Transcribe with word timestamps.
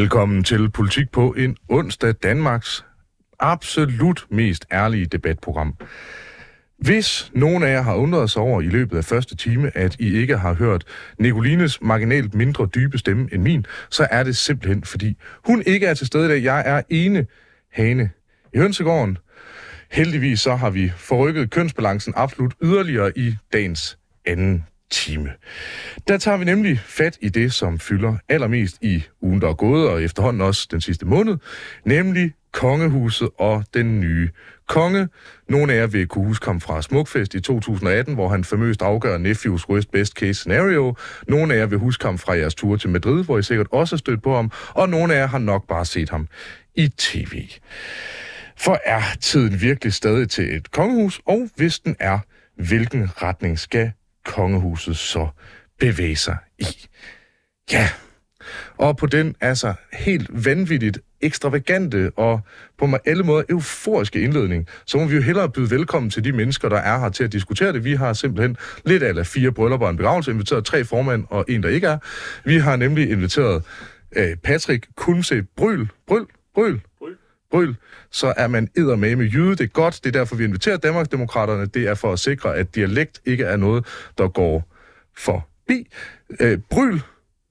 Velkommen 0.00 0.44
til 0.44 0.70
Politik 0.70 1.10
på 1.10 1.34
en 1.38 1.56
onsdag, 1.68 2.14
Danmarks 2.22 2.84
absolut 3.40 4.26
mest 4.30 4.66
ærlige 4.72 5.06
debatprogram. 5.06 5.74
Hvis 6.78 7.30
nogen 7.34 7.62
af 7.62 7.72
jer 7.72 7.82
har 7.82 7.94
undret 7.94 8.30
sig 8.30 8.42
over 8.42 8.60
i 8.60 8.66
løbet 8.66 8.96
af 8.96 9.04
første 9.04 9.36
time, 9.36 9.76
at 9.76 9.96
I 9.98 10.14
ikke 10.14 10.36
har 10.36 10.54
hørt 10.54 10.84
Nicolines 11.18 11.82
marginalt 11.82 12.34
mindre 12.34 12.68
dybe 12.74 12.98
stemme 12.98 13.28
end 13.32 13.42
min, 13.42 13.66
så 13.90 14.08
er 14.10 14.22
det 14.22 14.36
simpelthen, 14.36 14.84
fordi 14.84 15.16
hun 15.46 15.62
ikke 15.66 15.86
er 15.86 15.94
til 15.94 16.06
stede 16.06 16.24
i 16.24 16.28
dag. 16.28 16.42
Jeg 16.44 16.62
er 16.66 16.82
ene 16.88 17.26
hane 17.72 18.10
i 18.54 18.58
hønsegården. 18.58 19.18
Heldigvis 19.90 20.40
så 20.40 20.54
har 20.54 20.70
vi 20.70 20.92
forrykket 20.96 21.50
kønsbalancen 21.50 22.12
absolut 22.16 22.54
yderligere 22.62 23.18
i 23.18 23.34
dagens 23.52 23.98
anden 24.26 24.64
time. 24.90 25.30
Der 26.08 26.18
tager 26.18 26.36
vi 26.36 26.44
nemlig 26.44 26.80
fat 26.84 27.18
i 27.20 27.28
det, 27.28 27.52
som 27.52 27.78
fylder 27.78 28.16
allermest 28.28 28.78
i 28.82 29.04
ugen, 29.20 29.40
der 29.40 29.48
er 29.48 29.54
gået, 29.54 29.88
og 29.88 30.02
efterhånden 30.02 30.42
også 30.42 30.68
den 30.70 30.80
sidste 30.80 31.06
måned, 31.06 31.36
nemlig 31.84 32.32
kongehuset 32.52 33.28
og 33.38 33.64
den 33.74 34.00
nye 34.00 34.30
konge. 34.68 35.08
Nogle 35.48 35.72
af 35.72 35.76
jer 35.76 35.86
vil 35.86 36.06
kunne 36.06 36.26
huske 36.26 36.46
ham 36.46 36.60
fra 36.60 36.82
Smukfest 36.82 37.34
i 37.34 37.40
2018, 37.40 38.14
hvor 38.14 38.28
han 38.28 38.44
famøst 38.44 38.82
afgør 38.82 39.18
Nephews 39.18 39.68
worst 39.68 39.92
best 39.92 40.12
case 40.12 40.34
scenario. 40.34 40.96
Nogle 41.28 41.54
af 41.54 41.58
jer 41.58 41.66
vil 41.66 41.78
huske 41.78 42.04
ham 42.04 42.18
fra 42.18 42.32
jeres 42.32 42.54
tur 42.54 42.76
til 42.76 42.90
Madrid, 42.90 43.24
hvor 43.24 43.38
I 43.38 43.42
sikkert 43.42 43.66
også 43.70 43.96
har 43.96 43.98
stødt 43.98 44.22
på 44.22 44.36
ham. 44.36 44.50
Og 44.68 44.88
nogle 44.88 45.14
af 45.14 45.18
jer 45.18 45.26
har 45.26 45.38
nok 45.38 45.68
bare 45.68 45.84
set 45.84 46.10
ham 46.10 46.28
i 46.74 46.88
tv. 46.88 47.48
For 48.56 48.80
er 48.84 49.02
tiden 49.20 49.60
virkelig 49.60 49.92
stadig 49.92 50.30
til 50.30 50.56
et 50.56 50.70
kongehus? 50.70 51.20
Og 51.26 51.48
hvis 51.56 51.78
den 51.78 51.96
er, 52.00 52.18
hvilken 52.56 53.22
retning 53.22 53.58
skal 53.58 53.92
kongehuset 54.24 54.96
så 54.96 55.28
bevæge 55.80 56.16
sig 56.16 56.36
i? 56.58 56.66
Ja, 57.72 57.88
og 58.76 58.96
på 58.96 59.06
den 59.06 59.34
altså 59.40 59.74
helt 59.92 60.44
vanvittigt 60.44 60.98
ekstravagante 61.20 62.10
og 62.16 62.40
på 62.78 62.96
alle 63.04 63.22
måder 63.22 63.42
euforiske 63.48 64.20
indledning, 64.20 64.66
så 64.86 64.98
må 64.98 65.06
vi 65.06 65.14
jo 65.14 65.22
hellere 65.22 65.50
byde 65.50 65.70
velkommen 65.70 66.10
til 66.10 66.24
de 66.24 66.32
mennesker, 66.32 66.68
der 66.68 66.76
er 66.76 66.98
her 66.98 67.08
til 67.08 67.24
at 67.24 67.32
diskutere 67.32 67.72
det. 67.72 67.84
Vi 67.84 67.94
har 67.94 68.12
simpelthen 68.12 68.56
lidt 68.84 69.02
af 69.02 69.26
fire 69.26 69.52
bryllupper 69.52 69.86
og 69.86 69.90
en 69.90 69.96
begravelse, 69.96 70.30
inviteret 70.30 70.64
tre 70.64 70.84
formand 70.84 71.24
og 71.30 71.44
en, 71.48 71.62
der 71.62 71.68
ikke 71.68 71.86
er. 71.86 71.98
Vi 72.44 72.58
har 72.58 72.76
nemlig 72.76 73.10
inviteret 73.10 73.64
øh, 74.16 74.36
Patrick 74.36 74.86
Kunse 74.96 75.42
Bryl. 75.56 75.86
Bryl? 76.06 76.26
Bryl? 76.54 76.80
Bryl, 77.50 77.74
så 78.10 78.34
er 78.36 78.46
man 78.46 78.68
med 78.76 79.16
med 79.16 79.26
jyde. 79.26 79.50
Det 79.50 79.60
er 79.60 79.66
godt. 79.66 80.00
Det 80.04 80.16
er 80.16 80.18
derfor, 80.18 80.36
vi 80.36 80.44
inviterer 80.44 80.76
Danmarksdemokraterne. 80.76 81.66
Det 81.66 81.88
er 81.88 81.94
for 81.94 82.12
at 82.12 82.18
sikre, 82.18 82.56
at 82.56 82.74
dialekt 82.74 83.20
ikke 83.24 83.44
er 83.44 83.56
noget, 83.56 83.86
der 84.18 84.28
går 84.28 84.64
forbi. 85.16 85.88
Øh, 86.40 86.58
Bryl, 86.70 87.00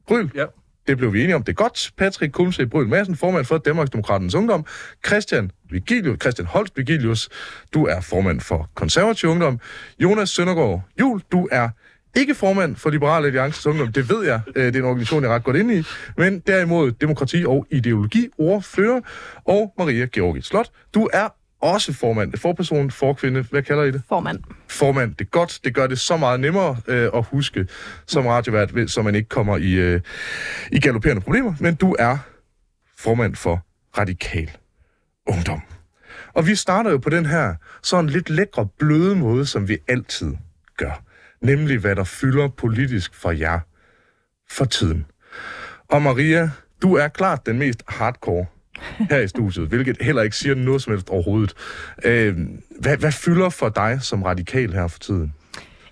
Bryl, 0.08 0.30
ja. 0.36 0.46
Det 0.88 0.98
blev 0.98 1.14
vi 1.14 1.24
enige 1.24 1.36
om. 1.36 1.44
Det 1.44 1.52
er 1.52 1.56
godt. 1.56 1.92
Patrick 1.98 2.34
Kulmse 2.34 2.68
Bryl 2.68 2.88
Madsen, 2.88 3.16
formand 3.16 3.46
for 3.46 3.58
Danmarksdemokraternes 3.58 4.36
Ungdom. 4.36 4.66
Christian 5.08 5.52
Vigilius, 5.70 6.18
Christian 6.22 6.46
Holst 6.46 6.78
Vigilius, 6.78 7.30
du 7.74 7.86
er 7.86 8.02
formand 8.02 8.40
for 8.40 8.70
Konservativ 8.76 9.30
Ungdom. 9.30 9.60
Jonas 10.00 10.30
Søndergaard 10.30 10.82
Jul, 11.00 11.22
du 11.32 11.48
er 11.52 11.70
ikke 12.16 12.36
formand 12.36 12.76
for 12.76 12.90
Liberale 12.90 13.28
Alliances 13.28 13.68
Ungdom, 13.68 13.92
det 13.92 14.10
ved 14.10 14.26
jeg. 14.26 14.42
Øh, 14.56 14.66
det 14.66 14.76
er 14.76 14.80
en 14.80 14.86
organisation, 14.86 15.24
jeg 15.24 15.30
er 15.30 15.36
ret 15.36 15.44
godt 15.44 15.58
inde 15.58 15.80
i. 15.80 15.84
Men 16.18 16.40
derimod 16.40 16.92
demokrati 16.92 17.46
og 17.46 17.68
ideologi 17.72 18.30
ordfører. 18.38 19.02
Og 19.46 19.74
Maria 19.78 20.06
Georgi 20.06 20.42
Slot, 20.42 20.70
du 20.94 21.10
er 21.14 21.28
også 21.62 21.94
formand, 21.94 22.38
forperson, 22.38 22.92
forkvinde, 22.92 23.46
hvad 23.52 23.64
kalder 23.64 23.84
I 23.84 23.92
det? 23.92 24.02
Formand. 24.10 24.40
Formand, 24.70 25.16
det 25.16 25.26
er 25.26 25.30
godt, 25.30 25.60
det 25.64 25.76
gør 25.76 25.88
det 25.88 26.00
så 26.00 26.18
meget 26.18 26.40
nemmere 26.40 26.78
øh, 26.88 27.10
at 27.16 27.26
huske 27.26 27.68
som 28.08 28.26
radiovært, 28.28 28.92
så 28.92 29.02
man 29.02 29.16
ikke 29.16 29.30
kommer 29.30 29.58
i, 29.58 29.72
øh, 29.72 30.02
i 30.72 30.80
galopperende 30.80 31.22
problemer, 31.22 31.54
men 31.60 31.76
du 31.76 31.96
er 32.00 32.18
formand 32.98 33.36
for 33.36 33.66
Radikal 33.98 34.52
Ungdom. 35.28 35.62
Og 36.34 36.48
vi 36.48 36.56
starter 36.56 36.92
jo 36.92 36.98
på 36.98 37.10
den 37.10 37.26
her 37.26 37.56
sådan 37.84 38.10
lidt 38.10 38.30
lækre, 38.30 38.68
bløde 38.80 39.16
måde, 39.16 39.46
som 39.46 39.68
vi 39.68 39.78
altid 39.88 40.36
gør. 40.78 41.04
Nemlig, 41.42 41.78
hvad 41.78 41.96
der 41.96 42.04
fylder 42.04 42.48
politisk 42.48 43.16
for 43.16 43.32
jer 43.32 43.60
for 44.50 44.66
tiden. 44.66 45.06
Og 45.88 46.02
Maria, 46.02 46.52
du 46.82 46.96
er 46.96 47.08
klart 47.08 47.46
den 47.46 47.60
mest 47.60 47.84
hardcore 47.88 48.46
her 49.10 49.20
i 49.20 49.28
studiet, 49.28 49.68
hvilket 49.70 49.98
heller 50.02 50.22
ikke 50.22 50.36
siger 50.36 50.56
noget 50.56 50.82
som 50.82 50.94
helst 50.94 51.10
overhovedet. 51.10 51.54
Øh, 52.06 52.38
hvad, 52.80 52.98
hvad 52.98 53.12
fylder 53.12 53.50
for 53.50 53.70
dig 53.70 54.00
som 54.02 54.24
radikal 54.24 54.74
her 54.74 54.88
for 54.88 55.00
tiden? 55.00 55.34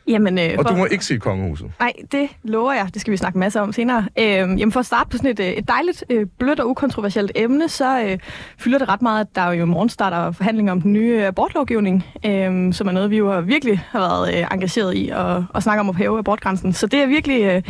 Jamen, 0.08 0.40
øh, 0.40 0.50
og 0.58 0.66
for... 0.66 0.70
du 0.70 0.78
må 0.78 0.86
ikke 0.86 1.06
sige 1.06 1.20
kongehuset. 1.20 1.72
Nej, 1.80 1.94
det 2.12 2.30
lover 2.44 2.74
jeg. 2.74 2.90
Det 2.94 3.02
skal 3.02 3.12
vi 3.12 3.18
snakke 3.18 3.40
masser 3.40 3.62
om 3.62 3.74
senere. 3.74 4.06
Øh, 4.20 4.26
jamen, 4.26 4.72
for 4.72 4.80
at 4.80 4.86
starte 4.86 5.10
på 5.10 5.18
sådan 5.18 5.30
et, 5.30 5.40
øh, 5.40 5.48
et 5.48 5.68
dejligt, 5.68 6.04
øh, 6.10 6.26
blødt 6.40 6.60
og 6.60 6.70
ukontroversielt 6.70 7.32
emne, 7.36 7.70
så 7.70 8.02
øh, 8.02 8.18
fylder 8.58 8.78
det 8.78 8.90
ret 8.90 9.02
meget, 9.02 9.22
at 9.22 9.36
der 9.36 9.52
jo 9.52 9.64
i 9.64 9.66
morgen 9.66 9.90
starter 9.90 10.32
forhandlinger 10.32 10.72
om 10.72 10.82
den 10.82 10.94
nye 10.94 11.26
abortlovgivning, 11.26 12.06
øh, 12.26 12.74
som 12.74 12.88
er 12.88 12.92
noget, 12.92 13.10
vi 13.10 13.18
jo 13.18 13.40
virkelig 13.40 13.86
har 13.90 14.00
været 14.00 14.36
øh, 14.38 14.48
engageret 14.52 14.94
i 14.94 15.10
at, 15.10 15.44
at 15.56 15.64
snakke 15.64 15.80
om 15.80 15.90
at 15.90 15.96
hæve 15.96 16.20
abortgrænsen. 16.20 16.74
Så 16.74 16.88
det 16.88 17.00
er 17.00 17.08
virkelig 17.08 17.42
øh, 17.42 17.62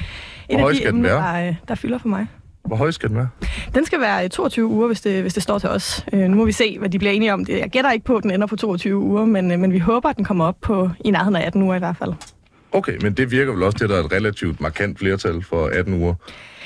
et 0.50 0.60
af 0.60 0.74
de 0.74 0.88
emner, 0.88 1.10
der, 1.10 1.48
øh, 1.48 1.56
der 1.68 1.76
fylder 1.76 1.98
for 1.98 2.08
mig. 2.08 2.28
Hvor 2.68 2.76
høj 2.76 2.92
skal 2.92 3.10
den 3.10 3.18
være? 3.18 3.30
Den 3.76 3.86
skal 3.86 4.00
være 4.02 4.30
22 4.30 4.68
uger, 4.68 4.88
hvis 4.88 5.02
det, 5.02 5.22
hvis 5.22 5.34
det 5.34 5.44
står 5.44 5.60
til 5.60 5.70
os. 5.70 6.06
Øh, 6.14 6.20
nu 6.20 6.38
må 6.38 6.46
vi 6.46 6.52
se, 6.52 6.80
hvad 6.80 6.90
de 6.90 7.00
bliver 7.00 7.12
enige 7.12 7.34
om. 7.34 7.46
Jeg 7.50 7.70
gætter 7.70 7.92
ikke 7.92 8.06
på, 8.06 8.16
at 8.16 8.24
den 8.24 8.32
ender 8.32 8.48
på 8.48 8.56
22 8.56 8.98
uger, 8.98 9.26
men, 9.26 9.52
øh, 9.52 9.60
men 9.60 9.74
vi 9.74 9.80
håber, 9.80 10.10
at 10.10 10.18
den 10.18 10.26
kommer 10.26 10.46
op 10.46 10.56
på 10.62 10.90
i 11.06 11.12
nærheden 11.12 11.36
af 11.36 11.46
18 11.46 11.62
uger 11.62 11.76
i 11.76 11.80
hvert 11.80 11.98
fald. 11.98 12.14
Okay, 12.72 12.98
men 13.02 13.14
det 13.14 13.32
virker 13.32 13.52
vel 13.52 13.64
også 13.64 13.78
til, 13.78 13.84
at 13.86 13.90
der 13.90 13.96
er 13.96 14.04
et 14.04 14.12
relativt 14.12 14.62
markant 14.62 15.00
flertal 15.00 15.44
for 15.44 15.66
18 15.66 15.94
uger. 15.94 16.14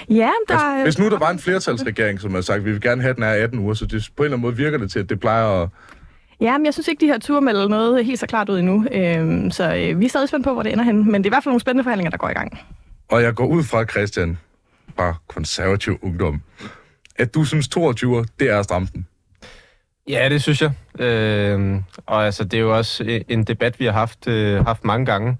Ja, 0.10 0.30
der 0.48 0.56
er... 0.56 0.84
Hvis 0.84 1.00
nu 1.00 1.10
der 1.10 1.20
var 1.20 1.30
en 1.30 1.40
flertalsregering, 1.40 2.20
som 2.20 2.34
har 2.34 2.42
sagt, 2.42 2.58
at 2.58 2.66
vi 2.66 2.72
vil 2.72 2.82
gerne 2.82 3.02
have, 3.02 3.14
den 3.14 3.24
er 3.24 3.32
18 3.32 3.60
uger, 3.60 3.74
så 3.74 3.86
det, 3.86 4.10
på 4.18 4.24
en 4.24 4.26
eller 4.26 4.38
anden 4.38 4.42
måde 4.42 4.58
virker 4.58 4.78
det 4.78 4.92
til, 4.92 5.00
at 5.00 5.10
det 5.10 5.20
plejer 5.20 5.62
at... 5.62 5.70
Ja, 6.42 6.58
men 6.58 6.66
jeg 6.66 6.74
synes 6.74 6.88
ikke, 6.88 7.02
de 7.02 7.06
her 7.06 7.20
ture 7.20 7.42
melder 7.42 7.68
noget 7.68 8.06
helt 8.06 8.20
så 8.20 8.28
klart 8.28 8.50
ud 8.50 8.60
endnu. 8.60 8.86
Øhm, 8.92 9.52
så 9.52 9.76
øh, 9.76 10.00
vi 10.00 10.06
er 10.06 10.10
stadig 10.10 10.30
spændt 10.30 10.44
på, 10.46 10.54
hvor 10.54 10.64
det 10.64 10.72
ender 10.72 10.84
hen. 10.84 11.12
Men 11.12 11.24
det 11.24 11.26
er 11.26 11.30
i 11.30 11.34
hvert 11.34 11.44
fald 11.44 11.52
nogle 11.52 11.62
spændende 11.62 11.84
forhandlinger, 11.84 12.10
der 12.10 12.18
går 12.18 12.30
i 12.30 12.34
gang. 12.34 12.60
Og 13.10 13.24
jeg 13.24 13.36
går 13.36 13.46
ud 13.46 13.64
fra, 13.64 13.86
Christian, 13.86 14.38
fra 14.96 15.16
konservativ 15.28 16.00
ungdom, 16.02 16.42
at 17.16 17.34
du 17.34 17.44
synes 17.44 17.68
22 17.68 18.26
det 18.40 18.50
er 18.50 18.62
stramten. 18.62 19.08
Ja, 20.10 20.30
det 20.30 20.42
synes 20.42 20.62
jeg. 20.62 20.72
Øh, 21.00 21.82
og 22.06 22.26
altså, 22.26 22.44
det 22.44 22.54
er 22.54 22.62
jo 22.62 22.78
også 22.78 23.04
øh, 23.04 23.22
en 23.28 23.44
debat, 23.44 23.80
vi 23.80 23.86
har 23.86 23.92
haft, 23.92 24.28
øh, 24.28 24.66
haft 24.66 24.84
mange 24.84 25.06
gange. 25.06 25.38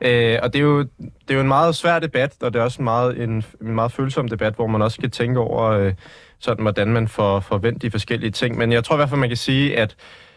Øh, 0.00 0.38
og 0.42 0.52
det 0.52 0.58
er, 0.58 0.62
jo, 0.62 0.80
det 1.00 1.30
er 1.30 1.34
jo 1.34 1.40
en 1.40 1.48
meget 1.48 1.76
svær 1.76 1.98
debat, 1.98 2.32
og 2.42 2.52
det 2.52 2.60
er 2.60 2.64
også 2.64 2.78
en 2.78 2.84
meget, 2.84 3.22
en, 3.22 3.44
en 3.60 3.74
meget 3.74 3.92
følsom 3.92 4.28
debat, 4.28 4.54
hvor 4.54 4.66
man 4.66 4.82
også 4.82 4.94
skal 4.94 5.10
tænke 5.10 5.40
over, 5.40 5.70
øh, 5.70 5.92
sådan, 6.38 6.62
hvordan 6.62 6.88
man 6.88 7.08
får 7.08 7.40
forventet 7.40 7.82
de 7.82 7.90
forskellige 7.90 8.30
ting. 8.30 8.58
Men 8.58 8.72
jeg 8.72 8.84
tror 8.84 8.96
i 8.96 8.98
hvert 8.98 9.08
fald, 9.08 9.20
man 9.20 9.30
kan 9.30 9.36
sige, 9.36 9.78
at 9.78 9.96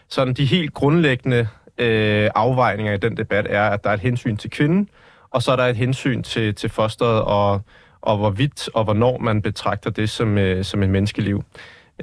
sådan 0.09 0.33
de 0.33 0.45
helt 0.45 0.73
grundlæggende 0.73 1.47
øh, 1.77 2.29
afvejninger 2.35 2.93
i 2.93 2.97
den 2.97 3.17
debat 3.17 3.47
er, 3.49 3.69
at 3.69 3.83
der 3.83 3.89
er 3.89 3.93
et 3.93 3.99
hensyn 3.99 4.37
til 4.37 4.49
kvinden, 4.49 4.89
og 5.31 5.43
så 5.43 5.51
er 5.51 5.55
der 5.55 5.65
et 5.65 5.75
hensyn 5.75 6.23
til, 6.23 6.55
til 6.55 6.69
fosteret, 6.69 7.21
og, 7.21 7.61
og 8.05 8.17
hvorvidt 8.17 8.69
og 8.73 8.83
hvornår 8.83 9.17
man 9.17 9.41
betragter 9.41 9.89
det 9.89 10.09
som, 10.09 10.37
øh, 10.37 10.63
som 10.63 10.83
en 10.83 10.91
menneskeliv. 10.91 11.43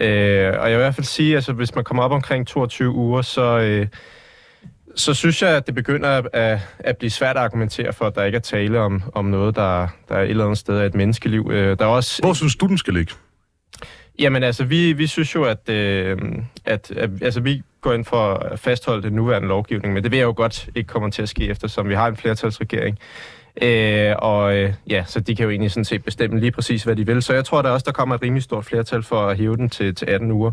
Øh, 0.00 0.54
og 0.58 0.70
jeg 0.70 0.70
vil 0.70 0.72
i 0.72 0.76
hvert 0.76 0.94
fald 0.94 1.04
sige, 1.04 1.32
at 1.32 1.36
altså, 1.36 1.52
hvis 1.52 1.74
man 1.74 1.84
kommer 1.84 2.02
op 2.02 2.12
omkring 2.12 2.46
22 2.46 2.90
uger, 2.90 3.22
så... 3.22 3.58
Øh, 3.58 3.86
så 4.96 5.14
synes 5.14 5.42
jeg, 5.42 5.56
at 5.56 5.66
det 5.66 5.74
begynder 5.74 6.22
at, 6.32 6.60
at 6.78 6.96
blive 6.96 7.10
svært 7.10 7.36
at 7.36 7.42
argumentere 7.42 7.92
for, 7.92 8.04
at 8.04 8.14
der 8.14 8.24
ikke 8.24 8.36
er 8.36 8.40
tale 8.40 8.80
om, 8.80 9.02
om 9.14 9.24
noget, 9.24 9.56
der, 9.56 9.88
der 10.08 10.14
er 10.14 10.22
et 10.22 10.30
eller 10.30 10.44
andet 10.44 10.58
sted 10.58 10.78
af 10.78 10.86
et 10.86 10.94
menneskeliv. 10.94 11.50
Øh, 11.52 11.78
der 11.78 11.84
er 11.84 11.88
også, 11.88 12.22
Hvor 12.22 12.32
synes 12.32 12.56
du, 12.56 12.66
den 12.66 12.78
skal 12.78 12.94
ligge? 12.94 13.14
Jamen 14.18 14.42
altså, 14.42 14.64
vi, 14.64 14.92
vi 14.92 15.06
synes 15.06 15.34
jo, 15.34 15.44
at, 15.44 15.68
øh, 15.68 16.18
at, 16.64 16.90
at 16.90 17.10
altså, 17.22 17.40
vi 17.40 17.62
går 17.80 17.92
ind 17.92 18.04
for 18.04 18.34
at 18.34 18.58
fastholde 18.58 19.02
den 19.02 19.12
nuværende 19.12 19.48
lovgivning, 19.48 19.94
men 19.94 20.02
det 20.02 20.10
vil 20.10 20.16
jeg 20.16 20.24
jo 20.24 20.34
godt 20.36 20.68
ikke 20.74 20.88
komme 20.88 21.10
til 21.10 21.22
at 21.22 21.28
ske, 21.28 21.48
eftersom 21.48 21.88
vi 21.88 21.94
har 21.94 22.08
en 22.08 22.16
flertalsregering. 22.16 22.98
Øh, 23.62 24.14
og 24.18 24.56
øh, 24.56 24.72
ja, 24.90 25.04
så 25.06 25.20
de 25.20 25.36
kan 25.36 25.44
jo 25.44 25.50
egentlig 25.50 25.70
sådan 25.70 25.84
set 25.84 26.04
bestemme 26.04 26.40
lige 26.40 26.50
præcis, 26.50 26.84
hvad 26.84 26.96
de 26.96 27.06
vil. 27.06 27.22
Så 27.22 27.34
jeg 27.34 27.44
tror 27.44 27.62
der 27.62 27.70
også, 27.70 27.84
der 27.86 27.92
kommer 27.92 28.14
et 28.14 28.22
rimelig 28.22 28.42
stort 28.42 28.64
flertal 28.64 29.02
for 29.02 29.26
at 29.26 29.36
hæve 29.36 29.56
den 29.56 29.68
til, 29.68 29.94
til 29.94 30.06
18 30.06 30.30
uger. 30.30 30.50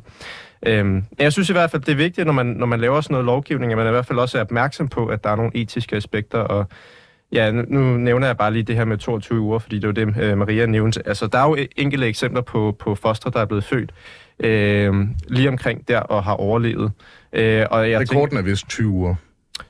Øhm, 0.65 1.03
jeg 1.19 1.33
synes 1.33 1.49
i 1.49 1.53
hvert 1.53 1.71
fald, 1.71 1.81
det 1.81 1.91
er 1.91 1.95
vigtigt, 1.95 2.25
når 2.25 2.33
man, 2.33 2.45
når 2.45 2.65
man 2.65 2.79
laver 2.79 3.01
sådan 3.01 3.13
noget 3.13 3.25
lovgivning, 3.25 3.71
at 3.71 3.77
man 3.77 3.87
i 3.87 3.91
hvert 3.91 4.05
fald 4.05 4.19
også 4.19 4.37
er 4.37 4.41
opmærksom 4.41 4.87
på, 4.87 5.07
at 5.07 5.23
der 5.23 5.29
er 5.29 5.35
nogle 5.35 5.51
etiske 5.55 5.95
aspekter, 5.95 6.39
og 6.39 6.65
ja, 7.31 7.51
nu, 7.51 7.61
nu 7.67 7.97
nævner 7.97 8.27
jeg 8.27 8.37
bare 8.37 8.53
lige 8.53 8.63
det 8.63 8.75
her 8.75 8.85
med 8.85 8.97
22 8.97 9.39
uger, 9.39 9.59
fordi 9.59 9.79
det 9.79 9.87
var 9.87 9.93
det, 9.93 10.21
øh, 10.21 10.37
Maria 10.37 10.65
nævnte. 10.65 11.07
Altså, 11.07 11.27
der 11.27 11.39
er 11.39 11.49
jo 11.49 11.57
enkelte 11.77 12.07
eksempler 12.07 12.41
på, 12.41 12.75
på 12.79 12.95
foster, 12.95 13.29
der 13.29 13.39
er 13.39 13.45
blevet 13.45 13.63
født 13.63 13.91
øh, 14.39 14.93
lige 15.27 15.49
omkring 15.49 15.87
der 15.87 15.99
og 15.99 16.23
har 16.23 16.33
overlevet. 16.33 16.91
Øh, 17.33 17.65
og 17.71 17.89
jeg 17.89 17.99
Rekorden 17.99 18.29
tænker, 18.29 18.37
er 18.37 18.41
vist 18.41 18.69
20 18.69 18.87
uger. 18.87 19.15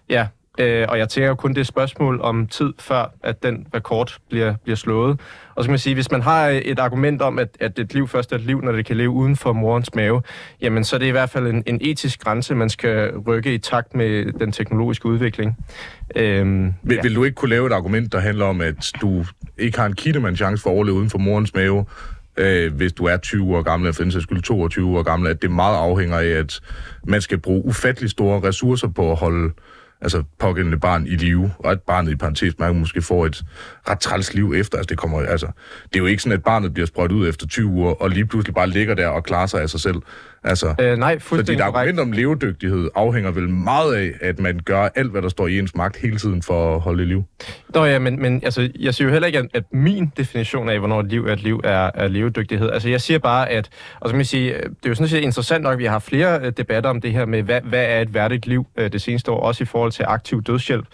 Ja, 0.10 0.28
Øh, 0.60 0.86
og 0.90 0.98
jeg 0.98 1.10
tænker 1.10 1.36
kun, 1.36 1.54
det 1.54 1.62
et 1.62 1.68
spørgsmål 1.68 2.22
om 2.22 2.48
tid, 2.48 2.74
før 2.80 3.14
at 3.24 3.44
den 3.44 3.68
rekord 3.74 4.18
bliver, 4.30 4.56
bliver 4.64 4.76
slået. 4.76 5.20
Og 5.56 5.64
så 5.64 5.68
kan 5.68 5.72
man 5.72 5.80
sige, 5.80 5.94
hvis 5.94 6.12
man 6.12 6.22
har 6.22 6.48
et 6.48 6.80
argument 6.80 7.22
om, 7.22 7.40
at, 7.40 7.58
at 7.60 7.80
et 7.80 7.94
liv 7.94 8.08
først 8.08 8.32
er 8.32 8.36
et 8.36 8.42
liv, 8.42 8.62
når 8.62 8.72
det 8.72 8.86
kan 8.86 8.98
leve 8.98 9.10
uden 9.10 9.36
for 9.36 9.54
morens 9.54 9.96
mave, 9.96 10.22
jamen 10.62 10.84
så 10.84 10.96
er 10.96 10.98
det 10.98 11.06
i 11.06 11.12
hvert 11.12 11.30
fald 11.30 11.48
en, 11.48 11.64
en 11.66 11.78
etisk 11.82 12.24
grænse, 12.24 12.56
man 12.56 12.70
skal 12.70 13.18
rykke 13.18 13.54
i 13.54 13.58
takt 13.58 13.96
med 13.96 14.40
den 14.40 14.52
teknologiske 14.52 15.06
udvikling. 15.06 15.58
Øhm, 16.16 16.74
vil, 16.84 16.96
ja. 16.96 17.02
vil 17.02 17.16
du 17.16 17.24
ikke 17.24 17.36
kunne 17.36 17.50
lave 17.50 17.68
et 17.68 17.74
argument, 17.74 18.12
der 18.12 18.20
handler 18.20 18.46
om, 18.46 18.62
at 18.62 18.92
du 19.02 19.26
ikke 19.58 19.80
har 19.80 19.86
en 19.86 19.96
kittemands 19.96 20.38
chance 20.38 20.64
for 20.64 20.70
at 20.70 20.74
overleve 20.74 20.96
uden 20.96 21.10
for 21.10 21.18
morens 21.18 21.54
mave, 21.54 21.86
øh, 22.38 22.74
hvis 22.74 22.94
du 22.94 23.06
er 23.06 23.18
20 23.18 23.58
år 23.58 23.62
gammel, 23.62 23.88
eller 23.88 23.96
for 23.96 24.04
den 24.04 24.22
skyld 24.22 24.42
22 24.42 24.98
år 24.98 25.04
gammel, 25.04 25.30
at 25.30 25.42
det 25.42 25.52
meget 25.52 25.78
afhænger 25.78 26.18
af, 26.18 26.28
at 26.28 26.62
man 27.04 27.22
skal 27.22 27.38
bruge 27.38 27.66
ufattelig 27.66 28.10
store 28.10 28.48
ressourcer 28.48 28.88
på 28.88 29.12
at 29.12 29.18
holde 29.18 29.54
altså 30.02 30.24
pågældende 30.40 30.78
barn 30.78 31.08
i 31.08 31.16
live, 31.16 31.52
og 31.60 31.72
at 31.72 31.82
barnet 31.82 32.12
i 32.12 32.16
parentes 32.16 32.60
man 32.60 32.80
måske 32.80 33.02
får 33.02 33.26
et 33.26 33.44
ret 33.90 34.00
træls 34.00 34.34
liv 34.34 34.54
efter. 34.54 34.78
Altså, 34.78 34.90
det, 34.90 34.98
kommer, 34.98 35.20
altså, 35.20 35.46
det 35.84 35.96
er 35.96 36.00
jo 36.00 36.06
ikke 36.06 36.24
sådan, 36.24 36.38
at 36.38 36.44
barnet 36.44 36.74
bliver 36.74 36.88
sprøjt 36.88 37.12
ud 37.12 37.28
efter 37.28 37.48
20 37.48 37.68
uger, 37.68 37.92
og 37.92 38.10
lige 38.10 38.26
pludselig 38.26 38.56
bare 38.56 38.70
ligger 38.70 38.96
der 38.96 39.08
og 39.08 39.24
klarer 39.24 39.46
sig 39.48 39.62
af 39.62 39.70
sig 39.70 39.80
selv. 39.80 39.96
Altså, 40.44 40.76
Øh, 40.82 40.98
nej, 40.98 41.12
så 41.12 41.16
dit 41.16 41.24
fuldstændig 41.24 41.66
argument 41.66 41.98
korrekt. 41.98 42.00
om 42.00 42.12
levedygtighed 42.12 42.90
afhænger 42.96 43.32
vel 43.32 43.50
meget 43.50 43.96
af, 43.96 44.12
at 44.22 44.40
man 44.40 44.60
gør 44.66 44.90
alt, 44.96 45.12
hvad 45.12 45.22
der 45.22 45.30
står 45.30 45.48
i 45.48 45.60
ens 45.60 45.76
magt 45.76 45.98
hele 45.98 46.18
tiden 46.18 46.44
for 46.44 46.76
at 46.76 46.82
holde 46.82 47.06
liv. 47.06 47.24
Nå 47.74 47.86
ja, 47.86 48.00
men, 48.00 48.22
men 48.22 48.42
altså, 48.44 48.70
jeg 48.80 48.94
siger 48.94 49.08
jo 49.08 49.12
heller 49.12 49.28
ikke, 49.28 49.40
at, 49.40 49.46
at 49.54 49.64
min 49.72 50.12
definition 50.18 50.70
af, 50.70 50.80
hvornår 50.80 51.00
et 51.00 51.10
liv 51.10 51.26
er 51.26 51.34
et 51.34 51.44
liv, 51.44 51.62
er, 51.64 51.92
er 51.94 52.08
levedygtighed. 52.08 52.70
Altså, 52.70 52.90
jeg 52.90 53.02
siger 53.02 53.20
bare, 53.20 53.50
at... 53.50 53.70
Og 54.00 54.10
så 54.10 54.16
kan 54.16 54.26
sige, 54.26 54.54
det 54.54 54.64
er 54.86 54.90
jo 54.90 54.96
sådan 54.96 55.08
set 55.08 55.22
interessant 55.22 55.64
nok, 55.64 55.74
at 55.74 55.80
vi 55.80 55.84
har 55.84 55.92
haft 55.92 56.06
flere 56.06 56.40
øh, 56.42 56.52
debatter 56.58 56.90
om 56.90 57.02
det 57.02 57.12
her 57.12 57.26
med, 57.26 57.44
hvad, 57.44 57.62
hvad 57.62 57.86
er 57.86 58.02
et 58.02 58.14
værdigt 58.14 58.48
liv 58.48 58.66
øh, 58.78 58.92
det 58.92 59.02
seneste 59.02 59.32
år, 59.32 59.40
også 59.40 59.64
i 59.64 59.66
forhold 59.66 59.92
til 59.92 60.06
aktiv 60.08 60.44
dødshjælp. 60.44 60.86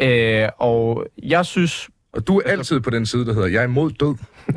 Øh, 0.00 0.48
og 0.58 1.06
jeg 1.22 1.46
synes... 1.46 1.88
Og 2.12 2.26
du 2.26 2.38
er 2.38 2.50
altid 2.50 2.80
på 2.80 2.90
den 2.90 3.06
side, 3.06 3.26
der 3.26 3.34
hedder, 3.34 3.48
jeg 3.48 3.60
er 3.60 3.64
imod 3.64 3.90
død. 3.90 4.14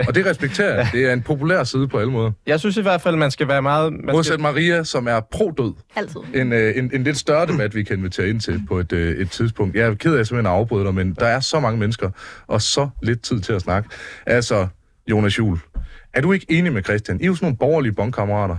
Og 0.08 0.16
det 0.16 0.26
respekterer 0.26 0.76
jeg. 0.76 0.90
Det 0.94 1.06
er 1.06 1.14
en 1.14 1.22
populær 1.22 1.64
side 1.64 1.88
på 1.88 1.98
alle 1.98 2.12
måder. 2.12 2.32
Jeg 2.48 2.60
synes 2.60 2.78
i 2.78 2.82
hvert 2.82 3.02
fald, 3.02 3.16
man 3.16 3.32
skal 3.32 3.48
være 3.48 3.62
meget... 3.62 3.94
Man 3.94 4.16
Modsat 4.16 4.26
skal, 4.26 4.40
Maria, 4.40 4.84
som 4.84 5.08
er 5.08 5.20
pro-død. 5.32 5.74
Altid. 5.96 6.20
En, 6.34 6.54
øh, 6.54 6.78
en, 6.78 6.92
en 6.94 7.04
lidt 7.04 7.18
større 7.18 7.46
debat, 7.46 7.76
vi 7.76 7.84
kan 7.84 7.98
invitere 7.98 8.30
ind 8.30 8.40
til 8.42 8.62
på 8.68 8.80
et, 8.80 8.94
øh, 8.94 9.18
et 9.18 9.32
tidspunkt. 9.32 9.76
Jeg 9.76 9.88
er 9.88 9.94
ked 9.94 10.16
af 10.16 10.28
simpelthen 10.28 10.46
at 10.46 10.58
afbryde 10.60 10.86
dig, 10.86 10.94
men 10.94 11.14
der 11.20 11.26
er 11.26 11.40
så 11.40 11.60
mange 11.60 11.80
mennesker, 11.80 12.10
og 12.48 12.62
så 12.62 12.90
lidt 13.04 13.22
tid 13.22 13.40
til 13.40 13.54
at 13.54 13.62
snakke. 13.62 13.90
Altså, 14.26 14.68
Jonas 15.10 15.40
Juhl, 15.40 15.60
er 16.14 16.22
du 16.22 16.32
ikke 16.34 16.46
enig 16.50 16.74
med 16.74 16.84
Christian? 16.84 17.20
I 17.20 17.24
er 17.24 17.28
jo 17.28 17.36
sådan 17.36 17.46
nogle 17.46 17.58
borgerlige 17.58 17.94
bondkammerater. 17.94 18.58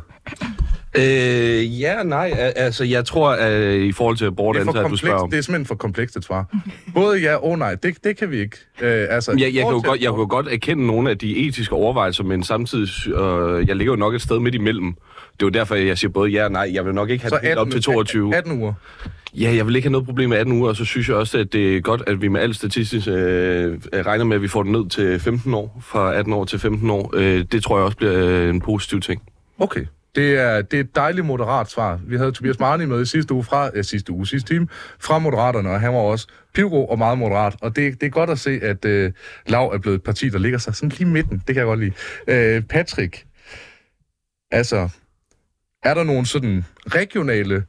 Øh, 0.99 1.81
ja, 1.81 2.03
nej. 2.03 2.33
al- 2.39 2.53
Altså, 2.57 2.85
jeg 2.85 3.05
tror, 3.05 3.31
at 3.31 3.75
i 3.75 3.93
forhold 3.93 4.17
til 4.17 4.25
Det 4.27 4.33
er, 4.33 4.37
for 4.37 4.43
abortansat, 4.43 4.91
du 4.91 4.97
spørger 4.97 5.17
om... 5.19 5.31
det 5.31 5.39
er 5.39 5.43
simpelthen 5.43 5.67
for 5.67 5.75
komplekst 5.75 6.17
et 6.17 6.25
svar. 6.25 6.55
Både 6.95 7.19
ja 7.21 7.35
og 7.37 7.59
nej, 7.59 7.75
det, 7.75 8.05
det 8.05 8.17
kan 8.17 8.31
vi 8.31 8.41
ikke. 8.41 8.57
Øh, 8.81 9.07
altså, 9.11 9.33
Jeg, 9.33 9.41
jeg, 9.41 9.53
kan 9.53 9.61
jo 9.63 9.83
godt, 9.85 10.01
jeg 10.01 10.11
kan 10.13 10.19
jo 10.21 10.27
godt 10.31 10.49
erkende 10.49 10.87
nogle 10.87 11.11
af 11.11 11.19
de 11.19 11.37
etiske 11.49 11.75
overvejelser, 11.75 12.25
men 12.25 12.43
samtidig, 12.43 12.89
øh, 13.15 13.69
jeg 13.69 13.77
ligger 13.77 13.93
jo 13.93 13.97
nok 13.97 14.15
et 14.15 14.23
sted 14.23 14.39
midt 14.39 14.55
imellem. 14.55 14.95
Det 15.33 15.43
er 15.43 15.47
jo 15.47 15.49
derfor, 15.49 15.75
jeg 15.75 15.99
siger 15.99 16.11
både 16.11 16.31
ja 16.31 16.45
og 16.45 16.53
nej. 16.53 16.71
Jeg 16.73 16.87
vil 16.87 16.95
nok 16.95 17.11
ikke 17.11 17.23
have 17.23 17.29
Så 17.31 17.37
det 17.41 17.49
helt 17.49 17.59
op 17.59 17.71
til 17.71 17.83
22. 17.83 18.35
18 18.37 18.53
uger. 18.61 18.73
Ja, 19.35 19.55
jeg 19.57 19.67
vil 19.67 19.77
ikke 19.77 19.87
have 19.89 19.93
noget 19.93 20.07
problem 20.07 20.29
med 20.29 20.37
18 20.39 20.55
uger, 20.55 20.69
og 20.69 20.77
så 20.77 20.85
synes 20.85 21.09
jeg 21.09 21.17
også, 21.17 21.39
at 21.39 21.53
det 21.53 21.77
er 21.77 21.81
godt, 21.81 22.03
at 22.07 22.23
vi 22.23 22.29
med 22.29 22.41
alt 22.41 22.57
statistisk 22.57 23.09
øh, 23.09 23.15
regner 23.93 24.25
med, 24.25 24.37
at 24.37 24.43
vi 24.43 24.49
får 24.49 24.63
den 24.63 24.73
ned 24.73 24.89
til 24.89 25.21
15 25.21 25.55
år, 25.55 25.83
fra 25.87 26.15
18 26.15 26.33
år 26.33 26.45
til 26.45 26.59
15 26.59 26.91
år. 26.91 27.13
Øh, 27.17 27.45
det 27.53 27.63
tror 27.63 27.77
jeg 27.79 27.85
også 27.85 27.97
bliver 27.97 28.15
øh, 28.15 28.51
en 28.51 28.61
positiv 28.61 29.01
ting. 29.01 29.23
Okay. 29.59 29.85
Det 30.15 30.39
er, 30.39 30.63
det 30.63 30.77
er 30.77 30.81
et 30.81 30.97
dejligt 30.97 31.27
moderat 31.27 31.71
svar. 31.71 32.01
Vi 32.07 32.17
havde 32.17 32.33
Tobias 32.33 32.59
Marni 32.59 32.85
med 32.85 33.03
i 33.03 33.07
sidste 33.07 33.35
uge 33.35 33.45
fra, 33.45 33.71
ja, 33.77 33.83
sidste 33.83 34.13
uge, 34.13 34.27
sidste 34.27 34.55
time, 34.55 34.69
fra 35.01 35.19
Moderaterne, 35.19 35.71
og 35.71 35.81
han 35.81 35.93
var 35.93 35.99
også 35.99 36.29
pivgod 36.55 36.89
og 36.89 36.99
meget 36.99 37.19
moderat. 37.19 37.57
Og 37.61 37.77
det, 37.77 38.01
det 38.01 38.07
er 38.07 38.11
godt 38.11 38.31
at 38.31 38.39
se, 38.39 38.61
at 38.63 38.85
øh, 38.85 39.13
Lav 39.47 39.67
er 39.75 39.79
blevet 39.79 39.97
et 39.97 40.03
parti, 40.03 40.29
der 40.29 40.39
ligger 40.39 40.59
sig 40.59 40.75
sådan 40.75 40.89
lige 40.99 41.09
midten. 41.09 41.39
Det 41.39 41.47
kan 41.47 41.57
jeg 41.57 41.65
godt 41.65 41.81
lide. 41.81 41.93
Øh, 42.27 42.63
Patrick, 42.63 43.27
altså, 44.51 44.89
er 45.83 45.95
der 45.95 46.05
nogle 46.05 46.27
sådan 46.27 46.65
regionale 46.87 47.65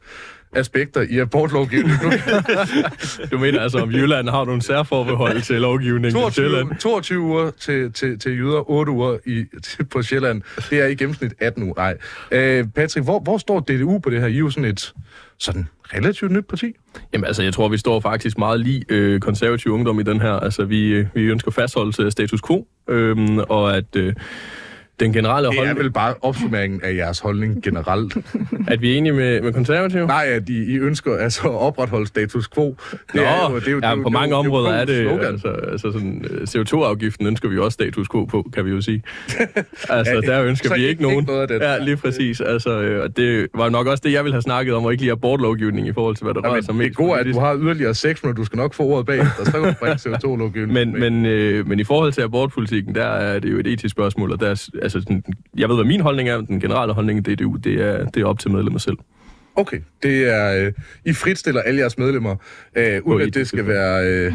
aspekter 0.52 1.00
i 1.00 1.18
abortlovgivningen? 1.18 2.12
Du 3.32 3.38
mener 3.38 3.60
altså, 3.60 3.78
om 3.78 3.90
Jylland 3.90 4.28
har 4.28 4.44
nogle 4.44 4.62
særforbehold 4.62 5.42
til 5.42 5.60
lovgivningen 5.60 6.08
i 6.08 6.12
22, 6.12 6.32
Sjælland? 6.32 6.78
22 6.78 7.20
uger 7.20 7.50
til, 7.50 7.92
til, 7.92 8.18
til 8.18 8.32
jyder, 8.32 8.70
8 8.70 8.92
uger 8.92 9.18
i, 9.26 9.44
til, 9.62 9.84
på 9.84 10.02
Sjælland. 10.02 10.42
Det 10.70 10.80
er 10.80 10.86
i 10.86 10.94
gennemsnit 10.94 11.32
18 11.40 11.62
uger. 11.62 11.74
Nej. 11.76 11.96
Øh, 12.30 12.66
Patrick, 12.74 13.04
hvor, 13.04 13.20
hvor 13.20 13.38
står 13.38 13.60
DDU 13.60 13.98
på 13.98 14.10
det 14.10 14.20
her? 14.20 14.26
I 14.26 14.34
er 14.34 14.38
jo 14.38 14.50
sådan 14.50 14.70
et 14.70 14.92
sådan 15.38 15.68
relativt 15.94 16.32
nyt 16.32 16.46
parti. 16.46 16.72
Jamen 17.12 17.24
altså, 17.24 17.42
jeg 17.42 17.54
tror, 17.54 17.68
vi 17.68 17.78
står 17.78 18.00
faktisk 18.00 18.38
meget 18.38 18.60
lige 18.60 18.84
øh, 18.88 19.20
konservativ 19.20 19.72
ungdom 19.72 20.00
i 20.00 20.02
den 20.02 20.20
her. 20.20 20.32
Altså, 20.32 20.64
vi, 20.64 20.88
øh, 20.88 21.06
vi 21.14 21.22
ønsker 21.22 21.50
fastholdelse 21.50 22.04
af 22.04 22.12
status 22.12 22.40
quo, 22.46 22.66
øh, 22.88 23.16
og 23.48 23.76
at 23.76 23.96
øh, 23.96 24.14
den 25.00 25.12
generelle 25.12 25.48
Det 25.48 25.54
er 25.54 25.58
holdning... 25.58 25.78
vel 25.78 25.90
bare 25.90 26.14
opsummeringen 26.22 26.80
af 26.84 26.94
jeres 26.94 27.18
holdning 27.20 27.62
generelt. 27.62 28.16
At 28.72 28.80
vi 28.82 28.92
er 28.92 28.96
enige 28.98 29.12
med, 29.12 29.40
med 29.40 29.52
konservative? 29.52 30.06
Nej, 30.06 30.24
at 30.28 30.48
I, 30.48 30.62
I 30.72 30.78
ønsker 30.78 31.16
altså 31.16 31.42
at 31.48 31.54
opretholde 31.60 32.06
status 32.06 32.48
quo. 32.48 32.76
Det 32.90 32.98
Nå, 33.14 33.20
er 33.22 33.50
jo, 33.50 33.58
det 33.58 33.66
er 33.68 33.72
jo, 33.72 33.80
ja, 33.82 33.90
det 33.90 33.98
er 33.98 34.02
på 34.02 34.08
mange 34.08 34.34
det 34.34 34.40
er 34.40 34.44
jo 34.44 34.54
områder 34.54 34.70
er 34.70 34.84
det, 34.84 34.96
slogan. 35.08 35.24
altså, 35.26 35.48
altså 35.48 35.92
sådan, 35.92 36.24
øh, 36.30 36.42
CO2-afgiften 36.42 37.26
ønsker 37.26 37.48
vi 37.48 37.58
også 37.58 37.74
status 37.74 38.08
quo 38.12 38.24
på, 38.24 38.50
kan 38.54 38.64
vi 38.64 38.70
jo 38.70 38.80
sige. 38.80 39.02
altså, 39.88 40.20
der 40.26 40.42
ønsker 40.42 40.68
så 40.68 40.74
vi 40.74 40.80
ikke- 40.80 40.90
ikke 40.90 41.02
nogen. 41.02 41.18
ikke 41.18 41.30
noget 41.32 41.42
af 41.42 41.48
det. 41.48 41.60
Ja, 41.66 41.78
lige 41.84 41.96
præcis. 41.96 42.40
Altså, 42.40 42.80
øh, 42.80 43.02
og 43.02 43.16
det 43.16 43.48
var 43.54 43.68
nok 43.68 43.86
også 43.86 44.00
det, 44.04 44.12
jeg 44.12 44.24
ville 44.24 44.34
have 44.34 44.42
snakket 44.42 44.74
om, 44.74 44.84
og 44.84 44.92
ikke 44.92 45.02
lige 45.02 45.12
abortlovgivning 45.12 45.86
i 45.88 45.92
forhold 45.92 46.16
til, 46.16 46.24
hvad 46.24 46.34
der 46.34 46.40
Ja, 46.44 46.48
rører 46.52 46.60
sig 46.60 46.74
det 46.74 46.80
er 46.80 46.84
mest. 46.86 46.96
godt, 46.96 47.20
at 47.20 47.34
du 47.34 47.40
har 47.40 47.56
yderligere 47.56 47.94
seks 47.94 48.22
minutter. 48.22 48.40
Du 48.42 48.46
skal 48.46 48.56
nok 48.56 48.74
få 48.74 48.82
ordet 48.82 49.06
bag. 49.06 49.18
Der 49.18 49.44
skal 49.44 49.58
jo 49.60 49.72
bringe 49.80 49.94
CO2-lovgivning. 50.16 50.72
Men, 50.72 51.00
men, 51.00 51.26
øh, 51.26 51.68
men 51.68 51.80
i 51.80 51.84
forhold 51.84 52.12
til 52.12 52.22
abortpolitikken, 52.22 52.94
der 52.94 53.04
er 53.06 53.38
det 53.38 53.52
jo 53.52 53.58
et 53.58 53.66
etisk 53.66 53.92
spørgsmål, 53.92 54.32
og 54.32 54.40
der 54.40 54.48
er, 54.50 54.68
altså, 54.96 55.00
sådan, 55.00 55.24
jeg 55.56 55.68
ved, 55.68 55.76
hvad 55.76 55.84
min 55.84 56.00
holdning 56.00 56.28
er, 56.28 56.36
men 56.36 56.46
den 56.46 56.60
generelle 56.60 56.94
holdning 56.94 57.28
i 57.28 57.34
DDU, 57.34 57.56
det 57.56 57.74
er, 57.74 58.04
det 58.04 58.22
er 58.22 58.26
op 58.26 58.38
til 58.38 58.50
medlemmer 58.50 58.78
selv. 58.78 58.96
Okay, 59.56 59.80
det 60.02 60.28
er... 60.30 60.66
Øh, 60.66 60.72
I 61.04 61.12
fritstiller 61.12 61.60
alle 61.60 61.80
jeres 61.80 61.98
medlemmer, 61.98 62.36
øh, 62.74 63.02
uden 63.02 63.28
at 63.28 63.34
det 63.34 63.48
skal 63.48 63.66
være 63.66 64.06
øh, 64.06 64.32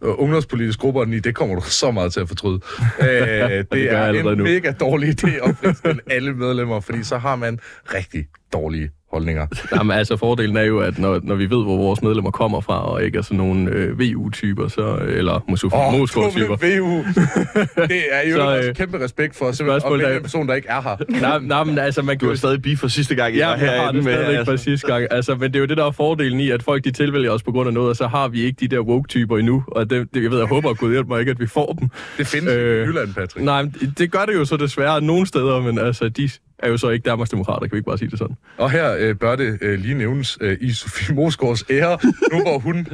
ungdomspolitiske 0.22 0.80
grupper, 0.80 1.06
i 1.06 1.20
det 1.20 1.34
kommer 1.34 1.54
du 1.54 1.60
så 1.64 1.90
meget 1.90 2.12
til 2.12 2.20
at 2.20 2.28
fortryde. 2.28 2.60
Øh, 3.00 3.06
det, 3.08 3.66
jeg 3.72 4.08
er 4.08 4.12
en 4.12 4.38
nu. 4.38 4.44
mega 4.44 4.72
dårlig 4.80 5.24
idé 5.24 5.48
at 5.48 5.56
fritstille 5.56 6.00
alle 6.10 6.34
medlemmer, 6.34 6.80
fordi 6.80 7.02
så 7.02 7.18
har 7.18 7.36
man 7.36 7.58
rigtig 7.94 8.26
dårlige 8.52 8.90
holdninger. 9.12 9.46
Jamen, 9.76 9.96
altså, 9.96 10.16
fordelen 10.16 10.56
er 10.56 10.62
jo, 10.62 10.78
at 10.80 10.98
når, 10.98 11.20
når 11.22 11.34
vi 11.34 11.42
ved, 11.50 11.64
hvor 11.64 11.76
vores 11.76 12.02
medlemmer 12.02 12.30
kommer 12.30 12.60
fra, 12.60 12.90
og 12.92 13.04
ikke 13.04 13.18
er 13.18 13.22
sådan 13.22 13.36
nogle 13.38 13.70
øh, 13.70 13.98
VU-typer, 13.98 14.68
så, 14.68 14.98
eller 15.08 15.38
Moskva- 15.50 15.76
Åh, 15.94 15.98
Moskva-typer. 15.98 16.56
VU. 16.56 17.04
Det 17.88 18.02
er 18.12 18.28
jo 18.30 18.34
Så, 18.36 18.40
også 18.42 18.68
øh, 18.68 18.74
kæmpe 18.74 19.04
respekt 19.04 19.36
for, 19.36 19.52
simpelthen, 19.52 19.92
at 19.92 19.98
vælge 19.98 20.12
er- 20.12 20.16
en 20.16 20.22
person, 20.22 20.48
der 20.48 20.54
ikke 20.54 20.68
er 20.68 20.80
her. 20.82 20.96
Nej, 21.28 21.38
nej, 21.42 21.64
men 21.64 21.78
altså, 21.78 22.02
man 22.02 22.18
kan 22.18 22.28
jo 22.28 22.36
stadig 22.36 22.62
beef 22.62 22.78
for 22.78 22.88
sidste 22.88 23.14
gang, 23.14 23.34
Ja, 23.36 23.46
var 23.46 23.56
jeg 23.56 23.58
har 23.68 23.76
herinde 23.76 23.96
det 23.96 24.04
med, 24.04 24.12
stadigvæk 24.14 24.36
altså. 24.38 24.52
fra 24.52 24.56
sidste 24.56 24.86
gang. 24.86 25.06
Altså, 25.10 25.34
men 25.34 25.42
det 25.52 25.56
er 25.56 25.60
jo 25.60 25.66
det, 25.66 25.76
der 25.76 25.86
er 25.86 25.90
fordelen 25.90 26.40
i, 26.40 26.50
at 26.50 26.62
folk 26.62 26.84
de 26.84 26.90
tilvælger 26.90 27.30
os 27.30 27.42
på 27.42 27.52
grund 27.52 27.66
af 27.68 27.74
noget, 27.74 27.88
og 27.90 27.96
så 27.96 28.06
har 28.06 28.28
vi 28.28 28.42
ikke 28.42 28.56
de 28.60 28.68
der 28.76 28.80
woke-typer 28.80 29.38
endnu. 29.38 29.64
Og 29.66 29.90
det, 29.90 30.08
det, 30.14 30.22
jeg 30.22 30.30
ved, 30.30 30.38
jeg 30.38 30.46
håber, 30.46 30.70
at 30.70 30.78
Gud 30.78 30.90
hjælper 30.92 31.08
mig 31.14 31.20
ikke, 31.20 31.30
at 31.30 31.40
vi 31.40 31.46
får 31.46 31.72
dem. 31.80 31.88
Det 32.18 32.26
findes 32.26 32.52
øh, 32.52 32.76
i 32.84 32.88
Jylland, 32.88 33.14
Patrick. 33.14 33.44
Nej, 33.44 33.62
men 33.62 33.74
det- 33.80 33.98
det 33.98 34.12
gør 34.12 34.24
det 34.24 34.34
jo 34.34 34.44
så 34.44 34.56
desværre 34.56 35.00
nogle 35.00 35.26
steder, 35.26 35.60
men 35.60 35.78
altså, 35.78 36.08
de 36.08 36.30
er 36.62 36.68
jo 36.68 36.76
så 36.76 36.88
ikke 36.88 37.04
Danmarksdemokrater, 37.04 37.66
kan 37.66 37.72
vi 37.72 37.76
ikke 37.76 37.86
bare 37.86 37.98
sige 37.98 38.10
det 38.10 38.18
sådan. 38.18 38.36
Og 38.56 38.70
her 38.70 38.96
øh, 38.98 39.16
bør 39.16 39.36
det 39.36 39.58
øh, 39.60 39.78
lige 39.78 39.94
nævnes 39.94 40.38
øh, 40.40 40.58
i 40.60 40.72
Sofie 40.72 41.14
Mosgaards 41.14 41.64
ære, 41.70 41.98
nu 42.32 42.42
hvor 42.42 42.58
hun 42.58 42.78
øh, 42.78 42.86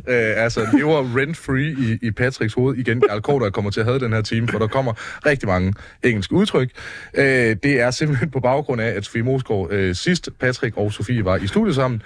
altså 0.45 0.67
lever 0.79 1.17
rent-free 1.17 1.77
i, 1.79 1.99
i 2.03 2.11
Patricks 2.11 2.55
hoved. 2.55 2.77
Igen, 2.77 3.01
Karl 3.01 3.21
Korter 3.21 3.51
kommer 3.51 3.71
til 3.71 3.81
at 3.81 3.87
have 3.87 3.99
den 3.99 4.13
her 4.13 4.23
time, 4.23 4.49
for 4.49 4.59
der 4.59 4.67
kommer 4.67 4.93
rigtig 5.27 5.49
mange 5.49 5.75
engelske 6.05 6.35
udtryk. 6.35 6.71
Øh, 7.15 7.25
det 7.63 7.81
er 7.81 7.91
simpelthen 7.91 8.31
på 8.31 8.41
baggrund 8.41 8.81
af, 8.81 8.89
at 8.89 9.05
Sofie 9.05 9.23
Mosgaard 9.23 9.69
øh, 9.71 9.95
sidst 9.95 10.31
Patrick 10.41 10.77
og 10.77 10.93
Sofie 10.93 11.25
var 11.25 11.37
i 11.37 11.47
studiet 11.47 11.75
sammen, 11.75 12.03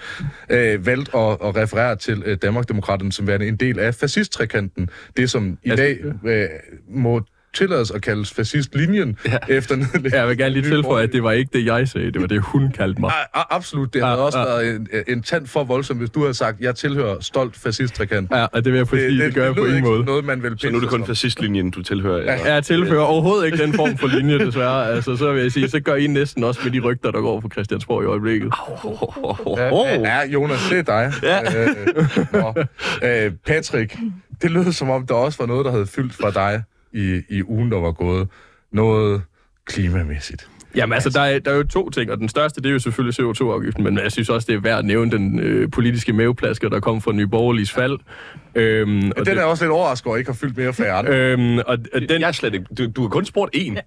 øh, 0.49 0.85
valgte 0.85 1.17
at, 1.17 1.37
at 1.43 1.55
referere 1.55 1.95
til 1.95 2.23
øh, 2.25 2.37
Danmarksdemokraterne 2.41 3.11
som 3.11 3.27
værende 3.27 3.47
en 3.47 3.55
del 3.55 3.79
af 3.79 3.95
fascisttrekanten. 3.95 4.89
Det, 5.17 5.29
som 5.29 5.57
i 5.63 5.69
Altså, 5.69 5.83
dag 5.83 5.97
øh, 6.25 6.49
må 6.89 7.21
tillades 7.53 7.91
at 7.91 8.01
kaldes 8.01 8.33
fascistlinjen 8.33 9.17
ja. 9.25 9.37
efter 9.57 9.75
nedlæggelsen. 9.75 10.17
Jeg 10.19 10.27
vil 10.27 10.37
gerne 10.37 10.53
lige 10.53 10.69
tilføje, 10.69 11.03
at 11.03 11.13
det 11.13 11.23
var 11.23 11.31
ikke 11.31 11.49
det, 11.53 11.65
jeg 11.65 11.87
sagde, 11.87 12.11
det 12.11 12.21
var 12.21 12.27
det, 12.27 12.41
hun 12.41 12.71
kaldte 12.71 13.01
mig. 13.01 13.11
A- 13.33 13.39
a- 13.39 13.55
absolut, 13.55 13.93
det 13.93 14.03
havde 14.03 14.15
Ja, 14.17 14.21
også 14.23 14.39
ja. 14.39 14.45
været 14.45 14.75
en, 14.75 14.87
en 15.07 15.21
tand 15.23 15.47
for 15.47 15.63
voldsom, 15.63 15.97
hvis 15.97 16.09
du 16.09 16.19
havde 16.21 16.33
sagt, 16.33 16.59
jeg 16.61 16.75
tilhører 16.75 17.15
stolt 17.21 17.55
fascisttrekant. 17.55 18.31
Ja, 18.31 18.45
og 18.45 18.65
det 18.65 18.71
vil 18.73 18.77
jeg 18.77 18.87
få 18.87 18.95
sige, 18.95 19.09
det, 19.11 19.19
det 19.19 19.33
gør 19.33 19.45
jeg 19.45 19.55
på 19.55 19.65
ingen 19.65 19.83
måde. 19.83 20.03
noget, 20.05 20.25
man 20.25 20.43
vil 20.43 20.53
Så 20.57 20.69
nu 20.69 20.75
er 20.75 20.79
det 20.79 20.89
kun 20.89 21.05
fascistlinjen, 21.05 21.71
du 21.71 21.81
tilhører. 21.83 22.17
eller? 22.19 22.53
Jeg 22.53 22.63
tilfører 22.63 23.01
overhovedet 23.03 23.45
ikke 23.45 23.57
den 23.57 23.73
form 23.73 23.97
for 23.97 24.07
linje, 24.07 24.39
desværre. 24.39 24.87
Altså, 24.91 25.15
så 25.17 25.31
vil 25.33 25.41
jeg 25.41 25.51
sige, 25.51 25.69
så 25.69 25.79
gør 25.79 25.95
I 25.95 26.07
næsten 26.07 26.43
også 26.43 26.61
med 26.63 26.71
de 26.71 26.79
rygter, 26.79 27.11
der 27.11 27.21
går 27.21 27.39
på 27.39 27.49
Christiansborg 27.53 28.03
i 28.03 28.05
øjeblikket. 28.05 28.53
Ja, 29.57 29.99
ja, 29.99 30.27
Jonas, 30.27 30.59
det 30.69 30.79
er 30.79 30.83
dig. 30.83 31.13
Ja. 31.23 31.39
Øh, 31.61 31.75
nå. 32.33 32.53
øh, 33.07 33.31
Patrick, 33.45 33.97
det 34.41 34.51
lød 34.51 34.71
som 34.71 34.89
om, 34.89 35.07
der 35.07 35.13
også 35.13 35.37
var 35.39 35.45
noget, 35.45 35.65
der 35.65 35.71
havde 35.71 35.85
fyldt 35.87 36.13
fra 36.13 36.31
dig 36.31 36.63
i, 36.93 37.21
i 37.29 37.43
ugen, 37.43 37.71
der 37.71 37.79
var 37.79 37.91
gået. 37.91 38.27
Noget 38.71 39.21
klimamæssigt. 39.65 40.47
Jamen 40.75 40.93
altså, 40.93 41.09
der 41.09 41.21
er, 41.21 41.39
der 41.39 41.51
er 41.51 41.55
jo 41.55 41.63
to 41.63 41.89
ting, 41.89 42.11
og 42.11 42.17
den 42.17 42.29
største, 42.29 42.61
det 42.61 42.69
er 42.69 42.73
jo 42.73 42.79
selvfølgelig 42.79 43.25
CO2-afgiften, 43.25 43.83
men 43.83 43.97
jeg 43.97 44.11
synes 44.11 44.29
også, 44.29 44.45
det 44.49 44.55
er 44.55 44.59
værd 44.59 44.79
at 44.79 44.85
nævne 44.85 45.11
den 45.11 45.39
øh, 45.39 45.71
politiske 45.71 46.13
maveplasker, 46.13 46.69
der 46.69 46.79
kom 46.79 47.01
fra 47.01 47.11
Nye 47.11 47.27
Borgerliges 47.27 47.71
fald. 47.71 47.99
Øhm, 48.55 49.11
og 49.17 49.25
Den 49.25 49.37
er 49.37 49.43
også 49.43 49.63
lidt 49.63 49.71
overrasket 49.71 50.07
over, 50.07 50.15
at 50.15 50.19
ikke 50.19 50.31
har 50.31 50.35
fyldt 50.35 50.57
mere 50.57 50.73
færre. 50.73 51.05
Øhm, 51.07 51.57
og, 51.57 51.77
og 51.93 52.01
den, 52.09 52.21
Jeg 52.21 52.27
er 52.27 52.31
slet 52.31 52.53
ikke... 52.53 52.65
Du, 52.77 52.87
du 52.95 53.01
har 53.01 53.09
kun 53.09 53.25
spurgt 53.25 53.55
én. 53.55 53.79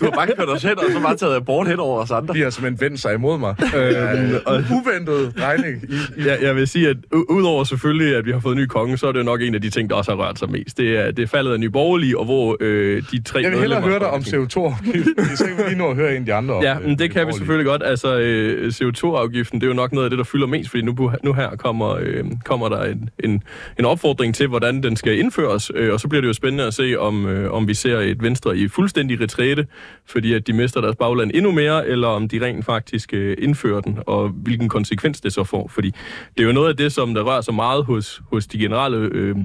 Du 0.00 0.04
har 0.04 0.10
bare 0.10 0.26
kørt 0.26 0.48
os 0.48 0.62
hen, 0.62 0.78
og 0.78 0.84
så 0.92 1.00
bare 1.02 1.16
taget 1.16 1.36
abort 1.36 1.68
hen 1.68 1.78
over 1.78 2.00
os 2.02 2.10
andre. 2.10 2.34
De 2.34 2.42
har 2.42 2.50
simpelthen 2.50 2.80
vendt 2.86 3.00
sig 3.00 3.14
imod 3.14 3.38
mig. 3.38 3.54
øhm, 3.76 4.34
og, 4.46 4.54
Uventet 4.72 5.32
drejning 5.38 5.82
i, 5.88 6.20
i 6.22 6.26
jeg, 6.26 6.38
jeg 6.42 6.56
vil 6.56 6.68
sige, 6.68 6.88
at 6.88 6.96
u- 7.14 7.26
udover 7.28 7.64
selvfølgelig, 7.64 8.16
at 8.16 8.26
vi 8.26 8.32
har 8.32 8.40
fået 8.40 8.52
en 8.56 8.60
ny 8.62 8.66
konge, 8.66 8.96
så 8.98 9.06
er 9.08 9.12
det 9.12 9.18
jo 9.18 9.24
nok 9.24 9.42
en 9.42 9.54
af 9.54 9.60
de 9.62 9.70
ting, 9.70 9.90
der 9.90 9.96
også 9.96 10.10
har 10.10 10.18
rørt 10.26 10.38
sig 10.38 10.50
mest. 10.50 10.78
Det 10.78 10.98
er, 10.98 11.10
det 11.10 11.22
er 11.22 11.26
faldet 11.26 11.52
af 11.52 11.60
Nye 11.60 11.70
Borgerlige, 11.70 12.18
og 12.18 12.24
hvor 12.24 12.56
øh, 12.60 13.02
de 13.12 13.22
tre 13.22 13.40
Jeg 13.42 13.50
vil 13.50 13.58
hellere 13.60 13.80
høre 13.80 13.98
dig 13.98 14.10
om 14.10 14.22
Folketinget- 14.22 14.56
CO2-afgiften, 14.56 15.36
så 15.36 15.44
kan 15.48 15.56
vi 15.56 15.62
lige 15.68 15.78
nå 15.78 15.90
at 15.90 15.96
høre 15.96 16.10
en 16.12 16.16
af 16.20 16.24
de 16.26 16.34
andre. 16.34 16.54
om, 16.54 16.62
Ja, 16.62 16.76
øh, 16.78 16.84
men 16.86 16.98
det 16.98 17.10
kan 17.10 17.26
vi 17.26 17.32
selvfølgelig 17.32 17.66
godt. 17.66 17.82
Altså, 17.84 18.18
øh, 18.18 18.68
CO2-afgiften, 18.68 19.60
det 19.60 19.66
er 19.66 19.68
jo 19.70 19.74
nok 19.74 19.92
noget 19.92 20.04
af 20.06 20.10
det, 20.10 20.18
der 20.18 20.24
fylder 20.24 20.46
mest, 20.46 20.70
fordi 20.70 20.82
nu, 20.82 21.10
nu 21.24 21.32
her 21.32 21.50
kommer, 21.56 21.96
øh, 22.00 22.24
kommer 22.44 22.68
der 22.68 22.82
en, 22.84 23.10
en, 23.24 23.42
en 23.78 23.84
opfordring 23.84 24.34
til, 24.34 24.46
hvordan 24.48 24.82
den 24.82 24.96
skal 24.96 25.18
indføres, 25.18 25.70
øh, 25.74 25.92
og 25.92 26.00
så 26.00 26.08
bliver 26.08 26.20
det 26.20 26.28
jo 26.28 26.32
spændende 26.32 26.64
at 26.66 26.74
se, 26.74 26.94
om, 26.98 27.26
øh, 27.26 27.52
om 27.52 27.68
vi 27.68 27.74
ser 27.74 27.98
et 27.98 28.22
Venstre 28.22 28.56
i 28.56 28.68
fuldstændig 28.68 29.17
retræte, 29.20 29.66
fordi 30.06 30.32
at 30.32 30.46
de 30.46 30.52
mister 30.52 30.80
deres 30.80 30.96
bagland 30.96 31.30
endnu 31.34 31.52
mere, 31.52 31.88
eller 31.88 32.08
om 32.08 32.28
de 32.28 32.46
rent 32.46 32.64
faktisk 32.64 33.14
øh, 33.14 33.36
indfører 33.38 33.80
den, 33.80 33.98
og 34.06 34.28
hvilken 34.28 34.68
konsekvens 34.68 35.20
det 35.20 35.32
så 35.32 35.44
får. 35.44 35.68
Fordi 35.68 35.94
det 36.36 36.42
er 36.42 36.46
jo 36.46 36.52
noget 36.52 36.68
af 36.68 36.76
det, 36.76 36.92
som 36.92 37.14
der 37.14 37.22
rører 37.22 37.40
sig 37.40 37.54
meget 37.54 37.84
hos, 37.84 38.22
hos 38.30 38.46
de 38.46 38.58
generelle... 38.58 39.08
Øh, 39.12 39.36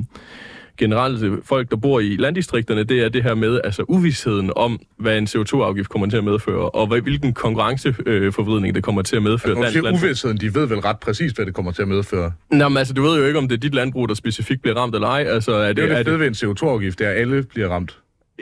generelle 0.78 1.38
folk, 1.44 1.72
der 1.72 1.76
bor 1.76 2.00
i 2.00 2.16
landdistrikterne, 2.20 2.84
det 2.84 3.04
er 3.04 3.10
det 3.10 3.24
her 3.24 3.36
med 3.36 3.60
altså 3.64 3.84
uvidsheden 3.88 4.52
om, 4.56 4.80
hvad 4.98 5.18
en 5.18 5.28
CO2-afgift 5.28 5.90
kommer 5.90 6.10
til 6.10 6.18
at 6.18 6.24
medføre, 6.24 6.70
og 6.70 6.88
hvad, 6.88 7.02
hvilken 7.02 7.34
konkurrenceforvridning 7.34 8.76
det 8.76 8.84
kommer 8.84 9.02
til 9.02 9.16
at 9.16 9.24
medføre. 9.24 9.54
Når 9.54 9.62
du 9.62 9.64
dansk 9.64 9.80
siger 9.80 9.94
uvidsheden, 9.94 10.38
de 10.38 10.56
ved 10.56 10.66
vel 10.66 10.80
ret 10.80 11.00
præcist, 11.00 11.36
hvad 11.36 11.46
det 11.46 11.54
kommer 11.54 11.72
til 11.72 11.82
at 11.82 11.88
medføre. 11.88 12.32
Nå, 12.52 12.70
men 12.70 12.78
altså, 12.78 12.94
du 12.94 13.02
ved 13.02 13.20
jo 13.20 13.26
ikke, 13.26 13.40
om 13.40 13.48
det 13.48 13.56
er 13.56 13.60
dit 13.60 13.76
landbrug, 13.76 14.10
der 14.10 14.16
specifikt 14.16 14.62
bliver 14.62 14.78
ramt 14.78 14.96
eller 14.96 15.08
ej. 15.08 15.26
Altså, 15.28 15.52
er 15.52 15.74
Det 15.74 15.84
er 15.84 15.88
jo 15.88 15.96
det 15.96 16.06
fede 16.06 16.20
ved 16.20 16.28
en 16.28 16.34
CO2-afgift, 16.34 17.00
det 17.00 17.08
er, 17.08 17.12
at 17.12 17.18
alle 17.18 17.44
bliver 17.44 17.70
ramt. 17.70 17.98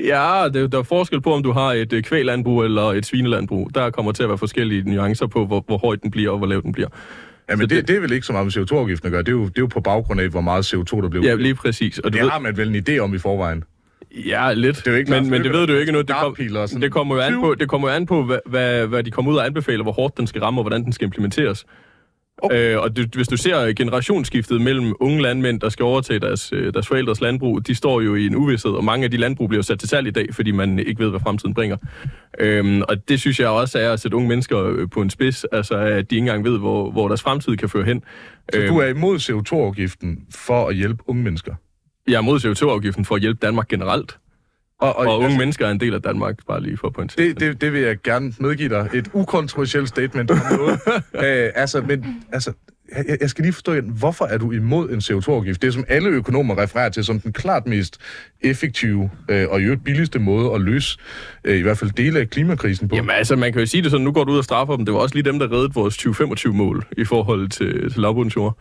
Ja, 0.06 0.48
det, 0.54 0.72
der 0.72 0.80
er 0.80 0.84
forskel 0.84 1.22
på, 1.22 1.34
om 1.34 1.44
du 1.44 1.52
har 1.52 1.74
et 1.74 1.94
øh, 1.94 2.04
kvælandbrug 2.04 2.64
eller 2.64 2.82
et 2.82 3.06
svinelandbrug. 3.06 3.70
Der 3.76 3.90
kommer 3.90 4.12
til 4.12 4.24
at 4.24 4.30
være 4.30 4.38
forskellige 4.38 4.84
nuancer 4.90 5.28
på, 5.28 5.46
hvor, 5.46 5.64
hvor 5.68 5.78
høj 5.78 5.96
den 5.96 6.12
bliver 6.12 6.30
og 6.32 6.38
hvor 6.38 6.48
lav 6.48 6.62
den 6.62 6.72
bliver. 6.72 6.88
Ja, 7.50 7.56
men 7.56 7.62
det, 7.62 7.70
det- 7.70 7.88
det, 7.88 7.96
er 7.96 8.00
vel 8.00 8.12
ikke 8.12 8.26
så 8.26 8.34
meget 8.34 8.46
med 8.46 8.58
CO2-afgiften 8.58 9.06
at 9.08 9.12
gøre. 9.12 9.22
Det 9.22 9.28
er, 9.28 9.32
jo, 9.32 9.44
det 9.44 9.58
er 9.58 9.62
jo 9.62 9.68
på 9.68 9.82
baggrund 9.82 10.22
af, 10.22 10.30
hvor 10.30 10.42
meget 10.42 10.74
CO2 10.74 11.02
der 11.02 11.10
bliver 11.10 11.28
Ja, 11.30 11.36
lige 11.36 11.56
præcis. 11.56 12.00
Og 12.00 12.14
du 12.14 12.18
Det 12.18 12.24
ved, 12.24 12.32
har 12.32 12.40
man 12.40 12.58
vel 12.58 12.76
en 12.76 12.84
idé 12.90 12.98
om 13.00 13.14
i 13.14 13.18
forvejen. 13.18 13.64
Ja, 14.28 14.54
lidt. 14.54 14.76
Det 14.78 14.88
er 14.88 14.92
jo 14.92 14.98
ikke 14.98 15.12
men, 15.12 15.30
men 15.30 15.44
det 15.44 15.54
ved 15.54 15.68
du 15.68 15.74
jo 15.74 15.80
ikke 15.80 15.92
nu. 15.92 16.02
Det, 16.02 16.16
kom, 16.16 16.36
det 16.82 16.92
kommer 16.92 17.16
jo 17.16 17.22
an 17.22 17.40
på, 17.42 17.56
det 17.60 17.70
kommer 17.70 17.90
jo 17.90 17.94
an 17.96 18.06
på 18.06 18.24
hvad, 18.24 18.38
hvad, 18.46 18.88
hvad 18.88 19.04
de 19.04 19.12
kommer 19.12 19.32
ud 19.32 19.38
og 19.38 19.46
anbefaler, 19.46 19.84
hvor 19.84 19.92
hårdt 19.92 20.18
den 20.18 20.28
skal 20.28 20.42
ramme, 20.42 20.60
og 20.60 20.64
hvordan 20.64 20.84
den 20.84 20.94
skal 20.94 21.06
implementeres. 21.06 21.66
Okay. 22.42 22.74
Øh, 22.74 22.82
og 22.82 22.98
du, 22.98 23.04
hvis 23.16 23.28
du 23.28 23.38
ser 23.38 23.74
generationsskiftet 23.74 24.62
mellem 24.62 24.94
unge 25.00 25.22
landmænd, 25.22 25.60
der 25.62 25.70
skal 25.70 25.84
overtage 25.84 26.20
deres, 26.20 26.54
øh, 26.54 26.74
deres 26.74 26.88
forældres 26.88 27.22
landbrug, 27.22 27.68
de 27.68 27.76
står 27.76 28.02
jo 28.02 28.16
i 28.16 28.26
en 28.26 28.36
uvidshed, 28.36 28.72
og 28.72 28.84
mange 28.84 29.04
af 29.04 29.12
de 29.12 29.18
landbrug 29.18 29.50
bliver 29.50 29.62
sat 29.62 29.80
til 29.80 29.90
salg 29.90 30.08
i 30.08 30.12
dag, 30.12 30.34
fordi 30.34 30.52
man 30.52 30.80
ikke 30.80 31.04
ved, 31.04 31.10
hvad 31.10 31.20
fremtiden 31.20 31.54
bringer. 31.54 31.78
Øhm, 32.40 32.82
og 32.82 33.10
det 33.10 33.20
synes 33.20 33.40
jeg 33.40 33.50
også 33.50 33.80
er 33.80 33.94
at 33.94 34.00
sætte 34.00 34.18
unge 34.18 34.30
mennesker 34.30 34.64
øh, 34.66 34.90
på 34.90 35.02
en 35.02 35.10
spids, 35.10 35.44
altså 35.44 35.76
at 35.76 36.10
de 36.10 36.16
ikke 36.16 36.18
engang 36.18 36.46
ved, 36.46 36.60
hvor, 36.60 36.92
hvor 36.92 37.08
deres 37.08 37.22
fremtid 37.22 37.58
kan 37.58 37.70
føre 37.70 37.86
hen. 37.86 38.04
Så 38.54 38.60
Øhm, 38.60 38.74
du 38.74 38.80
er 38.80 38.88
imod 38.88 39.20
CO2-afgiften 39.20 40.18
for 40.36 40.68
at 40.68 40.76
hjælpe 40.76 41.04
unge 41.08 41.24
mennesker? 41.24 41.54
Jeg 42.08 42.16
er 42.16 42.22
mod 42.22 42.40
CO2-afgiften 42.40 43.06
for 43.06 43.16
at 43.16 43.22
hjælpe 43.22 43.40
Danmark 43.42 43.68
generelt, 43.68 44.18
Og, 44.82 44.96
og, 44.96 45.08
og 45.08 45.16
unge 45.16 45.26
altså, 45.26 45.40
mennesker 45.40 45.68
er 45.68 45.72
en 45.72 45.80
del 45.80 45.94
af 45.94 46.02
Danmark, 46.02 46.36
bare 46.48 46.62
lige 46.62 46.78
for 46.78 46.88
at 46.88 46.94
pointere. 46.94 47.26
det, 47.26 47.40
det, 47.40 47.62
det 47.62 47.74
vil 47.74 47.82
jeg 47.82 47.98
gerne 48.04 48.34
medgive 48.40 48.70
dig. 48.70 48.90
Et 48.94 49.10
ukontroversielt 49.14 49.88
statement 49.88 50.32
om 50.32 50.38
noget. 50.52 50.80
Æ, 51.16 51.48
altså, 51.56 51.82
men, 51.82 52.24
altså, 52.32 52.54
jeg, 52.98 53.18
jeg 53.22 53.30
skal 53.30 53.44
lige 53.44 53.54
forstå 53.54 53.74
igen, 53.74 53.90
hvorfor 53.90 54.26
er 54.26 54.38
du 54.38 54.52
imod 54.52 54.90
en 54.90 54.98
CO2-afgift? 54.98 55.62
Det, 55.62 55.74
som 55.74 55.86
alle 55.88 56.10
økonomer 56.10 56.58
refererer 56.58 56.90
til 56.90 57.06
som 57.06 57.20
den 57.20 57.34
klart 57.34 57.68
mest 57.68 57.98
effektive 58.42 59.10
øh, 59.30 59.48
og 59.50 59.62
i 59.62 59.64
øvrigt 59.64 59.84
billigste 59.84 60.20
måde 60.20 60.54
at 60.54 60.62
løse 60.62 60.98
øh, 61.44 61.58
i 61.58 61.62
hvert 61.62 61.78
fald 61.78 61.92
dele 61.92 62.20
af 62.20 62.30
klimakrisen 62.30 62.88
på. 62.88 62.96
Jamen 62.96 63.12
altså, 63.12 63.36
man 63.36 63.54
kan 63.54 63.60
jo 63.60 63.66
sige 63.66 63.84
det 63.84 63.92
sådan, 63.92 64.04
nu 64.04 64.12
går 64.12 64.24
du 64.24 64.32
ud 64.32 64.38
og 64.38 64.44
straffer 64.44 64.76
dem. 64.76 64.86
Det 64.86 64.94
var 64.94 65.00
også 65.00 65.16
lige 65.16 65.26
dem, 65.26 65.40
der 65.40 65.52
reddede 65.52 65.74
vores 65.74 65.98
2025-mål 65.98 66.86
i 66.98 67.04
forhold 67.04 67.50
til, 67.50 67.92
til 67.92 68.02
lavbundsjord. 68.02 68.58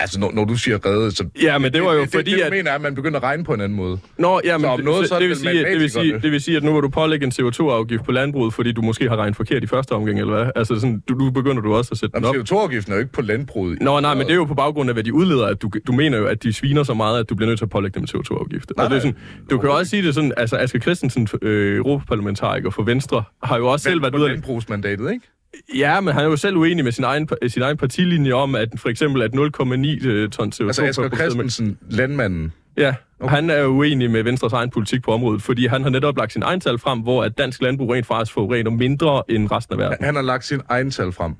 Altså, 0.00 0.20
når, 0.20 0.32
når 0.32 0.44
du 0.44 0.56
siger 0.56 0.86
redde, 0.86 1.10
så... 1.10 1.24
Ja, 1.42 1.58
men 1.58 1.72
det 1.72 1.82
var 1.82 1.92
jo 1.92 2.00
det, 2.00 2.10
fordi, 2.12 2.30
det, 2.30 2.38
det, 2.38 2.44
at... 2.44 2.52
du 2.52 2.56
mener 2.56 2.70
er, 2.70 2.74
at 2.74 2.80
man 2.80 2.94
begynder 2.94 3.16
at 3.18 3.22
regne 3.22 3.44
på 3.44 3.54
en 3.54 3.60
anden 3.60 3.76
måde. 3.76 3.98
Nå, 4.18 4.40
ja, 4.44 4.58
men 4.58 4.64
Så 4.64 4.68
om 4.70 4.80
noget, 4.80 5.08
så 5.08 5.14
det, 5.14 5.20
det 5.20 5.28
vil 5.28 5.36
vel 5.36 5.38
sige, 5.38 5.64
det, 5.64 5.80
vil 5.80 5.90
sige, 5.90 6.20
det 6.22 6.32
vil 6.32 6.40
sige, 6.40 6.56
at 6.56 6.62
nu 6.62 6.72
vil 6.72 6.82
du 6.82 6.88
pålægge 6.88 7.26
en 7.26 7.32
CO2-afgift 7.32 8.04
på 8.04 8.12
landbruget, 8.12 8.54
fordi 8.54 8.72
du 8.72 8.82
måske 8.82 9.08
har 9.08 9.16
regnet 9.16 9.36
forkert 9.36 9.64
i 9.64 9.66
første 9.66 9.92
omgang, 9.92 10.20
eller 10.20 10.34
hvad? 10.34 10.50
Altså, 10.56 10.74
sådan, 10.74 11.02
du, 11.08 11.14
nu 11.14 11.30
begynder 11.30 11.62
du 11.62 11.74
også 11.74 11.88
at 11.92 11.98
sætte 11.98 12.16
den 12.16 12.24
op. 12.24 12.34
Jamen, 12.34 12.46
CO2-afgiften 12.50 12.92
er 12.92 12.96
jo 12.96 13.00
ikke 13.00 13.12
på 13.12 13.22
landbruget. 13.22 13.82
Nå, 13.82 14.00
nej, 14.00 14.14
men 14.14 14.26
det 14.26 14.32
er 14.32 14.36
jo 14.36 14.44
på 14.44 14.54
baggrund 14.54 14.90
af, 14.90 14.94
hvad 14.94 15.04
de 15.04 15.14
udleder, 15.14 15.46
at 15.46 15.62
du, 15.62 15.70
du 15.86 15.92
mener 15.92 16.18
jo, 16.18 16.26
at 16.26 16.42
de 16.42 16.52
sviner 16.52 16.82
så 16.82 16.94
meget, 16.94 17.20
at 17.20 17.28
du 17.28 17.34
bliver 17.34 17.48
nødt 17.48 17.58
til 17.58 17.64
at 17.64 17.70
pålægge 17.70 17.94
dem 17.94 18.02
en 18.02 18.08
CO2-afgift. 18.08 18.72
Nej, 18.76 18.84
Og 18.84 18.90
det 18.90 18.96
er 18.96 19.00
sådan, 19.00 19.14
nej, 19.14 19.44
du 19.50 19.58
kan 19.58 19.70
jo 19.70 19.76
også 19.76 19.90
sige 19.90 20.02
det 20.02 20.14
sådan, 20.14 20.32
altså 20.36 20.56
Asger 20.56 20.80
Christensen, 20.80 21.28
øh, 21.42 21.76
europaparlamentariker 21.76 22.70
for 22.70 22.82
Venstre, 22.82 23.22
har 23.42 23.56
jo 23.56 23.66
også 23.66 23.84
selv 23.84 24.02
været 24.02 24.14
ude 24.14 24.24
at 24.24 24.30
landbrugsmandatet, 24.30 25.12
ikke? 25.12 25.26
Ja, 25.74 26.00
men 26.00 26.14
han 26.14 26.24
er 26.24 26.28
jo 26.28 26.36
selv 26.36 26.56
uenig 26.56 26.84
med 26.84 26.92
sin 26.92 27.04
egen, 27.04 27.28
sin 27.48 27.62
egen 27.62 27.76
partilinje 27.76 28.32
om, 28.32 28.54
at 28.54 28.68
for 28.76 28.88
eksempel 28.88 29.22
at 29.22 29.30
0,9 29.34 30.06
øh, 30.06 30.30
ton 30.30 30.52
CO2 30.54 30.64
Altså, 30.64 30.84
Asger 30.84 31.08
Christensen, 31.08 31.78
landmanden. 31.90 32.52
Ja, 32.76 32.94
okay. 33.20 33.34
han 33.34 33.50
er 33.50 33.58
jo 33.58 33.68
uenig 33.68 34.10
med 34.10 34.22
Venstres 34.22 34.52
egen 34.52 34.70
politik 34.70 35.02
på 35.02 35.12
området, 35.12 35.42
fordi 35.42 35.66
han 35.66 35.82
har 35.82 35.90
netop 35.90 36.16
lagt 36.16 36.32
sin 36.32 36.42
egen 36.42 36.60
tal 36.60 36.78
frem, 36.78 36.98
hvor 37.00 37.24
at 37.24 37.38
dansk 37.38 37.62
landbrug 37.62 37.92
rent 37.92 38.06
faktisk 38.06 38.32
forurener 38.32 38.70
mindre 38.70 39.22
end 39.28 39.52
resten 39.52 39.72
af 39.72 39.78
verden. 39.78 40.04
Han 40.04 40.14
har 40.14 40.22
lagt 40.22 40.44
sin 40.44 40.60
egen 40.68 40.90
tal 40.90 41.12
frem. 41.12 41.34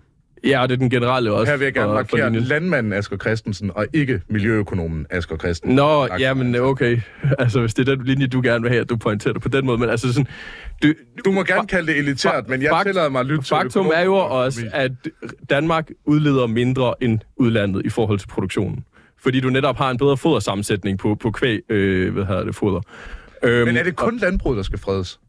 Ja, 0.44 0.62
og 0.62 0.68
det 0.68 0.74
er 0.74 0.78
den 0.78 0.90
generelle 0.90 1.32
også. 1.32 1.52
Her 1.52 1.56
vil 1.58 1.64
jeg 1.64 1.74
gerne 1.74 1.86
for- 1.86 1.90
for 1.92 2.16
markere 2.16 2.30
linjen. 2.30 2.42
landmanden 2.48 2.92
Asger 2.92 3.16
Christensen, 3.16 3.70
og 3.74 3.86
ikke 3.92 4.20
miljøøkonomen 4.28 5.06
Asger 5.10 5.36
Christensen. 5.36 5.76
Nå, 5.76 6.06
Lagt 6.06 6.20
ja, 6.22 6.28
sin 6.28 6.38
men 6.38 6.46
egen 6.46 6.52
tal. 6.54 6.62
okay. 6.62 7.00
Altså, 7.38 7.60
hvis 7.60 7.74
det 7.74 7.88
er 7.88 7.94
den 7.96 8.04
linje, 8.04 8.26
du 8.26 8.40
gerne 8.44 8.62
vil 8.62 8.70
have, 8.70 8.80
at 8.80 8.90
du 8.90 8.96
pointerer 8.96 9.32
det 9.32 9.42
på 9.42 9.48
den 9.48 9.66
måde. 9.66 9.78
Men 9.78 9.90
altså 9.90 10.12
sådan... 10.12 10.26
Du, 10.82 10.92
Du 11.24 11.32
må 11.32 11.42
gerne 11.42 11.66
kalde 11.68 11.86
det 11.92 11.98
elitært, 11.98 12.48
men 12.48 12.62
jeg 12.62 12.70
Fakt- 12.70 12.84
tillader 12.88 13.08
mig 13.08 13.20
at 13.20 13.26
lytte 13.26 13.44
til 13.44 13.48
Faktum 13.56 13.90
er 13.94 14.04
jo 14.04 14.14
også, 14.14 14.60
at 14.72 14.92
Danmark 15.50 15.90
udleder 16.04 16.46
mindre 16.46 16.94
end 17.00 17.18
udlandet 17.36 17.82
i 17.86 17.88
forhold 17.88 18.18
til 18.18 18.28
produktionen. 18.28 18.84
Fordi 19.22 19.40
du 19.40 19.50
netop 19.50 19.76
har 19.76 19.90
en 19.90 19.98
bedre 19.98 20.16
fodersammensætning 20.16 20.98
på, 20.98 21.14
på 21.14 21.30
kvæg, 21.30 21.60
øh, 21.68 22.12
hvad 22.14 22.24
hedder 22.24 22.44
det, 22.44 22.54
foder. 22.54 22.80
Øhm, 23.42 23.66
Men 23.66 23.76
er 23.76 23.82
det 23.82 23.96
kun 23.96 24.18
landbruget, 24.18 24.56
der 24.56 24.62
skal 24.62 24.78
fredes? 24.78 25.20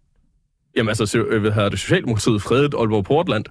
Jamen 0.78 0.90
altså, 0.90 1.06
så, 1.06 1.20
øh, 1.24 1.42
hvad 1.42 1.52
hedder 1.52 1.70
det, 1.70 1.80
Socialdemokratiet 1.80 2.42
fredet 2.42 2.74
Aalborg 2.80 3.04
Portland. 3.06 3.46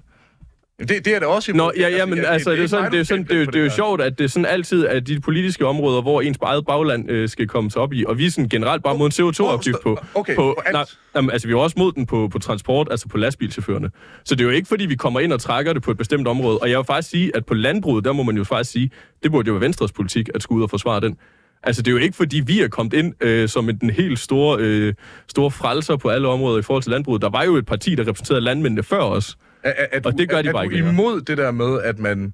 Det, 0.79 0.89
det 1.05 1.07
er 1.15 1.19
det 1.19 1.27
også 1.27 1.53
Nå, 1.53 1.71
ja, 1.77 1.89
ja, 1.89 2.05
men 2.05 2.17
jeg- 2.17 2.27
altså, 2.27 2.51
det 2.51 2.63
er, 2.63 2.67
sådan, 2.67 2.91
det 2.91 2.99
er, 2.99 3.03
sådan, 3.03 3.23
det 3.23 3.41
er, 3.41 3.45
det 3.45 3.55
er 3.55 3.63
jo 3.63 3.69
sjovt, 3.69 4.01
at 4.01 4.17
det 4.17 4.23
er 4.23 4.27
sådan 4.29 4.45
altid, 4.45 4.87
at 4.87 5.07
de 5.07 5.19
politiske 5.19 5.65
områder, 5.65 6.01
hvor 6.01 6.21
ens 6.21 6.37
eget 6.41 6.65
bagland 6.65 7.11
øh, 7.11 7.29
skal 7.29 7.47
komme 7.47 7.71
sig 7.71 7.81
op 7.81 7.93
i, 7.93 8.05
og 8.07 8.17
vi 8.17 8.25
er 8.25 8.29
sådan 8.31 8.49
generelt 8.49 8.83
bare 8.83 8.97
mod 8.97 9.05
en 9.05 9.11
CO2-afgift 9.25 9.77
på, 9.83 9.97
Okay, 10.13 10.35
på, 10.35 10.41
på 10.57 10.71
nej, 10.71 10.85
jamen, 11.15 11.31
altså 11.31 11.47
vi 11.47 11.53
er 11.53 11.57
også 11.57 11.75
mod 11.79 11.91
den 11.91 12.05
på, 12.05 12.27
på 12.31 12.39
transport, 12.39 12.87
altså 12.91 13.07
på 13.07 13.17
lastbilchaufførerne. 13.17 13.89
Så 14.25 14.35
det 14.35 14.41
er 14.41 14.45
jo 14.45 14.51
ikke, 14.55 14.67
fordi 14.67 14.85
vi 14.85 14.95
kommer 14.95 15.19
ind 15.19 15.33
og 15.33 15.41
trækker 15.41 15.73
det 15.73 15.83
på 15.83 15.91
et 15.91 15.97
bestemt 15.97 16.27
område. 16.27 16.57
Og 16.57 16.69
jeg 16.69 16.77
vil 16.77 16.85
faktisk 16.85 17.09
sige, 17.09 17.31
at 17.35 17.45
på 17.45 17.53
landbruget, 17.53 18.05
der 18.05 18.11
må 18.13 18.23
man 18.23 18.37
jo 18.37 18.43
faktisk 18.43 18.71
sige, 18.71 18.91
det 19.23 19.31
burde 19.31 19.47
jo 19.47 19.53
være 19.53 19.61
Venstres 19.61 19.91
politik, 19.91 20.29
at 20.35 20.43
skulle 20.43 20.57
ud 20.57 20.63
og 20.63 20.69
forsvare 20.69 21.01
den. 21.01 21.17
Altså, 21.63 21.81
det 21.81 21.87
er 21.87 21.91
jo 21.91 21.97
ikke, 21.97 22.17
fordi 22.17 22.41
vi 22.45 22.61
er 22.61 22.67
kommet 22.67 22.93
ind 22.93 23.13
øh, 23.23 23.49
som 23.49 23.69
en, 23.69 23.77
den 23.77 23.89
helt 23.89 24.19
store, 24.19 24.57
øh, 24.59 24.93
store 25.27 25.51
frelser 25.51 25.95
på 25.95 26.09
alle 26.09 26.27
områder 26.27 26.59
i 26.59 26.61
forhold 26.61 26.83
til 26.83 26.91
landbruget. 26.91 27.21
Der 27.21 27.29
var 27.29 27.43
jo 27.43 27.55
et 27.55 27.65
parti, 27.65 27.95
der 27.95 28.07
repræsenterede 28.07 28.41
landmændene 28.41 28.83
før 28.83 28.99
os. 29.01 29.37
Er, 29.63 29.73
er, 29.77 29.85
er 29.91 30.01
Og 30.05 30.17
det 30.17 30.29
gør 30.29 30.41
de 30.41 30.47
er, 30.49 30.53
bare 30.53 30.61
er 30.61 30.63
ikke 30.63 30.75
længere. 30.75 30.93
imod 30.93 31.21
det 31.21 31.37
der 31.37 31.51
med, 31.51 31.81
at 31.81 31.99
man 31.99 32.33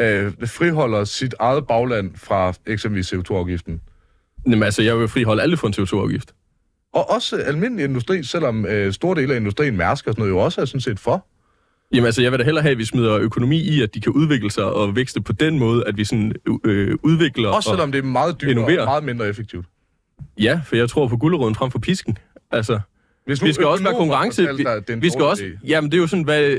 øh, 0.00 0.32
friholder 0.46 1.04
sit 1.04 1.34
eget 1.40 1.66
bagland 1.66 2.10
fra 2.16 2.52
eksempelvis 2.66 3.12
CO2-afgiften? 3.12 3.80
Jamen 4.46 4.62
altså, 4.62 4.82
jeg 4.82 4.98
vil 4.98 5.08
friholde 5.08 5.42
alle 5.42 5.56
for 5.56 5.66
en 5.66 5.74
CO2-afgift. 5.74 6.34
Og 6.92 7.10
også 7.10 7.36
almindelig 7.36 7.84
industri, 7.84 8.22
selvom 8.22 8.66
øh, 8.66 8.92
store 8.92 9.20
dele 9.20 9.32
af 9.34 9.36
industrien, 9.36 9.76
Mærsk 9.76 10.06
og 10.06 10.12
sådan 10.12 10.20
noget, 10.20 10.30
jo 10.30 10.38
også 10.38 10.60
er 10.60 10.64
sådan 10.64 10.80
set 10.80 11.00
for. 11.00 11.26
Jamen 11.94 12.06
altså, 12.06 12.22
jeg 12.22 12.32
vil 12.32 12.38
da 12.38 12.44
hellere 12.44 12.62
have, 12.62 12.72
at 12.72 12.78
vi 12.78 12.84
smider 12.84 13.18
økonomi 13.18 13.60
i, 13.60 13.82
at 13.82 13.94
de 13.94 14.00
kan 14.00 14.12
udvikle 14.12 14.50
sig 14.50 14.64
og 14.64 14.96
vækste 14.96 15.20
på 15.20 15.32
den 15.32 15.58
måde, 15.58 15.84
at 15.86 15.96
vi 15.96 16.04
sådan 16.04 16.32
øh, 16.64 16.98
udvikler... 17.02 17.48
Også 17.48 17.70
og, 17.70 17.76
selvom 17.76 17.92
det 17.92 17.98
er 17.98 18.02
meget 18.02 18.40
dyrere 18.40 18.50
innovere. 18.50 18.80
og 18.80 18.86
meget 18.86 19.04
mindre 19.04 19.28
effektivt. 19.28 19.66
Ja, 20.38 20.60
for 20.66 20.76
jeg 20.76 20.88
tror 20.88 21.08
på 21.08 21.16
gulderåden 21.16 21.54
frem 21.54 21.70
for 21.70 21.78
pisken. 21.78 22.18
Altså, 22.50 22.80
Hvis 23.30 23.44
vi 23.44 23.52
skal 23.52 23.66
også 23.66 23.84
være 23.84 23.94
konkurrence... 23.94 24.48
Vi, 24.56 24.94
vi 24.94 25.10
skal 25.10 25.24
også... 25.24 25.44
Jamen, 25.64 25.90
det 25.90 25.96
er 25.96 26.00
jo 26.00 26.06
sådan, 26.06 26.24
hvad... 26.24 26.58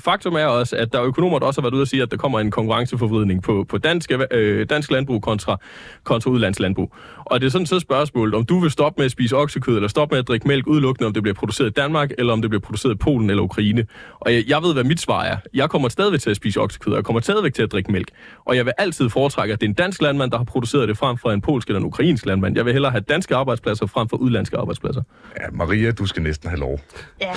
faktum 0.00 0.34
er 0.34 0.44
også, 0.44 0.76
at 0.76 0.92
der 0.92 0.98
er 0.98 1.04
økonomer, 1.04 1.38
der 1.38 1.46
også 1.46 1.60
har 1.60 1.62
været 1.62 1.74
ude 1.74 1.82
og 1.82 1.88
sige, 1.88 2.02
at 2.02 2.10
der 2.10 2.16
kommer 2.16 2.40
en 2.40 2.50
konkurrenceforvridning 2.50 3.42
på, 3.42 3.64
på 3.68 3.78
dansk, 3.78 4.12
øh, 4.30 4.66
dansk 4.70 4.90
landbrug 4.90 5.22
kontra, 5.22 5.56
kontra 6.04 6.30
udlandslandbrug. 6.30 6.94
Og 7.24 7.40
det 7.40 7.46
er 7.46 7.50
sådan 7.50 7.66
så 7.66 7.80
spørgsmålet, 7.80 8.34
om 8.34 8.44
du 8.44 8.58
vil 8.58 8.70
stoppe 8.70 9.00
med 9.00 9.04
at 9.04 9.10
spise 9.10 9.36
oksekød, 9.36 9.76
eller 9.76 9.88
stoppe 9.88 10.12
med 10.12 10.18
at 10.18 10.28
drikke 10.28 10.48
mælk 10.48 10.66
udelukkende, 10.66 11.06
om 11.06 11.12
det 11.12 11.22
bliver 11.22 11.34
produceret 11.34 11.68
i 11.68 11.72
Danmark, 11.72 12.10
eller 12.18 12.32
om 12.32 12.40
det 12.42 12.50
bliver 12.50 12.60
produceret 12.60 12.94
i 12.94 12.98
Polen 12.98 13.30
eller 13.30 13.42
Ukraine. 13.42 13.86
Og 14.20 14.34
jeg, 14.34 14.44
jeg 14.48 14.62
ved, 14.62 14.72
hvad 14.72 14.84
mit 14.84 15.00
svar 15.00 15.22
er. 15.22 15.36
Jeg 15.54 15.70
kommer 15.70 15.88
stadigvæk 15.88 16.20
til 16.20 16.30
at 16.30 16.36
spise 16.36 16.60
oksekød, 16.60 16.92
og 16.92 16.96
jeg 16.96 17.04
kommer 17.04 17.20
stadigvæk 17.20 17.54
til 17.54 17.62
at 17.62 17.72
drikke 17.72 17.92
mælk. 17.92 18.08
Og 18.44 18.56
jeg 18.56 18.64
vil 18.64 18.72
altid 18.78 19.08
foretrække, 19.08 19.52
at 19.52 19.60
det 19.60 19.66
er 19.66 19.70
en 19.70 19.74
dansk 19.74 20.02
landmand, 20.02 20.30
der 20.30 20.36
har 20.36 20.44
produceret 20.44 20.88
det 20.88 20.98
frem 20.98 21.18
for 21.18 21.30
en 21.30 21.40
polsk 21.40 21.68
eller 21.68 21.80
en 21.80 21.86
ukrainsk 21.86 22.26
landmand. 22.26 22.56
Jeg 22.56 22.64
vil 22.64 22.72
hellere 22.72 22.90
have 22.92 23.00
danske 23.00 23.36
arbejdspladser 23.36 23.86
frem 23.86 24.08
for 24.08 24.16
udlandske 24.16 24.56
arbejdspladser. 24.56 25.02
Ja, 25.40 25.46
Maria, 25.52 25.90
du 25.90 26.06
skal 26.06 26.22
næsten 26.22 26.48
have 26.48 26.60
lov. 26.60 26.80
Ja, 27.20 27.32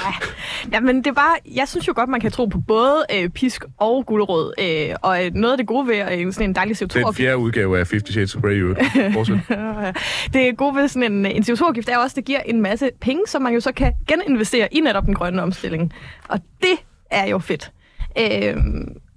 ja 0.72 0.80
men 0.80 0.98
det 0.98 1.08
er 1.08 1.14
bare, 1.14 1.36
jeg 1.56 1.68
synes 1.68 1.88
jo 1.88 1.94
godt, 1.96 2.10
man 2.10 2.22
kan 2.22 2.32
tro 2.32 2.46
på 2.54 2.60
både 2.60 3.06
øh, 3.14 3.30
pisk 3.30 3.64
og 3.78 4.06
gulerod. 4.06 4.54
Øh, 4.60 4.96
og 5.02 5.26
øh, 5.26 5.32
noget 5.34 5.52
af 5.52 5.58
det 5.58 5.68
gode 5.68 5.88
ved 5.88 5.96
øh, 6.12 6.34
sådan 6.34 6.50
en 6.50 6.56
dejlig 6.56 6.78
co 6.78 6.88
2 6.88 7.00
Den 7.00 7.14
fjerde 7.14 7.38
udgave 7.38 7.80
af 7.80 7.88
50 7.88 8.12
Shades 8.12 8.36
of 8.36 8.42
Grey, 8.42 8.60
jo. 8.62 8.76
Det 10.34 10.58
gode 10.58 10.76
ved 10.76 10.88
sådan 10.88 11.12
en, 11.14 11.26
en 11.26 11.44
CO2-afgift 11.44 11.90
er 11.90 11.98
også, 11.98 12.14
at 12.14 12.16
det 12.16 12.26
giver 12.26 12.40
en 12.40 12.62
masse 12.62 12.90
penge, 13.02 13.28
som 13.28 13.42
man 13.42 13.54
jo 13.54 13.60
så 13.60 13.72
kan 13.72 13.94
geninvestere 14.08 14.74
i 14.74 14.80
netop 14.80 15.06
den 15.06 15.14
grønne 15.14 15.42
omstilling. 15.42 15.94
Og 16.30 16.40
det 16.62 16.78
er 17.12 17.28
jo 17.28 17.40
fedt. 17.40 17.72
Øh, 18.20 18.56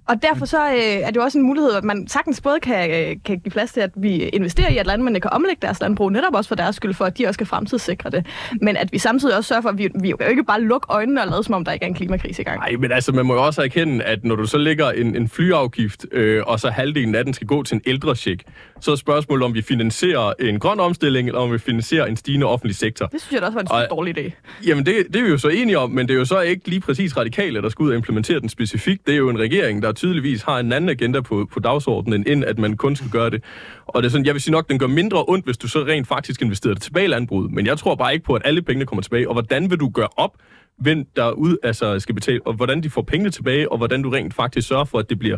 og 0.07 0.21
derfor 0.21 0.45
så 0.45 0.67
øh, 0.67 0.73
er 0.77 1.07
det 1.07 1.15
jo 1.15 1.21
også 1.21 1.37
en 1.37 1.45
mulighed, 1.45 1.71
at 1.71 1.83
man 1.83 2.07
sagtens 2.07 2.41
både 2.41 2.59
kan, 2.59 2.89
øh, 2.89 3.15
kan 3.25 3.39
give 3.39 3.51
plads 3.51 3.71
til, 3.71 3.81
at 3.81 3.91
vi 3.95 4.15
investerer 4.15 4.69
i, 4.69 4.77
at 4.77 4.87
landmændene 4.87 5.19
kan 5.19 5.31
omlægge 5.33 5.59
deres 5.61 5.79
landbrug, 5.79 6.11
netop 6.11 6.35
også 6.35 6.47
for 6.47 6.55
deres 6.55 6.75
skyld, 6.75 6.93
for 6.93 7.05
at 7.05 7.17
de 7.17 7.27
også 7.27 7.37
kan 7.37 7.47
fremtidssikre 7.47 8.09
det. 8.09 8.25
Men 8.61 8.77
at 8.77 8.91
vi 8.91 8.97
samtidig 8.97 9.37
også 9.37 9.47
sørger 9.47 9.61
for, 9.61 9.69
at 9.69 9.77
vi, 9.77 9.89
vi 10.01 10.09
jo 10.09 10.17
ikke 10.29 10.43
bare 10.43 10.61
lukke 10.61 10.85
øjnene 10.89 11.21
og 11.21 11.27
lade 11.27 11.43
som 11.43 11.53
om, 11.53 11.65
der 11.65 11.71
ikke 11.71 11.83
er 11.83 11.87
en 11.87 11.95
klimakrise 11.95 12.41
i 12.41 12.45
gang. 12.45 12.59
Nej, 12.59 12.71
men 12.79 12.91
altså, 12.91 13.11
man 13.11 13.25
må 13.25 13.33
jo 13.33 13.45
også 13.45 13.61
erkende, 13.63 14.03
at 14.03 14.23
når 14.23 14.35
du 14.35 14.45
så 14.45 14.57
lægger 14.57 14.91
en, 14.91 15.15
en 15.15 15.29
flyafgift, 15.29 16.05
øh, 16.11 16.43
og 16.47 16.59
så 16.59 16.69
halvdelen 16.69 17.15
af 17.15 17.25
den 17.25 17.33
skal 17.33 17.47
gå 17.47 17.63
til 17.63 17.75
en 17.75 17.81
ældre 17.85 18.15
check, 18.15 18.43
så 18.81 18.91
er 18.91 18.95
spørgsmålet, 18.95 19.45
om 19.45 19.53
vi 19.53 19.61
finansierer 19.61 20.33
en 20.39 20.59
grøn 20.59 20.79
omstilling, 20.79 21.27
eller 21.27 21.41
om 21.41 21.53
vi 21.53 21.57
finansierer 21.57 22.05
en 22.05 22.15
stigende 22.15 22.45
offentlig 22.45 22.75
sektor. 22.75 23.05
Det 23.05 23.21
synes 23.21 23.33
jeg 23.33 23.41
da 23.41 23.45
også 23.45 23.55
var 23.55 23.61
en 23.61 23.87
og, 23.91 23.97
dårlig 23.97 24.17
idé. 24.17 24.31
Jamen, 24.67 24.85
det, 24.85 25.07
det 25.13 25.15
er 25.15 25.23
vi 25.23 25.29
jo 25.29 25.37
så 25.37 25.47
enige 25.47 25.79
om, 25.79 25.91
men 25.91 26.07
det 26.07 26.13
er 26.13 26.17
jo 26.17 26.25
så 26.25 26.39
ikke 26.39 26.69
lige 26.69 26.79
præcis 26.79 27.17
radikale, 27.17 27.61
der 27.61 27.69
skal 27.69 27.83
ud 27.83 27.89
og 27.89 27.95
implementere 27.95 28.39
den 28.39 28.49
specifikt. 28.49 29.07
Det 29.07 29.13
er 29.13 29.17
jo 29.17 29.29
en 29.29 29.39
regering, 29.39 29.83
der 29.83 29.91
tydeligvis 29.97 30.41
har 30.41 30.59
en 30.59 30.71
anden 30.71 30.89
agenda 30.89 31.21
på, 31.21 31.47
på 31.53 31.59
dagsordenen, 31.59 32.23
end 32.27 32.43
at 32.45 32.57
man 32.59 32.77
kun 32.77 32.95
skal 32.95 33.09
gøre 33.09 33.29
det. 33.29 33.43
Og 33.87 34.03
det 34.03 34.07
er 34.07 34.11
sådan, 34.11 34.25
jeg 34.25 34.33
vil 34.33 34.41
sige 34.41 34.51
nok, 34.51 34.69
den 34.69 34.79
gør 34.79 34.87
mindre 34.87 35.23
ondt, 35.27 35.45
hvis 35.45 35.57
du 35.57 35.67
så 35.67 35.79
rent 35.79 36.07
faktisk 36.07 36.41
investerer 36.41 36.73
det 36.73 36.83
tilbage 36.83 37.05
i 37.05 37.07
landbruget. 37.07 37.51
Men 37.51 37.65
jeg 37.65 37.77
tror 37.77 37.95
bare 37.95 38.13
ikke 38.13 38.25
på, 38.25 38.33
at 38.33 38.41
alle 38.45 38.61
pengene 38.61 38.85
kommer 38.85 39.01
tilbage. 39.01 39.27
Og 39.27 39.33
hvordan 39.33 39.69
vil 39.69 39.79
du 39.79 39.89
gøre 39.89 40.09
op, 40.17 40.31
hvem 40.77 41.05
der 41.15 41.31
ud, 41.31 41.57
altså 41.63 41.99
skal 41.99 42.15
betale, 42.15 42.39
og 42.45 42.53
hvordan 42.53 42.83
de 42.83 42.89
får 42.89 43.01
pengene 43.01 43.29
tilbage, 43.29 43.71
og 43.71 43.77
hvordan 43.77 44.01
du 44.01 44.09
rent 44.09 44.33
faktisk 44.33 44.67
sørger 44.67 44.85
for, 44.85 44.99
at 44.99 45.09
det 45.09 45.19
bliver 45.19 45.37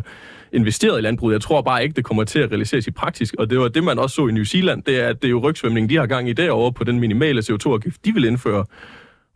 investeret 0.52 0.98
i 0.98 1.02
landbruget. 1.02 1.32
Jeg 1.32 1.40
tror 1.40 1.62
bare 1.62 1.82
ikke, 1.82 1.96
det 1.96 2.04
kommer 2.04 2.24
til 2.24 2.38
at 2.38 2.50
realiseres 2.50 2.86
i 2.86 2.90
praktisk. 2.90 3.34
Og 3.38 3.50
det 3.50 3.58
var 3.58 3.68
det, 3.68 3.84
man 3.84 3.98
også 3.98 4.14
så 4.16 4.26
i 4.26 4.32
New 4.32 4.44
Zealand, 4.44 4.82
det 4.82 5.00
er, 5.00 5.08
at 5.08 5.22
det 5.22 5.28
er 5.28 5.30
jo 5.30 5.38
rygsvømning, 5.38 5.90
de 5.90 5.96
har 5.96 6.06
gang 6.06 6.28
i 6.28 6.32
derovre 6.32 6.72
på 6.72 6.84
den 6.84 7.00
minimale 7.00 7.40
CO2-afgift, 7.40 8.04
de 8.04 8.14
vil 8.14 8.24
indføre. 8.24 8.64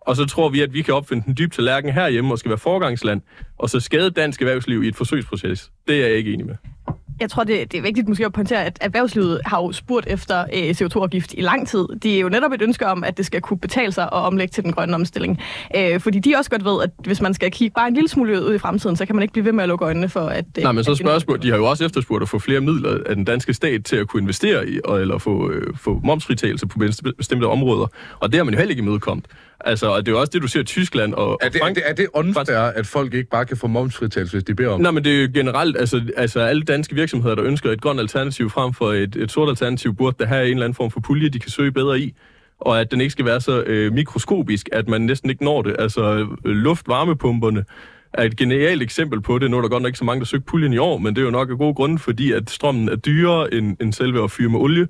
Og 0.07 0.17
så 0.17 0.25
tror 0.25 0.49
vi, 0.49 0.61
at 0.61 0.73
vi 0.73 0.83
kan 0.83 0.95
opfinde 0.95 1.25
den 1.27 1.35
dybe 1.39 1.55
tallerken 1.55 1.93
herhjemme 1.93 2.35
og 2.35 2.39
skal 2.39 2.49
være 2.49 2.59
forgangsland, 2.59 3.21
og 3.59 3.71
så 3.71 3.81
skade 3.81 4.11
dansk 4.11 4.41
erhvervsliv 4.41 4.83
i 4.83 4.89
et 4.89 4.97
forsøgsproces. 4.97 5.71
Det 5.89 6.03
er 6.03 6.09
jeg 6.09 6.17
ikke 6.17 6.33
enig 6.33 6.47
med. 6.47 6.55
Jeg 7.21 7.31
tror, 7.31 7.45
det, 7.45 7.73
det 7.73 7.79
er 7.79 7.83
vigtigt 7.83 8.09
måske 8.09 8.27
at 8.27 8.33
pointere, 8.33 8.65
at 8.65 8.79
erhvervslivet 8.81 9.41
har 9.45 9.59
jo 9.59 9.73
spurgt 9.73 10.07
efter 10.07 10.45
øh, 10.55 10.71
CO2-afgift 10.71 11.35
i 11.39 11.41
lang 11.41 11.69
tid. 11.69 11.87
Det 12.03 12.17
er 12.17 12.21
jo 12.21 12.29
netop 12.29 12.53
et 12.53 12.63
ønske 12.63 12.87
om, 12.87 13.05
at 13.05 13.17
det 13.17 13.27
skal 13.27 13.41
kunne 13.41 13.59
betale 13.59 13.93
sig 13.93 14.05
at 14.05 14.13
omlægge 14.13 14.53
til 14.53 14.65
den 14.65 14.73
grønne 14.73 14.95
omstilling. 14.95 15.41
Øh, 15.77 16.01
fordi 16.01 16.19
de 16.19 16.35
også 16.37 16.51
godt 16.51 16.65
ved, 16.65 16.83
at 16.83 16.91
hvis 17.05 17.21
man 17.21 17.35
skal 17.35 17.51
kigge 17.51 17.75
bare 17.75 17.89
en 17.89 17.95
lille 17.95 18.09
smule 18.09 18.45
ud 18.45 18.55
i 18.55 18.59
fremtiden, 18.59 18.97
så 18.97 19.07
kan 19.07 19.15
man 19.17 19.23
ikke 19.23 19.33
blive 19.33 19.45
ved 19.45 19.53
med 19.53 19.63
at 19.63 19.69
lukke 19.69 19.85
øjnene 19.85 20.09
for, 20.09 20.27
at... 20.27 20.45
Øh, 20.59 20.63
Nej, 20.63 20.73
men 20.73 20.85
så 20.85 20.95
spørgsmål, 20.95 21.43
de 21.43 21.51
har 21.51 21.57
jo 21.57 21.65
også 21.65 21.85
efterspurgt 21.85 22.23
at 22.23 22.29
få 22.29 22.39
flere 22.39 22.61
midler 22.61 22.99
af 23.07 23.15
den 23.15 23.25
danske 23.25 23.55
stat 23.55 23.85
til 23.85 23.97
at 23.97 24.09
kunne 24.09 24.21
investere 24.21 24.69
i, 24.69 24.79
og, 24.85 25.01
eller 25.01 25.19
få, 25.19 25.51
øh, 25.51 25.77
få 25.77 26.01
momsfritagelse 26.05 26.67
på 26.67 26.79
bestemte 27.19 27.45
områder. 27.45 27.87
Og 28.21 28.33
det 28.33 28.39
har 28.39 28.45
man 28.45 28.55
jo 28.55 28.59
heller 28.59 28.71
ikke 28.71 28.83
imødekommet. 28.83 29.27
Altså, 29.67 29.87
og 29.91 30.07
det 30.07 30.13
er 30.13 30.17
jo 30.17 30.21
også 30.21 30.31
det, 30.35 30.43
du 30.43 30.49
ser 30.49 30.61
i 30.61 30.65
Tyskland 30.65 31.15
og 31.15 31.39
Er 31.43 31.49
det, 31.49 31.61
Frank- 31.61 31.71
er 31.71 31.75
det, 31.75 31.83
er 31.91 31.95
det 31.95 32.07
unfair, 32.15 32.59
at 32.59 32.87
folk 32.87 33.15
ikke 33.15 33.31
bare 33.31 33.45
kan 33.45 33.57
få 33.57 33.67
momsfritagelse, 33.67 34.33
hvis 34.37 34.45
de 34.45 34.55
beder 34.55 34.71
om 34.71 34.81
Nej, 34.81 34.91
men 34.91 35.05
det 35.05 35.13
er 35.19 35.23
jo 35.23 35.29
generelt, 35.35 35.77
altså, 35.77 36.03
altså 36.17 36.41
alle 36.41 36.63
danske 36.63 36.95
virksomheder, 36.95 37.35
der 37.35 37.45
ønsker 37.45 37.71
et 37.71 37.81
grønt 37.81 38.01
alternativ 38.01 38.51
frem 38.51 38.75
for 38.75 38.93
et, 38.93 39.17
et 39.17 39.31
sort 39.33 39.49
alternativ, 39.49 39.95
burde 39.95 40.17
der 40.19 40.27
have 40.27 40.45
en 40.47 40.51
eller 40.51 40.65
anden 40.65 40.75
form 40.75 40.91
for 40.91 41.01
pulje, 41.01 41.29
de 41.29 41.39
kan 41.39 41.51
søge 41.51 41.73
bedre 41.73 42.01
i 42.01 42.15
og 42.61 42.81
at 42.81 42.91
den 42.91 43.01
ikke 43.01 43.11
skal 43.11 43.25
være 43.25 43.41
så 43.41 43.63
øh, 43.67 43.93
mikroskopisk, 43.93 44.69
at 44.73 44.89
man 44.89 45.01
næsten 45.01 45.31
ikke 45.31 45.45
når 45.45 45.63
det. 45.63 45.77
Altså, 45.79 46.27
øh, 46.45 46.55
luftvarmepumperne 46.95 47.65
er 48.13 48.23
et 48.23 48.37
genialt 48.37 48.83
eksempel 48.83 49.21
på 49.21 49.39
det. 49.39 49.51
Nu 49.51 49.57
er 49.57 49.63
der 49.63 49.69
godt 49.69 49.83
nok 49.83 49.89
ikke 49.89 49.99
så 49.99 50.05
mange, 50.05 50.21
der 50.21 50.27
søger 50.27 50.43
puljen 50.47 50.73
i 50.73 50.79
år, 50.79 50.99
men 50.99 51.15
det 51.17 51.21
er 51.23 51.25
jo 51.25 51.31
nok 51.31 51.51
af 51.51 51.59
gode 51.59 51.75
grunde, 51.75 51.99
fordi 51.99 52.33
at 52.33 52.51
strømmen 52.51 52.89
er 52.89 52.97
dyrere 52.97 53.55
end, 53.55 53.77
end 53.81 53.93
selve 53.93 54.25
at 54.25 54.31
fyre 54.31 54.49
med 54.49 54.59
olie. 54.61 54.87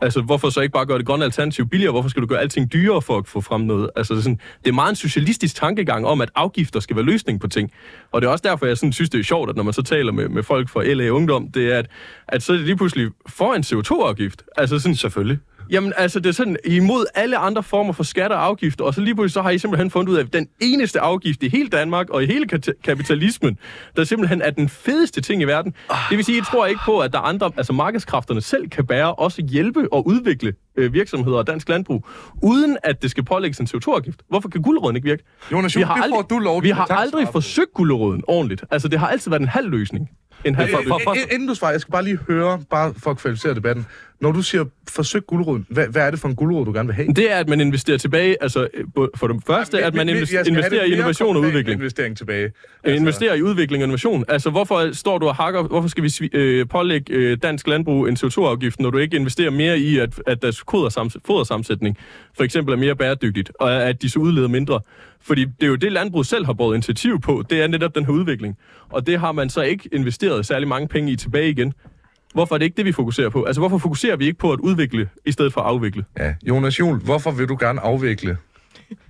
Altså, 0.00 0.20
hvorfor 0.20 0.50
så 0.50 0.60
ikke 0.60 0.72
bare 0.72 0.86
gøre 0.86 0.98
det 0.98 1.06
grønne 1.06 1.24
alternativ 1.24 1.68
billigere? 1.68 1.92
Hvorfor 1.92 2.08
skal 2.08 2.22
du 2.22 2.26
gøre 2.26 2.40
alting 2.40 2.72
dyrere 2.72 3.02
for 3.02 3.18
at 3.18 3.28
få 3.28 3.40
frem 3.40 3.60
noget? 3.60 3.90
Altså, 3.96 4.14
det 4.14 4.18
er, 4.18 4.22
sådan, 4.22 4.40
det 4.64 4.68
er 4.70 4.74
meget 4.74 4.90
en 4.90 4.96
socialistisk 4.96 5.54
tankegang 5.54 6.06
om, 6.06 6.20
at 6.20 6.30
afgifter 6.34 6.80
skal 6.80 6.96
være 6.96 7.04
løsning 7.04 7.40
på 7.40 7.48
ting. 7.48 7.70
Og 8.12 8.20
det 8.20 8.26
er 8.28 8.32
også 8.32 8.42
derfor, 8.48 8.66
jeg 8.66 8.76
sådan, 8.76 8.92
synes, 8.92 9.10
det 9.10 9.20
er 9.20 9.24
sjovt, 9.24 9.50
at 9.50 9.56
når 9.56 9.62
man 9.62 9.72
så 9.72 9.82
taler 9.82 10.12
med, 10.12 10.28
med 10.28 10.42
folk 10.42 10.68
fra 10.68 10.84
LA 10.84 11.08
Ungdom, 11.08 11.50
det 11.50 11.72
er, 11.72 11.78
at, 11.78 11.86
at 12.28 12.42
så 12.42 12.52
er 12.52 12.56
det 12.56 12.66
lige 12.66 12.76
pludselig 12.76 13.10
for 13.26 13.54
en 13.54 13.62
CO2-afgift. 13.62 14.42
Altså 14.56 14.78
sådan, 14.78 14.94
Selvfølgelig. 14.94 15.38
Jamen, 15.70 15.92
altså, 15.96 16.20
det 16.20 16.28
er 16.28 16.32
sådan, 16.32 16.56
imod 16.64 17.04
alle 17.14 17.36
andre 17.36 17.62
former 17.62 17.92
for 17.92 18.02
skatter 18.02 18.36
og 18.36 18.44
afgifter, 18.44 18.84
og 18.84 18.94
så 18.94 19.00
lige 19.00 19.14
pludselig 19.14 19.32
så 19.32 19.42
har 19.42 19.50
I 19.50 19.58
simpelthen 19.58 19.90
fundet 19.90 20.12
ud 20.12 20.16
af, 20.16 20.22
at 20.22 20.32
den 20.32 20.48
eneste 20.60 21.00
afgift 21.00 21.42
i 21.42 21.48
hele 21.48 21.68
Danmark 21.68 22.10
og 22.10 22.22
i 22.22 22.26
hele 22.26 22.46
kapitalismen, 22.84 23.58
der 23.96 24.04
simpelthen 24.04 24.42
er 24.42 24.50
den 24.50 24.68
fedeste 24.68 25.20
ting 25.20 25.42
i 25.42 25.44
verden. 25.44 25.74
Det 26.10 26.16
vil 26.16 26.24
sige, 26.24 26.38
jeg 26.38 26.46
tror 26.46 26.66
ikke 26.66 26.80
på, 26.84 26.98
at 26.98 27.12
der 27.12 27.18
er 27.18 27.22
andre, 27.22 27.50
altså 27.56 27.72
markedskræfterne 27.72 28.40
selv 28.40 28.68
kan 28.68 28.86
bære, 28.86 29.14
også 29.14 29.42
hjælpe 29.42 29.92
og 29.92 30.06
udvikle 30.06 30.52
øh, 30.76 30.92
virksomheder 30.92 31.38
og 31.38 31.46
dansk 31.46 31.68
landbrug, 31.68 32.06
uden 32.42 32.76
at 32.82 33.02
det 33.02 33.10
skal 33.10 33.24
pålægges 33.24 33.58
en 33.58 33.68
CO2-afgift. 33.74 34.20
Hvorfor 34.28 34.48
kan 34.48 34.62
guldråden 34.62 34.96
ikke 34.96 35.08
virke? 35.08 35.24
Jonas, 35.52 35.72
det 35.72 35.86
får 35.86 36.22
du 36.22 36.38
lov 36.38 36.62
vi 36.62 36.70
har 36.70 36.86
aldrig 36.90 37.28
forsøgt 37.32 37.72
guldråden 37.74 38.22
ordentligt. 38.28 38.64
Altså, 38.70 38.88
det 38.88 38.98
har 38.98 39.08
altid 39.08 39.30
været 39.30 39.40
en 39.40 39.48
halv 39.48 39.70
løsning. 39.70 40.10
En 40.44 40.54
halv 40.54 40.68
Øh, 40.74 40.76
øh, 41.16 41.34
Inden 41.34 41.48
du 41.48 41.54
svarer, 41.54 41.72
jeg 41.72 41.80
skal 41.80 41.92
bare 41.92 42.04
lige 42.04 42.18
høre, 42.28 42.60
bare 42.70 42.94
for 42.98 43.10
at 43.10 43.18
kvalificere 43.18 43.54
debatten. 43.54 43.86
Når 44.20 44.32
du 44.32 44.42
siger 44.42 44.64
forsøg 44.88 45.22
guldråden, 45.26 45.66
hvad, 45.70 45.86
hvad 45.86 46.02
er 46.02 46.10
det 46.10 46.20
for 46.20 46.28
en 46.28 46.34
guldråd, 46.34 46.64
du 46.66 46.72
gerne 46.72 46.86
vil 46.86 46.94
have? 46.94 47.08
Det 47.08 47.32
er, 47.32 47.36
at 47.36 47.48
man 47.48 47.60
investerer 47.60 47.98
tilbage, 47.98 48.36
altså 48.42 48.68
øh, 48.74 48.84
for 49.16 49.26
det 49.26 49.42
første, 49.46 49.82
at 49.84 49.94
man 49.94 50.06
Vi- 50.06 50.12
vi- 50.12 50.18
investerer, 50.18 50.44
investerer 50.44 50.82
det 50.82 50.88
i 50.88 50.92
innovation 50.92 51.36
og 51.36 51.42
udvikling. 51.42 51.78
investering 51.80 52.16
tilbage. 52.16 52.52
Altså, 52.84 53.00
investerer 53.00 53.34
i 53.34 53.42
udvikling 53.42 53.82
og 53.82 53.84
innovation. 53.84 54.24
Altså, 54.28 54.50
hvorfor 54.50 54.92
står 54.92 55.18
du 55.18 55.26
og 55.28 55.34
hakker, 55.34 55.62
hvorfor 55.62 55.88
skal 55.88 56.04
vi 56.04 56.30
øh, 56.32 56.68
pålægge 56.68 57.12
øh, 57.14 57.38
dansk 57.42 57.66
landbrug 57.68 58.08
en 58.08 58.16
CO2-afgift, 58.16 58.80
når 58.80 58.90
du 58.90 58.98
ikke 58.98 59.16
investerer 59.16 59.50
mere 59.50 59.78
i, 59.78 59.98
at, 59.98 60.22
at 60.26 60.42
deres 60.42 60.64
fodersammensætning 61.26 61.98
for 62.36 62.44
eksempel 62.44 62.72
er 62.74 62.78
mere 62.78 62.96
bæredygtigt, 62.96 63.52
og 63.60 63.82
at 63.88 64.02
de 64.02 64.10
så 64.10 64.18
udleder 64.18 64.48
mindre? 64.48 64.80
Fordi 65.22 65.44
det 65.44 65.62
er 65.62 65.66
jo 65.66 65.74
det, 65.74 65.92
landbruget 65.92 66.26
selv 66.26 66.46
har 66.46 66.52
båret 66.52 66.74
initiativ 66.74 67.20
på, 67.20 67.44
det 67.50 67.62
er 67.62 67.66
netop 67.66 67.94
den 67.94 68.04
her 68.04 68.12
udvikling. 68.12 68.56
Og 68.88 69.06
det 69.06 69.20
har 69.20 69.32
man 69.32 69.50
så 69.50 69.62
ikke 69.62 69.88
investeret 69.92 70.46
særlig 70.46 70.68
mange 70.68 70.88
penge 70.88 71.12
i 71.12 71.16
tilbage 71.16 71.50
igen. 71.50 71.72
Hvorfor 72.34 72.54
er 72.54 72.58
det 72.58 72.64
ikke 72.64 72.76
det, 72.76 72.84
vi 72.84 72.92
fokuserer 72.92 73.28
på? 73.28 73.44
Altså, 73.44 73.60
hvorfor 73.60 73.78
fokuserer 73.78 74.16
vi 74.16 74.26
ikke 74.26 74.38
på 74.38 74.52
at 74.52 74.60
udvikle, 74.60 75.08
i 75.26 75.32
stedet 75.32 75.52
for 75.52 75.60
at 75.60 75.66
afvikle? 75.66 76.04
Ja. 76.18 76.34
Jonas 76.48 76.80
Juhl, 76.80 76.98
hvorfor 76.98 77.30
vil 77.30 77.48
du 77.48 77.56
gerne 77.60 77.80
afvikle? 77.80 78.36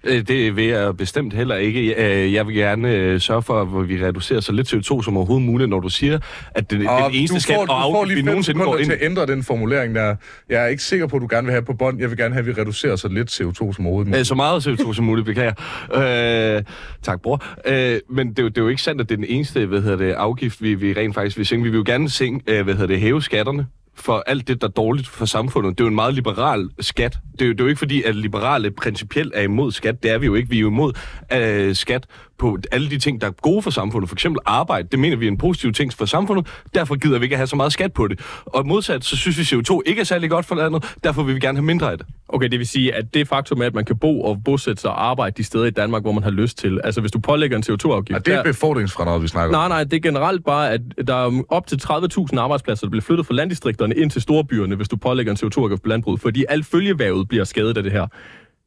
Øh, 0.04 0.28
Det 0.28 0.56
vil 0.56 0.64
jeg 0.64 0.96
bestemt 0.96 1.34
heller 1.34 1.56
ikke. 1.56 1.80
Øh, 2.24 2.32
Jeg 2.32 2.46
vil 2.46 2.54
gerne 2.54 2.94
øh, 2.94 3.20
sørge 3.20 3.42
for, 3.42 3.80
at 3.80 3.88
vi 3.88 4.06
reducerer 4.06 4.40
så 4.40 4.52
lidt 4.52 4.72
CO2 4.74 5.02
som 5.02 5.16
overhovedet 5.16 5.46
muligt, 5.46 5.70
når 5.70 5.80
du 5.80 5.88
siger, 5.88 6.18
at 6.54 6.70
det, 6.70 6.88
Og 6.88 7.02
den 7.12 7.18
eneste 7.18 7.34
du 7.36 7.40
skat 7.40 7.54
får, 7.56 7.62
og 7.62 7.66
får 7.68 7.74
afgift, 7.74 8.08
vi 8.08 8.14
lige 8.14 8.18
fem 8.24 8.26
nogensinde 8.26 8.60
går 8.64 8.76
ind 8.76 8.84
til 8.86 8.92
at 8.92 8.98
ændre 9.02 9.26
den 9.26 9.42
formulering 9.42 9.94
der. 9.94 10.16
Jeg 10.48 10.62
er 10.62 10.66
ikke 10.66 10.82
sikker 10.82 11.06
på, 11.06 11.16
at 11.16 11.22
du 11.22 11.26
gerne 11.30 11.44
vil 11.46 11.52
have 11.52 11.62
på 11.62 11.72
bånd. 11.72 12.00
Jeg 12.00 12.10
vil 12.10 12.18
gerne 12.18 12.34
have, 12.34 12.40
at 12.50 12.56
vi 12.56 12.60
reducerer 12.62 12.96
så 12.96 13.08
lidt 13.08 13.30
CO2 13.30 13.52
som 13.54 13.86
overhovedet 13.86 14.08
muligt. 14.10 14.26
Så 14.26 14.34
meget 14.34 14.66
CO2 14.66 14.92
som 14.94 15.04
muligt, 15.04 15.26
beklager. 15.26 16.56
Øh, 16.56 16.62
tak, 17.02 17.22
bror. 17.22 17.44
Øh, 17.66 17.98
men 18.10 18.30
det, 18.30 18.38
er 18.38 18.42
jo- 18.42 18.48
det 18.48 18.58
er 18.58 18.62
jo 18.62 18.68
ikke 18.68 18.82
sandt, 18.82 19.00
at 19.00 19.08
det 19.08 19.14
er 19.14 19.16
den 19.16 19.26
eneste 19.28 19.66
hvad 19.66 19.80
hedder 19.82 19.96
det, 19.96 20.12
afgift, 20.12 20.62
vi, 20.62 20.74
vi 20.74 20.92
rent 20.92 21.14
faktisk 21.14 21.36
vil 21.36 21.46
sænke. 21.46 21.64
Vi 21.64 21.70
vil 21.70 21.76
jo 21.78 21.84
gerne 21.86 22.10
sænke, 22.10 22.62
hvad 22.62 22.74
hedder 22.74 22.86
det, 22.86 23.00
hæve 23.00 23.22
skatterne 23.22 23.66
for 24.00 24.24
alt 24.26 24.48
det, 24.48 24.60
der 24.60 24.66
er 24.66 24.72
dårligt 24.72 25.08
for 25.08 25.24
samfundet. 25.24 25.78
Det 25.78 25.80
er 25.80 25.84
jo 25.84 25.88
en 25.88 25.94
meget 25.94 26.14
liberal 26.14 26.68
skat. 26.80 27.18
Det 27.32 27.42
er 27.42 27.46
jo, 27.46 27.52
det 27.52 27.60
er 27.60 27.64
jo 27.64 27.68
ikke 27.68 27.78
fordi, 27.78 28.02
at 28.02 28.16
liberale 28.16 28.70
principielt 28.70 29.32
er 29.34 29.42
imod 29.42 29.72
skat. 29.72 30.02
Det 30.02 30.10
er 30.10 30.18
vi 30.18 30.26
jo 30.26 30.34
ikke. 30.34 30.48
Vi 30.50 30.56
er 30.56 30.60
jo 30.60 30.68
imod 30.68 30.92
øh, 31.32 31.74
skat 31.74 32.06
på 32.40 32.58
alle 32.72 32.90
de 32.90 32.98
ting, 32.98 33.20
der 33.20 33.26
er 33.26 33.30
gode 33.30 33.62
for 33.62 33.70
samfundet. 33.70 34.08
For 34.08 34.16
eksempel 34.16 34.40
arbejde. 34.46 34.88
Det 34.92 34.98
mener 34.98 35.16
vi 35.16 35.26
er 35.26 35.30
en 35.30 35.38
positiv 35.38 35.72
ting 35.72 35.92
for 35.92 36.04
samfundet. 36.04 36.46
Derfor 36.74 36.94
gider 36.94 37.18
vi 37.18 37.24
ikke 37.24 37.36
have 37.36 37.46
så 37.46 37.56
meget 37.56 37.72
skat 37.72 37.92
på 37.92 38.08
det. 38.08 38.20
Og 38.46 38.66
modsat, 38.66 39.04
så 39.04 39.16
synes 39.16 39.38
vi, 39.38 39.42
CO2 39.42 39.80
ikke 39.86 40.00
er 40.00 40.04
særlig 40.04 40.30
godt 40.30 40.46
for 40.46 40.54
landet. 40.54 40.96
Derfor 41.04 41.22
vil 41.22 41.34
vi 41.34 41.40
gerne 41.40 41.58
have 41.58 41.64
mindre 41.64 41.92
af 41.92 41.98
det. 41.98 42.06
Okay, 42.28 42.48
det 42.48 42.58
vil 42.58 42.66
sige, 42.66 42.94
at 42.94 43.14
det 43.14 43.28
faktum 43.28 43.60
er, 43.60 43.66
at 43.66 43.74
man 43.74 43.84
kan 43.84 43.98
bo 43.98 44.22
og 44.22 44.38
bosætte 44.44 44.82
sig 44.82 44.90
og 44.90 45.04
arbejde 45.04 45.34
de 45.36 45.44
steder 45.44 45.64
i 45.64 45.70
Danmark, 45.70 46.02
hvor 46.02 46.12
man 46.12 46.22
har 46.22 46.30
lyst 46.30 46.58
til. 46.58 46.80
Altså, 46.84 47.00
hvis 47.00 47.12
du 47.12 47.18
pålægger 47.18 47.56
en 47.56 47.64
CO2-afgift... 47.70 48.28
Ja, 48.28 48.32
det 48.32 48.38
er 48.38 48.42
befordringsfradraget, 48.42 49.22
vi 49.22 49.28
snakker 49.28 49.56
om. 49.56 49.60
Nej, 49.60 49.68
nej, 49.68 49.84
det 49.84 49.92
er 49.92 50.00
generelt 50.00 50.44
bare, 50.44 50.70
at 50.70 50.80
der 51.06 51.14
er 51.14 51.42
op 51.48 51.66
til 51.66 51.76
30.000 51.76 52.38
arbejdspladser, 52.38 52.86
der 52.86 52.90
bliver 52.90 53.02
flyttet 53.02 53.26
fra 53.26 53.34
landdistrikterne 53.34 53.94
ind 53.94 54.10
til 54.10 54.22
storbyerne, 54.22 54.76
hvis 54.76 54.88
du 54.88 54.96
pålægger 54.96 55.32
en 55.32 55.38
CO2-afgift 55.44 55.82
på 55.82 55.88
landbruget, 55.88 56.20
fordi 56.20 56.44
alt 56.48 56.66
følgevævet 56.66 57.28
bliver 57.28 57.44
skadet 57.44 57.76
af 57.76 57.82
det 57.82 57.92
her. 57.92 58.06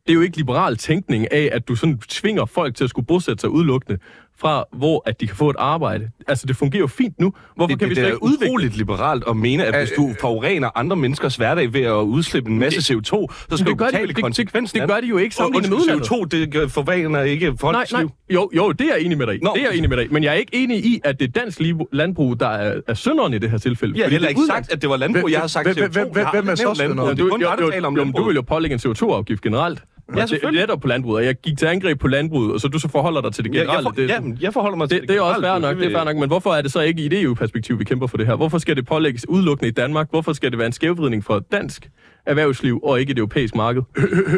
Det 0.07 0.09
er 0.09 0.13
jo 0.13 0.21
ikke 0.21 0.37
liberal 0.37 0.77
tænkning 0.77 1.31
af, 1.31 1.49
at 1.51 1.67
du 1.67 1.75
sådan 1.75 1.97
tvinger 2.09 2.45
folk 2.45 2.75
til 2.75 2.83
at 2.83 2.89
skulle 2.89 3.05
bosætte 3.05 3.41
sig 3.41 3.49
udelukkende 3.49 3.99
fra, 4.39 4.63
hvor 4.73 5.03
at 5.05 5.21
de 5.21 5.27
kan 5.27 5.35
få 5.35 5.49
et 5.49 5.55
arbejde. 5.59 6.09
Altså, 6.27 6.45
det 6.47 6.55
fungerer 6.55 6.79
jo 6.79 6.87
fint 6.87 7.19
nu. 7.19 7.33
Hvorfor 7.55 7.67
Det, 7.67 7.79
kan 7.79 7.89
det, 7.89 7.89
vi 7.89 7.95
så 7.95 8.01
er 8.01 8.05
ikke 8.05 8.23
udvikle 8.23 8.47
utroligt 8.47 8.77
liberalt 8.77 9.23
at 9.29 9.37
mene, 9.37 9.65
at 9.65 9.79
hvis 9.79 9.91
du 9.97 10.13
forurener 10.21 10.69
andre 10.77 10.95
menneskers 10.95 11.35
hverdag 11.35 11.73
ved 11.73 11.81
at 11.81 11.91
udslippe 11.93 12.51
en 12.51 12.59
masse 12.59 12.93
CO2, 12.93 13.03
så 13.03 13.27
skal 13.51 13.57
det 13.57 13.65
du 13.67 13.75
gør 13.75 13.85
de- 13.85 13.91
betale 13.91 14.07
det- 14.13 14.23
konsekvensen 14.23 14.79
det 14.79 14.89
gør 14.89 14.99
de 15.01 15.07
jo 15.07 15.17
ikke 15.17 15.35
sammenlignet 15.35 15.69
med 15.69 15.77
udlandet. 15.77 16.07
CO2, 16.11 16.25
det 16.63 16.71
forurener 16.71 17.21
ikke 17.21 17.45
Nej, 17.49 17.55
folks 17.59 17.91
nej. 17.91 18.01
liv. 18.01 18.09
Jo, 18.33 18.49
jo, 18.55 18.71
det 18.71 18.81
er 18.89 18.95
jeg 18.95 19.05
enig 19.05 19.17
med 19.17 19.27
dig. 19.27 19.39
Nå. 19.43 19.51
Det 19.55 19.61
er 19.63 19.67
jeg 19.69 19.77
enig 19.77 19.89
med 19.89 19.97
dig. 19.97 20.07
Men 20.11 20.23
jeg 20.23 20.29
er 20.29 20.33
ikke 20.37 20.55
enig 20.55 20.85
i, 20.85 21.01
at 21.03 21.19
det 21.19 21.27
er 21.27 21.31
dansk 21.41 21.61
landbrug, 21.91 22.39
der 22.39 22.47
er, 22.47 22.81
er 22.87 22.93
synderen 22.93 23.33
i 23.33 23.37
det 23.37 23.49
her 23.51 23.57
tilfælde. 23.57 23.97
Jeg 23.97 24.05
har 24.05 24.09
heller 24.11 24.27
ikke 24.29 24.41
er 24.41 24.45
sagt, 24.53 24.71
at 24.71 24.81
det 24.81 24.89
var 24.89 24.97
landbrug. 24.97 25.31
Jeg 25.31 25.39
har 25.39 25.47
sagt 25.47 25.67
Hvem- 25.67 25.85
CO2. 25.91 26.11
hvem- 26.31 26.47
er 26.49 26.55
så 26.55 26.71
synderen? 26.75 27.17
Du, 27.17 27.27
er 27.29 28.11
du 28.17 28.23
vil 28.27 28.35
jo 28.35 28.41
pålægge 28.41 28.73
en 28.73 28.79
CO2-afgift 28.79 29.41
generelt. 29.41 29.83
Ja, 30.15 30.21
det, 30.21 30.29
selvfølgelig. 30.29 30.61
netop 30.61 30.79
på 30.81 30.87
landbruget, 30.87 31.17
og 31.17 31.25
jeg 31.25 31.35
gik 31.35 31.57
til 31.57 31.65
angreb 31.65 31.99
på 31.99 32.07
landbruget, 32.07 32.53
og 32.53 32.59
så 32.59 32.67
du 32.67 32.79
så 32.79 32.87
forholder 32.87 33.21
dig 33.21 33.33
til 33.33 33.43
det 33.43 33.49
Jeg, 33.49 33.55
jeg, 33.55 33.65
generelle. 33.65 33.85
for, 33.89 33.91
det, 33.91 34.09
jamen, 34.09 34.37
jeg 34.41 34.53
forholder 34.53 34.77
mig 34.77 34.89
til 34.89 35.01
det, 35.01 35.09
det 35.09 35.17
er 35.17 35.21
også 35.21 35.41
fair 35.41 35.59
nok, 35.59 35.77
det 35.77 35.85
er 35.85 35.97
fair 35.97 36.03
nok, 36.03 36.17
men 36.17 36.27
hvorfor 36.29 36.53
er 36.53 36.61
det 36.61 36.71
så 36.71 36.81
ikke 36.81 37.03
i 37.03 37.07
det 37.07 37.21
EU-perspektiv, 37.21 37.79
vi 37.79 37.83
kæmper 37.83 38.07
for 38.07 38.17
det 38.17 38.25
her? 38.27 38.35
Hvorfor 38.35 38.57
skal 38.57 38.75
det 38.75 38.85
pålægges 38.85 39.29
udelukkende 39.29 39.67
i 39.69 39.71
Danmark? 39.71 40.09
Hvorfor 40.09 40.33
skal 40.33 40.51
det 40.51 40.57
være 40.59 40.67
en 40.67 40.73
skævvridning 40.73 41.23
for 41.23 41.39
dansk 41.51 41.89
erhvervsliv 42.25 42.79
og 42.83 42.99
ikke 42.99 43.11
et 43.11 43.17
europæisk 43.17 43.55
marked? 43.55 43.81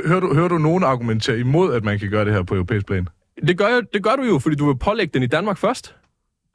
Hører 0.08 0.20
du, 0.20 0.34
hører 0.34 0.48
du 0.48 0.58
nogen 0.58 0.84
argumentere 0.84 1.40
imod, 1.40 1.74
at 1.74 1.84
man 1.84 2.00
kan 2.00 2.10
gøre 2.10 2.26
det 2.26 2.34
her 2.34 2.44
på 2.44 2.54
europæisk 2.56 2.86
plan? 2.88 3.08
Det 3.48 3.58
gør, 3.58 3.68
jeg, 3.68 3.82
det 3.94 4.04
gør 4.04 4.16
du 4.16 4.24
jo, 4.24 4.40
fordi 4.40 4.56
du 4.56 4.66
vil 4.68 4.78
pålægge 4.78 5.12
den 5.14 5.24
i 5.24 5.28
Danmark 5.28 5.58
først. 5.58 5.96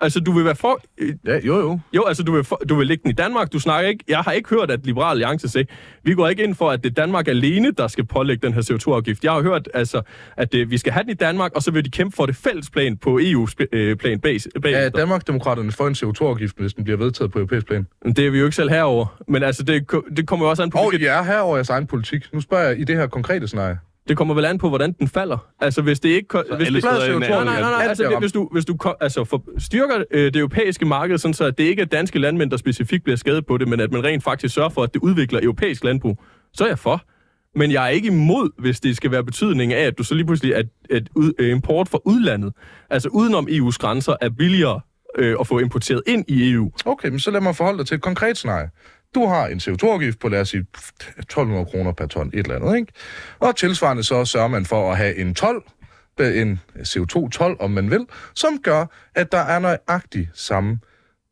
Altså, 0.00 0.20
du 0.20 0.32
vil 0.32 0.44
være 0.44 0.54
for... 0.56 0.80
Ja, 1.26 1.38
jo 1.44 1.58
jo. 1.60 1.80
Jo, 1.96 2.04
altså, 2.04 2.22
du 2.22 2.32
vil, 2.34 2.44
for, 2.44 2.56
du 2.68 2.74
vil 2.74 2.86
lægge 2.86 3.02
den 3.02 3.10
i 3.10 3.14
Danmark. 3.14 3.52
Du 3.52 3.58
snakker 3.60 3.88
ikke... 3.90 4.04
Jeg 4.08 4.18
har 4.18 4.32
ikke 4.32 4.48
hørt, 4.48 4.70
at 4.70 4.86
Liberal 4.86 5.10
Alliance 5.10 5.48
sagde, 5.48 5.66
vi 6.04 6.14
går 6.14 6.28
ikke 6.28 6.42
ind 6.44 6.54
for, 6.54 6.70
at 6.70 6.84
det 6.84 6.90
er 6.90 6.94
Danmark 6.94 7.28
alene, 7.28 7.72
der 7.78 7.88
skal 7.88 8.04
pålægge 8.06 8.46
den 8.46 8.54
her 8.54 8.60
CO2-afgift. 8.62 9.24
Jeg 9.24 9.32
har 9.32 9.42
hørt, 9.42 9.68
altså, 9.74 10.02
at 10.36 10.52
det, 10.52 10.70
vi 10.70 10.78
skal 10.78 10.92
have 10.92 11.02
den 11.02 11.10
i 11.10 11.14
Danmark, 11.14 11.52
og 11.54 11.62
så 11.62 11.70
vil 11.70 11.84
de 11.84 11.90
kæmpe 11.90 12.16
for 12.16 12.26
det 12.26 12.36
fælles 12.36 12.70
plan 12.70 12.96
på 12.96 13.18
EU-plan 13.22 14.20
bag. 14.20 14.36
Er 14.56 14.60
bag 14.60 14.90
Danmarksdemokraterne 14.96 15.72
for 15.72 15.86
en 15.86 15.94
CO2-afgift, 15.94 16.58
hvis 16.58 16.74
den 16.74 16.84
bliver 16.84 16.96
vedtaget 16.96 17.32
på 17.32 17.38
europæisk 17.38 17.66
plan? 17.66 17.86
det 18.16 18.18
er 18.26 18.30
vi 18.30 18.38
jo 18.38 18.44
ikke 18.44 18.56
selv 18.56 18.70
herover. 18.70 19.22
Men 19.28 19.42
altså, 19.42 19.62
det, 19.62 19.90
det 20.16 20.26
kommer 20.26 20.46
jo 20.46 20.50
også 20.50 20.62
an 20.62 20.70
på... 20.70 20.78
Og 20.78 20.88
hvilket- 20.88 21.04
I 21.04 21.08
er 21.08 21.22
her 21.22 21.38
over 21.40 21.56
jeres 21.56 21.70
egen 21.70 21.86
politik. 21.86 22.24
Nu 22.32 22.40
spørger 22.40 22.68
jeg 22.68 22.80
i 22.80 22.84
det 22.84 22.96
her 22.96 23.06
konkrete 23.06 23.46
scenarie. 23.46 23.78
Det 24.10 24.18
kommer 24.18 24.34
vel 24.34 24.44
an 24.44 24.58
på, 24.58 24.68
hvordan 24.68 24.92
den 24.92 25.08
falder. 25.08 25.46
Altså, 25.60 25.82
hvis 25.82 26.00
det 26.00 26.08
ikke... 26.08 26.28
ko- 26.28 26.42
hvis 26.56 26.68
det, 26.68 26.76
i 26.76 26.80
CO2 26.80 27.12
en 27.12 27.20
Nej, 27.20 27.28
nej, 27.28 27.44
nej, 27.44 27.60
nej. 27.60 27.80
Alt 27.80 27.88
Altså, 27.88 28.04
det, 28.04 28.18
hvis 28.18 28.32
du, 28.32 28.48
hvis 28.52 28.64
du 28.64 28.76
altså, 29.00 29.24
for, 29.24 29.44
styrker 29.58 30.04
øh, 30.10 30.24
det 30.24 30.36
europæiske 30.36 30.84
marked, 30.84 31.18
sådan 31.18 31.34
så 31.34 31.44
at 31.44 31.58
det 31.58 31.64
ikke 31.64 31.82
er 31.82 31.86
danske 31.86 32.18
landmænd, 32.18 32.50
der 32.50 32.56
specifikt 32.56 33.04
bliver 33.04 33.16
skadet 33.16 33.46
på 33.46 33.58
det, 33.58 33.68
men 33.68 33.80
at 33.80 33.92
man 33.92 34.04
rent 34.04 34.24
faktisk 34.24 34.54
sørger 34.54 34.68
for, 34.70 34.82
at 34.82 34.94
det 34.94 35.00
udvikler 35.02 35.40
europæisk 35.42 35.84
landbrug, 35.84 36.22
så 36.52 36.64
er 36.64 36.68
jeg 36.68 36.78
for. 36.78 37.02
Men 37.58 37.72
jeg 37.72 37.84
er 37.84 37.88
ikke 37.88 38.08
imod, 38.08 38.50
hvis 38.62 38.80
det 38.80 38.96
skal 38.96 39.10
være 39.10 39.24
betydning 39.24 39.72
af, 39.72 39.86
at 39.86 39.98
du 39.98 40.02
så 40.02 40.14
lige 40.14 40.26
pludselig, 40.26 40.56
at, 40.56 40.66
at 40.90 41.02
ud, 41.14 41.32
øh, 41.38 41.50
import 41.50 41.88
fra 41.88 41.98
udlandet, 42.04 42.52
altså 42.90 43.08
udenom 43.08 43.48
EU's 43.50 43.76
grænser, 43.78 44.16
er 44.20 44.28
billigere 44.28 44.80
øh, 45.18 45.36
at 45.40 45.46
få 45.46 45.58
importeret 45.58 46.02
ind 46.06 46.24
i 46.28 46.52
EU. 46.52 46.72
Okay, 46.84 47.08
men 47.08 47.18
så 47.18 47.30
lad 47.30 47.40
mig 47.40 47.56
forholde 47.56 47.78
dig 47.78 47.86
til 47.86 47.94
et 47.94 48.02
konkret 48.02 48.36
scenarie. 48.36 48.68
Du 49.14 49.26
har 49.26 49.46
en 49.46 49.58
CO2-afgift 49.58 50.18
på, 50.18 50.28
lad 50.28 50.40
os 50.40 50.48
sige, 50.48 50.66
1200 51.18 51.66
kroner 51.66 51.92
per 51.92 52.06
ton, 52.06 52.28
et 52.28 52.34
eller 52.38 52.56
andet, 52.56 52.76
ikke? 52.76 52.92
Og 53.38 53.56
tilsvarende 53.56 54.02
så 54.02 54.24
sørger 54.24 54.48
man 54.48 54.64
for 54.66 54.90
at 54.90 54.96
have 54.96 55.16
en 55.16 55.34
12, 55.34 55.62
en 56.20 56.60
CO2-12, 56.78 57.42
om 57.60 57.70
man 57.70 57.90
vil, 57.90 58.06
som 58.34 58.58
gør, 58.62 58.86
at 59.14 59.32
der 59.32 59.38
er 59.38 59.58
nøjagtig 59.58 60.30
samme 60.34 60.78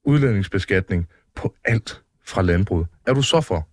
udlændingsbeskatning 0.04 1.06
på 1.36 1.54
alt 1.64 2.00
fra 2.26 2.42
landbruget. 2.42 2.86
Er 3.06 3.14
du 3.14 3.22
så 3.22 3.40
for? 3.40 3.68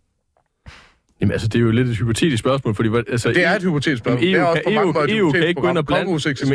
Jamen 1.22 1.32
altså, 1.32 1.48
det 1.48 1.56
er 1.60 1.64
jo 1.64 1.72
lidt 1.72 1.88
et 1.90 1.98
hypotetisk 1.98 2.40
spørgsmål, 2.40 2.76
fordi... 2.76 2.90
Altså, 3.08 3.30
Det 3.30 3.46
er 3.46 3.56
et 3.56 3.62
hypotetisk 3.64 4.00
spørgsmål. 4.00 4.24
Jamen, 4.24 4.56
det 4.56 4.64
er 4.76 4.82
EU 4.82 4.88
også 4.88 4.94
på 4.94 5.00
kan- 5.00 5.06
mange 5.06 5.18
EU 5.18 5.26
EU 5.28 5.32
kan 5.32 5.48
ikke 5.48 5.62
gå 5.62 5.70
ind 5.70 5.78
og 5.78 5.86
blande- 5.86 6.02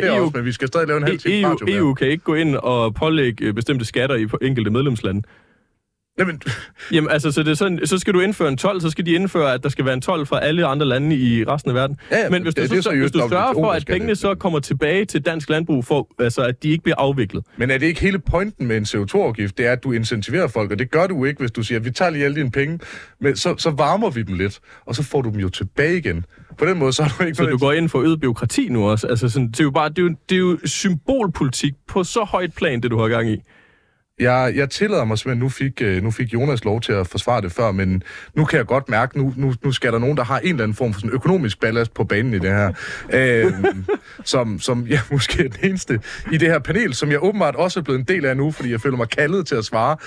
Jamen, 0.01 0.03
EU 0.17 0.23
også, 0.25 0.37
men 0.37 0.45
vi 0.45 0.51
skal 0.51 0.67
stadig 0.67 0.87
lave 0.87 0.97
en 0.97 1.03
halv 1.03 1.19
time 1.19 1.47
EU. 1.71 1.87
EU 1.87 1.93
kan 1.93 2.07
ikke 2.07 2.23
gå 2.23 2.35
ind 2.35 2.55
og 2.55 2.95
pålægge 2.95 3.45
øh, 3.45 3.53
bestemte 3.53 3.85
skatter 3.85 4.15
i 4.15 4.27
enkelte 4.41 4.71
medlemslande. 4.71 5.21
Jamen, 6.21 6.41
Jamen 6.91 7.09
altså, 7.11 7.31
så, 7.31 7.43
det 7.43 7.51
er 7.51 7.55
sådan, 7.55 7.79
så 7.85 7.97
skal 7.97 8.13
du 8.13 8.19
indføre 8.19 8.49
en 8.49 8.57
12, 8.57 8.81
så 8.81 8.89
skal 8.89 9.05
de 9.05 9.11
indføre, 9.11 9.53
at 9.53 9.63
der 9.63 9.69
skal 9.69 9.85
være 9.85 9.93
en 9.93 10.01
12 10.01 10.25
fra 10.25 10.39
alle 10.43 10.65
andre 10.65 10.85
lande 10.85 11.15
i 11.15 11.43
resten 11.45 11.69
af 11.71 11.75
verden. 11.75 11.97
Ja, 12.11 12.29
men 12.29 12.41
hvis 12.43 12.55
det- 12.55 12.69
du, 12.69 12.75
det 12.75 12.83
så, 12.83 12.89
seriøst 12.89 13.13
hvis 13.13 13.21
du 13.23 13.29
sørger 13.29 13.53
for, 13.53 13.71
at 13.71 13.85
pengene 13.87 14.09
det. 14.09 14.17
så 14.17 14.35
kommer 14.35 14.59
tilbage 14.59 15.05
til 15.05 15.21
dansk 15.25 15.49
landbrug, 15.49 15.85
for, 15.85 16.07
altså 16.19 16.41
at 16.41 16.63
de 16.63 16.69
ikke 16.69 16.83
bliver 16.83 16.95
afviklet. 16.97 17.43
Men 17.57 17.71
er 17.71 17.77
det 17.77 17.85
ikke 17.85 18.01
hele 18.01 18.19
pointen 18.19 18.67
med 18.67 18.77
en 18.77 18.83
CO2-afgift? 18.83 19.57
Det 19.57 19.65
er, 19.67 19.71
at 19.71 19.83
du 19.83 19.91
incentiverer 19.91 20.47
folk, 20.47 20.71
og 20.71 20.79
det 20.79 20.91
gør 20.91 21.07
du 21.07 21.25
ikke, 21.25 21.39
hvis 21.39 21.51
du 21.51 21.63
siger, 21.63 21.79
at 21.79 21.85
vi 21.85 21.91
tager 21.91 22.11
lige 22.11 22.25
alle 22.25 22.35
dine 22.35 22.51
penge, 22.51 22.79
men 23.21 23.35
så, 23.35 23.55
så 23.57 23.69
varmer 23.69 24.09
vi 24.09 24.21
dem 24.21 24.35
lidt, 24.35 24.59
og 24.85 24.95
så 24.95 25.03
får 25.03 25.21
du 25.21 25.29
dem 25.29 25.39
jo 25.39 25.49
tilbage 25.49 25.97
igen. 25.97 26.25
På 26.57 26.65
den 26.65 26.77
måde, 26.79 26.93
så 26.93 27.03
har 27.03 27.15
du 27.19 27.23
ikke 27.23 27.35
Så 27.35 27.45
du 27.45 27.57
går 27.57 27.71
ind 27.71 27.89
for 27.89 27.99
øget 28.01 28.19
byråkrati 28.21 28.67
nu 28.69 28.89
også. 28.89 29.07
Altså 29.07 29.29
sådan, 29.29 29.47
det 29.51 29.59
er 29.59 29.63
jo 29.63 29.71
bare 29.71 29.89
det 29.89 29.97
er 29.97 30.01
jo, 30.01 30.15
det 30.29 30.35
er 30.35 30.39
jo 30.39 30.57
symbolpolitik 30.65 31.73
på 31.87 32.03
så 32.03 32.23
højt 32.23 32.53
plan, 32.53 32.81
det 32.81 32.91
du 32.91 32.97
har 32.99 33.07
gang 33.07 33.29
i. 33.29 33.37
Jeg, 34.21 34.53
jeg 34.55 34.69
tillader 34.69 35.05
mig 35.05 35.17
simpelthen, 35.17 35.43
nu 35.43 35.49
fik, 35.49 35.81
øh, 35.81 36.03
nu 36.03 36.11
fik 36.11 36.33
Jonas 36.33 36.65
lov 36.65 36.81
til 36.81 36.93
at 36.93 37.07
forsvare 37.07 37.41
det 37.41 37.51
før, 37.51 37.71
men 37.71 38.03
nu 38.35 38.45
kan 38.45 38.57
jeg 38.57 38.65
godt 38.65 38.89
mærke, 38.89 39.17
nu, 39.17 39.33
nu, 39.37 39.53
nu 39.63 39.71
skal 39.71 39.93
der 39.93 39.99
nogen, 39.99 40.17
der 40.17 40.23
har 40.23 40.39
en 40.39 40.49
eller 40.49 40.63
anden 40.63 40.75
form 40.75 40.93
for 40.93 40.99
sådan 40.99 41.15
økonomisk 41.15 41.59
ballast 41.59 41.93
på 41.93 42.03
banen 42.03 42.33
i 42.33 42.39
det 42.39 42.49
her. 42.49 42.73
øh, 43.13 43.53
som, 44.25 44.59
som 44.59 44.87
jeg 44.87 44.99
måske 45.11 45.45
er 45.45 45.49
den 45.49 45.69
eneste 45.69 45.99
i 46.31 46.37
det 46.37 46.47
her 46.47 46.59
panel, 46.59 46.93
som 46.93 47.11
jeg 47.11 47.23
åbenbart 47.23 47.55
også 47.55 47.79
er 47.79 47.83
blevet 47.83 47.99
en 47.99 48.05
del 48.05 48.25
af 48.25 48.37
nu, 48.37 48.51
fordi 48.51 48.71
jeg 48.71 48.81
føler 48.81 48.97
mig 48.97 49.09
kaldet 49.09 49.47
til 49.47 49.55
at 49.55 49.65
svare. 49.65 49.97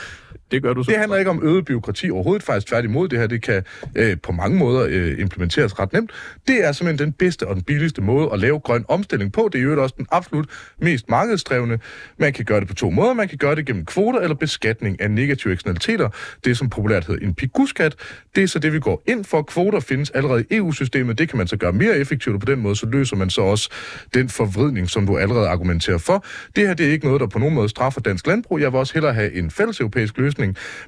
Det 0.50 0.62
gør 0.62 0.72
du 0.72 0.82
så. 0.82 0.90
Det 0.90 0.98
handler 0.98 1.16
ikke 1.16 1.30
om 1.30 1.40
øget 1.42 1.64
byråkrati 1.64 2.10
overhovedet, 2.10 2.42
faktisk 2.42 2.66
tværtimod. 2.66 3.08
Det 3.08 3.18
her 3.18 3.26
det 3.26 3.42
kan 3.42 3.62
øh, 3.94 4.16
på 4.22 4.32
mange 4.32 4.58
måder 4.58 4.86
øh, 4.90 5.20
implementeres 5.20 5.78
ret 5.78 5.92
nemt. 5.92 6.10
Det 6.48 6.64
er 6.64 6.72
simpelthen 6.72 7.06
den 7.06 7.12
bedste 7.12 7.48
og 7.48 7.54
den 7.54 7.62
billigste 7.62 8.02
måde 8.02 8.28
at 8.32 8.38
lave 8.38 8.60
grøn 8.60 8.84
omstilling 8.88 9.32
på. 9.32 9.48
Det 9.52 9.58
er 9.58 9.62
jo 9.62 9.82
også 9.82 9.94
den 9.98 10.06
absolut 10.10 10.46
mest 10.78 11.08
markedsdrevne. 11.08 11.78
Man 12.18 12.32
kan 12.32 12.44
gøre 12.44 12.60
det 12.60 12.68
på 12.68 12.74
to 12.74 12.90
måder. 12.90 13.12
Man 13.12 13.28
kan 13.28 13.38
gøre 13.38 13.54
det 13.54 13.66
gennem 13.66 13.84
kvoter 13.84 14.20
eller 14.20 14.34
beskatning 14.34 15.00
af 15.00 15.10
negative 15.10 15.52
eksternaliteter. 15.52 16.08
Det 16.44 16.56
som 16.56 16.70
populært 16.70 17.06
hedder 17.06 17.26
en 17.26 17.34
piguskat. 17.34 17.94
Det 18.36 18.42
er 18.42 18.48
så 18.48 18.58
det, 18.58 18.72
vi 18.72 18.80
går 18.80 19.02
ind 19.06 19.24
for. 19.24 19.42
Kvoter 19.42 19.80
findes 19.80 20.10
allerede 20.10 20.44
i 20.50 20.56
EU-systemet. 20.56 21.18
Det 21.18 21.28
kan 21.28 21.38
man 21.38 21.46
så 21.46 21.56
gøre 21.56 21.72
mere 21.72 21.96
effektivt, 21.98 22.34
og 22.34 22.40
på 22.40 22.46
den 22.46 22.60
måde 22.60 22.76
så 22.76 22.86
løser 22.86 23.16
man 23.16 23.30
så 23.30 23.40
også 23.40 23.70
den 24.14 24.28
forvridning, 24.28 24.90
som 24.90 25.06
du 25.06 25.18
allerede 25.18 25.48
argumenterer 25.48 25.98
for. 25.98 26.24
Det 26.56 26.66
her 26.66 26.74
det 26.74 26.86
er 26.86 26.90
ikke 26.90 27.06
noget, 27.06 27.20
der 27.20 27.26
på 27.26 27.38
nogen 27.38 27.54
måde 27.54 27.68
straffer 27.68 28.00
dansk 28.00 28.26
landbrug. 28.26 28.60
Jeg 28.60 28.72
vil 28.72 28.78
også 28.78 28.94
hellere 28.94 29.14
have 29.14 29.32
en 29.32 29.50
fælles 29.50 29.80
europæisk 29.80 30.18
løsning. 30.18 30.33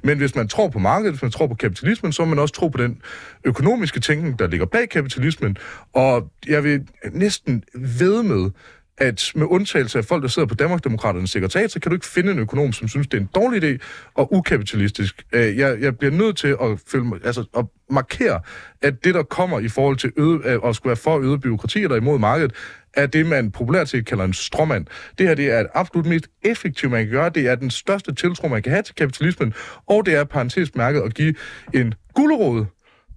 Men 0.03 0.17
hvis 0.17 0.35
man 0.35 0.47
tror 0.47 0.67
på 0.67 0.79
markedet, 0.79 1.13
hvis 1.13 1.21
man 1.21 1.31
tror 1.31 1.47
på 1.47 1.55
kapitalismen, 1.55 2.13
så 2.13 2.25
må 2.25 2.29
man 2.29 2.39
også 2.39 2.53
tro 2.53 2.67
på 2.67 2.77
den 2.77 3.01
økonomiske 3.43 3.99
tænkning, 3.99 4.39
der 4.39 4.47
ligger 4.47 4.65
bag 4.65 4.89
kapitalismen. 4.89 5.57
Og 5.93 6.31
jeg 6.47 6.63
vil 6.63 6.87
næsten 7.11 7.63
ved 7.73 8.23
med, 8.23 8.49
at 8.97 9.31
med 9.35 9.47
undtagelse 9.49 9.97
af 9.97 10.05
folk, 10.05 10.23
der 10.23 10.29
sidder 10.29 10.47
på 10.47 10.55
Danmarksdemokraternes 10.55 11.31
sekretariat, 11.31 11.71
så 11.71 11.79
kan 11.79 11.89
du 11.89 11.95
ikke 11.95 12.05
finde 12.05 12.31
en 12.31 12.39
økonom, 12.39 12.73
som 12.73 12.87
synes, 12.87 13.07
det 13.07 13.17
er 13.17 13.21
en 13.21 13.29
dårlig 13.35 13.63
idé 13.63 13.77
og 14.15 14.33
ukapitalistisk. 14.33 15.25
Øh, 15.31 15.57
jeg, 15.57 15.81
jeg 15.81 15.97
bliver 15.97 16.11
nødt 16.11 16.37
til 16.37 16.47
at, 16.47 16.79
føle, 16.87 17.05
altså, 17.23 17.45
at 17.57 17.65
markere, 17.89 18.39
at 18.81 19.03
det, 19.03 19.13
der 19.13 19.23
kommer 19.23 19.59
i 19.59 19.67
forhold 19.67 19.97
til 19.97 20.11
øde, 20.17 20.39
øh, 20.45 20.59
at 20.65 20.75
skulle 20.75 20.89
være 20.89 20.95
for 20.95 21.19
øget 21.19 21.41
byråkrati 21.41 21.83
eller 21.83 21.95
imod 21.95 22.19
markedet, 22.19 22.53
er 22.93 23.05
det, 23.05 23.25
man 23.25 23.51
populært 23.51 23.89
set 23.89 24.05
kalder 24.05 24.23
en 24.23 24.33
stråmand. 24.33 24.85
Det 25.17 25.27
her 25.27 25.35
det 25.35 25.51
er 25.51 25.59
et 25.59 25.67
absolut 25.73 26.05
mest 26.05 26.27
effektivt, 26.43 26.91
man 26.91 27.03
kan 27.03 27.11
gøre. 27.11 27.29
Det 27.29 27.47
er 27.47 27.55
den 27.55 27.71
største 27.71 28.15
tiltro, 28.15 28.47
man 28.47 28.63
kan 28.63 28.71
have 28.71 28.83
til 28.83 28.95
kapitalismen, 28.95 29.53
og 29.85 30.05
det 30.05 30.15
er 30.15 30.23
parentes 30.23 30.75
mærket 30.75 31.01
at 31.01 31.13
give 31.13 31.35
en 31.73 31.93
gulerod 32.13 32.65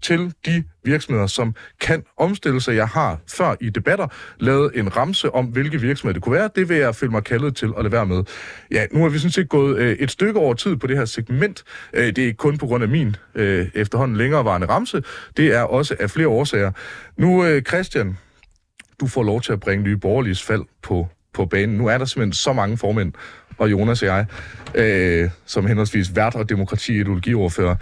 til 0.03 0.35
de 0.47 0.65
virksomheder, 0.85 1.27
som 1.27 1.55
kan 1.81 2.03
omstille 2.17 2.61
sig. 2.61 2.77
Jeg 2.77 2.89
har 2.89 3.19
før 3.29 3.55
i 3.61 3.71
debatter 3.71 4.07
lavet 4.39 4.71
en 4.75 4.97
ramse 4.97 5.35
om, 5.35 5.47
hvilke 5.47 5.81
virksomheder 5.81 6.13
det 6.13 6.23
kunne 6.23 6.35
være. 6.35 6.51
Det 6.57 6.69
vil 6.69 6.77
jeg 6.77 6.95
føle 6.95 7.13
mig 7.13 7.25
kaldet 7.25 7.57
til 7.57 7.73
at 7.77 7.83
lade 7.83 7.93
være 7.93 8.07
med. 8.07 8.25
Ja, 8.71 8.87
nu 8.93 9.03
har 9.03 9.09
vi 9.09 9.19
sådan 9.19 9.33
set 9.33 9.49
gået 9.49 9.79
øh, 9.79 9.93
et 9.93 10.11
stykke 10.11 10.41
over 10.41 10.55
tid 10.55 10.77
på 10.77 10.87
det 10.87 10.97
her 10.97 11.05
segment. 11.05 11.65
Øh, 11.93 12.07
det 12.07 12.19
er 12.19 12.27
ikke 12.27 12.37
kun 12.37 12.59
på 12.59 12.67
grund 12.67 12.83
af 12.83 12.89
min 12.89 13.17
øh, 13.35 13.67
efterhånden 13.75 14.17
længerevarende 14.17 14.67
ramse. 14.67 15.03
Det 15.37 15.47
er 15.47 15.63
også 15.63 15.97
af 16.01 16.11
flere 16.11 16.29
årsager. 16.29 16.73
Nu, 17.17 17.45
øh, 17.45 17.63
Christian, 17.63 18.19
du 19.01 19.07
får 19.07 19.23
lov 19.23 19.41
til 19.41 19.53
at 19.53 19.61
bringe 19.61 19.85
nye 19.85 19.97
borgerliges 19.97 20.43
fald 20.43 20.63
på, 20.83 21.09
på 21.35 21.47
banen. 21.47 21.77
Nu 21.77 21.87
er 21.87 21.99
der 21.99 22.05
simpelthen 22.05 22.33
så 22.33 22.53
mange 22.53 22.79
formænd, 22.79 23.13
og 23.59 23.71
Jonas 23.71 24.03
og 24.03 24.09
jeg, 24.09 24.27
øh, 24.75 25.31
som 25.47 25.67
henholdsvis 25.67 26.17
vært 26.17 26.35
og 26.35 26.49
demokrati-ideologiordfører. 26.49 27.77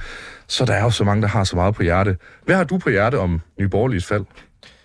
Så 0.49 0.65
der 0.65 0.73
er 0.73 0.83
jo 0.83 0.91
så 0.91 1.05
mange, 1.05 1.23
der 1.23 1.29
har 1.29 1.45
så 1.45 1.57
meget 1.57 1.75
på 1.75 1.83
hjerte. 1.83 2.17
Hvad 2.45 2.57
har 2.57 2.65
du 2.65 2.79
på 2.79 2.91
hjerte 2.91 3.19
om 3.19 3.41
nye 3.61 3.69
borgerliges 3.69 4.07
fald? 4.07 4.25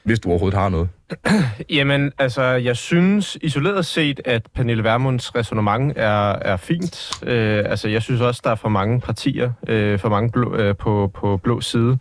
Hvis 0.03 0.19
du 0.19 0.29
overhovedet 0.29 0.59
har 0.59 0.69
noget. 0.69 0.89
Jamen, 1.77 2.11
altså, 2.19 2.43
jeg 2.43 2.77
synes 2.77 3.37
isoleret 3.41 3.85
set, 3.85 4.21
at 4.25 4.47
Pernille 4.55 4.83
Vermunds 4.83 5.35
resonemang 5.35 5.93
er, 5.95 6.31
er 6.31 6.57
fint. 6.57 7.11
Øh, 7.23 7.63
altså, 7.65 7.89
jeg 7.89 8.01
synes 8.01 8.21
også, 8.21 8.41
der 8.43 8.51
er 8.51 8.55
for 8.55 8.69
mange 8.69 9.01
partier, 9.01 9.51
øh, 9.67 9.99
for 9.99 10.09
mange 10.09 10.31
blå, 10.31 10.55
øh, 10.55 10.75
på, 10.75 11.11
på 11.13 11.37
blå 11.37 11.61
side, 11.61 11.97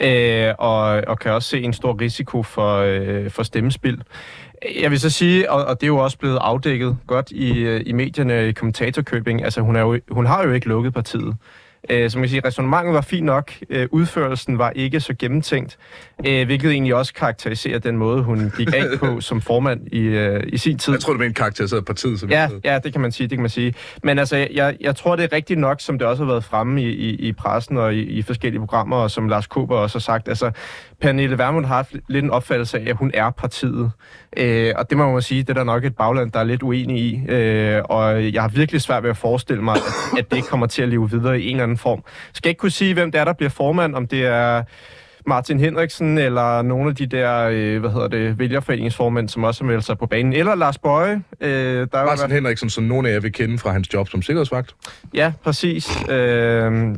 øh, 0.00 0.54
og, 0.58 0.80
og 1.06 1.18
kan 1.18 1.32
også 1.32 1.48
se 1.48 1.62
en 1.62 1.72
stor 1.72 2.00
risiko 2.00 2.42
for, 2.42 2.76
øh, 2.76 3.30
for 3.30 3.42
stemmespil. 3.42 4.02
Jeg 4.80 4.90
vil 4.90 5.00
så 5.00 5.10
sige, 5.10 5.50
og, 5.50 5.64
og 5.64 5.80
det 5.80 5.86
er 5.86 5.88
jo 5.88 5.98
også 5.98 6.18
blevet 6.18 6.38
afdækket 6.40 6.96
godt 7.06 7.30
i, 7.30 7.58
øh, 7.58 7.82
i 7.86 7.92
medierne 7.92 8.48
i 8.48 8.52
kommentatorkøbing, 8.52 9.44
altså 9.44 9.60
hun, 9.60 9.76
er 9.76 9.80
jo, 9.80 9.98
hun 10.10 10.26
har 10.26 10.44
jo 10.44 10.52
ikke 10.52 10.68
lukket 10.68 10.94
partiet. 10.94 11.36
Øh, 11.90 12.10
så 12.10 12.18
man 12.18 12.22
kan 12.22 12.30
sige, 12.30 12.42
resonemanget 12.46 12.94
var 12.94 13.00
fint 13.00 13.26
nok, 13.26 13.52
øh, 13.70 13.88
udførelsen 13.90 14.58
var 14.58 14.70
ikke 14.70 15.00
så 15.00 15.14
gennemtænkt, 15.18 15.78
øh, 16.26 16.46
hvilket 16.46 16.70
egentlig 16.70 16.94
også 16.94 17.14
karakteriserer 17.14 17.78
den 17.78 17.96
måde, 17.96 18.22
hun 18.22 18.52
gik 18.56 18.68
af 18.74 18.98
på 18.98 19.20
som 19.20 19.40
formand 19.40 19.80
i, 19.92 20.00
øh, 20.00 20.42
i 20.46 20.56
sin 20.56 20.78
tid. 20.78 20.92
Jeg 20.92 21.00
tror, 21.00 21.12
det 21.12 21.20
var 21.20 21.26
en 21.26 21.34
karakteriseret 21.34 21.84
partiet. 21.84 22.20
Som 22.20 22.30
Ja, 22.30 22.48
ja, 22.64 22.78
det 22.78 22.92
kan 22.92 23.00
man 23.00 23.12
sige, 23.12 23.28
det 23.28 23.36
kan 23.38 23.42
man 23.42 23.50
sige. 23.50 23.74
Men 24.02 24.18
altså, 24.18 24.36
jeg, 24.36 24.76
jeg 24.80 24.96
tror, 24.96 25.16
det 25.16 25.24
er 25.24 25.32
rigtigt 25.32 25.60
nok, 25.60 25.80
som 25.80 25.98
det 25.98 26.08
også 26.08 26.24
har 26.24 26.30
været 26.30 26.44
fremme 26.44 26.82
i, 26.82 26.88
i, 26.88 27.14
i 27.14 27.32
pressen 27.32 27.76
og 27.76 27.94
i, 27.94 28.02
i 28.02 28.22
forskellige 28.22 28.60
programmer, 28.60 28.96
og 28.96 29.10
som 29.10 29.28
Lars 29.28 29.46
Kober 29.46 29.76
også 29.76 29.98
har 29.98 30.00
sagt. 30.00 30.28
Altså, 30.28 30.50
Pernille 31.00 31.38
Vermund 31.38 31.66
har 31.66 31.74
haft 31.74 31.96
lidt 32.08 32.24
en 32.24 32.30
opfattelse 32.30 32.78
af, 32.78 32.84
at 32.88 32.96
hun 32.96 33.10
er 33.14 33.30
partiet. 33.30 33.90
Øh, 34.36 34.72
og 34.76 34.90
det 34.90 34.98
må 34.98 35.12
man 35.12 35.22
sige, 35.22 35.42
det 35.42 35.50
er 35.50 35.54
der 35.54 35.64
nok 35.64 35.84
et 35.84 35.96
bagland, 35.96 36.32
der 36.32 36.40
er 36.40 36.44
lidt 36.44 36.62
uenig 36.62 36.98
i. 36.98 37.22
Øh, 37.28 37.82
og 37.84 38.34
jeg 38.34 38.42
har 38.42 38.48
virkelig 38.48 38.80
svært 38.80 39.02
ved 39.02 39.10
at 39.10 39.16
forestille 39.16 39.62
mig, 39.62 39.76
at, 39.76 40.18
at 40.18 40.30
det 40.30 40.44
kommer 40.44 40.66
til 40.66 40.82
at 40.82 40.88
leve 40.88 41.10
videre 41.10 41.40
i 41.40 41.44
en 41.46 41.50
eller 41.50 41.62
anden 41.62 41.78
form. 41.78 42.04
Skal 42.32 42.48
jeg 42.48 42.50
ikke 42.50 42.58
kunne 42.58 42.70
sige, 42.70 42.94
hvem 42.94 43.12
det 43.12 43.20
er, 43.20 43.24
der 43.24 43.32
bliver 43.32 43.50
formand, 43.50 43.94
om 43.94 44.06
det 44.06 44.26
er 44.26 44.62
Martin 45.26 45.60
Henriksen, 45.60 46.18
eller 46.18 46.62
nogle 46.62 46.88
af 46.90 46.94
de 46.96 47.06
der, 47.06 47.48
øh, 47.52 47.80
hvad 47.80 47.90
hedder 47.90 48.08
det, 48.08 48.38
vælgerforeningsformænd, 48.38 49.28
som 49.28 49.44
også 49.44 49.64
har 49.64 49.70
meldt 49.70 49.84
sig 49.84 49.98
på 49.98 50.06
banen, 50.06 50.32
eller 50.32 50.54
Lars 50.54 50.78
Bøje. 50.78 51.22
Øh, 51.40 51.50
der 51.50 51.98
er 51.98 52.04
Martin 52.04 52.18
været- 52.20 52.32
Henriksen, 52.32 52.70
som 52.70 52.84
nogle 52.84 53.08
af 53.08 53.12
jer 53.14 53.20
vil 53.20 53.32
kende 53.32 53.58
fra 53.58 53.72
hans 53.72 53.94
job 53.94 54.08
som 54.08 54.22
sikkerhedsvagt. 54.22 54.74
Ja, 55.14 55.32
præcis. 55.44 55.88
Øh, 56.10 56.16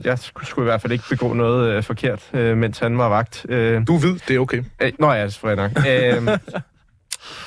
jeg 0.05 0.19
skulle, 0.19 0.47
skulle 0.47 0.65
i 0.67 0.71
hvert 0.71 0.81
fald 0.83 0.93
ikke 0.93 1.05
begå 1.11 1.33
noget 1.33 1.71
øh, 1.77 1.83
forkert, 1.83 2.31
øh, 2.33 2.57
mens 2.57 2.79
han 2.79 2.99
var 2.99 3.09
vagt. 3.09 3.47
Øh, 3.49 3.87
Du 3.87 3.97
ved, 3.97 4.19
det 4.29 4.37
er 4.37 4.41
okay. 4.41 4.63
øh, 4.83 4.93
nå 4.99 5.13
ja, 5.13 5.29
selvfølgelig 5.29 5.71
nok. 5.75 5.87
Øh, 5.89 6.39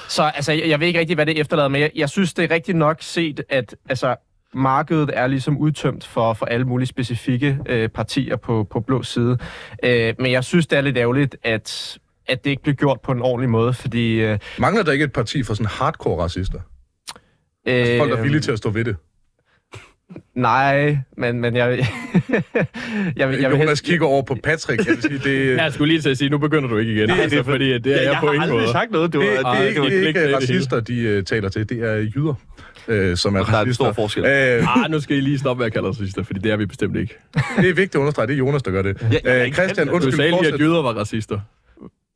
så 0.10 0.24
altså, 0.24 0.52
jeg, 0.52 0.70
jeg 0.70 0.80
ved 0.80 0.88
ikke 0.88 1.00
rigtig, 1.00 1.16
hvad 1.16 1.26
det 1.26 1.40
efterlader, 1.40 1.70
men 1.70 1.82
jeg, 1.82 1.92
jeg 1.96 2.10
synes, 2.10 2.34
det 2.34 2.52
er 2.52 2.56
rigtigt 2.56 2.78
nok 2.78 2.98
set, 3.02 3.42
at 3.50 3.76
altså, 3.90 4.16
markedet 4.54 5.10
er 5.14 5.28
ligesom 5.28 5.58
udtømt 5.58 6.08
for, 6.08 6.34
for 6.34 6.46
alle 6.46 6.66
mulige 6.66 6.88
specifikke 6.88 7.58
øh, 7.66 7.90
partier 7.90 8.36
på, 8.36 8.68
på 8.72 8.80
blå 8.80 9.04
side. 9.04 9.38
Øh, 9.84 10.14
men 10.20 10.32
jeg 10.32 10.44
synes, 10.44 10.68
det 10.68 10.78
er 10.78 10.82
lidt 10.82 10.98
ærgerligt, 10.98 11.36
at, 11.44 11.98
at 12.28 12.44
det 12.44 12.50
ikke 12.50 12.64
bliver 12.64 12.76
gjort 12.76 13.02
på 13.02 13.12
en 13.12 13.22
ordentlig 13.22 13.50
måde, 13.50 13.74
fordi... 13.74 14.14
Øh, 14.22 14.40
Mangler 14.60 14.84
der 14.84 14.92
ikke 14.92 15.06
et 15.06 15.14
parti 15.14 15.44
for 15.44 15.54
sådan 15.54 15.66
hardcore 15.66 16.24
racister? 16.24 16.60
Altså 17.66 17.98
folk, 17.98 18.12
der 18.12 18.18
er 18.18 18.22
villige 18.22 18.42
til 18.42 18.52
at 18.52 18.58
stå 18.58 18.70
ved 18.70 18.86
det. 18.86 18.96
Nej, 20.36 20.98
men, 21.18 21.40
men 21.42 21.56
jeg, 21.56 21.68
jeg, 21.80 21.80
vil- 21.80 23.16
jeg 23.18 23.30
vil 23.30 23.42
Jonas 23.44 23.68
helst... 23.68 23.84
kigger 23.84 24.08
over 24.08 24.22
på 24.24 24.36
Patrick. 24.44 24.86
Jeg 24.88 24.96
vil 24.96 25.02
sige, 25.02 25.18
det, 25.50 25.58
Jeg 25.58 25.74
skulle 25.74 25.94
lige 25.94 26.02
til 26.02 26.10
at 26.10 26.18
sige, 26.18 26.30
nu 26.30 26.38
begynder 26.38 26.70
du 26.70 26.78
ikke 26.78 26.92
igen. 26.94 27.10
Det- 27.10 27.20
altså, 27.20 27.38
det- 27.38 27.46
fordi 27.46 27.72
at 27.72 27.84
det 27.84 27.96
er 28.08 28.12
jeg, 28.12 28.18
på 28.22 28.32
ingen 28.32 28.50
måde. 28.50 28.68
sagt 28.72 28.92
noget. 28.92 29.14
Det, 29.14 29.22
det, 29.22 29.30
var, 29.44 29.54
det, 29.56 29.62
er 29.64 29.68
ikke, 29.68 29.82
det 29.82 29.92
det 29.92 29.98
er 29.98 30.04
er 30.04 30.08
ikke 30.08 30.20
ikke 30.20 30.28
det 30.28 30.36
racister, 30.36 30.80
de 30.80 31.18
uh, 31.18 31.24
taler 31.24 31.50
til. 31.50 31.70
Det 31.70 31.80
er 31.84 31.96
jyder, 31.96 32.34
uh, 32.88 33.16
som 33.18 33.36
er 33.36 33.40
Og 33.40 33.48
der 33.48 33.58
er 33.58 33.62
en 33.62 33.74
stor 33.74 33.92
forskel. 33.92 34.24
Uh, 34.24 34.84
Ah, 34.84 34.92
nu 34.92 35.00
skal 35.00 35.18
I 35.18 35.22
lige 35.22 35.40
stoppe 35.40 35.60
med 35.60 35.66
at 35.66 35.74
kalde 35.74 35.88
os 35.88 36.00
racister, 36.02 36.24
fordi 36.24 36.40
det 36.40 36.52
er 36.52 36.58
vi 36.58 36.66
bestemt 36.66 36.96
ikke. 36.98 37.18
det 37.34 37.70
er 37.70 37.74
vigtigt 37.74 37.96
at 37.96 38.00
understrege. 38.00 38.28
Det 38.28 38.34
er 38.34 38.38
Jonas, 38.38 38.64
der 38.64 38.72
gør 38.72 38.82
det. 38.82 39.02
Uh, 39.02 39.46
ikke 39.46 39.56
Christian, 39.56 39.88
Du 39.88 39.94
undskyld, 39.94 40.14
sagde 40.16 40.32
lige, 40.32 40.54
at 40.54 40.60
jøder 40.60 40.82
var 40.82 40.94
racister. 40.94 41.40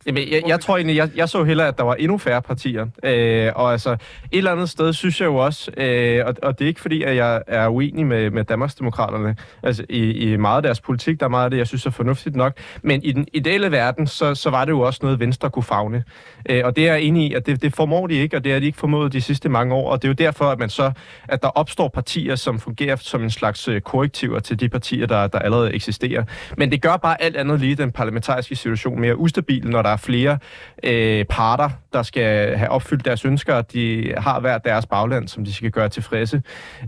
Jamen, 0.06 0.32
jeg, 0.32 0.44
jeg 0.48 0.60
tror 0.60 0.76
egentlig, 0.76 0.96
jeg, 0.96 1.10
jeg 1.16 1.30
så 1.30 1.44
hellere, 1.44 1.68
at 1.68 1.78
der 1.78 1.84
var 1.84 1.96
endnu 1.96 2.18
færre 2.18 2.42
partier. 2.42 2.88
Øh, 3.04 3.52
og 3.56 3.72
altså, 3.72 3.92
et 3.92 3.98
eller 4.32 4.52
andet 4.52 4.70
sted 4.70 4.94
synes 4.94 5.22
jeg 5.22 5.26
jo 5.26 5.36
også, 5.36 5.72
øh, 5.78 6.26
og, 6.26 6.36
og 6.44 6.60
det 6.60 6.66
er 6.66 6.68
ikke 6.68 6.82
fordi, 6.82 7.04
at 7.04 7.16
jeg 7.16 7.42
er 7.48 7.68
uenig 7.68 8.06
med, 8.06 8.30
med 8.30 8.44
Danmarksdemokraterne, 8.44 9.36
altså 9.64 9.86
i, 9.90 10.12
i 10.12 10.38
meget 10.38 10.58
af 10.58 10.64
deres 10.64 10.82
politik, 10.82 11.20
der 11.20 11.26
er 11.26 11.30
meget 11.30 11.46
af 11.46 11.52
det, 11.52 11.58
jeg 11.58 11.68
synes 11.68 11.86
er 11.86 11.90
fornuftigt 11.90 12.36
nok, 12.36 12.58
men 12.82 13.04
i 13.04 13.12
den 13.12 13.28
ideelle 13.34 13.72
verden, 13.72 14.08
så, 14.08 14.36
så 14.36 14.50
var 14.50 14.66
det 14.66 14.72
jo 14.72 14.80
også 14.80 15.00
noget, 15.04 15.20
Venstre 15.20 15.50
kunne 15.50 15.64
fagne. 15.64 16.04
Øh, 16.50 16.62
og 16.66 16.76
det 16.76 16.88
er 16.88 16.94
jeg 16.94 17.02
enig 17.02 17.32
i, 17.32 17.34
at 17.34 17.46
det, 17.46 17.62
det 17.62 17.76
formår 17.76 18.08
de 18.08 18.14
ikke, 18.14 18.38
og 18.38 18.44
det 18.44 18.52
har 18.54 18.60
de 18.60 18.66
ikke 18.66 18.78
formået 18.78 19.14
de 19.14 19.22
sidste 19.22 19.50
mange 19.50 19.76
år, 19.76 19.92
og 19.92 20.02
det 20.02 20.08
er 20.08 20.10
jo 20.10 20.14
derfor, 20.14 20.46
at 20.46 20.60
man 20.60 20.70
så, 20.70 20.92
at 21.28 21.42
der 21.42 21.48
opstår 21.48 21.88
partier, 21.88 22.36
som 22.36 22.60
fungerer 22.60 22.96
som 22.96 23.24
en 23.24 23.30
slags 23.30 23.68
øh, 23.68 23.82
korrektiver 23.82 24.40
til 24.40 24.60
de 24.60 24.70
partier, 24.70 25.08
der, 25.08 25.28
der 25.28 25.40
allerede 25.40 25.74
eksisterer. 25.74 26.24
Men 26.58 26.72
det 26.72 26.82
gør 26.82 26.98
bare 26.98 27.22
alt 27.22 27.36
andet 27.36 27.60
lige 27.60 27.76
den 27.76 27.92
parlamentariske 27.92 28.56
situation 28.56 29.02
mere 29.02 29.18
ustabil, 29.18 29.70
når 29.70 29.82
der 29.82 29.90
er 29.94 29.98
flere 29.98 30.38
øh, 30.84 31.26
parter, 31.26 31.70
der 31.94 32.04
skal 32.04 32.58
have 32.58 32.70
opfyldt 32.70 33.06
deres 33.06 33.26
ønsker, 33.26 33.54
og 33.54 33.74
de 33.74 34.14
har 34.18 34.40
hver 34.40 34.58
deres 34.58 34.86
bagland, 34.86 35.28
som 35.28 35.46
de 35.46 35.54
skal 35.54 35.72
gøre 35.72 35.90
tilfredse. 35.90 36.42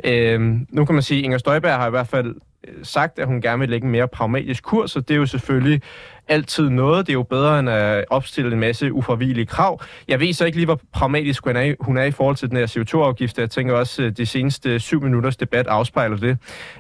Øh, 0.04 0.42
nu 0.70 0.86
kan 0.86 0.96
man 0.96 1.02
sige, 1.02 1.18
at 1.18 1.24
Inger 1.24 1.38
Støjberg 1.38 1.76
har 1.76 1.88
i 1.88 1.90
hvert 1.90 2.08
fald 2.08 2.36
Øh, 2.68 2.74
sagt, 2.84 3.20
at 3.20 3.28
hun 3.28 3.42
gerne 3.42 3.60
vil 3.60 3.70
lægge 3.70 3.86
en 3.86 3.92
mere 3.92 4.08
pragmatisk 4.08 4.64
kurs, 4.64 4.96
og 4.96 5.08
det 5.08 5.14
er 5.14 5.18
jo 5.18 5.26
selvfølgelig 5.26 5.82
altid 6.28 6.70
noget. 6.70 7.08
Det 7.08 7.12
er 7.12 7.18
jo 7.18 7.24
bedre 7.24 7.60
end 7.60 7.70
at 7.70 8.06
opstille 8.10 8.54
en 8.54 8.60
masse 8.60 8.94
ufravigelige 8.94 9.46
krav. 9.46 9.82
Jeg 10.08 10.20
ved 10.20 10.34
så 10.34 10.46
ikke 10.46 10.58
lige, 10.58 10.66
hvor 10.66 10.80
pragmatisk 10.94 11.44
hun 11.46 11.56
er, 11.56 11.62
i- 11.62 11.76
hun 11.80 11.98
er 11.98 12.04
i 12.04 12.12
forhold 12.12 12.36
til 12.36 12.50
den 12.50 12.58
her 12.58 12.66
CO2-afgift. 12.68 13.38
Jeg 13.38 13.50
tænker 13.50 13.74
også, 13.74 14.04
at 14.04 14.18
de 14.18 14.26
seneste 14.26 14.80
syv 14.80 15.02
minutters 15.04 15.38
debat 15.38 15.68
afspejler 15.68 16.18
det. 16.18 16.38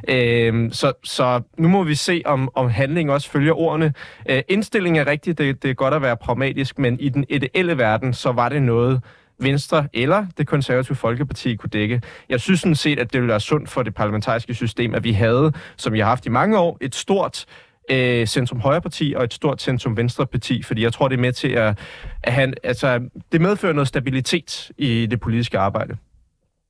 Øh, 0.08 0.71
så, 0.71 0.93
så 1.04 1.41
nu 1.58 1.67
må 1.67 1.84
vi 1.84 1.95
se, 1.95 2.21
om, 2.26 2.50
om 2.56 2.69
handling 2.69 3.12
også 3.12 3.30
følger 3.30 3.54
ordene. 3.54 3.93
Øh, 4.30 4.41
indstillingen 4.48 5.02
er 5.02 5.12
rigtig, 5.12 5.38
det, 5.38 5.63
det 5.63 5.69
er 5.69 5.74
godt 5.74 5.93
at 5.93 6.02
være 6.02 6.17
pragmatisk, 6.17 6.80
men 6.80 7.00
i 7.00 7.10
den 7.10 7.26
ideelle 7.30 7.78
verden, 7.78 8.13
så 8.13 8.32
var 8.32 8.50
det 8.50 8.62
noget, 8.62 9.02
Venstre 9.39 9.88
eller 9.93 10.26
det 10.38 10.48
konservative 10.48 10.95
Folkeparti 10.95 11.56
kunne 11.56 11.69
dække. 11.69 12.02
Jeg 12.30 12.41
synes 12.41 12.60
sådan 12.60 12.76
set, 12.76 13.00
at 13.00 13.13
det 13.13 13.21
ville 13.21 13.32
være 13.32 13.39
sundt 13.39 13.69
for 13.69 13.84
det 13.84 13.93
parlamentariske 13.93 14.54
system, 14.54 14.95
at 14.95 15.04
vi 15.04 15.12
havde, 15.12 15.54
som 15.78 15.93
vi 15.93 16.00
har 16.00 16.06
haft 16.06 16.26
i 16.26 16.30
mange 16.30 16.58
år, 16.58 16.78
et 16.82 16.95
stort 16.95 17.45
øh, 17.91 18.28
centrum 18.28 18.60
højreparti 18.60 19.13
og 19.17 19.24
et 19.24 19.34
stort 19.34 19.62
centrum 19.62 19.98
venstreparti, 19.98 20.63
fordi 20.63 20.84
jeg 20.84 20.93
tror, 20.93 21.08
det 21.08 21.15
er 21.15 21.21
med 21.21 21.34
til 21.34 21.48
at, 21.48 21.80
at 22.24 22.34
han, 22.34 22.54
altså, 22.63 23.10
det 23.32 23.41
medfører 23.41 23.74
noget 23.74 23.88
stabilitet 23.88 24.71
i 24.78 25.06
det 25.06 25.19
politiske 25.19 25.60
arbejde. 25.60 25.98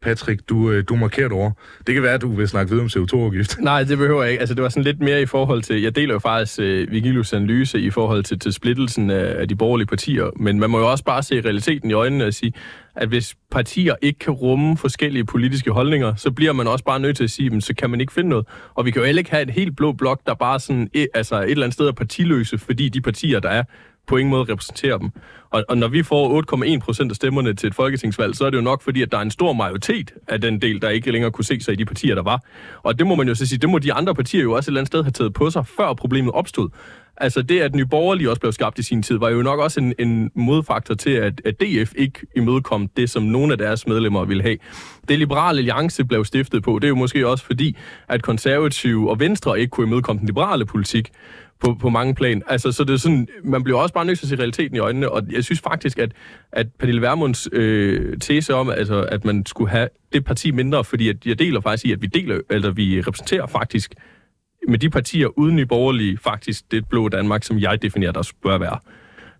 Patrick, 0.02 0.50
du, 0.50 0.72
øh, 0.72 0.84
du 0.90 0.96
markerer 0.96 1.26
et 1.26 1.32
ord. 1.32 1.58
Det 1.88 1.94
kan 1.94 2.04
være, 2.04 2.14
at 2.14 2.22
du 2.22 2.36
vil 2.36 2.48
snakke 2.48 2.70
videre 2.70 2.84
om 2.84 2.90
CO2-afgift. 2.90 3.60
Nej, 3.62 3.84
det 3.84 3.98
behøver 3.98 4.24
jeg 4.24 4.32
ikke. 4.32 4.40
Altså, 4.40 4.56
det 4.56 4.64
var 4.64 4.70
sådan 4.70 4.84
lidt 4.84 5.00
mere 5.00 5.22
i 5.22 5.26
forhold 5.26 5.62
til... 5.62 5.82
Jeg 5.82 5.96
deler 5.96 6.14
jo 6.14 6.20
faktisk 6.20 6.60
øh, 6.60 6.88
uh, 6.88 6.92
Vigilus 6.92 7.34
analyse 7.34 7.80
i 7.80 7.90
forhold 7.90 8.24
til, 8.24 8.40
til 8.40 8.54
splittelsen 8.54 9.10
af, 9.10 9.36
af 9.42 9.48
de 9.48 9.56
borgerlige 9.56 9.88
partier, 9.88 10.30
men 10.36 10.60
man 10.60 10.70
må 10.70 10.80
jo 10.80 10.92
også 10.92 11.04
bare 11.04 11.24
se 11.24 11.42
realiteten 11.42 11.90
i 11.90 11.94
øjnene 11.94 12.26
og 12.26 12.34
sige, 12.34 12.54
at 12.96 13.08
hvis 13.08 13.36
partier 13.52 13.96
ikke 14.02 14.20
kan 14.20 14.34
rumme 14.34 14.78
forskellige 14.78 15.26
politiske 15.26 15.72
holdninger, 15.72 16.16
så 16.16 16.32
bliver 16.32 16.54
man 16.54 16.68
også 16.68 16.84
bare 16.84 17.00
nødt 17.00 17.18
til 17.18 17.24
at 17.24 17.32
sige, 17.32 17.50
men 17.50 17.62
så 17.62 17.76
kan 17.76 17.90
man 17.90 18.02
ikke 18.02 18.14
finde 18.14 18.30
noget. 18.30 18.48
Og 18.76 18.86
vi 18.86 18.92
kan 18.92 19.02
jo 19.02 19.06
heller 19.06 19.20
ikke 19.20 19.32
have 19.32 19.44
et 19.44 19.50
helt 19.50 19.76
blå 19.78 19.92
blok, 19.92 20.22
der 20.26 20.34
bare 20.34 20.60
sådan, 20.60 20.90
altså 21.14 21.42
et 21.42 21.52
eller 21.52 21.64
andet 21.64 21.74
sted 21.74 21.88
er 21.88 21.92
partiløse, 21.92 22.58
fordi 22.58 22.90
de 22.90 23.02
partier, 23.02 23.40
der 23.40 23.50
er, 23.50 23.64
på 24.08 24.18
ingen 24.18 24.30
måde 24.30 24.52
repræsenterer 24.52 24.98
dem. 24.98 25.12
Og, 25.50 25.66
og 25.70 25.78
når 25.78 25.88
vi 25.88 26.04
får 26.04 26.42
8,1 26.76 26.80
procent 26.80 27.12
af 27.12 27.16
stemmerne 27.16 27.54
til 27.54 27.68
et 27.68 27.76
folketingsvalg, 27.76 28.36
så 28.36 28.46
er 28.46 28.50
det 28.50 28.58
jo 28.58 28.64
nok 28.64 28.82
fordi, 28.82 29.02
at 29.02 29.12
der 29.12 29.18
er 29.18 29.22
en 29.22 29.32
stor 29.32 29.54
majoritet 29.54 30.14
af 30.28 30.42
den 30.42 30.62
del, 30.62 30.82
der 30.82 30.90
ikke 30.90 31.12
længere 31.12 31.32
kunne 31.32 31.46
se 31.46 31.60
sig 31.60 31.74
i 31.74 31.76
de 31.76 31.86
partier, 31.86 32.16
der 32.16 32.24
var. 32.24 32.42
Og 32.84 33.00
det 33.00 33.08
må 33.08 33.16
man 33.16 33.28
jo 33.28 33.36
så 33.36 33.46
sige, 33.46 33.60
det 33.60 33.70
må 33.70 33.80
de 33.80 33.94
andre 33.94 34.16
partier 34.16 34.42
jo 34.42 34.52
også 34.52 34.68
et 34.68 34.72
eller 34.72 34.82
andet 34.82 34.88
sted 34.88 35.04
have 35.04 35.12
taget 35.12 35.34
på 35.34 35.50
sig, 35.50 35.68
før 35.68 35.94
problemet 35.94 36.34
opstod. 36.34 36.70
Altså 37.18 37.42
det, 37.42 37.62
at 37.62 37.76
Nye 37.76 37.86
Borgerlige 37.86 38.30
også 38.30 38.40
blev 38.40 38.52
skabt 38.52 38.80
i 38.80 38.84
sin 38.84 39.04
tid, 39.04 39.18
var 39.18 39.30
jo 39.30 39.42
nok 39.42 39.60
også 39.60 39.80
en, 39.80 39.94
en 40.00 40.32
modfaktor 40.36 40.96
til, 40.96 41.10
at, 41.10 41.42
at 41.46 41.62
DF 41.62 41.94
ikke 41.96 42.20
imødekom 42.36 42.88
det, 42.88 43.10
som 43.10 43.24
nogle 43.24 43.52
af 43.52 43.58
deres 43.58 43.88
medlemmer 43.88 44.26
ville 44.26 44.44
have. 44.44 44.58
Det 45.10 45.20
liberale 45.20 45.58
alliance 45.58 46.06
blev 46.06 46.26
stiftet 46.26 46.64
på, 46.64 46.80
det 46.80 46.84
er 46.84 46.90
jo 46.90 46.96
måske 46.96 47.28
også 47.28 47.46
fordi, 47.46 47.78
at 48.08 48.22
konservative 48.22 49.10
og 49.10 49.20
venstre 49.20 49.60
ikke 49.60 49.72
kunne 49.72 49.88
imødekomme 49.88 50.20
den 50.20 50.26
liberale 50.26 50.66
politik 50.66 51.12
på, 51.60 51.78
på 51.82 51.90
mange 51.90 52.16
plan. 52.16 52.44
Altså, 52.48 52.72
så 52.72 52.84
det 52.84 52.94
er 52.94 52.98
sådan, 52.98 53.28
man 53.44 53.64
bliver 53.64 53.80
også 53.80 53.94
bare 53.94 54.06
nødt 54.06 54.20
til 54.20 54.26
at 54.26 54.30
se 54.30 54.36
realiteten 54.36 54.76
i 54.76 54.80
øjnene, 54.80 55.12
og 55.12 55.24
jeg 55.32 55.44
synes 55.44 55.60
faktisk, 55.62 56.00
at, 56.00 56.12
at 56.52 56.68
Pernille 56.80 57.02
Vermunds 57.02 57.48
øh, 57.52 58.18
tese 58.20 58.54
om, 58.54 58.70
altså, 58.70 59.04
at 59.04 59.26
man 59.26 59.46
skulle 59.46 59.72
have 59.72 59.90
det 60.14 60.26
parti 60.26 60.52
mindre, 60.52 60.84
fordi 60.84 61.10
at 61.10 61.26
jeg 61.26 61.40
deler 61.40 61.62
faktisk 61.62 61.86
i, 61.86 61.92
at 61.92 62.02
vi 62.02 62.08
deler, 62.08 62.40
eller 62.50 62.72
vi 62.72 63.02
repræsenterer 63.02 63.48
faktisk 63.48 63.96
med 64.68 64.80
de 64.80 64.90
partier 64.90 65.28
uden 65.40 65.56
nye 65.56 65.66
borgerlige 65.66 66.18
faktisk 66.18 66.72
det 66.72 66.90
blå 66.90 67.10
Danmark, 67.10 67.44
som 67.44 67.60
jeg 67.60 67.82
definerer, 67.82 68.12
der 68.12 68.32
bør 68.44 68.58
være. 68.58 68.80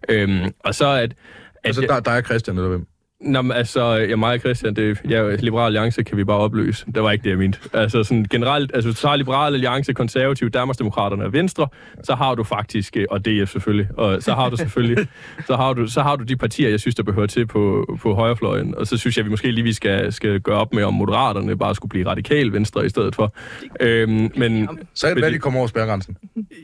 Øhm, 0.10 0.52
og 0.60 0.76
så 0.76 0.88
at... 0.88 1.04
at 1.04 1.16
Altså, 1.64 1.82
der, 1.82 2.00
der 2.00 2.12
er 2.12 2.22
Christian, 2.22 2.58
eller 2.58 2.70
hvem? 2.70 2.88
Nå, 3.26 3.42
men 3.42 3.52
altså, 3.52 3.94
jeg 3.94 4.20
mig 4.20 4.34
og 4.34 4.40
Christian, 4.40 4.74
det, 4.76 5.02
ja, 5.10 5.36
Liberal 5.36 5.66
Alliance 5.66 6.04
kan 6.04 6.18
vi 6.18 6.24
bare 6.24 6.38
opløse. 6.38 6.86
Det 6.96 7.04
var 7.04 7.12
ikke 7.12 7.24
det, 7.24 7.30
jeg 7.30 7.38
mente. 7.38 7.60
Altså 7.74 8.04
sådan 8.04 8.26
generelt, 8.30 8.72
altså 8.74 8.90
du 8.90 8.96
tager 8.96 9.16
Liberal 9.16 9.54
Alliance, 9.54 9.94
Konservative, 9.94 10.50
Danmarksdemokraterne 10.50 11.26
og 11.26 11.34
Venstre, 11.34 11.68
så 12.04 12.16
har 12.16 12.36
du 12.36 12.44
faktisk, 12.44 12.98
øh, 12.98 13.06
og 13.10 13.26
DF 13.26 13.52
selvfølgelig, 13.52 13.88
og 13.98 14.24
så 14.24 14.34
har 14.34 14.50
du 14.50 14.58
selvfølgelig, 14.58 15.08
så 15.48 15.56
har 15.56 15.74
du, 15.74 15.88
så 15.88 16.02
har 16.02 16.16
du 16.16 16.24
de 16.24 16.36
partier, 16.36 16.70
jeg 16.70 16.80
synes, 16.80 16.96
der 16.96 17.04
behøver 17.04 17.28
til 17.28 17.48
på, 17.48 17.96
på 18.02 18.14
højrefløjen. 18.14 18.76
Og 18.78 18.88
så 18.88 18.98
synes 18.98 19.18
jeg, 19.18 19.26
vi 19.26 19.30
måske 19.30 19.52
lige 19.52 19.64
vi 19.64 19.74
skal, 19.74 20.14
skal 20.14 20.42
gøre 20.42 20.58
op 20.58 20.74
med, 20.74 20.84
om 20.84 20.94
moderaterne 20.94 21.58
bare 21.58 21.76
skulle 21.76 21.90
blive 21.90 22.08
radikal 22.08 22.54
venstre 22.54 22.86
i 22.86 22.90
stedet 22.90 23.16
for. 23.16 23.34
Øhm, 23.80 24.32
men, 24.36 24.70
Så 24.94 25.08
er 25.08 25.14
det, 25.14 25.24
hvad 25.24 25.32
de 25.32 25.40
kommer 25.40 25.60
over 25.60 25.68
spærgrænsen. 25.68 26.18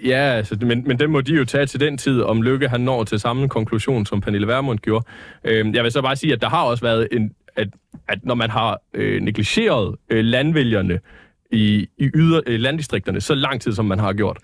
Ja, 0.04 0.16
altså, 0.16 0.58
men, 0.62 0.84
men 0.88 1.00
den 1.00 1.12
må 1.12 1.22
de 1.22 1.34
jo 1.34 1.46
tage 1.46 1.66
til 1.66 1.80
den 1.80 1.98
tid, 1.98 2.22
om 2.22 2.42
Lykke 2.42 2.68
han 2.68 2.82
når 2.82 3.04
til 3.04 3.20
samme 3.20 3.50
konklusion, 3.50 4.06
som 4.06 4.22
Pernille 4.22 4.48
Vermund 4.48 4.80
gjorde. 4.80 5.06
Øh, 5.44 5.76
jeg 5.76 5.84
vil 5.84 5.92
så 5.92 6.02
bare 6.02 6.16
sige, 6.16 6.34
at 6.34 6.42
der 6.42 6.50
har 6.50 6.64
også 6.64 6.84
været 6.84 7.08
en, 7.12 7.34
at, 7.56 7.68
at 8.08 8.26
når 8.26 8.36
man 8.36 8.50
har 8.50 8.82
øh, 8.94 9.22
negligeret 9.22 9.96
øh, 10.10 10.26
landvælgerne 10.26 11.00
i, 11.52 11.88
i 11.98 12.10
yder, 12.16 12.42
øh, 12.48 12.60
landdistrikterne 12.60 13.22
så 13.22 13.36
lang 13.36 13.62
tid, 13.62 13.74
som 13.74 13.86
man 13.86 14.00
har 14.00 14.14
gjort, 14.14 14.38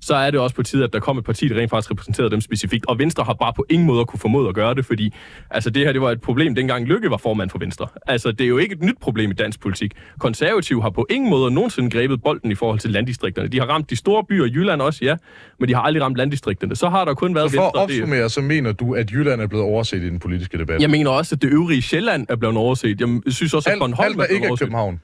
så 0.00 0.14
er 0.14 0.30
det 0.30 0.40
også 0.40 0.56
på 0.56 0.62
tide, 0.62 0.84
at 0.84 0.92
der 0.92 1.00
kom 1.00 1.18
et 1.18 1.24
parti, 1.24 1.48
der 1.48 1.56
rent 1.60 1.70
faktisk 1.70 1.90
repræsenterede 1.90 2.30
dem 2.30 2.40
specifikt. 2.40 2.86
Og 2.88 2.98
Venstre 2.98 3.24
har 3.24 3.34
bare 3.34 3.52
på 3.56 3.66
ingen 3.70 3.86
måde 3.86 4.04
kunne 4.04 4.18
formode 4.20 4.48
at 4.48 4.54
gøre 4.54 4.74
det, 4.74 4.84
fordi 4.86 5.14
altså, 5.50 5.70
det 5.70 5.84
her 5.86 5.92
det 5.92 6.00
var 6.00 6.10
et 6.10 6.20
problem, 6.20 6.54
dengang 6.54 6.86
Lykke 6.86 7.10
var 7.10 7.16
formand 7.16 7.50
for 7.50 7.58
Venstre. 7.58 7.86
Altså, 8.06 8.32
det 8.32 8.44
er 8.44 8.48
jo 8.48 8.58
ikke 8.58 8.72
et 8.74 8.82
nyt 8.82 8.94
problem 9.00 9.30
i 9.30 9.34
dansk 9.34 9.60
politik. 9.60 9.92
Konservative 10.18 10.82
har 10.82 10.90
på 10.90 11.06
ingen 11.10 11.30
måde 11.30 11.50
nogensinde 11.54 11.90
grebet 11.90 12.22
bolden 12.22 12.50
i 12.50 12.54
forhold 12.54 12.78
til 12.78 12.90
landdistrikterne. 12.90 13.48
De 13.48 13.58
har 13.58 13.66
ramt 13.66 13.90
de 13.90 13.96
store 13.96 14.24
byer, 14.24 14.44
Jylland 14.46 14.82
også, 14.82 15.04
ja, 15.04 15.16
men 15.58 15.68
de 15.68 15.74
har 15.74 15.82
aldrig 15.82 16.02
ramt 16.02 16.16
landdistrikterne. 16.16 16.76
Så 16.76 16.88
har 16.88 17.04
der 17.04 17.14
kun 17.14 17.34
været 17.34 17.50
Så 17.50 17.56
for 17.56 17.62
Venstre. 17.62 17.82
at 17.82 17.88
det- 17.88 17.96
opsummere, 18.02 18.28
så 18.28 18.40
mener 18.40 18.72
du, 18.72 18.94
at 18.94 19.10
Jylland 19.10 19.40
er 19.40 19.46
blevet 19.46 19.64
overset 19.64 20.02
i 20.02 20.08
den 20.08 20.18
politiske 20.18 20.58
debat? 20.58 20.80
Jeg 20.82 20.90
mener 20.90 21.10
også, 21.10 21.34
at 21.34 21.42
det 21.42 21.52
øvrige 21.52 21.82
Sjælland 21.82 22.26
er 22.28 22.36
blevet 22.36 22.56
overset. 22.56 23.00
Jeg 23.00 23.20
synes 23.28 23.54
også, 23.54 23.68
at 23.68 23.72
alt, 23.72 23.80
Bornholm 23.80 24.04
alt, 24.06 24.10
der 24.18 24.24
blevet 24.24 24.34
ikke 24.34 24.44
er 24.44 24.50
overset. 24.50 24.64
København. 24.66 25.00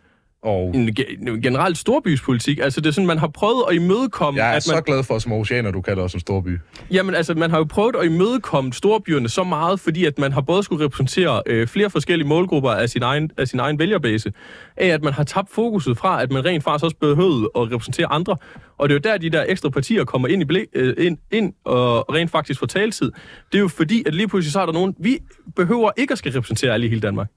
Og 0.46 0.70
En 0.74 0.88
ge- 1.00 1.40
generelt 1.40 1.78
storbyspolitik. 1.78 2.58
Altså, 2.58 2.80
det 2.80 2.88
er 2.88 2.92
sådan, 2.92 3.06
man 3.06 3.18
har 3.18 3.26
prøvet 3.28 3.64
at 3.70 3.74
imødekomme... 3.74 4.40
jeg 4.40 4.46
er 4.46 4.56
at 4.56 4.66
man, 4.68 4.76
så 4.76 4.80
glad 4.80 5.02
for, 5.04 5.18
som 5.18 5.32
oceaner, 5.32 5.70
du 5.70 5.80
kalder 5.80 6.02
os 6.02 6.14
en 6.14 6.20
storby. 6.20 6.58
Jamen, 6.90 7.14
altså, 7.14 7.34
man 7.34 7.50
har 7.50 7.58
jo 7.58 7.64
prøvet 7.64 7.96
at 7.96 8.06
imødekomme 8.06 8.72
storbyerne 8.72 9.28
så 9.28 9.44
meget, 9.44 9.80
fordi 9.80 10.04
at 10.04 10.18
man 10.18 10.32
har 10.32 10.40
både 10.40 10.62
skulle 10.62 10.84
repræsentere 10.84 11.42
øh, 11.46 11.66
flere 11.66 11.90
forskellige 11.90 12.28
målgrupper 12.28 12.70
af 12.70 12.90
sin, 12.90 13.02
egen, 13.02 13.30
af 13.38 13.48
sin 13.48 13.60
egen 13.60 13.78
vælgerbase, 13.78 14.32
af 14.76 14.86
at 14.86 15.02
man 15.02 15.12
har 15.12 15.24
tabt 15.24 15.50
fokuset 15.50 15.98
fra, 15.98 16.22
at 16.22 16.32
man 16.32 16.44
rent 16.44 16.64
faktisk 16.64 16.84
også 16.84 16.96
behøvede 17.00 17.50
at 17.56 17.72
repræsentere 17.72 18.06
andre. 18.06 18.36
Og 18.78 18.88
det 18.88 18.94
er 18.94 18.98
jo 18.98 19.12
der, 19.12 19.18
de 19.18 19.30
der 19.30 19.44
ekstra 19.48 19.68
partier 19.68 20.04
kommer 20.04 20.28
ind, 20.28 20.42
i 20.42 20.44
blæ, 20.44 20.64
øh, 20.72 20.94
ind, 20.98 21.18
ind 21.32 21.52
og 21.64 22.14
rent 22.14 22.30
faktisk 22.30 22.60
får 22.60 22.66
taletid. 22.66 23.12
Det 23.52 23.58
er 23.58 23.62
jo 23.62 23.68
fordi, 23.68 24.02
at 24.06 24.14
lige 24.14 24.28
pludselig 24.28 24.52
så 24.52 24.60
er 24.60 24.66
der 24.66 24.72
nogen, 24.72 24.94
vi 25.00 25.18
behøver 25.56 25.90
ikke 25.96 26.12
at 26.12 26.18
skal 26.18 26.32
repræsentere 26.32 26.72
alle 26.72 26.86
i 26.86 26.88
hele 26.88 27.00
Danmark. 27.00 27.28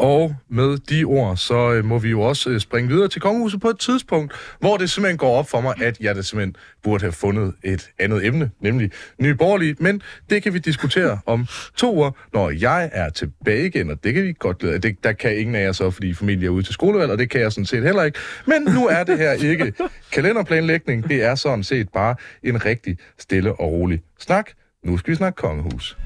Og 0.00 0.36
med 0.48 0.78
de 0.78 1.04
ord, 1.04 1.36
så 1.36 1.72
øh, 1.72 1.84
må 1.84 1.98
vi 1.98 2.10
jo 2.10 2.20
også 2.20 2.50
øh, 2.50 2.60
springe 2.60 2.90
videre 2.90 3.08
til 3.08 3.20
kongehuset 3.20 3.60
på 3.60 3.68
et 3.68 3.78
tidspunkt, 3.78 4.32
hvor 4.60 4.76
det 4.76 4.90
simpelthen 4.90 5.18
går 5.18 5.36
op 5.36 5.48
for 5.48 5.60
mig, 5.60 5.74
at 5.82 6.00
jeg 6.00 6.14
det 6.14 6.26
simpelthen 6.26 6.56
burde 6.82 7.02
have 7.02 7.12
fundet 7.12 7.54
et 7.64 7.90
andet 7.98 8.26
emne, 8.26 8.50
nemlig 8.60 8.90
Nye 9.18 9.34
Borgerlige. 9.34 9.76
Men 9.78 10.02
det 10.30 10.42
kan 10.42 10.54
vi 10.54 10.58
diskutere 10.58 11.18
om 11.26 11.46
to 11.76 11.94
uger, 11.94 12.10
når 12.32 12.50
jeg 12.50 12.90
er 12.92 13.10
tilbage 13.10 13.66
igen, 13.66 13.90
og 13.90 14.04
det 14.04 14.14
kan 14.14 14.22
vi 14.22 14.34
godt 14.38 14.58
glæde. 14.58 14.78
Det, 14.78 15.04
der 15.04 15.12
kan 15.12 15.38
ingen 15.38 15.54
af 15.54 15.64
jer 15.64 15.72
så, 15.72 15.90
fordi 15.90 16.14
familie 16.14 16.46
er 16.46 16.50
ude 16.50 16.62
til 16.62 16.74
skolevalg, 16.74 17.10
og 17.10 17.18
det 17.18 17.30
kan 17.30 17.40
jeg 17.40 17.52
sådan 17.52 17.66
set 17.66 17.82
heller 17.82 18.02
ikke. 18.02 18.18
Men 18.46 18.62
nu 18.62 18.86
er 18.86 19.04
det 19.04 19.18
her 19.18 19.32
ikke 19.32 19.72
kalenderplanlægning, 20.12 21.08
det 21.08 21.24
er 21.24 21.34
sådan 21.34 21.64
set 21.64 21.88
bare 21.88 22.14
en 22.42 22.64
rigtig 22.64 22.98
stille 23.18 23.52
og 23.52 23.72
rolig 23.72 24.02
snak. 24.18 24.50
Nu 24.84 24.98
skal 24.98 25.10
vi 25.10 25.16
snakke 25.16 25.36
kongehus. 25.36 25.96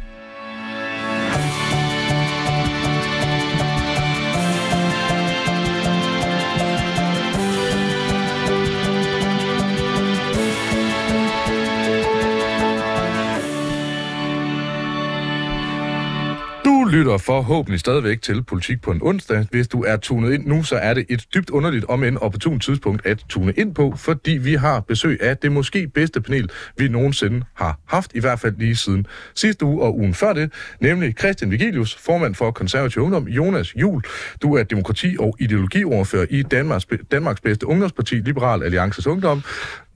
Lytter 16.95 17.19
forhåbentlig 17.19 17.81
stadigvæk 17.81 18.23
til 18.23 18.43
Politik 18.43 18.83
på 18.83 18.91
en 18.91 19.01
onsdag. 19.03 19.47
Hvis 19.51 19.69
du 19.69 19.83
er 19.83 19.97
tunet 19.97 20.33
ind 20.33 20.47
nu, 20.47 20.63
så 20.63 20.77
er 20.77 20.95
det 20.95 21.05
et 21.09 21.25
dybt 21.35 21.51
underligt, 21.51 21.85
om 21.85 22.05
en 22.05 22.19
opportun 22.19 22.61
tidspunkt 22.61 23.07
at 23.07 23.25
tune 23.29 23.53
ind 23.57 23.75
på, 23.75 23.95
fordi 23.97 24.31
vi 24.31 24.55
har 24.55 24.81
besøg 24.81 25.23
af 25.23 25.37
det 25.37 25.53
måske 25.53 25.89
bedste 25.89 26.21
panel, 26.21 26.51
vi 26.77 26.89
nogensinde 26.89 27.45
har 27.55 27.79
haft, 27.87 28.11
i 28.15 28.21
hvert 28.21 28.41
fald 28.41 28.55
lige 28.59 28.77
siden 28.77 29.07
sidste 29.35 29.65
uge 29.65 29.83
og 29.83 29.99
ugen 29.99 30.15
før 30.15 30.33
det, 30.33 30.53
nemlig 30.81 31.15
Christian 31.19 31.51
Vigilius, 31.51 31.95
formand 31.95 32.35
for 32.35 32.51
Konservativ 32.51 33.03
Ungdom, 33.03 33.29
Jonas 33.29 33.77
Jul. 33.77 34.03
Du 34.43 34.55
er 34.55 34.63
demokrati- 34.63 35.17
og 35.19 35.37
ideologiordfører 35.41 36.27
i 36.31 36.43
Danmarks, 36.43 36.87
Danmarks 37.11 37.41
bedste 37.41 37.67
ungdomsparti, 37.67 38.15
Liberal 38.15 38.63
Alliances 38.63 39.07
Ungdom, 39.07 39.43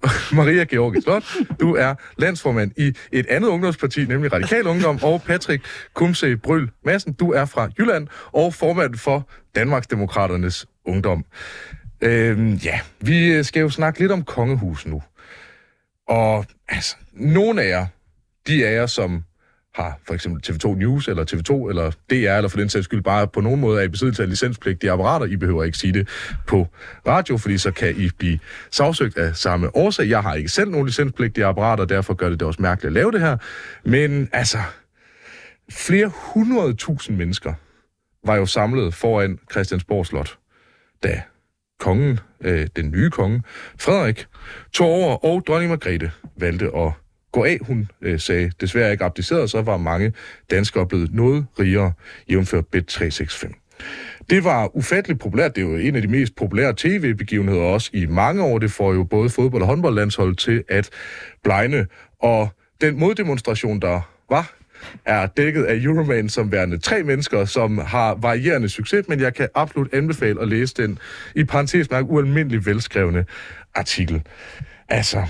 Maria 0.33 0.65
Georgi 0.65 1.01
Slot, 1.01 1.25
du 1.61 1.75
er 1.75 1.95
landsformand 2.19 2.73
i 2.77 2.93
et 3.13 3.27
andet 3.27 3.49
ungdomsparti, 3.49 4.05
nemlig 4.05 4.33
Radikal 4.33 4.67
Ungdom, 4.67 4.99
og 5.03 5.23
Patrick 5.23 5.65
Kumse 5.95 6.37
Bryl 6.37 6.69
Madsen, 6.85 7.13
du 7.13 7.33
er 7.33 7.45
fra 7.45 7.69
Jylland 7.79 8.09
og 8.33 8.55
formand 8.55 8.95
for 8.95 9.29
Danmarksdemokraternes 9.55 10.67
Ungdom. 10.85 11.25
Øhm, 12.01 12.55
ja, 12.55 12.81
vi 13.01 13.27
øh, 13.27 13.45
skal 13.45 13.61
jo 13.61 13.71
snakke 13.71 14.01
lidt 14.01 14.13
om 14.13 14.25
kongehus 14.25 14.87
nu. 14.87 15.03
Og 16.09 16.47
altså, 16.69 16.97
nogle 17.13 17.63
af 17.63 17.69
jer, 17.69 17.87
de 18.47 18.67
af 18.67 18.75
jer, 18.75 18.87
som 18.87 19.25
har 19.79 19.99
for 20.07 20.15
eksempel 20.15 20.43
TV2 20.47 20.75
News, 20.75 21.09
eller 21.09 21.25
TV2, 21.25 21.69
eller 21.69 21.91
DR, 21.91 22.37
eller 22.37 22.49
for 22.49 22.59
den 22.59 22.69
sags 22.69 22.85
skyld 22.85 23.03
bare 23.03 23.29
på 23.29 23.41
nogen 23.41 23.61
måde 23.61 23.81
er 23.81 23.85
i 23.85 23.89
besiddelse 23.89 24.23
af 24.23 24.29
licenspligtige 24.29 24.91
apparater. 24.91 25.27
I 25.27 25.37
behøver 25.37 25.65
ikke 25.65 25.79
sige 25.79 25.93
det 25.93 26.09
på 26.47 26.67
radio, 27.07 27.37
fordi 27.37 27.59
så 27.59 27.71
kan 27.71 27.97
I 27.97 28.11
blive 28.19 28.39
sagsøgt 28.71 29.19
af 29.19 29.37
samme 29.37 29.77
årsag. 29.77 30.09
Jeg 30.09 30.23
har 30.23 30.35
ikke 30.35 30.49
selv 30.49 30.71
nogen 30.71 30.87
licenspligtige 30.87 31.47
apparater, 31.47 31.85
derfor 31.85 32.15
gør 32.15 32.29
det 32.29 32.41
det 32.41 32.49
også 32.49 32.63
mærkeligt 32.63 32.87
at 32.87 32.93
lave 32.93 33.13
det 33.13 33.21
her. 33.21 33.37
Men 33.85 34.29
altså, 34.33 34.59
flere 35.71 36.11
hundrede 36.15 36.75
tusind 36.75 37.17
mennesker 37.17 37.55
var 38.27 38.37
jo 38.37 38.47
samlet 38.47 38.95
foran 38.95 39.39
Christiansborg 39.51 40.07
Slot, 40.07 40.39
da 41.03 41.23
kongen, 41.81 42.21
øh, 42.41 42.67
den 42.77 42.91
nye 42.91 43.11
konge, 43.11 43.43
Frederik, 43.79 44.27
tog 44.73 44.89
over, 44.89 45.25
og 45.25 45.43
dronning 45.47 45.71
Margrethe 45.71 46.11
valgte 46.37 46.67
at 46.77 46.93
gå 47.33 47.45
af. 47.45 47.59
Hun 47.61 47.91
øh, 48.03 48.21
sagde 48.21 48.53
desværre 48.61 48.93
ikke 48.93 49.05
abdiceret, 49.05 49.51
så 49.51 49.63
var 49.63 49.77
mange 49.77 50.13
danskere 50.51 50.87
blevet 50.87 51.15
noget 51.15 51.47
rigere, 51.61 51.93
jævnført 52.31 52.67
bet 52.67 52.87
365. 52.87 53.55
Det 54.31 54.45
var 54.45 54.77
ufatteligt 54.77 55.21
populært. 55.21 55.57
Det 55.57 55.65
er 55.65 55.69
jo 55.69 55.77
en 55.77 55.97
af 55.97 56.03
de 56.03 56.09
mest 56.09 56.37
populære 56.37 56.75
tv-begivenheder 56.77 57.63
også 57.63 57.91
i 57.93 58.07
mange 58.07 58.43
år. 58.43 58.59
Det 58.59 58.71
får 58.71 58.95
jo 58.95 59.05
både 59.05 59.31
fodbold- 59.31 59.63
og 59.63 59.69
håndboldlandshold 59.69 60.37
til 60.37 60.65
at 60.69 60.91
blegne. 61.43 61.87
Og 62.23 62.49
den 62.81 62.99
moddemonstration, 62.99 63.81
der 63.81 64.01
var, 64.31 64.55
er 65.05 65.27
dækket 65.27 65.65
af 65.65 65.75
Euroman 65.77 66.29
som 66.29 66.53
værende 66.53 66.79
tre 66.79 67.03
mennesker, 67.03 67.45
som 67.45 67.79
har 67.79 68.15
varierende 68.15 68.69
succes, 68.69 69.09
men 69.09 69.21
jeg 69.21 69.35
kan 69.35 69.49
absolut 69.55 69.95
anbefale 69.95 70.41
at 70.41 70.49
læse 70.49 70.75
den 70.75 70.99
i 71.35 71.45
parentes 71.45 71.91
mærke 71.91 72.09
ualmindelig 72.09 72.67
velskrevne 72.67 73.25
artikel. 73.75 74.23
Altså, 74.89 75.27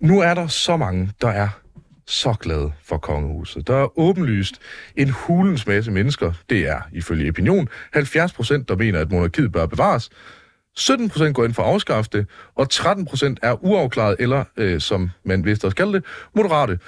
nu 0.00 0.20
er 0.20 0.34
der 0.34 0.46
så 0.46 0.76
mange, 0.76 1.10
der 1.20 1.28
er 1.28 1.48
så 2.06 2.34
glade 2.40 2.72
for 2.84 2.96
kongehuset. 2.98 3.66
Der 3.66 3.76
er 3.76 3.98
åbenlyst 3.98 4.54
en 4.96 5.10
hulens 5.10 5.66
masse 5.66 5.90
mennesker, 5.90 6.32
det 6.50 6.68
er 6.68 6.80
ifølge 6.92 7.28
opinion, 7.28 7.68
70 7.92 8.32
procent, 8.32 8.68
der 8.68 8.76
mener, 8.76 9.00
at 9.00 9.10
monarkiet 9.12 9.52
bør 9.52 9.66
bevares, 9.66 10.10
17 10.76 11.08
procent 11.08 11.34
går 11.36 11.44
ind 11.44 11.54
for 11.54 11.62
at 11.62 11.68
afskaffe 11.68 12.10
det, 12.12 12.26
og 12.56 12.70
13 12.70 13.04
procent 13.06 13.38
er 13.42 13.64
uafklaret, 13.64 14.16
eller 14.18 14.44
øh, 14.56 14.80
som 14.80 15.10
man 15.24 15.44
vist 15.44 15.64
også 15.64 15.76
kalder 15.76 15.92
det, 15.92 16.04
moderate. 16.36 16.78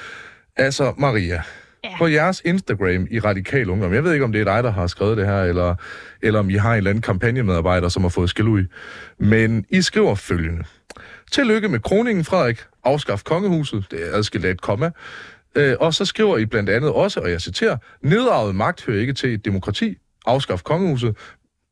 Altså, 0.56 0.94
Maria, 0.98 1.42
Ja. 1.84 1.96
på 1.98 2.06
jeres 2.06 2.42
Instagram 2.44 3.06
i 3.10 3.18
Radikal 3.20 3.70
Ungdom, 3.70 3.94
jeg 3.94 4.04
ved 4.04 4.12
ikke, 4.12 4.24
om 4.24 4.32
det 4.32 4.40
er 4.40 4.44
dig, 4.44 4.64
der 4.64 4.70
har 4.70 4.86
skrevet 4.86 5.16
det 5.16 5.26
her, 5.26 5.42
eller, 5.42 5.74
eller 6.22 6.40
om 6.40 6.50
I 6.50 6.54
har 6.54 6.70
en 6.72 6.76
eller 6.76 6.90
anden 6.90 7.02
kampagnemedarbejder, 7.02 7.88
som 7.88 8.02
har 8.02 8.08
fået 8.08 8.30
skæld 8.30 8.48
ud, 8.48 8.64
men 9.18 9.64
I 9.70 9.82
skriver 9.82 10.14
følgende. 10.14 10.64
Tillykke 11.32 11.68
med 11.68 11.80
kroningen, 11.80 12.24
Frederik. 12.24 12.60
Afskaf 12.84 13.22
kongehuset. 13.24 13.86
Det 13.90 14.08
er 14.08 14.16
adskilt 14.16 14.44
af 14.44 14.50
et 14.50 14.60
komma. 14.60 14.90
Øh, 15.54 15.76
og 15.80 15.94
så 15.94 16.04
skriver 16.04 16.38
I 16.38 16.46
blandt 16.46 16.70
andet 16.70 16.90
også, 16.90 17.20
og 17.20 17.30
jeg 17.30 17.40
citerer, 17.40 17.76
nedarvet 18.02 18.54
magt 18.54 18.84
hører 18.84 19.00
ikke 19.00 19.12
til 19.12 19.34
et 19.34 19.44
demokrati. 19.44 19.96
Afskaf 20.26 20.62
kongehuset. 20.62 21.16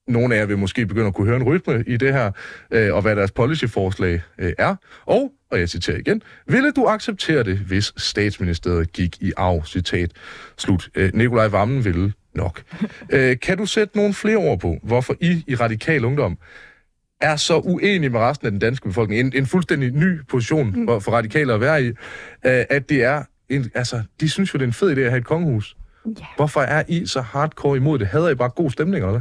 Nogle 0.08 0.34
af 0.34 0.38
jer 0.38 0.46
vil 0.46 0.58
måske 0.58 0.86
begynde 0.86 1.06
at 1.06 1.14
kunne 1.14 1.26
høre 1.26 1.36
en 1.36 1.42
rytme 1.42 1.84
i 1.86 1.96
det 1.96 2.12
her, 2.12 2.30
øh, 2.70 2.94
og 2.94 3.02
hvad 3.02 3.16
deres 3.16 3.30
policyforslag 3.30 4.22
øh, 4.38 4.52
er. 4.58 4.76
Og, 5.06 5.32
og 5.50 5.60
jeg 5.60 5.68
citerer 5.68 5.98
igen, 5.98 6.22
ville 6.46 6.72
du 6.72 6.86
acceptere 6.86 7.42
det, 7.42 7.58
hvis 7.58 7.92
statsministeriet 7.96 8.92
gik 8.92 9.16
i 9.22 9.32
arv? 9.36 9.64
Citat. 9.64 10.10
Slut. 10.58 10.88
Øh, 10.94 11.10
Nikolaj 11.14 11.48
Vammen 11.48 11.84
ville 11.84 12.12
nok. 12.34 12.62
øh, 13.12 13.36
kan 13.42 13.58
du 13.58 13.66
sætte 13.66 13.96
nogle 13.96 14.14
flere 14.14 14.36
ord 14.36 14.60
på, 14.60 14.76
hvorfor 14.82 15.14
I 15.20 15.44
i 15.46 15.54
Radikal 15.54 16.04
Ungdom 16.04 16.38
er 17.20 17.36
så 17.36 17.58
uenig 17.58 18.12
med 18.12 18.20
resten 18.20 18.46
af 18.46 18.50
den 18.50 18.60
danske 18.60 18.88
befolkning, 18.88 19.20
en, 19.20 19.32
en 19.36 19.46
fuldstændig 19.46 19.90
ny 19.92 20.20
position 20.28 20.72
Mm. 20.76 20.86
for, 20.86 20.98
for 20.98 21.12
radikale 21.12 21.52
at 21.54 21.60
være 21.60 21.82
i, 21.84 21.86
øh, 21.86 21.94
at 22.70 22.88
det 22.88 23.04
er, 23.04 23.22
en, 23.48 23.70
altså, 23.74 24.02
de 24.20 24.28
synes 24.28 24.54
jo, 24.54 24.58
det 24.58 24.62
er 24.62 24.66
en 24.68 24.72
fed 24.72 24.96
idé 24.96 25.00
at 25.00 25.10
have 25.10 25.18
et 25.18 25.24
kongehus. 25.26 25.76
Ja. 26.06 26.10
Hvorfor 26.36 26.60
er 26.60 26.82
I 26.88 27.06
så 27.06 27.20
hardcore 27.20 27.76
imod 27.76 27.98
det? 27.98 28.06
Hader 28.06 28.28
I 28.28 28.34
bare 28.34 28.48
god 28.48 28.70
stemning, 28.70 29.04
eller? 29.06 29.20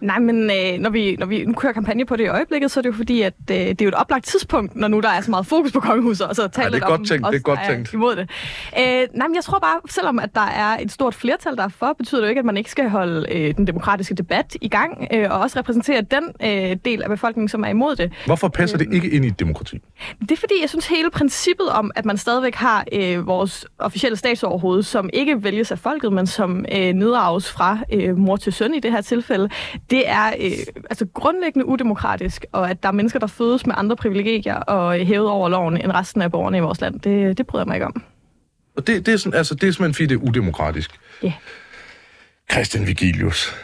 Nej, 0.00 0.18
men 0.18 0.50
øh, 0.50 0.78
når, 0.78 0.90
vi, 0.90 1.16
når 1.16 1.26
vi 1.26 1.44
nu 1.44 1.52
kører 1.52 1.72
kampagne 1.72 2.04
på 2.06 2.16
det 2.16 2.24
i 2.24 2.26
øjeblikket, 2.26 2.70
så 2.70 2.80
er 2.80 2.82
det 2.82 2.88
jo 2.88 2.94
fordi, 2.94 3.22
at 3.22 3.34
øh, 3.50 3.56
det 3.56 3.80
er 3.80 3.84
jo 3.84 3.88
et 3.88 3.94
oplagt 3.94 4.24
tidspunkt, 4.24 4.76
når 4.76 4.88
nu 4.88 5.00
der 5.00 5.08
er 5.08 5.20
så 5.20 5.30
meget 5.30 5.46
fokus 5.46 5.72
på 5.72 5.80
kongehuset, 5.80 6.26
og 6.26 6.36
så 6.36 6.48
tale 6.48 6.64
Ja, 6.64 6.70
det 6.70 6.82
er 6.82 6.86
godt 6.86 7.00
om 7.00 7.04
tænkt, 7.06 7.26
os, 7.26 7.30
det 7.30 7.38
er 7.38 7.42
godt 7.42 7.60
tænkt. 7.68 7.92
imod 7.92 8.16
det. 8.16 8.30
Øh, 8.78 9.08
nej, 9.14 9.28
men 9.28 9.34
jeg 9.34 9.44
tror 9.44 9.58
bare, 9.58 9.80
selvom 9.90 10.18
at 10.18 10.34
der 10.34 10.40
er 10.40 10.78
et 10.80 10.92
stort 10.92 11.14
flertal, 11.14 11.56
der 11.56 11.64
er 11.64 11.68
for, 11.68 11.92
betyder 11.98 12.20
det 12.20 12.26
jo 12.26 12.28
ikke, 12.28 12.38
at 12.38 12.44
man 12.44 12.56
ikke 12.56 12.70
skal 12.70 12.88
holde 12.88 13.32
øh, 13.32 13.54
den 13.56 13.66
demokratiske 13.66 14.14
debat 14.14 14.56
i 14.60 14.68
gang, 14.68 15.08
øh, 15.12 15.30
og 15.30 15.40
også 15.40 15.58
repræsentere 15.58 16.00
den 16.00 16.24
øh, 16.42 16.76
del 16.84 17.02
af 17.02 17.08
befolkningen, 17.08 17.48
som 17.48 17.64
er 17.64 17.68
imod 17.68 17.96
det. 17.96 18.12
Hvorfor 18.26 18.48
passer 18.48 18.78
det 18.78 18.94
ikke 18.94 19.10
ind 19.10 19.24
i 19.24 19.28
et 19.28 19.40
demokrati? 19.40 19.78
Det 20.20 20.30
er 20.32 20.36
fordi, 20.36 20.54
jeg 20.60 20.68
synes 20.68 20.86
hele 20.86 21.10
princippet 21.10 21.68
om, 21.68 21.90
at 21.94 22.04
man 22.04 22.18
stadigvæk 22.18 22.54
har 22.54 22.84
øh, 22.92 23.26
vores 23.26 23.66
officielle 23.78 24.16
statsoverhoved, 24.16 24.82
som 24.82 25.10
ikke 25.12 25.44
vælges 25.44 25.72
af 25.72 25.78
folket, 25.78 26.12
men 26.12 26.26
som 26.26 26.64
øh, 26.72 26.92
nedarves 26.92 27.50
fra 27.50 27.78
øh, 27.92 28.16
mor 28.18 28.36
til 28.36 28.52
søn 28.52 28.74
i 28.74 28.80
det 28.80 28.92
her 28.92 29.00
tilfælde, 29.00 29.41
til, 29.50 29.80
det 29.90 30.08
er 30.08 30.26
øh, 30.40 30.50
altså 30.90 31.06
grundlæggende 31.14 31.66
udemokratisk, 31.66 32.44
og 32.52 32.70
at 32.70 32.82
der 32.82 32.88
er 32.88 32.92
mennesker, 32.92 33.18
der 33.18 33.26
fødes 33.26 33.66
med 33.66 33.74
andre 33.78 33.96
privilegier 33.96 34.56
og 34.56 34.94
hævet 34.94 35.28
over 35.28 35.48
loven 35.48 35.76
end 35.76 35.92
resten 35.92 36.22
af 36.22 36.30
borgerne 36.30 36.56
i 36.56 36.60
vores 36.60 36.80
land. 36.80 37.00
Det, 37.00 37.38
det 37.38 37.46
bryder 37.46 37.64
jeg 37.64 37.68
mig 37.68 37.74
ikke 37.74 37.86
om. 37.86 38.02
Og 38.76 38.86
det, 38.86 39.06
det, 39.06 39.14
er, 39.14 39.18
sådan, 39.18 39.38
altså, 39.38 39.54
det 39.54 39.68
er 39.68 39.72
simpelthen, 39.72 39.94
fordi 39.94 40.06
det 40.06 40.14
er 40.14 40.28
udemokratisk. 40.28 40.90
Ja. 41.22 41.32
Christian 42.52 42.86
Vigilius, 42.86 43.54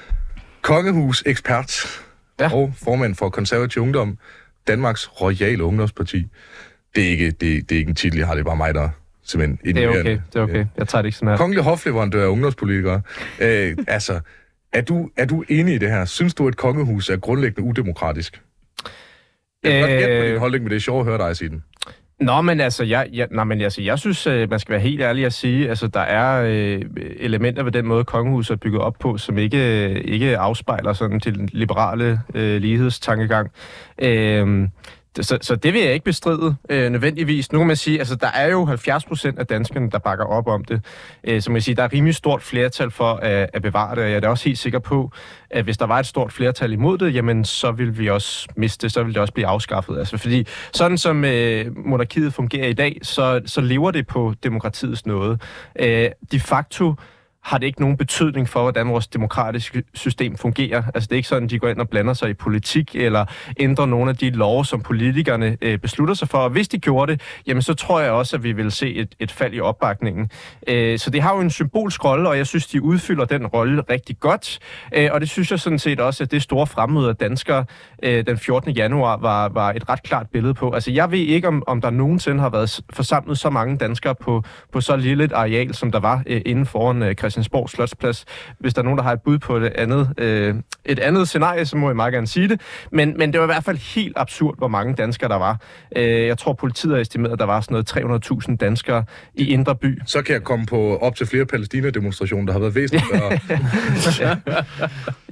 kongehus 0.63 1.23
ekspert 1.27 2.03
ja. 2.41 2.55
Og 2.55 2.73
formand 2.77 3.15
for 3.15 3.29
konservativ 3.29 3.83
ungdom, 3.83 4.19
Danmarks 4.69 5.21
Royale 5.21 5.65
Ungdomsparti. 5.65 6.27
Det 6.95 7.05
er 7.05 7.09
ikke, 7.09 7.31
det, 7.31 7.41
det 7.41 7.73
er 7.73 7.79
ikke 7.79 7.89
en 7.89 7.95
titel, 7.95 8.19
jeg 8.19 8.27
har, 8.27 8.35
det 8.35 8.41
er 8.41 8.45
bare 8.45 8.57
mig, 8.57 8.75
der 8.75 8.89
simpelthen 9.25 9.75
Det 9.75 9.85
er 9.85 9.89
okay, 9.89 10.19
det 10.33 10.39
er 10.39 10.43
okay. 10.43 10.67
Jeg 10.77 10.89
tager 10.89 11.03
det 11.03 11.07
ikke 11.07 11.19
sådan 11.19 11.29
her. 11.29 11.37
Kongelig 11.37 11.65
hofleverandør 11.65 12.25
af 12.25 12.29
ungdomspolitikere. 12.29 13.01
Øh, 13.41 13.77
altså, 13.89 14.21
er 14.73 14.81
du, 14.81 15.11
er 15.17 15.25
du 15.25 15.45
enig 15.49 15.75
i 15.75 15.79
det 15.79 15.91
her? 15.91 16.05
Synes 16.05 16.35
du, 16.35 16.49
at 16.49 16.57
kongehus 16.57 17.09
er 17.11 17.17
grundlæggende 17.17 17.69
udemokratisk? 17.69 18.43
Jeg 19.63 19.73
kan 19.73 19.81
godt 19.81 19.91
gætte 19.91 20.21
på 20.21 20.25
din 20.25 20.33
Øh, 20.33 20.41
holdning, 20.41 20.65
men 20.65 20.71
det 20.71 20.77
er 20.77 20.81
sjovt 20.81 21.01
at 21.01 21.07
høre 21.07 21.29
dig 21.29 21.37
sige 21.37 21.49
den. 21.49 21.63
Nå, 22.21 22.41
men 22.41 22.61
altså, 22.61 22.85
jeg, 22.85 23.09
jeg, 23.13 23.29
nej, 23.31 23.45
men 23.45 23.61
altså, 23.61 23.83
jeg 23.83 23.99
synes, 23.99 24.27
øh, 24.27 24.51
man 24.51 24.59
skal 24.59 24.73
være 24.73 24.81
helt 24.81 25.01
ærlig 25.01 25.25
at 25.25 25.33
sige, 25.33 25.69
altså, 25.69 25.87
der 25.87 26.01
er 26.01 26.45
øh, 26.47 26.83
elementer 27.17 27.63
ved 27.63 27.73
den 27.73 27.87
måde, 27.87 28.05
kongehuset 28.05 28.55
er 28.55 28.57
bygget 28.57 28.83
op 28.83 28.97
på, 29.01 29.19
som 29.19 29.39
ikke, 29.39 29.89
øh, 29.89 30.01
ikke 30.05 30.39
afspejler 30.39 30.93
sådan 30.93 31.21
til 31.21 31.35
den 31.35 31.49
liberale 31.53 32.21
øh, 32.35 32.61
lighedstankegang. 32.61 33.51
Øh, 33.99 34.69
så, 35.21 35.39
så 35.41 35.57
det 35.57 35.73
vil 35.73 35.83
jeg 35.83 35.93
ikke 35.93 36.05
bestride 36.05 36.57
øh, 36.71 36.91
nødvendigvis. 36.91 37.53
Nu 37.53 37.59
kan 37.59 37.67
man 37.67 37.77
sige, 37.77 37.99
altså 37.99 38.15
der 38.15 38.27
er 38.27 38.47
jo 38.47 38.65
70 38.65 39.05
procent 39.05 39.39
af 39.39 39.47
danskerne, 39.47 39.91
der 39.91 39.99
bakker 39.99 40.25
op 40.25 40.47
om 40.47 40.65
det. 40.65 40.85
Øh, 41.25 41.43
så 41.43 41.51
man 41.51 41.55
kan 41.55 41.63
sige, 41.63 41.75
der 41.75 41.83
er 41.83 41.93
rimelig 41.93 42.15
stort 42.15 42.43
flertal 42.43 42.91
for 42.91 43.15
at, 43.15 43.51
at 43.53 43.63
bevare 43.63 43.95
det, 43.95 44.05
og 44.05 44.11
jeg 44.11 44.17
er 44.17 44.21
da 44.21 44.29
også 44.29 44.45
helt 44.45 44.59
sikker 44.59 44.79
på, 44.79 45.13
at 45.51 45.65
hvis 45.65 45.79
der 45.79 45.87
var 45.87 45.99
et 45.99 46.07
stort 46.07 46.33
flertal 46.33 46.73
imod 46.73 46.99
det, 46.99 47.15
jamen 47.15 47.45
så 47.45 47.73
vil 47.73 47.99
vi 47.99 48.11
også 48.11 48.49
miste 48.57 48.87
det, 48.87 48.93
så 48.93 49.03
vil 49.03 49.15
det 49.15 49.21
også 49.21 49.35
blive 49.35 49.47
afskaffet. 49.47 49.99
Altså 49.99 50.17
fordi 50.17 50.47
sådan 50.73 50.99
som 50.99 51.25
øh, 51.25 51.77
monarkiet 51.77 52.35
fungerer 52.35 52.69
i 52.69 52.73
dag, 52.73 52.99
så, 53.03 53.41
så 53.47 53.61
lever 53.61 53.91
det 53.91 54.07
på 54.07 54.35
demokratiets 54.43 55.07
nåde. 55.07 55.39
Øh, 55.81 56.11
de 56.33 56.41
facto 56.41 56.95
har 57.43 57.59
det 57.59 57.67
ikke 57.67 57.81
nogen 57.81 57.97
betydning 57.97 58.49
for, 58.49 58.63
hvordan 58.63 58.89
vores 58.89 59.07
demokratiske 59.07 59.83
system 59.95 60.37
fungerer. 60.37 60.83
Altså 60.95 61.07
det 61.07 61.13
er 61.13 61.17
ikke 61.17 61.29
sådan, 61.29 61.45
at 61.45 61.51
de 61.51 61.59
går 61.59 61.69
ind 61.69 61.81
og 61.81 61.89
blander 61.89 62.15
sig 62.15 62.31
i 62.31 62.35
politik, 62.35 62.97
eller 62.97 63.25
ændrer 63.59 63.87
nogle 63.87 64.11
af 64.11 64.17
de 64.17 64.31
love, 64.31 64.65
som 64.65 64.81
politikerne 64.81 65.57
øh, 65.63 65.79
beslutter 65.79 66.15
sig 66.15 66.29
for. 66.29 66.39
Og 66.39 66.51
hvis 66.51 66.69
de 66.69 66.79
gjorde 66.79 67.13
det, 67.13 67.21
jamen 67.47 67.63
så 67.63 67.75
tror 67.75 68.01
jeg 68.01 68.11
også, 68.11 68.37
at 68.37 68.43
vi 68.43 68.53
vil 68.53 68.73
se 68.73 68.95
et, 68.95 69.15
et 69.21 69.33
fald 69.33 69.55
i 69.55 69.61
opbakningen. 69.61 70.31
Øh, 70.67 70.99
så 70.99 71.11
det 71.11 71.23
har 71.23 71.35
jo 71.35 71.41
en 71.41 71.51
symbolsk 71.51 72.05
rolle, 72.05 72.29
og 72.29 72.37
jeg 72.37 72.47
synes, 72.47 72.67
de 72.67 72.83
udfylder 72.83 73.25
den 73.25 73.47
rolle 73.47 73.83
rigtig 73.91 74.21
godt. 74.21 74.59
Øh, 74.95 75.09
og 75.13 75.21
det 75.21 75.29
synes 75.31 75.51
jeg 75.51 75.61
sådan 75.61 75.79
set 75.79 76.01
også, 76.01 76.25
at 76.25 76.31
det 76.31 76.43
store 76.43 76.67
fremmøde 76.67 77.09
af 77.09 77.17
danskere 77.17 77.65
øh, 78.03 78.27
den 78.27 78.39
14. 78.39 78.71
januar 78.71 79.17
var, 79.17 79.49
var 79.49 79.73
et 79.73 79.89
ret 79.89 80.03
klart 80.03 80.27
billede 80.33 80.55
på. 80.55 80.71
Altså 80.71 80.91
jeg 80.91 81.11
ved 81.11 81.19
ikke, 81.19 81.49
om, 81.49 81.63
om 81.67 81.81
der 81.81 81.91
nogensinde 81.91 82.41
har 82.41 82.51
været 82.51 82.81
forsamlet 82.93 83.39
så 83.39 83.51
mange 83.51 83.77
danskere 83.77 84.15
på, 84.15 84.43
på 84.73 84.81
så 84.81 84.97
lille 84.97 85.25
et 85.25 85.33
areal, 85.33 85.75
som 85.75 85.93
der 85.93 86.01
var 86.01 86.23
øh, 86.27 86.41
inden 86.47 86.67
foran 86.67 87.03
øh, 87.03 87.15
Christiansborg 87.31 87.71
Slotsplads. 87.71 88.25
Hvis 88.59 88.75
der 88.75 88.81
er 88.81 88.85
nogen, 88.85 88.99
der 88.99 89.05
har 89.05 89.13
et 89.13 89.23
bud 89.23 89.39
på 89.39 89.57
et 89.57 89.73
andet, 89.75 90.15
øh, 90.19 90.55
et 90.85 90.99
andet 90.99 91.29
scenarie, 91.29 91.67
så 91.67 91.77
må 91.77 91.89
jeg 91.89 91.97
meget 91.97 92.13
gerne 92.13 92.27
sige 92.27 92.49
det. 92.49 92.61
Men, 92.93 93.15
men 93.19 93.33
det 93.33 93.41
var 93.41 93.47
i 93.47 93.53
hvert 93.53 93.65
fald 93.65 93.95
helt 93.95 94.13
absurd, 94.17 94.59
hvor 94.59 94.69
mange 94.69 94.95
danskere 94.95 95.29
der 95.29 95.37
var. 95.37 95.61
Øh, 95.97 96.27
jeg 96.27 96.39
tror, 96.39 96.53
politiet 96.53 96.95
har 96.95 97.01
estimeret, 97.01 97.33
at 97.33 97.39
der 97.39 97.45
var 97.45 97.61
sådan 97.61 97.85
noget 98.03 98.51
300.000 98.51 98.57
danskere 98.57 99.05
i 99.35 99.49
Indre 99.53 99.77
By. 99.77 100.01
Så 100.07 100.23
kan 100.23 100.33
jeg 100.33 100.43
komme 100.43 100.67
på 100.67 100.97
op 100.97 101.17
til 101.17 101.27
flere 101.27 101.47
Palæstina-demonstrationer, 101.47 102.47
der 102.47 102.53
har 102.53 102.61
været 102.61 102.75
væsentligt 102.75 103.05
større. 103.07 104.65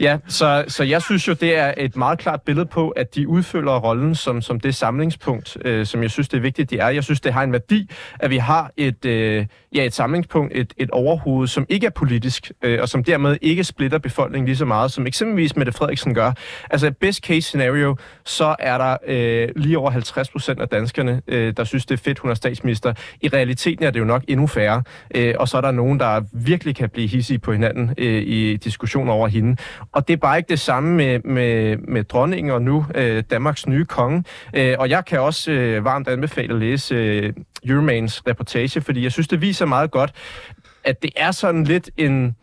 Ja, 0.01 0.19
så, 0.29 0.65
så 0.69 0.85
jeg 0.85 1.03
synes 1.03 1.29
jo, 1.29 1.33
det 1.33 1.59
er 1.59 1.75
et 1.77 1.97
meget 1.97 2.19
klart 2.19 2.43
billede 2.43 2.67
på, 2.67 2.89
at 2.89 3.15
de 3.15 3.29
udfylder 3.29 3.79
rollen 3.79 4.15
som, 4.15 4.43
som 4.43 4.61
det 4.61 4.75
samlingspunkt, 4.75 5.57
øh, 5.65 5.87
som 5.87 6.03
jeg 6.03 6.11
synes, 6.11 6.29
det 6.29 6.37
er 6.37 6.41
vigtigt, 6.41 6.71
de 6.71 6.79
er. 6.79 6.89
Jeg 6.89 7.05
synes, 7.05 7.21
det 7.21 7.33
har 7.33 7.43
en 7.43 7.53
værdi, 7.53 7.91
at 8.19 8.31
vi 8.31 8.37
har 8.37 8.73
et, 8.77 9.05
øh, 9.05 9.47
ja, 9.75 9.85
et 9.85 9.95
samlingspunkt, 9.95 10.53
et, 10.55 10.75
et 10.77 10.91
overhoved, 10.91 11.47
som 11.47 11.67
ikke 11.69 11.86
er 11.87 11.91
politisk, 11.91 12.53
øh, 12.63 12.79
og 12.83 12.89
som 12.89 13.05
dermed 13.05 13.37
ikke 13.43 13.65
splitter 13.65 13.99
befolkningen 13.99 14.47
lige 14.47 14.57
så 14.57 14.65
meget, 14.65 14.93
som 14.93 15.07
eksempelvis 15.07 15.57
Mette 15.57 15.73
Frederiksen 15.73 16.15
gør. 16.15 16.33
Altså, 16.71 16.91
best 17.01 17.25
case 17.25 17.41
scenario, 17.41 17.97
så 18.25 18.57
er 18.59 18.79
der 18.79 18.97
øh, 19.07 19.49
lige 19.57 19.79
over 19.79 19.91
50 19.91 20.31
procent 20.31 20.61
af 20.61 20.69
danskerne, 20.69 21.23
øh, 21.27 21.55
der 21.57 21.65
synes, 21.65 21.87
det 21.87 21.95
er 21.95 22.03
fedt, 22.05 22.19
hun 22.19 22.31
er 22.31 22.35
statsminister. 22.35 22.95
I 23.21 23.29
realiteten 23.29 23.85
er 23.85 23.91
det 23.91 24.01
jo 24.01 24.05
nok 24.05 24.23
endnu 24.29 24.47
færre, 24.47 24.83
øh, 25.15 25.35
og 25.39 25.49
så 25.49 25.57
er 25.57 25.61
der 25.61 25.71
nogen, 25.71 26.01
der 26.01 26.23
virkelig 26.33 26.77
kan 26.77 26.89
blive 26.91 27.09
hissige 27.09 27.39
på 27.39 27.53
hinanden 27.53 27.95
øh, 27.99 28.23
i 28.23 28.57
diskussioner 28.57 29.13
over 29.13 29.29
hende. 29.29 29.57
Og 29.93 30.09
det 30.09 30.15
er 30.15 30.19
bare 30.19 30.37
ikke 30.37 30.49
det 30.49 30.61
samme 30.61 30.95
med, 30.95 31.21
med, 31.21 31.77
med 31.77 32.05
dronningen 32.05 32.53
og 32.53 32.63
nu 32.63 32.87
øh, 32.95 33.23
Danmarks 33.31 33.67
nye 33.67 33.85
konge. 33.85 34.25
Øh, 34.55 34.75
og 34.79 34.91
jeg 34.91 35.05
kan 35.05 35.21
også 35.21 35.53
øh, 35.53 35.85
varmt 35.85 36.09
anbefale 36.09 36.55
at 36.55 36.61
læse 36.61 36.95
øh, 36.95 37.33
Euromans 37.65 38.23
reportage, 38.27 38.81
fordi 38.81 39.03
jeg 39.03 39.13
synes, 39.13 39.29
det 39.29 39.41
viser 39.41 39.67
meget 39.67 39.91
godt, 39.91 40.13
at 40.87 41.03
det 41.03 41.11
er 41.17 41.31
sådan 41.31 41.65
lidt 41.65 41.91
en... 41.97 42.37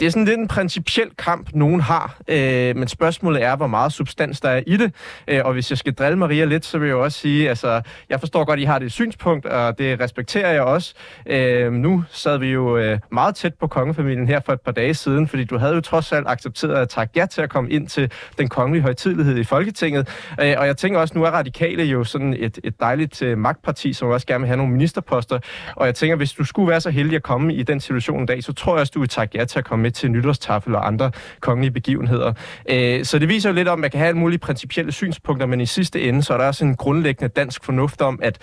Det 0.00 0.06
er 0.06 0.10
sådan 0.10 0.24
lidt 0.24 0.40
en 0.40 0.48
principiel 0.48 1.10
kamp, 1.18 1.50
nogen 1.54 1.80
har, 1.80 2.18
øh, 2.28 2.76
men 2.76 2.88
spørgsmålet 2.88 3.42
er, 3.42 3.56
hvor 3.56 3.66
meget 3.66 3.92
substans 3.92 4.40
der 4.40 4.48
er 4.48 4.62
i 4.66 4.76
det. 4.76 4.92
Øh, 5.28 5.40
og 5.44 5.52
hvis 5.52 5.70
jeg 5.70 5.78
skal 5.78 5.94
drille 5.94 6.18
Maria 6.18 6.44
lidt, 6.44 6.64
så 6.64 6.78
vil 6.78 6.86
jeg 6.86 6.92
jo 6.92 7.02
også 7.02 7.18
sige, 7.18 7.48
altså, 7.48 7.80
jeg 8.08 8.20
forstår 8.20 8.44
godt, 8.44 8.58
at 8.58 8.62
I 8.62 8.64
har 8.64 8.78
det 8.78 8.92
synspunkt, 8.92 9.46
og 9.46 9.78
det 9.78 10.00
respekterer 10.00 10.52
jeg 10.52 10.62
også. 10.62 10.94
Øh, 11.26 11.72
nu 11.72 12.04
sad 12.10 12.38
vi 12.38 12.46
jo 12.50 12.76
øh, 12.76 12.98
meget 13.12 13.34
tæt 13.34 13.54
på 13.54 13.66
kongefamilien 13.66 14.28
her 14.28 14.40
for 14.46 14.52
et 14.52 14.60
par 14.60 14.72
dage 14.72 14.94
siden, 14.94 15.28
fordi 15.28 15.44
du 15.44 15.58
havde 15.58 15.74
jo 15.74 15.80
trods 15.80 16.12
alt 16.12 16.28
accepteret 16.28 16.74
at 16.74 16.88
takke 16.88 17.12
ja 17.16 17.26
til 17.26 17.42
at 17.42 17.50
komme 17.50 17.70
ind 17.70 17.88
til 17.88 18.10
den 18.38 18.48
kongelige 18.48 18.82
højtidlighed 18.82 19.38
i 19.38 19.44
Folketinget. 19.44 20.08
Øh, 20.40 20.54
og 20.58 20.66
jeg 20.66 20.76
tænker 20.76 21.00
også, 21.00 21.18
nu 21.18 21.24
er 21.24 21.30
Radikale 21.30 21.82
jo 21.82 22.04
sådan 22.04 22.36
et, 22.38 22.58
et 22.64 22.80
dejligt 22.80 23.22
øh, 23.22 23.38
magtparti, 23.38 23.92
som 23.92 24.08
også 24.08 24.26
gerne 24.26 24.40
vil 24.40 24.46
have 24.46 24.56
nogle 24.56 24.72
ministerposter. 24.72 25.38
Og 25.76 25.86
jeg 25.86 25.94
tænker, 25.94 26.16
hvis 26.16 26.32
du 26.32 26.44
skulle 26.44 26.70
være 26.70 26.80
så 26.80 26.90
heldig 26.90 27.16
at 27.16 27.22
komme 27.22 27.54
i 27.54 27.62
den 27.62 27.80
situation 27.80 28.20
en 28.20 28.26
dag, 28.26 28.44
så 28.44 28.52
tror 28.52 28.74
jeg 28.74 28.80
også, 28.80 28.92
du 28.94 29.00
vil 29.00 29.08
takke 29.08 29.38
ja 29.38 29.44
til 29.44 29.58
at 29.58 29.64
komme 29.64 29.83
med 29.84 29.90
til 29.90 30.10
nytårstafel 30.10 30.74
og 30.74 30.86
andre 30.86 31.10
kongelige 31.40 31.72
begivenheder. 31.72 32.32
Øh, 32.70 33.04
så 33.04 33.18
det 33.18 33.28
viser 33.28 33.48
jo 33.48 33.54
lidt 33.54 33.68
om, 33.68 33.78
at 33.78 33.80
man 33.80 33.90
kan 33.90 33.98
have 33.98 34.08
alle 34.08 34.18
mulige 34.18 34.38
principielle 34.38 34.92
synspunkter, 34.92 35.46
men 35.46 35.60
i 35.60 35.66
sidste 35.66 36.02
ende, 36.02 36.22
så 36.22 36.32
er 36.34 36.38
der 36.38 36.46
også 36.46 36.64
en 36.64 36.76
grundlæggende 36.76 37.28
dansk 37.28 37.64
fornuft 37.64 38.00
om, 38.00 38.18
at 38.22 38.38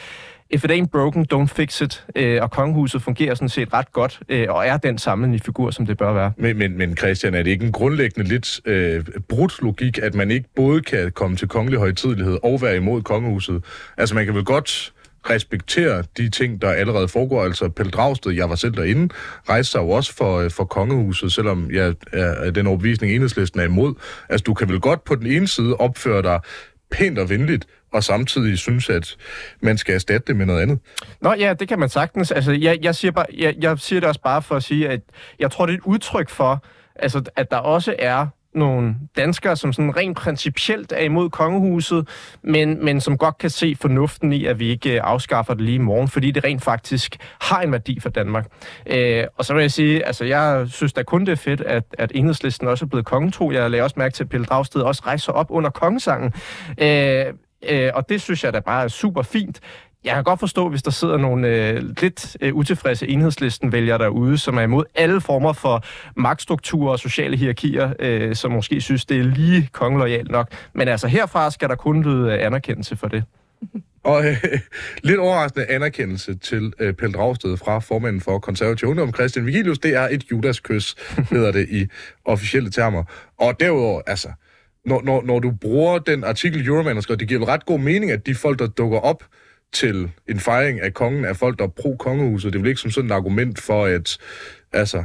if 0.51 0.65
it 0.65 0.71
ain't 0.71 0.87
broken, 0.91 1.25
don't 1.33 1.45
fix 1.45 1.81
it. 1.81 2.05
Øh, 2.15 2.41
og 2.41 2.51
kongehuset 2.51 3.01
fungerer 3.01 3.35
sådan 3.35 3.49
set 3.49 3.73
ret 3.73 3.91
godt, 3.91 4.19
øh, 4.29 4.47
og 4.49 4.67
er 4.67 4.77
den 4.77 4.97
samlende 4.97 5.39
figur, 5.39 5.71
som 5.71 5.85
det 5.85 5.97
bør 5.97 6.13
være. 6.13 6.31
Men, 6.37 6.57
men, 6.57 6.77
men 6.77 6.97
Christian, 6.97 7.33
er 7.33 7.43
det 7.43 7.51
ikke 7.51 7.65
en 7.65 7.71
grundlæggende 7.71 8.29
lidt 8.29 8.59
øh, 8.65 9.05
brudt 9.29 9.61
logik, 9.61 9.97
at 9.97 10.15
man 10.15 10.31
ikke 10.31 10.49
både 10.55 10.81
kan 10.81 11.11
komme 11.11 11.37
til 11.37 11.47
kongelig 11.47 11.79
højtidelighed 11.79 12.37
og 12.43 12.61
være 12.61 12.75
imod 12.75 13.01
kongehuset? 13.01 13.63
Altså, 13.97 14.15
man 14.15 14.25
kan 14.25 14.35
vel 14.35 14.45
godt 14.45 14.93
respektere 15.29 16.03
de 16.17 16.29
ting, 16.29 16.61
der 16.61 16.69
allerede 16.69 17.07
foregår. 17.07 17.43
Altså, 17.43 17.69
Pelle 17.69 17.91
Dragsted, 17.91 18.31
jeg 18.31 18.49
var 18.49 18.55
selv 18.55 18.73
derinde, 18.73 19.13
rejste 19.49 19.71
sig 19.71 19.79
jo 19.79 19.89
også 19.89 20.13
for, 20.13 20.39
øh, 20.39 20.51
for 20.51 20.63
kongehuset, 20.63 21.33
selvom 21.33 21.71
jeg 21.71 21.95
er 22.13 22.51
den 22.51 22.67
overbevisning, 22.67 23.13
enhedslisten 23.13 23.59
er 23.59 23.63
imod. 23.63 23.93
Altså, 24.29 24.43
du 24.43 24.53
kan 24.53 24.69
vel 24.69 24.79
godt 24.79 25.03
på 25.03 25.15
den 25.15 25.27
ene 25.27 25.47
side 25.47 25.75
opføre 25.75 26.21
dig 26.21 26.39
pænt 26.91 27.19
og 27.19 27.29
venligt, 27.29 27.67
og 27.93 28.03
samtidig 28.03 28.57
synes, 28.57 28.89
at 28.89 29.15
man 29.61 29.77
skal 29.77 29.95
erstatte 29.95 30.27
det 30.27 30.35
med 30.35 30.45
noget 30.45 30.61
andet. 30.61 30.79
Nå 31.21 31.33
ja, 31.33 31.53
det 31.53 31.67
kan 31.67 31.79
man 31.79 31.89
sagtens. 31.89 32.31
Altså, 32.31 32.51
jeg, 32.51 32.77
jeg, 32.81 32.95
siger 32.95 33.11
bare, 33.11 33.25
jeg, 33.37 33.55
jeg 33.61 33.79
siger 33.79 33.99
det 33.99 34.09
også 34.09 34.21
bare 34.21 34.41
for 34.41 34.55
at 34.55 34.63
sige, 34.63 34.89
at 34.89 35.01
jeg 35.39 35.51
tror, 35.51 35.65
det 35.65 35.73
er 35.73 35.77
et 35.77 35.83
udtryk 35.83 36.29
for, 36.29 36.65
altså, 36.95 37.23
at 37.35 37.51
der 37.51 37.57
også 37.57 37.95
er 37.99 38.27
nogle 38.53 38.95
danskere, 39.17 39.55
som 39.55 39.73
sådan 39.73 39.97
rent 39.97 40.17
principielt 40.17 40.91
er 40.91 41.03
imod 41.03 41.29
kongehuset, 41.29 42.07
men, 42.41 42.85
men 42.85 43.01
som 43.01 43.17
godt 43.17 43.37
kan 43.37 43.49
se 43.49 43.75
fornuften 43.81 44.33
i, 44.33 44.45
at 44.45 44.59
vi 44.59 44.67
ikke 44.67 44.93
øh, 44.93 45.01
afskaffer 45.03 45.53
det 45.53 45.63
lige 45.63 45.75
i 45.75 45.77
morgen, 45.77 46.07
fordi 46.07 46.31
det 46.31 46.43
rent 46.43 46.61
faktisk 46.61 47.17
har 47.41 47.61
en 47.61 47.71
værdi 47.71 47.99
for 47.99 48.09
Danmark. 48.09 48.47
Øh, 48.85 49.23
og 49.37 49.45
så 49.45 49.53
vil 49.53 49.61
jeg 49.61 49.71
sige, 49.71 50.05
altså 50.05 50.25
jeg 50.25 50.65
synes 50.67 50.93
da 50.93 51.03
kun 51.03 51.25
det 51.25 51.31
er 51.31 51.35
fedt, 51.35 51.61
at, 51.61 51.83
at 51.97 52.11
enhedslisten 52.15 52.67
også 52.67 52.85
er 52.85 52.89
blevet 52.89 53.05
kongetro. 53.05 53.51
Jeg 53.51 53.71
lagde 53.71 53.83
også 53.83 53.95
mærke 53.99 54.13
til, 54.13 54.23
at 54.23 54.29
Pelle 54.29 54.45
Dragsted 54.45 54.81
også 54.81 55.01
rejser 55.05 55.31
op 55.31 55.47
under 55.49 55.69
kongesangen. 55.69 56.33
Øh, 56.77 57.25
øh, 57.69 57.91
og 57.93 58.09
det 58.09 58.21
synes 58.21 58.43
jeg 58.43 58.53
da 58.53 58.59
bare 58.59 58.83
er 58.83 58.87
super 58.87 59.21
fint. 59.21 59.61
Jeg 60.03 60.13
kan 60.15 60.23
godt 60.23 60.39
forstå, 60.39 60.69
hvis 60.69 60.83
der 60.83 60.91
sidder 60.91 61.17
nogle 61.17 61.47
øh, 61.47 61.83
lidt 62.01 62.37
øh, 62.41 62.55
utilfredse 62.55 63.07
enhedslisten-vælgere 63.07 63.97
derude, 63.97 64.37
som 64.37 64.57
er 64.57 64.61
imod 64.61 64.83
alle 64.95 65.21
former 65.21 65.53
for 65.53 65.83
magtstrukturer 66.15 66.91
og 66.91 66.99
sociale 66.99 67.37
hierarkier, 67.37 67.93
øh, 67.99 68.35
som 68.35 68.51
måske 68.51 68.81
synes, 68.81 69.05
det 69.05 69.19
er 69.19 69.23
lige 69.23 69.69
kongelojalt 69.71 70.31
nok. 70.31 70.51
Men 70.73 70.87
altså 70.87 71.07
herfra 71.07 71.51
skal 71.51 71.69
der 71.69 71.75
kun 71.75 72.03
lyde 72.03 72.31
øh, 72.33 72.45
anerkendelse 72.45 72.95
for 72.95 73.07
det. 73.07 73.23
Og 74.03 74.25
øh, 74.25 74.43
lidt 75.03 75.19
overraskende 75.19 75.65
anerkendelse 75.65 76.35
til 76.35 76.73
øh, 76.79 76.93
Pelle 76.93 77.13
Dragsted 77.13 77.57
fra 77.57 77.79
formanden 77.79 78.21
for 78.21 78.39
konservativ 78.39 78.87
ungdom, 78.87 79.13
Christian 79.13 79.45
Vigilius. 79.45 79.79
Det 79.79 79.95
er 79.95 80.07
et 80.11 80.23
judaskys, 80.31 80.95
hedder 81.31 81.51
det 81.51 81.69
i 81.69 81.87
officielle 82.25 82.71
termer. 82.71 83.03
Og 83.37 83.59
derudover, 83.59 84.01
altså, 84.07 84.31
når, 84.85 85.01
når, 85.03 85.21
når 85.21 85.39
du 85.39 85.51
bruger 85.51 85.99
den 85.99 86.23
artikel 86.23 86.67
Euroman 86.67 86.95
har 86.95 87.01
skrevet, 87.01 87.19
det 87.19 87.27
giver 87.27 87.39
vel 87.39 87.49
ret 87.49 87.65
god 87.65 87.79
mening, 87.79 88.11
at 88.11 88.25
de 88.25 88.35
folk, 88.35 88.59
der 88.59 88.67
dukker 88.67 88.99
op 88.99 89.23
til 89.73 90.11
en 90.29 90.39
fejring 90.39 90.81
af 90.81 90.93
kongen, 90.93 91.25
af 91.25 91.37
folk, 91.37 91.59
der 91.59 91.65
er 91.65 91.69
pro-kongehuset. 91.69 92.53
Det 92.53 92.59
er 92.59 92.61
vel 92.61 92.69
ikke 92.69 92.81
som 92.81 92.91
sådan 92.91 93.09
et 93.09 93.15
argument 93.15 93.61
for, 93.61 93.85
at, 93.85 94.17
altså, 94.71 95.03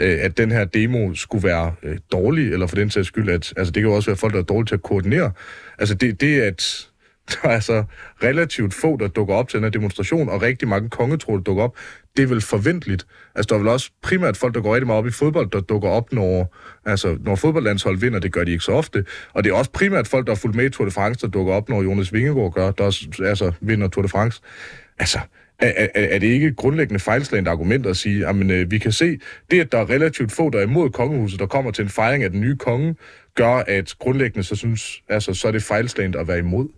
øh, 0.00 0.18
at 0.20 0.38
den 0.38 0.50
her 0.50 0.64
demo 0.64 1.14
skulle 1.14 1.48
være 1.48 1.74
øh, 1.82 1.98
dårlig, 2.12 2.52
eller 2.52 2.66
for 2.66 2.76
den 2.76 2.90
sags 2.90 3.08
skyld, 3.08 3.28
at 3.28 3.52
altså, 3.56 3.72
det 3.72 3.82
kan 3.82 3.90
jo 3.90 3.96
også 3.96 4.10
være 4.10 4.16
folk, 4.16 4.32
der 4.32 4.38
er 4.40 4.44
dårlige 4.44 4.66
til 4.66 4.74
at 4.74 4.82
koordinere. 4.82 5.32
Altså 5.78 5.94
det, 5.94 6.20
det 6.20 6.40
at 6.40 6.88
der 7.42 7.48
er 7.48 7.60
så 7.60 7.84
relativt 8.22 8.74
få, 8.74 8.96
der 8.96 9.08
dukker 9.08 9.34
op 9.34 9.48
til 9.48 9.56
den 9.56 9.64
her 9.64 9.70
demonstration, 9.70 10.28
og 10.28 10.42
rigtig 10.42 10.68
mange 10.68 10.90
kongetråd, 10.90 11.36
der 11.36 11.42
dukker 11.42 11.64
op, 11.64 11.76
det 12.16 12.22
er 12.22 12.26
vel 12.26 12.40
forventeligt. 12.40 13.06
Altså, 13.34 13.48
der 13.48 13.54
er 13.54 13.58
vel 13.58 13.68
også 13.68 13.90
primært 14.02 14.36
folk, 14.36 14.54
der 14.54 14.60
går 14.60 14.74
rigtig 14.74 14.86
meget 14.86 14.98
op 14.98 15.06
i 15.06 15.10
fodbold, 15.10 15.50
der 15.50 15.60
dukker 15.60 15.88
op, 15.88 16.12
når, 16.12 16.56
altså, 16.84 17.18
når 17.20 17.34
fodboldlandshold 17.34 17.98
vinder. 17.98 18.18
Det 18.18 18.32
gør 18.32 18.44
de 18.44 18.52
ikke 18.52 18.64
så 18.64 18.72
ofte. 18.72 19.04
Og 19.32 19.44
det 19.44 19.50
er 19.50 19.54
også 19.54 19.70
primært 19.70 20.08
folk, 20.08 20.26
der 20.26 20.32
har 20.32 20.36
fulgt 20.36 20.56
med 20.56 20.64
i 20.64 20.70
Tour 20.70 20.84
de 20.84 20.90
France, 20.90 21.20
der 21.20 21.28
dukker 21.28 21.54
op, 21.54 21.68
når 21.68 21.82
Jonas 21.82 22.12
Vingegaard 22.12 22.52
gør, 22.52 22.70
der 22.70 22.84
også, 22.84 23.22
altså, 23.24 23.52
vinder 23.60 23.88
Tour 23.88 24.02
de 24.02 24.08
France. 24.08 24.40
Altså, 24.98 25.18
er, 25.58 25.88
er, 25.94 26.04
er 26.14 26.18
det 26.18 26.26
ikke 26.26 26.54
grundlæggende 26.54 27.00
fejlslagende 27.00 27.50
argument 27.50 27.86
at 27.86 27.96
sige, 27.96 28.26
at 28.26 28.36
øh, 28.36 28.70
vi 28.70 28.78
kan 28.78 28.92
se, 28.92 29.18
det 29.50 29.60
at 29.60 29.72
der 29.72 29.78
er 29.78 29.90
relativt 29.90 30.32
få, 30.32 30.50
der 30.50 30.58
er 30.58 30.62
imod 30.62 30.90
kongehuset, 30.90 31.40
der 31.40 31.46
kommer 31.46 31.70
til 31.70 31.82
en 31.82 31.88
fejring 31.88 32.24
af 32.24 32.30
den 32.30 32.40
nye 32.40 32.56
konge, 32.56 32.94
gør, 33.34 33.54
at 33.54 33.94
grundlæggende 33.98 34.44
så 34.44 34.56
synes, 34.56 35.02
altså, 35.08 35.34
så 35.34 35.48
er 35.48 35.52
det 35.52 35.62
fejlslagende 35.62 36.18
at 36.18 36.28
være 36.28 36.38
imod? 36.38 36.68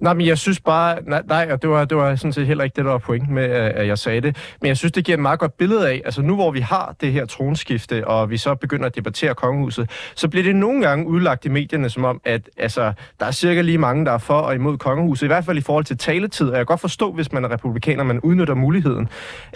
Nej, 0.00 0.14
men 0.14 0.26
jeg 0.26 0.38
synes 0.38 0.60
bare, 0.60 0.98
nej, 1.06 1.22
nej 1.26 1.48
og 1.52 1.62
det 1.62 1.70
var, 1.70 1.84
det 1.84 1.96
var 1.96 2.16
sådan 2.16 2.32
set 2.32 2.46
heller 2.46 2.64
ikke 2.64 2.76
det, 2.76 2.84
der 2.84 2.90
var 2.90 2.98
point 2.98 3.30
med, 3.30 3.42
at 3.44 3.86
jeg 3.86 3.98
sagde 3.98 4.20
det. 4.20 4.36
Men 4.60 4.68
jeg 4.68 4.76
synes, 4.76 4.92
det 4.92 5.04
giver 5.04 5.16
et 5.16 5.22
meget 5.22 5.38
godt 5.38 5.56
billede 5.56 5.88
af, 5.88 6.02
altså 6.04 6.22
nu 6.22 6.34
hvor 6.34 6.50
vi 6.50 6.60
har 6.60 6.96
det 7.00 7.12
her 7.12 7.26
tronskifte, 7.26 8.06
og 8.06 8.30
vi 8.30 8.36
så 8.36 8.54
begynder 8.54 8.86
at 8.86 8.94
debattere 8.96 9.34
kongehuset, 9.34 9.90
så 10.14 10.28
bliver 10.28 10.44
det 10.44 10.56
nogle 10.56 10.80
gange 10.80 11.06
udlagt 11.06 11.44
i 11.44 11.48
medierne 11.48 11.90
som 11.90 12.04
om, 12.04 12.20
at 12.24 12.50
altså, 12.56 12.92
der 13.20 13.26
er 13.26 13.30
cirka 13.30 13.60
lige 13.60 13.78
mange, 13.78 14.04
der 14.04 14.12
er 14.12 14.18
for 14.18 14.34
og 14.34 14.54
imod 14.54 14.78
kongehuset, 14.78 15.26
i 15.26 15.26
hvert 15.26 15.44
fald 15.44 15.58
i 15.58 15.60
forhold 15.60 15.84
til 15.84 15.98
taletid, 15.98 16.46
og 16.46 16.52
jeg 16.52 16.60
kan 16.60 16.66
godt 16.66 16.80
forstå, 16.80 17.12
hvis 17.12 17.32
man 17.32 17.44
er 17.44 17.50
republikaner, 17.50 18.04
man 18.04 18.20
udnytter 18.20 18.54
muligheden. 18.54 19.08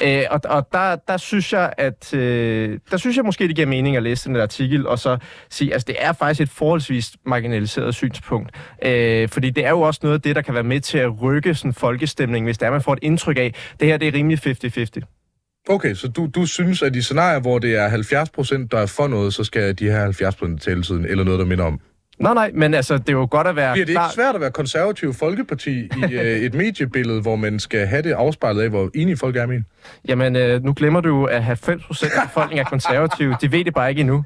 Øh, 0.02 0.22
og 0.30 0.40
og 0.44 0.68
der, 0.72 0.96
der 0.96 1.16
synes 1.16 1.52
jeg, 1.52 1.72
at 1.78 2.14
øh, 2.14 2.78
der 2.90 2.96
synes 2.96 3.16
jeg 3.16 3.24
måske, 3.24 3.48
det 3.48 3.56
giver 3.56 3.66
mening 3.66 3.96
at 3.96 4.02
læse 4.02 4.28
den 4.28 4.34
der 4.34 4.42
artikel, 4.42 4.86
og 4.86 4.98
så 4.98 5.18
sige, 5.50 5.72
altså 5.72 5.86
det 5.86 5.96
er 5.98 6.12
faktisk 6.12 6.40
et 6.40 6.48
forholdsvis 6.48 7.12
marginaliseret 7.26 7.94
synspunkt. 7.94 8.50
Øh, 8.84 9.28
fordi 9.28 9.50
det 9.50 9.66
er 9.66 9.70
jo 9.70 9.80
også 9.80 9.97
noget 10.02 10.14
af 10.14 10.20
det, 10.20 10.36
der 10.36 10.42
kan 10.42 10.54
være 10.54 10.62
med 10.62 10.80
til 10.80 10.98
at 10.98 11.22
rykke 11.22 11.54
sådan 11.54 11.72
folkestemning, 11.72 12.44
hvis 12.44 12.58
der 12.58 12.66
er, 12.66 12.70
man 12.70 12.82
får 12.82 12.92
et 12.92 12.98
indtryk 13.02 13.38
af, 13.38 13.54
det 13.80 13.88
her 13.88 13.96
det 13.96 14.08
er 14.08 14.12
rimelig 14.12 14.38
50-50. 14.46 15.64
Okay, 15.68 15.94
så 15.94 16.08
du, 16.08 16.26
du 16.34 16.46
synes, 16.46 16.82
at 16.82 16.96
i 16.96 17.02
scenarier, 17.02 17.40
hvor 17.40 17.58
det 17.58 17.76
er 17.76 17.88
70 17.88 18.30
procent, 18.30 18.72
der 18.72 18.78
er 18.78 18.86
for 18.86 19.08
noget, 19.08 19.34
så 19.34 19.44
skal 19.44 19.78
de 19.78 19.84
her 19.84 20.00
70 20.00 20.36
procent 20.36 20.62
taletiden, 20.62 21.04
eller 21.04 21.24
noget, 21.24 21.40
der 21.40 21.46
minder 21.46 21.64
om? 21.64 21.80
Nej, 22.18 22.34
nej, 22.34 22.50
men 22.54 22.74
altså, 22.74 22.98
det 22.98 23.08
er 23.08 23.12
jo 23.12 23.28
godt 23.30 23.46
at 23.46 23.56
være 23.56 23.72
Bliver 23.72 23.86
det 23.86 23.92
ikke 23.92 24.14
svært 24.14 24.34
at 24.34 24.40
være 24.40 24.50
konservativ 24.50 25.14
folkeparti 25.14 25.70
i 25.80 26.14
øh, 26.14 26.38
et 26.38 26.54
mediebillede, 26.54 27.20
hvor 27.20 27.36
man 27.36 27.58
skal 27.58 27.86
have 27.86 28.02
det 28.02 28.12
afspejlet 28.12 28.62
af, 28.62 28.68
hvor 28.68 28.90
enige 28.94 29.16
folk 29.16 29.36
er 29.36 29.46
med? 29.46 29.62
Jamen, 30.08 30.36
øh, 30.36 30.64
nu 30.64 30.72
glemmer 30.76 31.00
du, 31.00 31.24
at 31.24 31.44
90 31.44 31.84
procent 31.84 32.12
af 32.12 32.28
befolkningen 32.28 32.66
er 32.66 32.68
konservative. 32.70 33.36
De 33.40 33.52
ved 33.52 33.64
det 33.64 33.74
bare 33.74 33.90
ikke 33.90 34.00
endnu. 34.00 34.24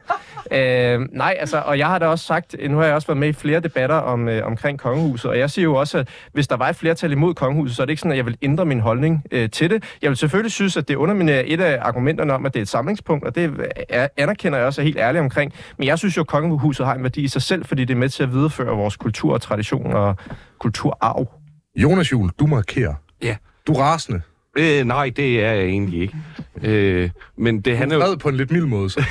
Øh, 0.53 1.01
nej, 1.13 1.37
altså, 1.39 1.63
og 1.67 1.79
jeg 1.79 1.87
har 1.87 1.99
da 1.99 2.07
også 2.07 2.25
sagt, 2.25 2.57
nu 2.71 2.77
har 2.77 2.85
jeg 2.85 2.95
også 2.95 3.09
været 3.09 3.19
med 3.19 3.29
i 3.29 3.33
flere 3.33 3.61
debatter 3.61 3.97
om, 3.97 4.29
øh, 4.29 4.47
omkring 4.47 4.79
kongehuset, 4.79 5.31
og 5.31 5.39
jeg 5.39 5.51
siger 5.51 5.63
jo 5.63 5.75
også, 5.75 5.99
at 5.99 6.09
hvis 6.33 6.49
der 6.49 6.57
var 6.57 6.69
et 6.69 6.77
flertal 6.77 7.13
imod 7.13 7.35
kongehuset, 7.35 7.77
så 7.77 7.83
er 7.83 7.87
det 7.87 7.91
ikke 7.91 8.01
sådan, 8.01 8.13
at 8.13 8.17
jeg 8.17 8.27
vil 8.27 8.37
ændre 8.43 8.65
min 8.65 8.81
holdning 8.81 9.25
øh, 9.31 9.51
til 9.51 9.71
det. 9.71 9.85
Jeg 10.03 10.09
vil 10.11 10.17
selvfølgelig 10.17 10.53
synes, 10.53 10.77
at 10.77 10.89
det 10.89 10.95
underminerer 10.95 11.43
et 11.47 11.61
af 11.61 11.79
argumenterne 11.83 12.33
om, 12.33 12.47
at 12.47 12.55
det 12.55 12.61
er 12.61 12.63
et 12.63 12.69
samlingspunkt, 12.69 13.25
og 13.25 13.35
det 13.35 13.51
er, 13.89 14.09
anerkender 14.17 14.59
jeg 14.59 14.67
også 14.67 14.81
er 14.81 14.85
helt 14.85 14.99
ærlig 14.99 15.21
omkring. 15.21 15.53
Men 15.79 15.87
jeg 15.87 15.99
synes 15.99 16.17
jo, 16.17 16.21
at 16.21 16.27
kongehuset 16.27 16.87
har 16.87 16.95
en 16.95 17.03
værdi 17.03 17.23
i 17.23 17.29
sig 17.29 17.43
selv, 17.43 17.65
fordi 17.65 17.85
det 17.85 17.95
er 17.95 17.99
med 17.99 18.09
til 18.09 18.23
at 18.23 18.33
videreføre 18.33 18.77
vores 18.77 18.97
kultur 18.97 19.35
og 19.35 19.41
tradition 19.41 19.93
og 19.93 20.17
kulturarv. 20.61 21.29
Jonas 21.77 22.13
Juhl, 22.13 22.31
du 22.39 22.47
markerer. 22.47 22.95
Ja. 23.23 23.37
Du 23.67 23.73
er 23.73 23.79
rasende. 23.83 24.23
Øh, 24.59 24.85
nej, 24.85 25.13
det 25.17 25.45
er 25.45 25.53
jeg 25.53 25.65
egentlig 25.65 26.01
ikke. 26.01 26.17
Øh, 26.63 27.11
men 27.37 27.61
det 27.61 27.77
handler 27.77 28.09
jo... 28.09 28.15
På 28.15 28.29
en 28.29 28.37
lidt 28.37 28.51
mild 28.51 28.67
måde, 28.67 28.91
så. 28.91 29.05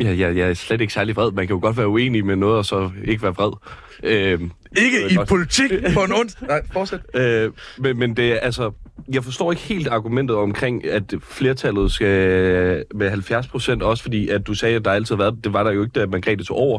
Ja, 0.00 0.08
jeg, 0.08 0.36
jeg 0.36 0.50
er 0.50 0.54
slet 0.54 0.80
ikke 0.80 0.92
særlig 0.92 1.16
vred. 1.16 1.32
Man 1.32 1.46
kan 1.46 1.56
jo 1.56 1.60
godt 1.62 1.76
være 1.76 1.88
uenig 1.88 2.26
med 2.26 2.36
noget, 2.36 2.58
og 2.58 2.64
så 2.64 2.90
ikke 3.04 3.22
være 3.22 3.34
vred. 3.34 3.52
Øh, 4.02 4.40
ikke 4.76 5.10
i 5.10 5.16
politik 5.28 5.70
på 5.94 6.00
en 6.00 6.12
ond... 6.12 6.46
Nej, 6.46 6.62
fortsæt. 6.72 7.00
øh, 7.20 7.50
men, 7.78 7.98
men 7.98 8.16
det 8.16 8.32
er 8.32 8.38
altså... 8.38 8.72
Jeg 9.12 9.24
forstår 9.24 9.52
ikke 9.52 9.62
helt 9.62 9.88
argumentet 9.88 10.36
omkring, 10.36 10.84
at 10.88 11.14
flertallet 11.22 11.92
skal 11.92 12.84
med 12.94 13.10
70 13.10 13.46
procent, 13.46 13.82
også 13.82 14.02
fordi, 14.02 14.28
at 14.28 14.46
du 14.46 14.54
sagde, 14.54 14.76
at 14.76 14.84
der 14.84 14.90
altid 14.90 15.14
har 15.14 15.22
været... 15.22 15.44
Det 15.44 15.52
var 15.52 15.62
der 15.62 15.70
jo 15.72 15.82
ikke, 15.82 16.00
da 16.00 16.06
Margrethe 16.06 16.44
tog 16.44 16.56
over 16.56 16.78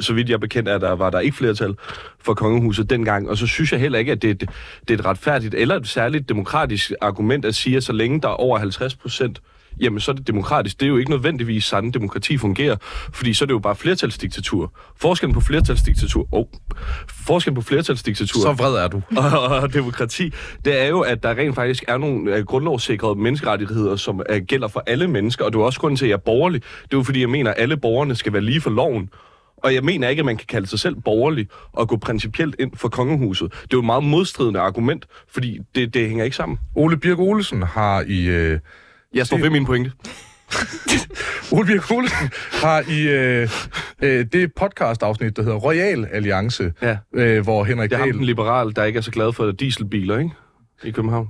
så 0.00 0.12
vidt 0.12 0.30
jeg 0.30 0.40
bekendt, 0.40 0.68
at 0.68 0.80
der 0.80 0.92
var 0.92 1.10
der 1.10 1.20
ikke 1.20 1.36
flertal 1.36 1.74
for 2.18 2.34
kongehuset 2.34 2.90
dengang. 2.90 3.30
Og 3.30 3.36
så 3.36 3.46
synes 3.46 3.72
jeg 3.72 3.80
heller 3.80 3.98
ikke, 3.98 4.12
at 4.12 4.22
det, 4.22 4.40
det, 4.40 4.50
det 4.88 4.94
er 4.94 4.98
et 4.98 5.04
retfærdigt 5.04 5.54
eller 5.54 5.76
et 5.76 5.88
særligt 5.88 6.28
demokratisk 6.28 6.92
argument 7.00 7.44
at 7.44 7.54
sige, 7.54 7.76
at 7.76 7.84
så 7.84 7.92
længe 7.92 8.20
der 8.20 8.28
er 8.28 8.32
over 8.32 8.58
50 8.58 8.94
procent, 8.96 9.40
jamen 9.80 10.00
så 10.00 10.10
er 10.10 10.14
det 10.14 10.26
demokratisk. 10.26 10.80
Det 10.80 10.86
er 10.86 10.90
jo 10.90 10.96
ikke 10.96 11.10
nødvendigvis 11.10 11.64
sådan, 11.64 11.90
demokrati 11.90 12.38
fungerer, 12.38 12.76
fordi 13.12 13.34
så 13.34 13.44
er 13.44 13.46
det 13.46 13.52
jo 13.52 13.58
bare 13.58 13.76
flertalsdiktatur. 13.76 14.72
Forskellen 14.96 15.34
på 15.34 15.40
flertalsdiktatur, 15.40 16.28
oh, 16.32 16.44
forskellen 17.26 17.54
på 17.54 17.60
flertalsdiktatur 17.60 18.40
Så 18.40 18.52
vred 18.52 18.74
er 18.74 18.88
du. 18.88 19.02
og, 19.38 19.48
og 19.48 19.72
demokrati, 19.72 20.32
det 20.64 20.82
er 20.82 20.86
jo, 20.86 21.00
at 21.00 21.22
der 21.22 21.30
rent 21.30 21.54
faktisk 21.54 21.84
er 21.88 21.98
nogle 21.98 22.38
uh, 22.38 22.44
grundlovssikrede 22.44 23.14
menneskerettigheder, 23.14 23.96
som 23.96 24.20
uh, 24.30 24.36
gælder 24.36 24.68
for 24.68 24.82
alle 24.86 25.08
mennesker, 25.08 25.44
og 25.44 25.52
det 25.52 25.58
er 25.58 25.62
også 25.62 25.80
grund 25.80 25.96
til, 25.96 26.04
at 26.04 26.08
jeg 26.08 26.14
er 26.14 26.18
borgerlig. 26.18 26.62
Det 26.62 26.94
er 26.94 26.96
jo 26.96 27.02
fordi, 27.02 27.20
jeg 27.20 27.30
mener, 27.30 27.50
at 27.50 27.62
alle 27.62 27.76
borgerne 27.76 28.14
skal 28.14 28.32
være 28.32 28.42
lige 28.42 28.60
for 28.60 28.70
loven. 28.70 29.10
Og 29.62 29.74
jeg 29.74 29.84
mener 29.84 30.08
ikke, 30.08 30.20
at 30.20 30.26
man 30.26 30.36
kan 30.36 30.46
kalde 30.46 30.66
sig 30.66 30.78
selv 30.80 30.96
borgerlig 31.04 31.48
og 31.72 31.88
gå 31.88 31.96
principielt 31.96 32.56
ind 32.58 32.70
for 32.76 32.88
kongehuset. 32.88 33.50
Det 33.52 33.58
er 33.62 33.66
jo 33.72 33.78
et 33.78 33.84
meget 33.84 34.04
modstridende 34.04 34.60
argument, 34.60 35.06
fordi 35.28 35.58
det, 35.74 35.94
det 35.94 36.08
hænger 36.08 36.24
ikke 36.24 36.36
sammen. 36.36 36.58
Ole 36.74 36.96
Birk 36.96 37.18
Olesen 37.18 37.62
har 37.62 38.04
i... 38.06 38.24
Øh, 38.26 38.58
Jeg 39.14 39.26
står 39.26 39.38
ved 39.38 39.50
min 39.50 39.66
pointe. 39.66 39.92
Ole 41.52 41.66
Birk 41.66 41.90
Olesen 41.90 42.30
har 42.52 42.84
i 42.90 43.08
øh, 43.08 43.48
øh, 44.02 44.26
det 44.32 44.52
podcast-afsnit, 44.54 45.36
der 45.36 45.42
hedder 45.42 45.56
Royal 45.58 46.06
Alliance, 46.12 46.72
Ja. 46.82 46.96
øh, 47.14 47.42
hvor 47.42 47.64
Henrik 47.64 47.90
Det 47.90 47.96
er 47.96 48.00
ham, 48.00 48.08
den 48.08 48.18
Dahl... 48.18 48.26
liberal, 48.26 48.76
der 48.76 48.84
ikke 48.84 48.96
er 48.96 49.00
så 49.00 49.10
glad 49.10 49.32
for 49.32 49.50
dieselbiler, 49.50 50.18
ikke? 50.18 50.30
I 50.84 50.90
København. 50.90 51.28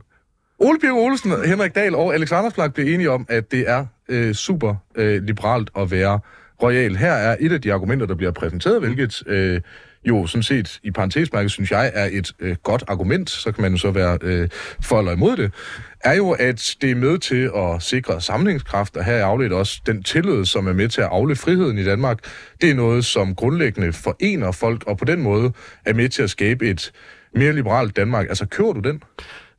Ole 0.59 0.79
Birk 0.79 0.93
Olesen, 0.93 1.33
Henrik 1.47 1.75
Dahl 1.75 1.95
og 1.95 2.15
Alexander 2.15 2.51
Flak 2.51 2.75
blev 2.75 2.95
enige 2.95 3.11
om, 3.11 3.27
at 3.29 3.51
det 3.51 3.65
er 3.71 3.87
øh, 4.09 4.35
super 4.35 4.75
øh, 4.95 5.23
liberalt 5.23 5.71
at 5.79 5.91
være 5.91 6.21
royal. 6.63 6.97
Her 6.97 7.13
er 7.13 7.37
et 7.41 7.53
af 7.53 7.61
de 7.61 7.73
argumenter, 7.73 8.07
der 8.07 8.15
bliver 8.15 8.33
præsenteret, 8.33 8.81
hvilket 8.81 9.23
øh, 9.27 9.61
jo 10.05 10.27
sådan 10.27 10.43
set 10.43 10.81
i 10.83 10.91
parentesmærket, 10.91 11.51
synes 11.51 11.71
jeg, 11.71 11.91
er 11.95 12.09
et 12.13 12.33
øh, 12.41 12.57
godt 12.63 12.85
argument, 12.89 13.31
så 13.31 13.53
kan 13.53 13.63
man 13.63 13.73
jo 13.73 13.79
så 13.79 13.91
være 13.91 14.19
øh, 14.23 14.49
for 14.85 14.99
eller 14.99 15.13
imod 15.13 15.37
det, 15.37 15.53
er 16.01 16.15
jo, 16.15 16.31
at 16.31 16.77
det 16.81 16.91
er 16.91 16.95
med 16.95 17.19
til 17.19 17.51
at 17.57 17.83
sikre 17.83 18.21
samlingskraft, 18.21 18.97
og 18.97 19.05
her 19.05 19.15
er 19.15 19.25
afledt 19.25 19.53
også 19.53 19.81
den 19.87 20.03
tillid, 20.03 20.45
som 20.45 20.67
er 20.67 20.73
med 20.73 20.89
til 20.89 21.01
at 21.01 21.09
afle 21.11 21.37
friheden 21.37 21.79
i 21.79 21.85
Danmark. 21.85 22.19
Det 22.61 22.71
er 22.71 22.75
noget, 22.75 23.05
som 23.05 23.35
grundlæggende 23.35 23.93
forener 23.93 24.53
folk, 24.53 24.85
og 24.87 24.99
på 24.99 25.05
den 25.05 25.23
måde 25.23 25.53
er 25.87 25.95
med 25.95 26.09
til 26.09 26.23
at 26.23 26.31
skabe 26.31 26.71
et 26.71 26.93
mere 27.35 27.53
liberalt 27.53 27.97
Danmark. 27.97 28.29
Altså, 28.29 28.47
kører 28.47 28.73
du 28.73 28.81
den? 28.81 29.03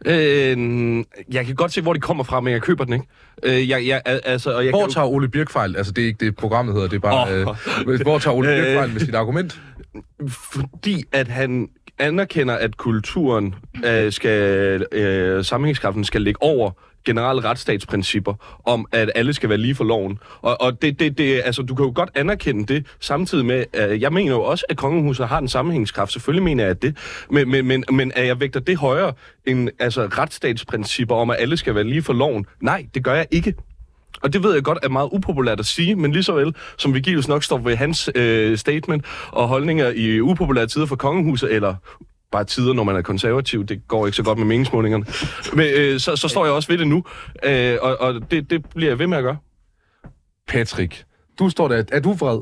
Øh, 0.05 1.03
jeg 1.33 1.45
kan 1.45 1.55
godt 1.55 1.73
se, 1.73 1.81
hvor 1.81 1.93
de 1.93 1.99
kommer 1.99 2.23
fra, 2.23 2.39
men 2.41 2.53
jeg 2.53 2.61
køber 2.61 2.83
den 2.83 2.93
ikke. 2.93 3.05
Øh, 3.43 3.69
jeg, 3.69 3.87
jeg, 3.87 4.01
al- 4.05 4.21
altså, 4.25 4.51
og 4.51 4.65
jeg 4.65 4.71
Hvor 4.71 4.81
kan 4.85 4.91
tager 4.93 5.07
Ole 5.07 5.29
Birk 5.29 5.49
fejl? 5.51 5.75
Altså, 5.75 5.91
det 5.91 6.01
er 6.01 6.05
ikke 6.07 6.25
det, 6.25 6.35
programmet 6.35 6.73
hedder, 6.75 6.87
det 6.87 6.95
er 6.95 6.99
bare... 6.99 7.47
Åh. 7.47 7.93
Øh, 7.93 8.01
hvor 8.01 8.17
tager 8.19 8.35
Ole 8.35 8.47
Birk 8.47 8.67
Øh. 8.67 8.75
fejl 8.75 8.89
med 8.93 8.99
sit 8.99 9.15
argument? 9.15 9.61
fordi 10.29 11.03
at 11.11 11.27
han 11.27 11.67
anerkender, 11.99 12.55
at 12.55 12.77
kulturen 12.77 13.55
øh, 13.85 14.11
skal, 14.11 14.85
øh, 14.91 15.45
sammenhængskraften 15.45 16.03
skal 16.03 16.21
ligge 16.21 16.43
over 16.43 16.71
generelle 17.05 17.43
retsstatsprincipper 17.43 18.33
om, 18.65 18.85
at 18.91 19.11
alle 19.15 19.33
skal 19.33 19.49
være 19.49 19.57
lige 19.57 19.75
for 19.75 19.83
loven. 19.83 20.19
Og, 20.41 20.61
og 20.61 20.81
det, 20.81 20.99
det, 20.99 21.17
det, 21.17 21.41
altså, 21.45 21.61
du 21.61 21.75
kan 21.75 21.85
jo 21.85 21.91
godt 21.95 22.09
anerkende 22.15 22.73
det, 22.73 22.85
samtidig 22.99 23.45
med, 23.45 23.65
at 23.73 24.01
jeg 24.01 24.13
mener 24.13 24.31
jo 24.31 24.41
også, 24.41 24.65
at 24.69 24.77
kongehuset 24.77 25.27
har 25.27 25.37
en 25.37 25.47
sammenhængskraft. 25.47 26.11
Selvfølgelig 26.11 26.43
mener 26.43 26.65
jeg 26.65 26.81
det. 26.81 26.97
Men, 27.31 27.49
men, 27.49 27.65
men, 27.65 27.83
men 27.91 28.11
at 28.15 28.27
jeg 28.27 28.39
vægter 28.39 28.59
det 28.59 28.77
højere 28.77 29.13
end 29.45 29.69
altså, 29.79 30.05
retsstatsprincipper 30.05 31.15
om, 31.15 31.29
at 31.29 31.35
alle 31.39 31.57
skal 31.57 31.75
være 31.75 31.83
lige 31.83 32.01
for 32.01 32.13
loven. 32.13 32.45
Nej, 32.61 32.85
det 32.93 33.03
gør 33.03 33.13
jeg 33.13 33.27
ikke. 33.31 33.53
Og 34.21 34.33
det 34.33 34.43
ved 34.43 34.53
jeg 34.53 34.63
godt 34.63 34.77
er 34.83 34.89
meget 34.89 35.09
upopulært 35.11 35.59
at 35.59 35.65
sige, 35.65 35.95
men 35.95 36.11
lige 36.11 36.23
så 36.23 36.33
vel 36.33 36.55
som 36.77 36.93
Vigilius 36.93 37.27
nok 37.27 37.43
står 37.43 37.57
ved 37.57 37.75
hans 37.75 38.09
øh, 38.15 38.57
statement 38.57 39.05
og 39.31 39.47
holdninger 39.47 39.89
i 39.89 40.21
upopulære 40.21 40.67
tider 40.67 40.85
for 40.85 40.95
kongehuset, 40.95 41.53
eller 41.53 41.75
bare 42.31 42.43
tider, 42.43 42.73
når 42.73 42.83
man 42.83 42.95
er 42.95 43.01
konservativ, 43.01 43.65
det 43.65 43.87
går 43.87 44.05
ikke 44.05 44.15
så 44.15 44.23
godt 44.23 44.37
med 44.37 44.47
meningsmålingerne, 44.47 45.05
men, 45.53 45.67
øh, 45.75 45.99
så, 45.99 46.15
så 46.15 46.27
står 46.27 46.45
jeg 46.45 46.53
også 46.53 46.67
ved 46.69 46.77
det 46.77 46.87
nu, 46.87 47.03
øh, 47.43 47.77
og, 47.81 48.01
og 48.01 48.31
det, 48.31 48.49
det 48.49 48.65
bliver 48.75 48.91
jeg 48.91 48.99
ved 48.99 49.07
med 49.07 49.17
at 49.17 49.23
gøre. 49.23 49.37
Patrick, 50.47 51.05
du 51.39 51.49
står 51.49 51.67
der. 51.67 51.83
Er 51.91 51.99
du 51.99 52.13
vred? 52.13 52.41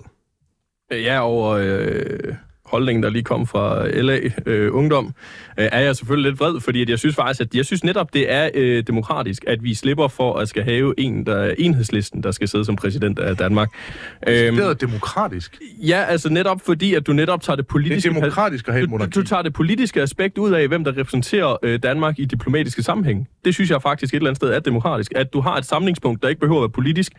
Ja, 0.92 1.20
over 1.20 1.50
øh, 1.50 2.36
holdningen, 2.68 3.04
der 3.04 3.10
lige 3.10 3.24
kom 3.24 3.48
fra 3.48 3.88
LA 3.88 4.20
øh, 4.46 4.76
Ungdom, 4.76 5.06
øh, 5.60 5.68
er 5.72 5.80
jeg 5.80 5.96
selvfølgelig 5.96 6.32
lidt 6.32 6.40
vred, 6.40 6.60
fordi 6.62 6.82
at 6.82 6.90
jeg 6.90 7.00
synes 7.00 7.16
faktisk, 7.16 7.42
at 7.42 7.56
jeg 7.56 7.66
synes 7.66 7.84
netop, 7.84 8.14
det 8.14 8.32
er 8.32 8.50
øh, 8.54 8.84
demokratisk, 8.88 9.44
at 9.48 9.64
vi 9.64 9.74
slipper 9.74 10.08
for 10.08 10.34
at 10.40 10.50
skal 10.50 10.64
have 10.64 10.94
en, 10.98 11.26
der 11.26 11.36
er 11.36 11.54
enhedslisten, 11.58 12.24
der 12.24 12.32
skal 12.32 12.48
sidde 12.48 12.66
som 12.66 12.76
præsident 12.76 13.20
af 13.20 13.38
Danmark. 13.38 13.70
Øhm, 14.28 14.56
Det 14.56 14.66
er 14.66 14.74
demokratisk. 14.74 15.58
ja, 15.88 16.04
altså 16.08 16.30
netop 16.30 16.62
fordi, 16.66 16.94
at 16.94 17.08
du 17.08 17.14
netop 17.14 17.42
tager 17.42 17.56
det 17.56 17.64
Det 17.66 17.68
politiske... 17.68 18.10
er 18.10 18.14
demokratisk 18.14 18.68
at 18.68 18.74
have 18.74 18.88
du, 18.88 19.00
du 19.16 19.24
tager 19.24 19.42
det 19.42 19.54
politiske 19.54 20.02
aspekt 20.02 20.38
ud 20.38 20.52
af, 20.52 20.68
hvem 20.68 20.84
der 20.84 20.98
repræsenterer 20.98 21.58
øh, 21.64 21.80
Danmark 21.84 22.20
i 22.20 22.26
diplomatiske 22.26 22.84
sammenhæng. 22.84 23.28
Det 23.46 23.54
synes 23.54 23.70
jeg 23.70 23.82
faktisk 23.82 24.14
et 24.14 24.18
eller 24.18 24.30
andet 24.30 24.38
sted 24.38 24.50
er 24.50 24.60
demokratisk. 24.60 25.12
At 25.16 25.34
du 25.34 25.42
har 25.42 25.56
et 25.58 25.66
samlingspunkt, 25.66 26.22
der 26.24 26.30
ikke 26.30 26.40
behøver 26.42 26.60
at 26.60 26.62
være 26.62 26.70
politisk, 26.70 27.12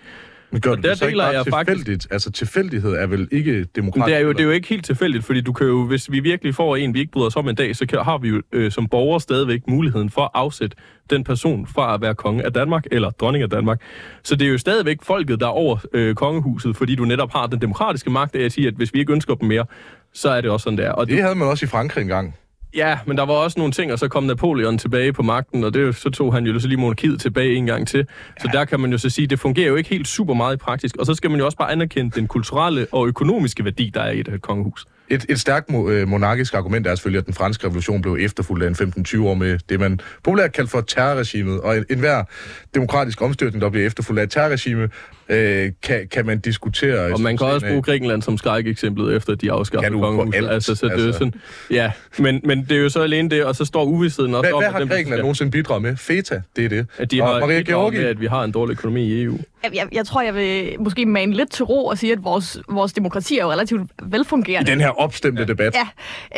Men 0.51 0.61
gør 0.61 0.71
Og 0.71 0.83
der 0.83 0.95
det 0.95 1.01
deler 1.03 1.31
jeg 1.31 1.45
faktisk- 1.51 1.77
tilfældigt? 1.77 2.07
Altså 2.11 2.31
tilfældighed 2.33 2.93
er 2.93 3.07
vel 3.07 3.29
ikke 3.33 3.65
demokratisk? 3.77 4.07
det 4.07 4.17
er, 4.17 4.21
jo, 4.21 4.33
det 4.33 4.41
er 4.41 4.45
jo 4.45 4.51
ikke 4.51 4.69
helt 4.69 4.85
tilfældigt, 4.85 5.25
fordi 5.25 5.41
du 5.41 5.53
kan 5.53 5.67
jo, 5.67 5.85
hvis 5.87 6.11
vi 6.13 6.21
virkelig 6.21 6.55
får 6.55 6.77
en, 6.77 6.95
vi 6.95 6.99
ikke 7.01 7.13
bryder 7.13 7.27
os 7.27 7.37
om 7.37 7.49
en 7.49 7.55
dag, 7.55 7.77
så 7.77 7.87
kan, 7.87 7.99
har 7.99 8.19
vi 8.19 8.29
jo 8.29 8.43
øh, 8.53 8.71
som 8.73 8.89
borgere 8.89 9.21
stadigvæk 9.21 9.61
muligheden 9.69 10.11
for 10.11 10.23
at 10.23 10.31
afsætte 10.35 10.77
den 11.11 11.25
person 11.25 11.67
fra 11.67 11.95
at 11.95 12.01
være 12.01 12.15
konge 12.15 12.45
af 12.45 12.53
Danmark 12.53 12.85
eller 12.91 13.11
dronning 13.11 13.43
af 13.43 13.51
Danmark. 13.51 13.81
Så 14.23 14.37
det 14.37 14.47
er 14.47 14.51
jo 14.53 14.59
stadigvæk 14.59 14.99
folket, 15.03 15.41
der 15.41 15.47
er 15.47 15.51
over 15.51 15.79
øh, 15.93 16.15
kongehuset, 16.15 16.77
fordi 16.77 16.95
du 16.95 17.05
netop 17.05 17.33
har 17.33 17.47
den 17.47 17.61
demokratiske 17.61 18.11
magt 18.11 18.37
af 18.37 18.45
at 18.45 18.53
sige, 18.53 18.67
at 18.69 18.75
hvis 18.75 18.95
vi 18.95 18.99
ikke 19.01 19.13
ønsker 19.13 19.35
dem 19.35 19.49
mere, 19.49 19.65
så 20.13 20.29
er 20.31 20.41
det 20.41 20.51
også 20.51 20.65
sådan 20.65 20.79
der. 20.79 20.91
Og 20.93 21.09
Det 21.09 21.23
havde 21.23 21.35
man 21.35 21.49
også 21.49 21.65
i 21.67 21.69
Frankrig 21.69 22.03
engang. 22.03 22.35
Ja, 22.75 22.99
men 23.07 23.17
der 23.17 23.27
var 23.27 23.35
også 23.35 23.59
nogle 23.59 23.73
ting, 23.73 23.93
og 23.93 23.99
så 23.99 24.09
kom 24.09 24.25
Napoleon 24.25 24.79
tilbage 24.79 25.13
på 25.13 25.23
magten, 25.23 25.65
og 25.65 25.75
det, 25.75 25.97
så 25.97 26.11
tog 26.11 26.35
han 26.35 26.47
jo 26.47 26.61
så 26.61 26.69
lige 26.69 26.79
monarkiet 26.79 27.21
tilbage 27.21 27.55
en 27.55 27.67
gang 27.67 27.89
til. 27.89 28.07
Så 28.41 28.49
der 28.53 28.65
kan 28.65 28.81
man 28.81 28.93
jo 28.93 28.99
så 28.99 29.11
sige, 29.11 29.27
det 29.27 29.41
fungerer 29.41 29.69
jo 29.69 29.77
ikke 29.77 29.91
helt 29.91 30.09
super 30.09 30.35
meget 30.35 30.55
i 30.55 30.57
praktisk. 30.57 30.97
Og 30.97 31.07
så 31.07 31.15
skal 31.15 31.31
man 31.31 31.41
jo 31.41 31.47
også 31.47 31.59
bare 31.59 31.73
anerkende 31.73 32.11
den 32.11 32.27
kulturelle 32.27 32.87
og 32.93 33.09
økonomiske 33.09 33.65
værdi, 33.65 33.91
der 33.95 34.01
er 34.01 34.11
i 34.11 34.19
det 34.19 34.29
her 34.29 34.39
kongehus. 34.39 34.87
Et, 35.09 35.27
et 35.29 35.41
stærkt 35.41 35.71
øh, 35.89 36.09
monarkisk 36.09 36.55
argument 36.55 36.87
er 36.87 36.95
selvfølgelig, 36.95 37.19
at 37.19 37.27
den 37.27 37.35
franske 37.35 37.67
revolution 37.67 38.03
blev 38.03 38.17
efterfulgt 38.21 38.65
af 38.65 38.69
en 38.69 38.93
15-20 39.07 39.23
år 39.23 39.35
med 39.35 39.59
det, 39.69 39.81
man 39.81 40.01
populært 40.25 40.53
kalder 40.53 40.71
for 40.71 40.81
terrorregimet. 40.81 41.61
Og 41.61 41.77
en, 41.77 41.85
enhver 41.91 42.25
demokratisk 42.75 43.23
omstyrtning, 43.23 43.63
der 43.63 43.71
bliver 43.71 43.87
efterfulgt 43.87 44.21
af 44.21 44.25
et 44.25 44.31
terrorregime, 44.31 44.89
øh, 45.29 45.73
kan, 45.83 46.09
kan 46.11 46.27
man 46.27 46.39
diskutere... 46.39 47.13
Og 47.13 47.21
man 47.21 47.37
kan 47.37 47.47
også 47.47 47.67
bruge 47.67 47.83
Grækenland 47.83 48.23
som 48.23 48.39
skrækeksemplet 48.39 49.17
efter, 49.17 49.33
at 49.33 49.41
de 49.41 49.53
afskaffede 49.53 49.85
Kan 49.85 49.93
du 49.93 49.99
på 49.99 50.07
kongehuset. 50.07 50.39
alt, 50.39 50.51
Altså, 50.51 50.75
så 50.75 50.87
det 50.87 50.93
er 50.93 50.97
altså. 51.07 51.13
sådan, 51.13 51.35
ja, 51.71 51.93
men, 52.19 52.41
men 52.45 52.65
det 52.69 52.73
er 52.73 52.81
jo 52.81 52.89
så 52.89 53.03
alene 53.03 53.31
det, 53.31 53.45
og 53.45 53.57
så 53.57 53.65
står 53.65 53.85
uvidstheden 53.85 54.35
også 54.35 54.43
Hvad, 54.43 54.53
om, 54.53 54.59
hvad 54.61 54.69
at 54.69 54.89
har 54.89 54.95
Grækenland 54.95 55.21
nogensinde 55.21 55.51
bidraget 55.51 55.83
med? 55.83 55.97
FETA, 55.97 56.41
det 56.57 56.65
er 56.65 56.69
det. 56.69 56.87
at 56.99 57.11
de 57.11 57.23
og 57.23 57.29
har 57.29 57.41
Maria 57.41 57.61
Georgi, 57.61 57.97
med, 57.97 58.07
at 58.07 58.21
vi 58.21 58.27
har 58.27 58.45
en 58.45 58.53
dårlig 58.53 58.73
økonomi 58.73 59.03
i 59.05 59.23
EU. 59.23 59.39
Jeg, 59.65 59.71
jeg, 59.75 59.89
jeg 59.93 60.07
tror, 60.07 60.23
jeg 60.23 60.35
vil 60.35 60.77
måske 60.81 61.07
mane 61.07 61.35
lidt 61.35 61.51
til 61.51 61.65
ro 61.65 61.87
og 61.87 61.99
sige, 61.99 62.13
at 62.13 62.25
vores, 62.25 62.59
vores 62.71 62.93
demokrati 62.93 63.39
er 63.39 63.43
jo 63.45 63.53
relativt 63.53 63.83
i 63.83 63.95
velfungerende. 64.03 64.71
den 64.71 64.81
her 64.81 64.89
opstemte 64.89 65.47
debat. 65.47 65.75
Ja, 65.75 65.81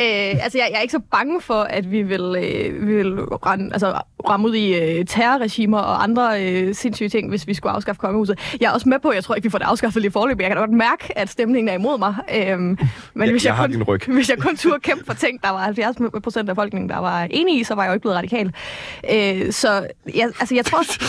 øh, 0.03 0.43
altså 0.43 0.57
jeg, 0.57 0.67
jeg 0.71 0.77
er 0.77 0.81
ikke 0.81 0.91
så 0.91 1.01
bange 1.11 1.41
for, 1.41 1.61
at 1.61 1.91
vi 1.91 2.01
vil, 2.01 2.21
øh, 2.37 2.87
vi 2.87 2.95
vil 2.95 3.13
rende, 3.19 3.69
altså, 3.73 4.01
ramme 4.29 4.47
ud 4.47 4.53
i 4.55 4.73
øh, 4.99 5.05
terrorregimer 5.05 5.77
og 5.77 6.03
andre 6.03 6.45
øh, 6.45 6.75
sindssyge 6.75 7.09
ting, 7.09 7.29
hvis 7.29 7.47
vi 7.47 7.53
skulle 7.53 7.73
afskaffe 7.73 7.99
kongehuset. 7.99 8.39
Jeg 8.61 8.67
er 8.67 8.71
også 8.81 8.89
med 8.89 8.99
på, 8.99 9.11
jeg 9.11 9.23
tror 9.23 9.35
ikke, 9.35 9.45
vi 9.45 9.49
får 9.49 9.57
det 9.57 9.65
afskaffet 9.65 10.01
lige 10.01 10.11
forløbig. 10.11 10.41
Jeg 10.41 10.49
kan 10.49 10.57
da 10.57 10.61
godt 10.61 10.71
mærke, 10.71 11.17
at 11.17 11.29
stemningen 11.29 11.69
er 11.69 11.73
imod 11.73 11.97
mig. 11.99 12.15
Øhm, 12.35 12.59
men 12.63 12.77
Ja, 13.25 13.31
hvis, 13.31 13.45
jeg 13.45 13.49
jeg 13.49 13.55
har 13.55 13.63
kun, 13.67 13.71
din 13.71 13.83
ryg. 13.83 14.01
hvis 14.15 14.29
jeg 14.29 14.37
kun 14.37 14.57
turde 14.57 14.79
kæmpe 14.79 15.05
for 15.05 15.13
ting, 15.13 15.43
der 15.43 15.49
var 15.49 15.57
70 15.57 15.97
procent 16.23 16.49
af 16.49 16.55
befolkningen, 16.55 16.89
der 16.89 16.97
var 16.97 17.27
enige 17.31 17.59
i, 17.59 17.63
så 17.63 17.75
var 17.75 17.83
jeg 17.83 17.89
jo 17.89 17.93
ikke 17.93 18.01
blevet 18.01 18.17
radikal. 18.17 18.53
Øh, 19.13 19.51
så 19.51 19.87
jeg, 20.15 20.31
altså, 20.39 20.55
jeg 20.55 20.65
tror, 20.65 20.79
det, 20.79 20.99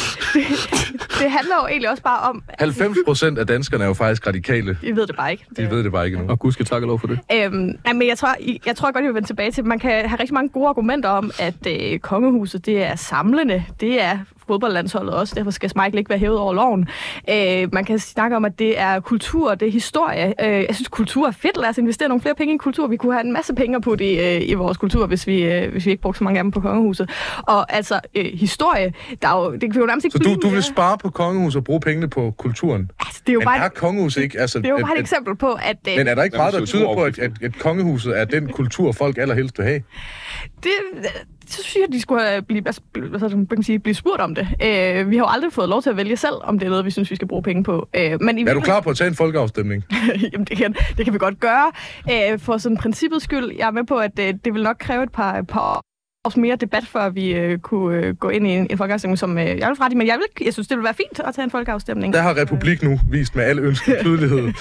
det 1.20 1.30
handler 1.30 1.54
jo 1.62 1.66
egentlig 1.66 1.90
også 1.90 2.02
bare 2.02 2.20
om, 2.30 2.42
90 2.58 2.98
procent 3.06 3.38
af 3.38 3.46
danskerne 3.46 3.84
er 3.84 3.88
jo 3.88 3.94
faktisk 3.94 4.26
radikale. 4.26 4.78
jeg 4.82 4.96
ved 4.96 5.06
det 5.06 5.16
bare 5.16 5.32
ikke. 5.32 5.44
De 5.56 5.70
ved 5.70 5.84
det 5.84 5.92
bare 5.92 6.04
ikke 6.06 6.16
endnu. 6.18 6.30
Og 6.32 6.38
gud 6.38 6.52
skal 6.52 6.66
takke 6.66 6.86
lov 6.86 6.98
for 7.00 7.06
det. 7.06 7.18
Øhm, 7.34 7.54
nej, 7.84 7.92
men 7.92 8.08
jeg 8.08 8.18
tror, 8.18 8.34
jeg 8.66 8.76
tror 8.76 8.92
godt, 8.92 9.02
jeg 9.02 9.08
vil 9.08 9.14
vende 9.14 9.28
tilbage 9.28 9.50
til, 9.50 9.64
man 9.64 9.78
kan 9.78 9.90
have 10.08 10.20
rigtig 10.20 10.34
mange 10.34 10.48
gode 10.48 10.68
argumenter 10.68 11.08
om, 11.08 11.30
at 11.38 11.66
øh, 11.66 11.98
kongehuset, 11.98 12.66
det 12.66 12.82
er 12.82 12.96
samlende. 12.96 13.64
Det 13.80 14.02
er 14.02 14.18
fodboldlandsholdet 14.48 15.14
også, 15.14 15.34
derfor 15.34 15.50
skal 15.50 15.70
Michael 15.76 15.98
ikke 15.98 16.08
være 16.10 16.18
hævet 16.18 16.38
over 16.38 16.52
loven. 16.54 16.88
Øh, 17.30 17.68
man 17.74 17.84
kan 17.84 17.98
snakke 17.98 18.36
om, 18.36 18.44
at 18.44 18.58
det 18.58 18.80
er 18.80 19.00
kultur, 19.00 19.54
det 19.54 19.68
er 19.68 19.72
historie. 19.72 20.34
Øh, 20.44 20.64
jeg 20.68 20.74
synes, 20.74 20.88
kultur 20.88 21.26
er 21.26 21.30
fedt. 21.30 21.56
Lad 21.56 21.68
os 21.68 21.78
investere 21.78 22.08
nogle 22.08 22.20
flere 22.22 22.34
penge 22.34 22.54
i 22.54 22.56
kultur. 22.56 22.86
Vi 22.86 22.96
kunne 22.96 23.12
have 23.12 23.24
en 23.24 23.32
masse 23.32 23.54
penge 23.54 23.80
putte 23.82 24.12
i, 24.12 24.36
øh, 24.36 24.48
i 24.48 24.54
vores 24.54 24.76
kultur, 24.78 25.06
hvis 25.06 25.26
vi, 25.26 25.42
øh, 25.42 25.72
hvis 25.72 25.86
vi 25.86 25.90
ikke 25.90 26.02
brugte 26.02 26.18
så 26.18 26.24
mange 26.24 26.38
af 26.38 26.44
dem 26.44 26.50
på 26.50 26.60
kongehuset. 26.60 27.10
Og 27.42 27.72
altså, 27.74 28.00
øh, 28.14 28.24
historie, 28.34 28.92
der 29.22 29.28
er 29.28 29.44
jo, 29.44 29.52
det 29.52 29.60
kan 29.72 29.80
jo 29.80 29.86
nærmest 29.86 30.04
ikke 30.04 30.12
Så 30.12 30.18
du, 30.18 30.22
blive 30.24 30.36
du 30.42 30.48
vil 30.48 30.62
spare 30.62 30.98
på 30.98 31.10
kongehuset 31.10 31.56
og 31.58 31.64
bruge 31.64 31.80
pengene 31.80 32.08
på 32.08 32.34
kulturen? 32.38 32.90
Altså, 33.00 33.20
det 33.26 33.28
er 33.28 33.32
jo 33.32 33.38
Men 33.40 33.44
bare, 33.46 33.58
er 33.58 33.64
et- 33.66 33.74
kongehuset 33.74 34.22
ikke... 34.22 34.40
Altså, 34.40 34.58
det 34.58 34.66
er 34.66 34.70
jo 34.70 34.78
bare 34.78 34.92
et 34.92 34.96
at- 34.96 35.00
eksempel 35.00 35.36
på, 35.36 35.52
at... 35.62 35.76
Øh, 35.88 35.96
Men 35.96 36.06
er 36.08 36.14
der 36.14 36.22
ikke 36.22 36.36
meget, 36.36 36.54
der 36.54 36.64
tyder 36.66 36.84
på, 36.94 37.02
at, 37.04 37.18
CO2-afgiften? 37.18 37.44
at, 37.46 37.54
at 37.54 37.58
kongehuset 37.58 38.18
er 38.20 38.24
den 38.24 38.48
kultur, 38.48 38.92
folk 38.92 39.18
allerhelst 39.18 39.58
vil 39.58 39.66
have? 39.66 39.82
det, 40.62 40.70
så 41.46 41.62
synes 41.62 41.74
jeg, 41.74 41.84
at 41.88 41.92
de 41.92 42.00
skulle 42.00 42.42
blive, 42.48 42.62
altså, 42.66 42.80
hvad 42.92 43.30
kan 43.30 43.46
man 43.50 43.62
sige, 43.62 43.78
blive 43.78 43.94
spurgt 43.94 44.20
om 44.20 44.34
det. 44.34 44.48
Øh, 44.62 45.10
vi 45.10 45.16
har 45.16 45.24
jo 45.24 45.28
aldrig 45.28 45.52
fået 45.52 45.68
lov 45.68 45.82
til 45.82 45.90
at 45.90 45.96
vælge 45.96 46.16
selv, 46.16 46.34
om 46.42 46.58
det 46.58 46.66
er 46.66 46.70
noget, 46.70 46.84
vi 46.84 46.90
synes, 46.90 47.10
vi 47.10 47.16
skal 47.16 47.28
bruge 47.28 47.42
penge 47.42 47.64
på. 47.64 47.88
Øh, 47.94 48.20
men 48.20 48.38
i 48.38 48.42
Er 48.42 48.54
du 48.54 48.60
klar 48.60 48.80
på 48.80 48.90
at 48.90 48.96
tage 48.96 49.08
en 49.08 49.14
folkeafstemning? 49.14 49.84
Jamen, 50.32 50.44
det 50.44 50.56
kan, 50.56 50.74
det 50.96 51.04
kan 51.04 51.14
vi 51.14 51.18
godt 51.18 51.40
gøre. 51.40 51.72
Øh, 52.12 52.38
for 52.38 52.58
sådan 52.58 52.76
princippets 52.76 53.24
skyld, 53.24 53.50
jeg 53.56 53.66
er 53.66 53.70
med 53.70 53.84
på, 53.84 53.96
at 53.96 54.18
øh, 54.18 54.34
det 54.44 54.54
vil 54.54 54.62
nok 54.62 54.76
kræve 54.78 55.02
et 55.02 55.12
par, 55.12 55.42
par 55.42 55.80
års 56.24 56.36
mere 56.36 56.56
debat, 56.56 56.84
før 56.86 57.10
vi 57.10 57.34
øh, 57.34 57.58
kunne 57.58 57.96
øh, 57.96 58.16
gå 58.16 58.28
ind 58.28 58.46
i 58.46 58.50
en, 58.50 58.66
en 58.70 58.78
folkeafstemning, 58.78 59.18
som 59.18 59.38
øh, 59.38 59.44
jeg 59.44 59.68
vil 59.68 59.76
frem 59.76 59.96
men 59.96 60.06
jeg, 60.06 60.18
vil, 60.18 60.44
jeg 60.46 60.52
synes, 60.52 60.68
det 60.68 60.76
vil 60.76 60.84
være 60.84 60.94
fint 60.94 61.20
at 61.20 61.34
tage 61.34 61.44
en 61.44 61.50
folkeafstemning. 61.50 62.14
Der 62.14 62.22
har 62.22 62.36
Republik 62.36 62.82
nu 62.82 63.00
vist 63.10 63.36
med 63.36 63.44
al 63.44 63.58
ønskelig 63.58 63.96
tydelighed 64.00 64.52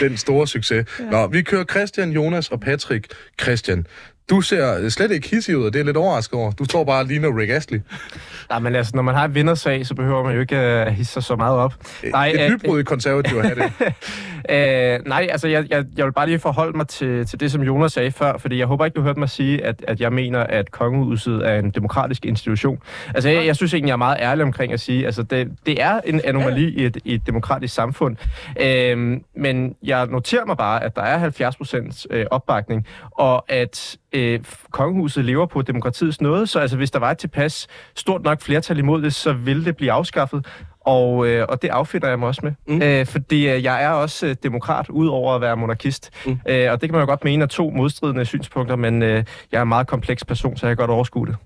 den 0.08 0.16
store 0.16 0.46
succes. 0.46 0.86
Nå, 1.10 1.26
vi 1.26 1.42
kører 1.42 1.64
Christian, 1.64 2.10
Jonas 2.10 2.48
og 2.48 2.60
Patrick. 2.60 3.06
Christian, 3.42 3.86
du 4.30 4.40
ser 4.40 4.88
slet 4.88 5.10
ikke 5.10 5.28
hissig 5.28 5.56
ud, 5.56 5.64
og 5.64 5.72
det 5.72 5.80
er 5.80 5.84
lidt 5.84 5.96
overrasket 5.96 6.38
over. 6.38 6.50
Du 6.50 6.64
står 6.64 6.84
bare 6.84 7.00
og 7.00 7.06
ligner 7.06 7.38
Rick 7.38 7.50
Astley. 7.50 7.80
Nej, 8.50 8.58
men 8.58 8.74
altså, 8.76 8.92
når 8.94 9.02
man 9.02 9.14
har 9.14 9.24
en 9.24 9.34
vindersag, 9.34 9.86
så 9.86 9.94
behøver 9.94 10.22
man 10.24 10.34
jo 10.34 10.40
ikke 10.40 10.56
at 10.56 10.94
hisse 10.94 11.12
sig 11.12 11.24
så 11.24 11.36
meget 11.36 11.58
op. 11.58 11.74
Nej, 12.04 12.26
et 12.28 12.40
øh, 12.40 12.50
nybrud 12.50 12.80
i 12.80 12.82
konservativ 12.82 13.36
at 13.36 13.44
have 13.46 13.54
det. 13.54 13.72
Øh, 14.50 14.98
nej, 15.06 15.26
altså 15.30 15.48
jeg, 15.48 15.66
jeg, 15.70 15.84
jeg 15.96 16.04
vil 16.04 16.12
bare 16.12 16.26
lige 16.26 16.38
forholde 16.38 16.76
mig 16.76 16.88
til, 16.88 17.26
til 17.26 17.40
det, 17.40 17.52
som 17.52 17.62
Jonas 17.62 17.92
sagde 17.92 18.10
før, 18.10 18.38
fordi 18.38 18.58
jeg 18.58 18.66
håber 18.66 18.84
ikke, 18.84 18.94
du 18.94 19.02
hørte 19.02 19.18
mig 19.18 19.28
sige, 19.28 19.64
at, 19.64 19.84
at 19.88 20.00
jeg 20.00 20.12
mener, 20.12 20.40
at 20.40 20.70
kongehuset 20.70 21.48
er 21.48 21.58
en 21.58 21.70
demokratisk 21.70 22.24
institution. 22.24 22.78
Altså 23.14 23.28
jeg, 23.28 23.46
jeg 23.46 23.56
synes 23.56 23.74
egentlig, 23.74 23.88
jeg 23.88 23.92
er 23.92 23.96
meget 23.96 24.16
ærlig 24.20 24.44
omkring 24.44 24.72
at 24.72 24.80
sige, 24.80 25.06
altså 25.06 25.22
det, 25.22 25.48
det 25.66 25.82
er 25.82 26.00
en 26.04 26.20
anomali 26.24 26.68
i 26.68 26.84
et, 26.84 26.98
i 27.04 27.14
et 27.14 27.26
demokratisk 27.26 27.74
samfund. 27.74 28.16
Øh, 28.60 29.20
men 29.36 29.74
jeg 29.82 30.06
noterer 30.06 30.44
mig 30.44 30.56
bare, 30.56 30.84
at 30.84 30.96
der 30.96 31.02
er 31.02 31.18
70 31.18 31.56
procent 31.56 32.06
øh, 32.10 32.26
opbakning, 32.30 32.86
og 33.10 33.52
at 33.52 33.96
øh, 34.12 34.40
kongehuset 34.70 35.24
lever 35.24 35.46
på 35.46 35.62
demokratiets 35.62 36.20
nåde, 36.20 36.46
så 36.46 36.58
altså 36.58 36.76
hvis 36.76 36.90
der 36.90 36.98
var 36.98 37.10
et 37.10 37.18
tilpas 37.18 37.66
stort 37.94 38.22
nok 38.22 38.40
flertal 38.40 38.78
imod 38.78 39.02
det, 39.02 39.14
så 39.14 39.32
ville 39.32 39.64
det 39.64 39.76
blive 39.76 39.92
afskaffet. 39.92 40.46
Og, 40.80 41.26
øh, 41.26 41.46
og 41.48 41.62
det 41.62 41.68
affinder 41.68 42.08
jeg 42.08 42.18
mig 42.18 42.28
også 42.28 42.40
med. 42.44 42.52
Mm. 42.66 42.82
Øh, 42.82 43.06
fordi 43.06 43.48
øh, 43.48 43.64
jeg 43.64 43.84
er 43.84 43.90
også 43.90 44.26
øh, 44.26 44.36
demokrat, 44.42 44.88
udover 44.88 45.34
at 45.34 45.40
være 45.40 45.56
monarkist. 45.56 46.10
Mm. 46.26 46.40
Øh, 46.48 46.72
og 46.72 46.80
det 46.80 46.88
kan 46.88 46.92
man 46.92 47.00
jo 47.00 47.06
godt 47.06 47.24
mene 47.24 47.42
er 47.42 47.46
to 47.46 47.70
modstridende 47.70 48.24
synspunkter, 48.24 48.76
men 48.76 49.02
øh, 49.02 49.24
jeg 49.52 49.58
er 49.58 49.62
en 49.62 49.68
meget 49.68 49.86
kompleks 49.86 50.24
person, 50.24 50.56
så 50.56 50.66
jeg 50.66 50.76
kan 50.76 50.82
godt 50.82 50.90
overskue 50.90 51.26
det. 51.26 51.36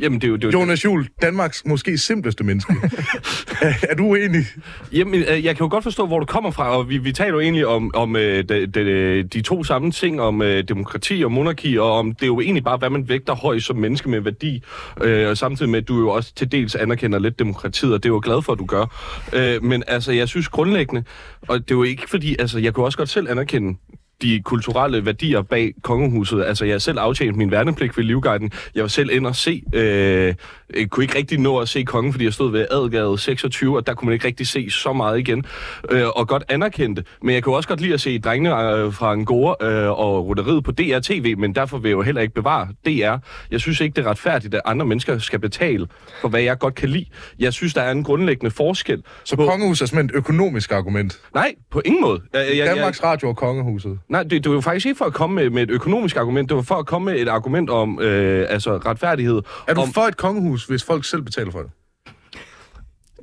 Jamen, 0.00 0.20
det 0.20 0.26
er 0.26 0.28
jo... 0.28 0.36
Det 0.36 0.44
er 0.44 0.48
jo 0.52 0.58
Jonas 0.58 0.84
Juhl, 0.84 1.08
Danmarks 1.22 1.62
måske 1.66 1.98
simpleste 1.98 2.44
menneske. 2.44 2.72
er, 3.62 3.72
er 3.82 3.94
du 3.94 4.04
uenig? 4.04 4.46
Jamen, 4.92 5.14
øh, 5.14 5.44
jeg 5.44 5.56
kan 5.56 5.64
jo 5.64 5.68
godt 5.70 5.84
forstå, 5.84 6.06
hvor 6.06 6.18
du 6.18 6.26
kommer 6.26 6.50
fra, 6.50 6.76
og 6.76 6.88
vi, 6.88 6.98
vi 6.98 7.12
taler 7.12 7.34
jo 7.34 7.40
egentlig 7.40 7.66
om, 7.66 7.90
om 7.94 8.16
øh, 8.16 8.44
de, 8.48 8.66
de, 8.66 9.22
de 9.22 9.42
to 9.42 9.64
samme 9.64 9.90
ting, 9.90 10.20
om 10.20 10.42
øh, 10.42 10.64
demokrati 10.68 11.24
og 11.24 11.32
monarki, 11.32 11.78
og 11.78 11.92
om 11.92 12.12
det 12.12 12.22
er 12.22 12.26
jo 12.26 12.40
egentlig 12.40 12.64
bare, 12.64 12.76
hvad 12.76 12.90
man 12.90 13.08
vægter 13.08 13.34
højt 13.34 13.62
som 13.62 13.76
menneske 13.76 14.10
med 14.10 14.20
værdi, 14.20 14.62
øh, 15.00 15.28
og 15.28 15.38
samtidig 15.38 15.70
med, 15.70 15.78
at 15.78 15.88
du 15.88 15.98
jo 15.98 16.08
også 16.08 16.34
til 16.34 16.52
dels 16.52 16.74
anerkender 16.74 17.18
lidt 17.18 17.38
demokratiet, 17.38 17.94
og 17.94 18.02
det 18.02 18.08
er 18.08 18.12
jo 18.12 18.20
glad 18.24 18.42
for, 18.42 18.52
at 18.52 18.58
du 18.58 18.64
gør. 18.64 18.86
Øh, 19.32 19.64
men 19.64 19.82
altså, 19.86 20.12
jeg 20.12 20.28
synes 20.28 20.48
grundlæggende, 20.48 21.04
og 21.48 21.58
det 21.58 21.70
er 21.70 21.74
jo 21.74 21.82
ikke 21.82 22.10
fordi, 22.10 22.36
altså, 22.38 22.58
jeg 22.58 22.74
kunne 22.74 22.86
også 22.86 22.98
godt 22.98 23.08
selv 23.08 23.30
anerkende 23.30 23.78
de 24.22 24.42
kulturelle 24.44 25.06
værdier 25.06 25.42
bag 25.42 25.72
kongehuset. 25.82 26.44
Altså, 26.44 26.64
jeg 26.64 26.74
har 26.74 26.78
selv 26.78 26.98
aftjent 26.98 27.36
min 27.36 27.50
værnepligt 27.50 27.96
ved 27.96 28.04
Livguiden. 28.04 28.52
Jeg 28.74 28.82
var 28.82 28.88
selv 28.88 29.10
ind 29.12 29.26
og 29.26 29.36
se, 29.36 29.62
øh, 29.74 30.34
jeg 30.76 30.90
kunne 30.90 31.04
ikke 31.04 31.18
rigtig 31.18 31.38
nå 31.38 31.58
at 31.58 31.68
se 31.68 31.82
kongen, 31.82 32.12
fordi 32.12 32.24
jeg 32.24 32.32
stod 32.32 32.50
ved 32.50 32.66
Adelgade 32.70 33.18
26, 33.18 33.76
og 33.76 33.86
der 33.86 33.94
kunne 33.94 34.06
man 34.06 34.12
ikke 34.12 34.26
rigtig 34.26 34.46
se 34.46 34.70
så 34.70 34.92
meget 34.92 35.18
igen. 35.18 35.44
Øh, 35.90 36.08
og 36.08 36.28
godt 36.28 36.44
anerkendte. 36.48 37.04
Men 37.22 37.34
jeg 37.34 37.42
kunne 37.42 37.56
også 37.56 37.68
godt 37.68 37.80
lide 37.80 37.94
at 37.94 38.00
se 38.00 38.18
drengene 38.18 38.74
øh, 38.74 38.92
fra 38.92 39.12
Angora 39.12 39.66
øh, 39.66 39.98
og 39.98 40.26
rutteriet 40.26 40.64
på 40.64 40.72
DR-TV, 40.72 41.36
men 41.38 41.54
derfor 41.54 41.78
vil 41.78 41.88
jeg 41.88 41.96
jo 41.96 42.02
heller 42.02 42.20
ikke 42.20 42.34
bevare 42.34 42.68
DR. 42.86 43.16
Jeg 43.50 43.60
synes 43.60 43.80
ikke, 43.80 43.96
det 43.96 44.06
er 44.06 44.10
retfærdigt, 44.10 44.54
at 44.54 44.60
andre 44.64 44.86
mennesker 44.86 45.18
skal 45.18 45.38
betale 45.38 45.86
for, 46.20 46.28
hvad 46.28 46.40
jeg 46.40 46.58
godt 46.58 46.74
kan 46.74 46.88
lide. 46.88 47.06
Jeg 47.38 47.52
synes, 47.52 47.74
der 47.74 47.82
er 47.82 47.90
en 47.90 48.04
grundlæggende 48.04 48.50
forskel. 48.50 49.02
Så 49.24 49.36
kongehuset 49.36 49.82
er 49.82 49.86
simpelthen 49.86 50.16
et 50.16 50.18
økonomisk 50.18 50.72
argument. 50.72 51.18
Nej, 51.34 51.54
på 51.70 51.82
ingen 51.84 52.02
måde. 52.02 52.20
Jeg, 52.32 52.46
jeg, 52.48 52.56
jeg, 52.56 52.66
Danmarks 52.66 53.02
Radio 53.02 53.28
og 53.28 53.36
kongehuset. 53.36 53.98
Nej, 54.10 54.22
det, 54.22 54.44
det 54.44 54.52
var 54.52 54.60
faktisk 54.60 54.86
ikke 54.86 54.98
for 54.98 55.04
at 55.04 55.12
komme 55.12 55.36
med, 55.36 55.50
med 55.50 55.62
et 55.62 55.70
økonomisk 55.70 56.16
argument. 56.16 56.48
Det 56.48 56.56
var 56.56 56.62
for 56.62 56.74
at 56.74 56.86
komme 56.86 57.10
med 57.12 57.20
et 57.20 57.28
argument 57.28 57.70
om 57.70 58.00
øh, 58.00 58.46
altså 58.48 58.76
retfærdighed. 58.76 59.42
Er 59.68 59.74
du 59.74 59.80
om, 59.80 59.92
for 59.92 60.00
et 60.00 60.16
kongehus, 60.16 60.64
hvis 60.64 60.84
folk 60.84 61.04
selv 61.04 61.22
betaler 61.22 61.50
for 61.50 61.58
det? 61.58 61.70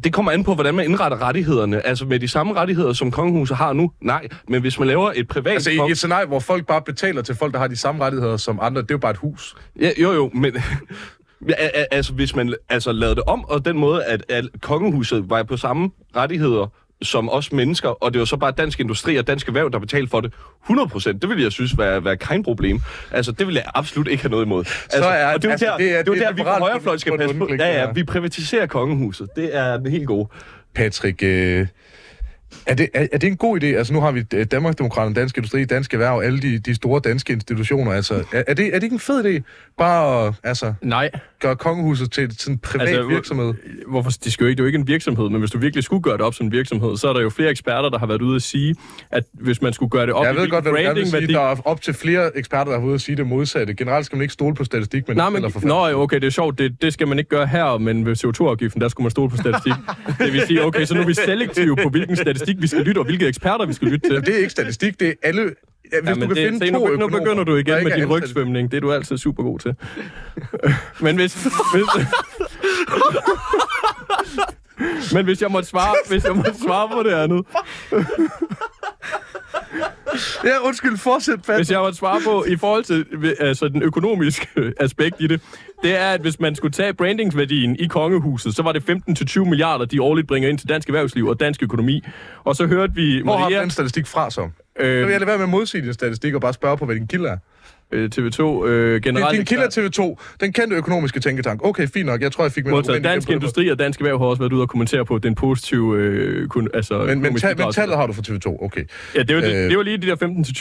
det 0.04 0.14
kommer 0.14 0.32
an 0.32 0.44
på, 0.44 0.54
hvordan 0.54 0.76
man 0.76 0.86
indretter 0.86 1.22
rettighederne. 1.22 1.86
Altså 1.86 2.06
med 2.06 2.20
de 2.20 2.28
samme 2.28 2.54
rettigheder, 2.54 2.94
som 2.94 3.12
kongehuset 3.12 3.58
har 3.58 3.74
nu. 3.74 3.92
Nej, 4.02 4.28
men 4.48 4.62
hvis 4.62 4.80
man 4.80 4.88
laver 4.88 5.12
et 5.16 5.28
privat... 5.28 5.54
Altså 5.54 5.70
i 5.70 5.92
et 5.92 5.98
scenarie, 5.98 6.26
hvor 6.26 6.40
folk 6.40 6.66
bare 6.66 6.82
betaler 6.82 7.22
til 7.22 7.36
folk, 7.36 7.54
der 7.54 7.60
har 7.60 7.68
de 7.68 7.76
samme 7.76 8.04
rettigheder 8.04 8.38
som 8.38 8.60
andre, 8.62 8.82
det 8.82 8.92
er 8.92 8.96
jo 8.96 8.98
bare 8.98 9.12
et 9.12 9.18
hus. 9.18 9.56
Ja, 9.80 9.92
jo, 9.98 10.12
jo, 10.12 10.30
men... 10.34 10.54
Ja, 11.50 11.54
altså, 11.92 12.14
hvis 12.14 12.36
man 12.36 12.56
altså, 12.70 12.92
lavede 12.92 13.16
det 13.16 13.24
om, 13.24 13.46
og 13.46 13.66
den 13.66 13.78
måde, 13.78 14.06
at, 14.06 14.24
at 14.30 14.46
kongehuset 14.62 15.30
var 15.30 15.44
på 15.44 15.58
samme 15.58 15.92
rettigheder 16.16 16.68
som 17.02 17.30
os 17.30 17.52
mennesker, 17.52 17.90
og 18.04 18.14
det 18.14 18.20
var 18.20 18.26
så 18.26 18.38
bare 18.38 18.52
dansk 18.52 18.80
industri 18.80 19.16
og 19.16 19.28
dansk 19.28 19.48
erhverv, 19.48 19.72
der 19.72 19.80
betalte 19.80 20.10
for 20.10 20.22
det 20.22 20.34
100%, 20.70 21.12
det 21.12 21.30
ville 21.30 21.44
jeg 21.44 21.52
synes 21.52 21.78
være, 21.78 22.04
være 22.06 22.18
kein 22.18 22.44
problem. 22.44 22.80
Altså, 23.12 23.32
det 23.32 23.48
vil 23.48 23.56
jeg 23.56 23.64
absolut 23.76 24.08
ikke 24.08 24.24
have 24.24 24.32
noget 24.32 24.46
imod. 24.46 24.60
Altså, 24.94 25.10
er- 25.10 25.34
og 25.34 25.42
det 25.42 25.46
er 25.46 25.50
jo 25.50 25.52
altså, 25.52 25.66
der, 25.66 25.78
det 25.78 25.86
er- 26.00 26.04
det 26.04 26.10
er, 26.10 26.14
det 26.14 26.22
er 26.24 26.28
der 26.28 26.34
vi 26.36 26.42
fra 26.44 26.60
højrefløj 26.60 26.98
skal 26.98 27.12
på 27.12 27.18
passe 27.18 27.36
på. 27.38 27.48
Ja, 27.60 27.82
ja, 27.82 27.92
vi 27.92 28.04
privatiserer 28.04 28.66
kongehuset. 28.66 29.28
Det 29.36 29.56
er 29.56 29.78
den 29.78 29.92
helt 29.92 30.08
gode. 30.08 30.28
Patrick, 30.76 31.24
øh, 31.24 31.68
Er 32.66 32.74
det, 32.76 32.90
er, 32.94 33.08
er 33.12 33.18
det 33.18 33.28
en 33.28 33.38
god 33.38 33.64
idé? 33.64 33.66
Altså 33.66 33.94
nu 33.94 34.02
har 34.02 34.12
vi 34.12 34.24
øh, 34.34 34.46
Danmarksdemokraterne, 34.46 35.16
Dansk 35.16 35.38
Industri, 35.38 35.66
Dansk 35.66 35.94
Erhverv, 35.94 36.22
alle 36.24 36.40
de, 36.42 36.60
de 36.60 36.76
store 36.76 37.02
danske 37.04 37.34
institutioner. 37.34 37.92
Altså, 37.92 38.24
er, 38.34 38.44
er, 38.48 38.54
det, 38.54 38.66
er 38.68 38.72
det 38.74 38.84
ikke 38.84 38.94
en 38.94 39.00
fed 39.00 39.26
idé? 39.26 39.42
Bare 39.78 40.34
altså, 40.44 40.74
Nej, 40.82 41.10
gøre 41.40 41.56
kongehuset 41.56 42.12
til 42.12 42.32
sådan 42.40 42.54
en 42.54 42.60
privat 42.60 42.88
Altså, 42.88 43.04
virksomhed? 43.08 43.54
hvorfor, 43.88 44.12
de 44.24 44.32
skal 44.32 44.44
jo 44.44 44.48
ikke, 44.50 44.58
det 44.58 44.62
er 44.62 44.64
jo 44.64 44.68
ikke 44.68 44.78
en 44.80 44.88
virksomhed, 44.88 45.30
men 45.30 45.40
hvis 45.40 45.52
du 45.52 45.58
virkelig 45.60 45.84
skulle 45.84 46.02
gøre 46.02 46.14
det 46.14 46.22
op 46.22 46.34
som 46.34 46.46
en 46.46 46.52
virksomhed, 46.52 46.98
så 46.98 47.08
er 47.10 47.14
der 47.14 47.22
jo 47.22 47.30
flere 47.30 47.50
eksperter, 47.50 47.90
der 47.90 48.00
har 48.00 48.06
været 48.06 48.22
ude 48.22 48.36
at 48.36 48.42
sige, 48.42 48.76
at 49.12 49.24
hvis 49.34 49.62
man 49.62 49.74
skulle 49.74 49.90
gøre 49.90 50.06
det 50.06 50.14
op 50.14 50.26
Jeg 50.26 50.36
ved 50.36 50.50
godt, 50.50 50.64
hvad 50.64 50.72
du 50.74 50.78
gerne 50.78 50.96
vil 50.96 51.08
sige. 51.08 51.18
brandingværdi- 51.22 51.34
Der 51.34 51.40
er 51.40 51.56
op 51.66 51.82
til 51.82 51.94
flere 51.94 52.38
eksperter, 52.38 52.64
der 52.66 52.72
har 52.72 52.80
været 52.80 52.88
ude 52.88 52.96
at 52.96 53.02
sige 53.02 53.16
det 53.16 53.28
modsatte. 53.28 53.74
Generelt 53.74 54.06
skal 54.06 54.16
man 54.16 54.22
ikke 54.22 54.34
stole 54.34 54.56
på 54.56 54.64
statistik, 54.64 55.08
men 55.08 55.18
Nej, 55.18 55.30
men, 55.30 55.46
nå, 55.64 55.88
okay, 56.04 56.16
det 56.20 56.24
er 56.28 56.30
sjovt. 56.32 56.60
Det, 56.60 56.82
det 56.82 56.94
skal 56.94 57.08
man 57.08 57.18
ikke 57.20 57.30
gøre 57.30 57.48
her, 57.48 57.78
men 57.78 58.06
ved 58.06 58.16
CO2-afgiften, 58.26 58.82
der 58.82 58.88
skulle 58.88 59.06
man 59.06 59.12
stole 59.12 59.30
på 59.30 59.38
statistik. 59.38 59.74
det 60.20 60.34
vil 60.34 60.42
sige, 60.48 60.66
okay, 60.66 60.86
så 60.86 60.94
nu 60.94 61.02
er 61.02 61.06
vi 61.06 61.14
selektive 61.14 61.76
på, 61.84 61.90
hvilken 61.90 62.16
statistik 62.16 62.56
vi 62.62 62.68
skal 62.68 62.82
lytte, 62.84 63.00
og 63.00 63.06
hvilke 63.06 63.28
eksperter 63.28 63.66
vi 63.66 63.74
skal 63.74 63.88
lytte 63.88 64.08
til. 64.08 64.14
Jamen, 64.14 64.26
det 64.26 64.34
er 64.34 64.40
ikke 64.40 64.50
statistik, 64.52 65.00
det 65.00 65.08
er 65.08 65.14
alle... 65.24 65.52
Ja, 65.92 66.00
hvis 66.02 66.08
Ja, 66.10 66.14
du 66.14 66.20
men 66.20 66.28
kan 66.28 66.36
det, 66.38 66.46
finde 66.48 66.60
se, 66.68 66.72
to 66.72 66.80
nu, 66.80 66.86
nu 66.86 66.92
økonomer, 66.94 67.20
begynder 67.20 67.44
du 67.44 67.56
igen 67.56 67.84
med 67.84 67.92
din 67.96 68.06
rygsvømning. 68.06 68.72
Det 68.72 68.78
er 68.78 68.82
du 68.82 68.92
altid 68.94 69.18
super 69.18 69.44
god 69.44 69.60
til. 69.60 69.76
men 71.06 71.16
hvis... 71.16 71.34
hvis 71.44 72.08
men 75.14 75.26
hvis 75.26 75.42
jeg 75.42 75.52
måtte 75.52 75.70
svare, 75.70 75.96
hvis 76.10 76.24
jeg 76.24 76.36
måtte 76.36 76.54
svare 76.66 76.90
på 76.90 77.04
det 77.04 77.12
andet, 77.14 77.46
Ja, 80.44 80.60
undskyld, 80.64 80.98
fortsæt, 80.98 81.42
Pat. 81.42 81.56
hvis 81.56 81.72
jeg 81.72 81.80
måtte 81.80 81.98
svare 81.98 82.22
på 82.26 82.46
i 82.48 82.56
forhold 82.56 82.84
til 82.84 83.06
altså, 83.40 83.68
den 83.68 83.82
økonomiske 83.84 84.48
aspekt 84.80 85.16
i 85.20 85.28
det, 85.28 85.42
det 85.84 85.98
er, 86.00 86.10
at 86.10 86.22
hvis 86.22 86.40
man 86.40 86.56
skulle 86.56 86.72
tage 86.72 86.94
brandingsværdien 86.94 87.76
i 87.80 87.88
kongehuset, 87.88 88.56
så 88.56 88.64
var 88.64 88.72
det 88.72 88.84
15-20 89.40 89.40
milliarder, 89.44 89.86
de 89.86 90.02
årligt 90.02 90.28
bringer 90.28 90.50
ind 90.50 90.58
til 90.60 90.70
dansk 90.70 90.88
erhvervsliv 90.90 91.26
og 91.28 91.40
dansk 91.40 91.64
økonomi. 91.64 92.04
Og 92.44 92.56
så 92.56 92.66
hørte 92.68 92.94
vi 92.96 93.22
Hvor 93.24 93.32
har 93.32 93.38
du 93.38 93.44
Maria, 93.44 93.62
den 93.62 93.70
statistik 93.70 94.08
fra 94.08 94.32
så? 94.32 94.50
øh, 94.80 94.88
Jeg 94.98 95.06
vil 95.06 95.12
jeg 95.12 95.20
lade 95.20 95.28
være 95.28 95.38
med 95.38 95.44
at 95.46 95.50
modsige 95.50 95.82
din 95.82 95.94
statistik 95.94 96.34
og 96.34 96.42
bare 96.42 96.54
spørge 96.54 96.78
på, 96.78 96.86
hvad 96.86 96.96
din 96.96 97.08
kilde 97.08 97.28
er. 97.30 97.38
Øh, 97.92 98.10
TV2 98.16 98.66
øh, 98.68 99.02
generelt... 99.02 99.38
Din 99.38 99.46
kilde 99.46 99.64
er 99.64 99.68
TV2, 99.90 100.24
den 100.42 100.54
kendte 100.54 100.76
økonomiske 100.78 101.20
tænketank. 101.20 101.66
Okay, 101.66 101.88
fint 101.88 102.06
nok. 102.06 102.22
Jeg 102.22 102.32
tror, 102.32 102.44
jeg 102.44 102.52
fik 102.52 102.66
min 102.66 102.72
Modtaget. 102.72 103.04
Dansk. 103.04 103.30
Industri 103.30 103.70
og 103.70 103.80
Dansk 103.80 104.00
Erhverv 104.00 104.18
har 104.20 104.26
også 104.26 104.40
været 104.42 104.54
ude 104.54 104.62
og 104.62 104.70
kommentere 104.70 105.06
på 105.06 105.18
den 105.18 105.36
positive 105.36 105.98
øh, 105.98 106.48
kun, 106.48 106.70
altså, 106.74 106.98
Men, 107.04 107.22
men, 107.22 107.36
ta- 107.36 107.54
men 107.58 107.72
tallet 107.72 107.98
har 107.98 108.08
du 108.08 108.14
fra 108.14 108.22
TV2, 108.28 108.64
okay. 108.66 108.84
Ja, 109.16 109.24
det 109.24 109.36
var, 109.36 109.42
det, 109.42 109.50
Øh. 109.56 109.70
det 109.70 109.78
var 109.78 109.84
lige 109.84 109.98
de 109.98 110.08
der 110.08 110.16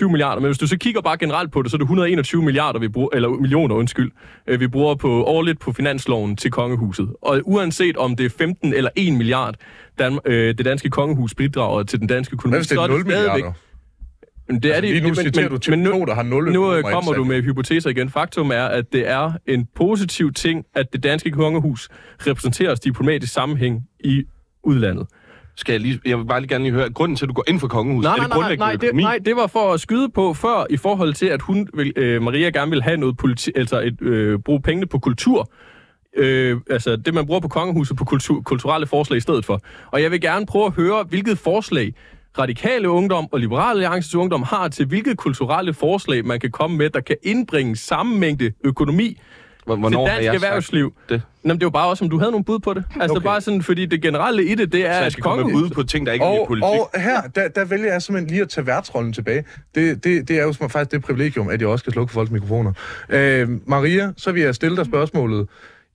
15-20 0.05 0.09
milliarder, 0.11 0.41
men 0.41 0.49
hvis 0.49 0.59
du 0.59 0.67
så 0.67 0.77
kigger 0.79 1.01
bare 1.01 1.17
generelt 1.19 1.53
på 1.53 1.63
det, 1.63 1.71
så 1.71 1.77
er 1.77 1.79
det 1.79 1.85
121 1.85 2.43
milliarder, 2.43 2.79
vi 2.81 2.89
bruger, 2.89 3.09
eller 3.13 3.29
millioner, 3.29 3.75
undskyld, 3.75 4.11
øh, 4.47 4.61
vi 4.61 4.69
bruger 4.69 4.95
på 4.95 5.25
årligt 5.25 5.61
på 5.61 5.73
finansloven 5.73 6.37
til 6.37 6.51
kongehuset. 6.51 7.09
Og 7.23 7.41
uanset 7.45 7.97
om 7.97 8.17
det 8.17 8.27
er 8.27 8.31
15 8.39 8.75
eller 8.75 8.91
1 8.97 9.13
milliard, 9.13 9.55
Dan, 9.99 10.19
øh, 10.25 10.55
det 10.59 10.65
danske 10.65 10.89
kongehus 10.91 11.35
bidrager 11.35 11.83
til 11.83 11.99
den 12.01 12.07
danske 12.07 12.35
økonomi, 12.35 12.51
Hvad 12.53 12.59
hvis 12.59 12.67
det 12.69 12.77
er 12.79 12.87
0 12.87 13.01
stadigvæk- 13.01 13.07
milliarder? 13.07 13.53
Men 14.49 14.63
det 14.63 14.77
er 14.77 14.81
det, 14.81 14.91
Lige 14.91 15.01
nu 15.01 15.07
men- 15.09 15.15
citerer 15.15 15.49
men- 15.51 15.59
du 15.61 15.71
men 15.71 15.79
nu- 15.83 15.91
TV2, 15.93 16.05
der 16.07 16.15
har 16.15 16.23
0 16.23 16.53
nu 16.53 16.75
øh, 16.75 16.83
kommer 16.83 17.13
du 17.13 17.25
med 17.25 17.43
hypoteser 17.43 17.91
igen. 17.91 18.11
Faktum 18.11 18.51
er, 18.51 18.65
at 18.65 18.93
det 18.93 19.09
er 19.11 19.33
en 19.47 19.69
positiv 19.77 20.33
ting, 20.33 20.65
at 20.75 20.93
det 20.93 21.03
danske 21.03 21.31
kongehus 21.31 21.89
repræsenterer 22.27 22.73
os 22.73 22.81
diplomatisk 22.81 23.33
sammenhæng 23.33 23.83
i 24.01 24.25
udlandet. 24.65 25.07
Skal 25.57 25.73
jeg, 25.73 25.81
lige, 25.81 26.01
jeg 26.07 26.19
vil 26.19 26.25
bare 26.25 26.41
lige 26.41 26.49
gerne 26.49 26.65
lige 26.65 26.73
høre, 26.75 26.91
grunden 26.91 27.17
til, 27.17 27.25
at 27.25 27.29
du 27.29 27.35
går 27.35 27.45
ind 27.49 27.61
for 27.61 27.69
kongehuset, 27.69 28.05
Nej, 28.05 28.13
er 28.13 28.17
nej, 28.17 28.25
det 28.25 28.29
nej, 28.31 28.37
grundlæggende 28.39 28.65
nej, 28.67 28.73
det, 28.73 28.83
økonomi? 28.85 29.03
nej, 29.03 29.19
det 29.25 29.37
var 29.37 29.47
for 29.47 29.73
at 29.73 29.81
skyde 29.81 30.09
på 30.15 30.35
før, 30.35 30.67
i 30.71 30.77
forhold 30.77 31.15
til, 31.15 31.27
at 31.27 31.43
hun 31.43 31.69
vil, 31.75 31.93
øh, 31.97 32.23
Maria 32.23 32.49
gerne 32.51 32.71
vil 32.71 32.83
have 32.83 32.97
noget 32.97 33.17
politi, 33.17 33.51
altså 33.57 33.81
et, 33.81 34.03
øh, 34.03 34.39
bruge 34.39 34.61
pengene 34.63 34.87
på 34.87 34.99
kultur. 34.99 35.51
Øh, 36.17 36.57
altså 36.71 36.97
det, 36.97 37.15
man 37.15 37.27
bruger 37.27 37.41
på 37.41 37.49
kongehuset 37.49 37.97
på 37.97 38.05
kultur, 38.05 38.41
kulturelle 38.43 38.87
forslag 38.87 39.17
i 39.17 39.21
stedet 39.21 39.45
for. 39.45 39.61
Og 39.93 40.03
jeg 40.03 40.11
vil 40.11 40.21
gerne 40.21 40.47
prøve 40.47 40.67
at 40.67 40.73
høre, 40.73 41.05
hvilket 41.09 41.39
forslag 41.39 41.93
radikale 42.39 42.91
ungdom 42.91 43.29
og 43.33 43.41
liberale 43.41 43.71
alliances 43.87 44.15
ungdom 44.15 44.43
har 44.43 44.69
til, 44.69 44.87
hvilke 44.87 45.15
kulturelle 45.15 45.75
forslag 45.75 46.25
man 46.25 46.41
kan 46.41 46.51
komme 46.51 46.77
med, 46.77 46.91
der 46.91 47.01
kan 47.01 47.17
indbringe 47.23 47.77
samme 47.77 48.19
mængde 48.19 48.53
økonomi 48.65 49.21
Hvor- 49.65 49.75
til 49.75 49.81
Hvornår 49.81 50.07
har 50.07 50.15
dansk 50.15 50.25
jeg 50.25 50.35
erhvervsliv. 50.35 50.95
det? 51.09 51.23
Jamen, 51.45 51.59
det 51.61 51.65
var 51.65 51.71
bare 51.71 51.89
også, 51.89 52.05
om 52.05 52.11
du 52.11 52.19
havde 52.19 52.31
nogle 52.31 52.45
bud 52.45 52.59
på 52.59 52.75
det. 52.75 52.85
Altså 53.01 53.17
Okay. 53.17 53.25
bare 53.25 53.41
sådan, 53.41 53.63
fordi 53.63 53.87
det 53.87 54.03
generelle 54.03 54.45
i 54.45 54.55
det, 54.55 54.73
det 54.73 54.87
er, 54.87 54.91
at 54.93 55.13
skal 55.13 55.23
komme 55.23 55.37
med 55.37 55.45
kongehuset... 55.45 55.71
ud 55.71 55.75
på 55.75 55.83
ting, 55.83 56.07
der 56.07 56.13
ikke 56.13 56.25
er 56.25 56.35
i 56.35 56.39
Og, 56.39 56.47
politik. 56.47 56.65
og 56.95 57.01
her, 57.01 57.21
der, 57.35 57.49
der 57.49 57.65
vælger 57.65 57.93
jeg 57.93 58.03
simpelthen 58.03 58.31
lige 58.31 58.43
at 58.43 58.49
tage 58.49 58.67
værtsrollen 58.67 59.13
tilbage. 59.13 59.45
Det, 59.75 60.05
det, 60.05 60.29
det 60.29 60.39
er 60.39 60.43
jo 60.43 60.53
som 60.53 60.71
faktisk 60.71 60.91
det 60.93 61.03
privilegium, 61.03 61.49
at 61.49 61.61
jeg 61.61 61.69
også 61.69 61.85
kan 61.85 61.93
slukke 61.93 62.13
folks 62.13 62.31
mikrofoner. 62.31 62.73
Øh, 63.09 63.49
Maria, 63.67 64.13
så 64.17 64.33
vil 64.33 64.43
jeg 64.43 64.55
stille 64.55 64.77
dig 64.77 64.87
spørgsmålet. 64.87 65.49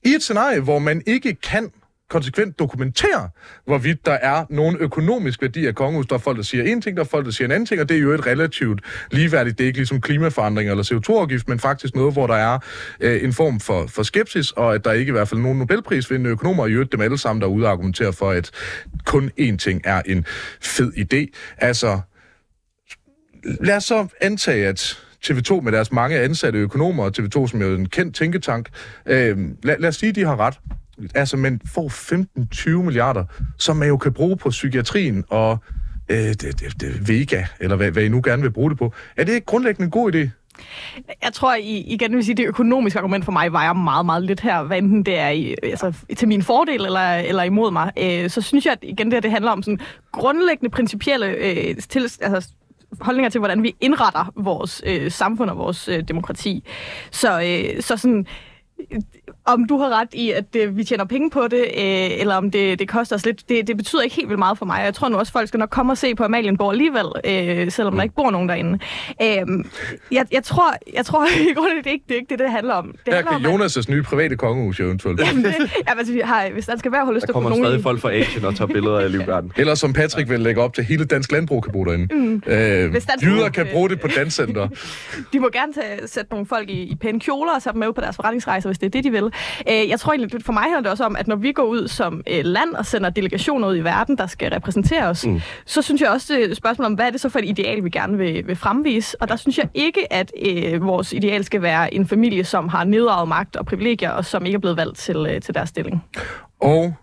I 0.06 0.10
et 0.10 0.22
scenarie, 0.24 0.60
hvor 0.60 0.80
man 0.80 1.02
ikke 1.08 1.34
kan 1.36 1.72
konsekvent 2.12 2.60
dokumentere, 2.60 3.30
hvorvidt 3.66 4.06
der 4.06 4.12
er 4.12 4.46
nogen 4.50 4.78
økonomisk 4.80 5.42
værdi 5.42 5.66
af 5.66 5.76
kongehus. 5.76 6.06
Der 6.08 6.16
er 6.16 6.20
folk, 6.20 6.38
der 6.38 6.44
siger 6.44 6.64
en 6.64 6.82
ting, 6.82 6.98
der 6.98 7.04
er 7.04 7.08
folk, 7.08 7.26
der 7.26 7.32
siger 7.32 7.46
en 7.46 7.52
anden 7.52 7.66
ting, 7.66 7.82
og 7.82 7.90
det 7.90 7.98
er 7.98 8.02
jo 8.02 8.12
et 8.12 8.26
relativt 8.26 8.82
ligeværdigt. 9.12 9.58
Det 9.58 9.64
er 9.64 9.68
ikke 9.68 9.80
ligesom 9.80 10.02
klimaforandring 10.02 10.70
eller 10.70 10.84
CO2-afgift, 10.84 11.48
men 11.48 11.60
faktisk 11.60 11.96
noget, 11.96 12.14
hvor 12.14 12.28
der 12.28 12.36
er 12.36 12.60
øh, 13.00 13.24
en 13.24 13.34
form 13.34 13.60
for, 13.60 13.88
for 13.88 14.04
skepsis, 14.04 14.52
og 14.52 14.74
at 14.74 14.86
der 14.86 14.92
ikke 14.92 15.10
i 15.10 15.12
hvert 15.12 15.28
fald 15.28 15.42
nogen 15.42 15.60
Nobelprisvindende 15.60 16.30
økonomer, 16.30 16.64
og 16.64 16.70
i 16.70 16.74
øvrigt 16.74 16.92
dem 16.92 17.02
alle 17.02 17.18
sammen, 17.18 17.42
der 17.42 17.48
er 17.48 17.52
ude 17.52 17.66
og 17.66 17.72
argumentere 17.72 18.14
for, 18.14 18.30
at 18.30 18.52
kun 19.06 19.32
én 19.40 19.58
ting 19.58 19.82
er 19.84 20.02
en 20.06 20.26
fed 20.62 20.92
idé. 20.94 21.38
Altså, 21.58 22.00
lad 23.44 23.76
os 23.76 23.84
så 23.84 24.08
antage, 24.22 24.68
at 24.68 25.00
TV2 25.26 25.62
med 25.62 25.72
deres 25.72 25.92
mange 25.92 26.20
ansatte 26.20 26.60
økonomer, 26.60 27.04
og 27.04 27.12
TV2 27.20 27.48
som 27.48 27.62
er 27.62 27.66
jo 27.66 27.76
en 27.76 27.90
kendt 27.90 28.16
tænketank, 28.16 28.70
øh, 29.06 29.38
lad, 29.64 29.76
lad 29.80 29.90
os 29.90 29.96
sige, 29.96 30.10
at 30.10 30.16
de 30.16 30.26
har 30.26 30.40
ret. 30.40 30.60
Altså, 31.16 31.38
man 31.38 31.62
får 31.74 31.90
15-20 32.78 32.84
milliarder, 32.84 33.24
som 33.58 33.76
man 33.76 33.88
jo 33.88 33.98
kan 33.98 34.14
bruge 34.14 34.38
på 34.38 34.50
psykiatrien 34.50 35.24
og 35.30 35.58
øh, 36.10 36.18
det, 36.18 36.42
det, 36.42 36.82
det, 36.82 37.10
Vega, 37.10 37.44
eller 37.60 37.76
hvad, 37.76 37.92
hvad 37.92 38.04
I 38.04 38.10
nu 38.10 38.22
gerne 38.24 38.42
vil 38.42 38.52
bruge 38.52 38.70
det 38.70 38.78
på. 38.78 38.94
Er 39.18 39.24
det 39.24 39.34
ikke 39.34 39.46
grundlæggende 39.46 39.86
en 39.86 39.92
god 39.92 40.16
idé? 40.16 40.30
Jeg 41.24 41.34
tror 41.34 41.56
I, 41.56 41.78
igen 41.78 42.16
vil 42.16 42.26
sige, 42.26 42.36
det 42.36 42.46
økonomiske 42.46 43.00
argument 43.00 43.26
for 43.26 43.32
mig 43.32 43.52
vejer 43.52 43.74
meget, 43.74 44.06
meget 44.06 44.24
lidt 44.24 44.40
her, 44.40 44.64
hvad 44.64 44.78
enten 44.78 45.04
det 45.04 45.20
er 45.20 45.30
i, 45.30 45.56
altså, 45.64 45.94
til 46.18 46.28
min 46.28 46.42
fordel 46.42 46.86
eller, 46.86 47.16
eller 47.16 47.44
imod 47.44 47.72
mig. 47.72 47.92
Øh, 48.00 48.30
så 48.30 48.42
synes 48.42 48.66
jeg, 48.66 48.72
at 48.72 48.80
igen 48.82 49.06
det 49.08 49.14
her 49.14 49.22
det 49.22 49.32
handler 49.32 49.52
om 49.52 49.64
sådan 49.64 49.80
grundlæggende 50.12 50.70
principielle 50.70 51.28
øh, 51.28 51.76
til, 51.90 52.12
altså, 52.22 52.50
holdninger 53.02 53.30
til, 53.30 53.40
hvordan 53.40 53.64
vi 53.64 53.76
indretter 53.82 54.32
vores 54.36 54.82
øh, 54.86 55.12
samfund 55.12 55.50
og 55.50 55.58
vores 55.58 55.88
øh, 55.88 56.04
demokrati. 56.08 56.64
Så, 57.12 57.42
øh, 57.42 57.82
så 57.82 57.98
sådan, 57.98 58.20
øh, 58.20 58.26
om 59.46 59.66
du 59.68 59.78
har 59.78 59.90
ret 60.00 60.08
i, 60.14 60.32
at 60.32 60.56
øh, 60.58 60.78
vi 60.78 60.84
tjener 60.84 61.06
penge 61.06 61.30
på 61.30 61.48
det, 61.48 61.60
øh, 61.62 62.20
eller 62.20 62.36
om 62.36 62.52
det, 62.52 62.80
det 62.80 62.90
koster 62.90 63.16
os 63.16 63.26
lidt, 63.26 63.50
det, 63.50 63.68
det 63.68 63.78
betyder 63.78 64.02
ikke 64.02 64.16
helt 64.16 64.28
vildt 64.30 64.40
meget 64.40 64.58
for 64.58 64.66
mig. 64.66 64.82
Jeg 64.86 64.94
tror 64.94 65.10
nu 65.10 65.18
også, 65.18 65.30
at 65.30 65.34
folk 65.34 65.48
skal 65.48 65.58
nok 65.58 65.70
komme 65.70 65.92
og 65.94 65.98
se 65.98 66.16
på 66.16 66.24
Amalienborg 66.24 66.72
alligevel, 66.72 67.06
øh, 67.26 67.72
selvom 67.72 67.96
der 67.96 68.04
ikke 68.04 68.16
bor 68.16 68.32
nogen 68.32 68.50
derinde. 68.50 68.80
Øh, 69.22 69.66
jeg, 70.12 70.26
jeg 70.32 70.44
tror, 70.44 70.74
jeg 70.96 71.06
tror 71.06 71.26
i 71.50 71.54
grunden, 71.54 71.78
det 71.78 71.88
er 71.88 71.92
ikke 71.92 72.06
det, 72.08 72.14
er 72.14 72.20
ikke 72.20 72.30
det, 72.30 72.40
det 72.40 72.52
handler 72.52 72.74
om. 72.74 72.86
Det 72.86 73.00
Her 73.08 73.16
handler 73.16 73.32
kan 73.40 73.46
om, 73.54 73.62
at- 73.62 73.78
Jonas' 73.78 73.92
nye 73.92 74.04
private 74.04 74.36
kongehus 74.38 74.80
jo 74.80 74.86
eventuelt. 74.86 75.20
Jamen, 75.20 75.44
det, 75.46 75.54
jamen, 75.60 75.70
altså, 76.00 76.14
vi 76.14 76.20
har, 76.24 76.50
hvis 76.54 76.66
der 76.66 76.78
skal 76.78 76.92
være, 76.92 77.06
har 77.06 77.12
lyst 77.12 77.22
Der 77.22 77.30
at 77.30 77.34
kommer 77.34 77.50
nogen 77.50 77.66
stadig 77.66 77.84
folk 77.84 78.02
fra 78.02 78.12
Asien 78.14 78.46
og 78.46 78.56
tager 78.56 78.68
billeder 78.68 79.00
af 79.00 79.12
livgarden. 79.18 79.52
Eller 79.58 79.76
som 79.76 79.94
Patrick 79.94 80.30
vil 80.30 80.40
lægge 80.40 80.62
op 80.62 80.74
til, 80.74 80.84
hele 80.84 81.06
dansk 81.06 81.32
landbrug 81.32 81.64
kan 81.64 81.72
bruge 81.72 81.86
derinde. 81.88 82.16
Mm. 82.16 82.44
Øh, 82.48 82.92
Hvis 82.92 83.06
dansk 83.06 83.26
jyder 83.26 83.50
kan 83.50 83.66
øh, 83.68 83.72
bruge 83.74 83.90
det 83.90 84.02
på 84.02 84.08
danscenter. 84.08 84.68
De 85.34 85.40
må 85.40 85.50
gerne 85.54 85.74
tage, 85.74 86.08
sætte 86.08 86.32
nogle 86.32 86.46
folk 86.46 86.70
i, 86.70 86.82
i 86.84 86.96
pæne 86.96 87.20
kjoler 87.20 87.52
og 87.56 87.64
tage 87.64 87.74
dem 87.74 87.80
med 87.80 87.94
på 87.94 88.02
deres 88.02 88.16
forretningsrejser, 88.16 88.70
hvis 88.72 88.80
det 88.80 88.86
er 88.86 88.90
det, 88.90 89.04
de 89.04 89.12
vil. 89.12 89.32
Øh, 89.70 89.90
jeg 89.90 90.00
tror 90.00 90.14
egentlig, 90.14 90.46
for 90.46 90.54
mig 90.54 90.64
handler 90.64 90.82
det 90.82 90.92
også 90.92 91.04
om, 91.04 91.16
at 91.16 91.28
når 91.28 91.36
vi 91.36 91.52
går 91.52 91.64
ud 91.64 91.88
som 91.88 92.24
øh, 92.28 92.46
land 92.46 92.74
og 92.74 92.86
sender 92.86 93.10
delegationer 93.10 93.68
ud 93.68 93.78
i 93.78 93.80
verden, 93.84 94.18
der 94.18 94.28
skal 94.28 94.54
repræsentere 94.54 95.08
os, 95.08 95.26
mm. 95.26 95.42
så 95.66 95.82
synes 95.82 96.02
jeg 96.02 96.10
også, 96.10 96.34
det 96.34 96.52
et 96.52 96.58
spørgsmål 96.58 96.86
om, 96.86 96.94
hvad 96.94 97.06
er 97.06 97.10
det 97.10 97.22
så 97.22 97.30
for 97.30 97.40
et 97.40 97.46
ideal, 97.46 97.84
vi 97.84 97.90
gerne 97.90 98.18
vil, 98.18 98.48
vil 98.48 98.56
fremvise. 98.56 99.22
Og 99.22 99.28
der 99.28 99.36
synes 99.36 99.58
jeg 99.58 99.70
ikke, 99.74 100.14
at 100.14 100.32
øh, 100.48 100.86
vores 100.86 101.14
ideal 101.14 101.44
skal 101.44 101.62
være 101.62 101.94
en 101.94 102.08
familie, 102.08 102.44
som 102.44 102.68
har 102.68 102.84
nedarvet 102.84 103.28
magt 103.28 103.56
og 103.56 103.66
privilegier, 103.66 104.10
og 104.10 104.26
som 104.26 104.46
ikke 104.46 104.56
er 104.56 104.60
blevet 104.60 104.78
valgt 104.78 104.98
til, 104.98 105.26
øh, 105.30 105.42
til 105.42 105.54
deres 105.54 105.70
stilling. 105.70 106.04
Og 106.62 106.94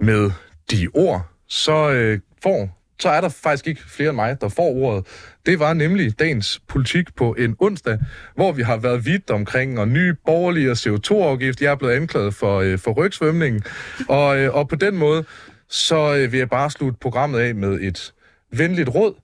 med 0.00 0.30
de 0.70 0.88
ord, 0.94 1.22
så 1.48 1.90
øh, 1.90 2.20
får 2.42 2.76
så 2.98 3.08
er 3.08 3.20
der 3.20 3.28
faktisk 3.28 3.66
ikke 3.66 3.80
flere 3.88 4.08
end 4.08 4.16
mig, 4.16 4.40
der 4.40 4.48
får 4.48 4.70
ordet. 4.76 5.06
Det 5.46 5.58
var 5.58 5.72
nemlig 5.72 6.18
dagens 6.18 6.60
politik 6.68 7.14
på 7.16 7.34
en 7.38 7.56
onsdag, 7.58 7.98
hvor 8.34 8.52
vi 8.52 8.62
har 8.62 8.76
været 8.76 9.06
vidt 9.06 9.30
omkring 9.30 9.78
og 9.78 9.88
nye 9.88 10.14
borgerlige 10.26 10.70
og 10.70 10.76
CO2-afgift. 10.76 11.62
Jeg 11.62 11.70
er 11.70 11.76
blevet 11.76 11.92
anklaget 11.92 12.34
for, 12.34 12.60
øh, 12.60 12.78
for 12.78 12.92
rygsvømningen. 12.92 13.62
Og, 14.08 14.38
øh, 14.38 14.54
og 14.54 14.68
på 14.68 14.76
den 14.76 14.96
måde, 14.96 15.24
så 15.68 16.16
øh, 16.16 16.32
vil 16.32 16.38
jeg 16.38 16.50
bare 16.50 16.70
slutte 16.70 16.98
programmet 17.00 17.38
af 17.38 17.54
med 17.54 17.80
et 17.80 18.14
venligt 18.52 18.88
råd. 18.88 19.14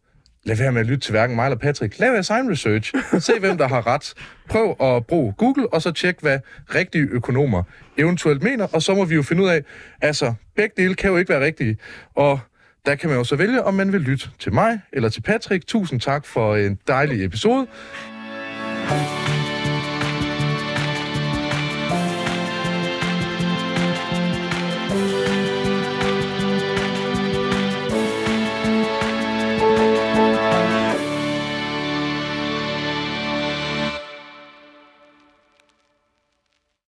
Lad 0.45 0.57
være 0.57 0.73
med 0.73 0.81
at 0.81 0.87
lytte 0.87 1.01
til 1.01 1.11
hverken 1.11 1.37
mig 1.37 1.45
eller 1.45 1.59
Patrick. 1.59 1.99
Lav 1.99 2.13
jeres 2.13 2.31
egen 2.31 2.51
research. 2.51 2.95
Se, 3.27 3.33
hvem 3.41 3.59
der 3.59 3.69
har 3.69 3.87
ret. 3.87 4.15
Prøv 4.49 4.77
at 4.81 5.07
bruge 5.07 5.33
Google, 5.39 5.75
og 5.75 5.83
så 5.83 5.93
tjek, 5.93 6.21
hvad 6.21 6.39
rigtige 6.75 7.09
økonomer 7.11 7.63
eventuelt 7.99 8.43
mener. 8.43 8.67
Og 8.73 8.83
så 8.83 8.95
må 8.95 9.05
vi 9.05 9.15
jo 9.15 9.23
finde 9.23 9.43
ud 9.43 9.49
af, 9.49 9.63
altså, 10.03 10.35
begge 10.57 10.83
dele 10.83 10.95
kan 10.95 11.11
jo 11.11 11.17
ikke 11.17 11.29
være 11.29 11.45
rigtige. 11.45 11.77
Og 12.15 12.41
der 12.87 12.95
kan 12.95 13.09
man 13.09 13.19
jo 13.19 13.25
så 13.25 13.37
vælge, 13.37 13.65
om 13.65 13.75
man 13.75 13.93
vil 13.93 14.01
lytte 14.01 14.29
til 14.39 14.55
mig 14.55 14.81
eller 14.93 15.09
til 15.09 15.21
Patrick. 15.21 15.67
Tusind 15.67 16.01
tak 16.01 16.27
for 16.27 16.57
en 16.57 16.79
dejlig 16.89 17.25
episode. 17.25 17.67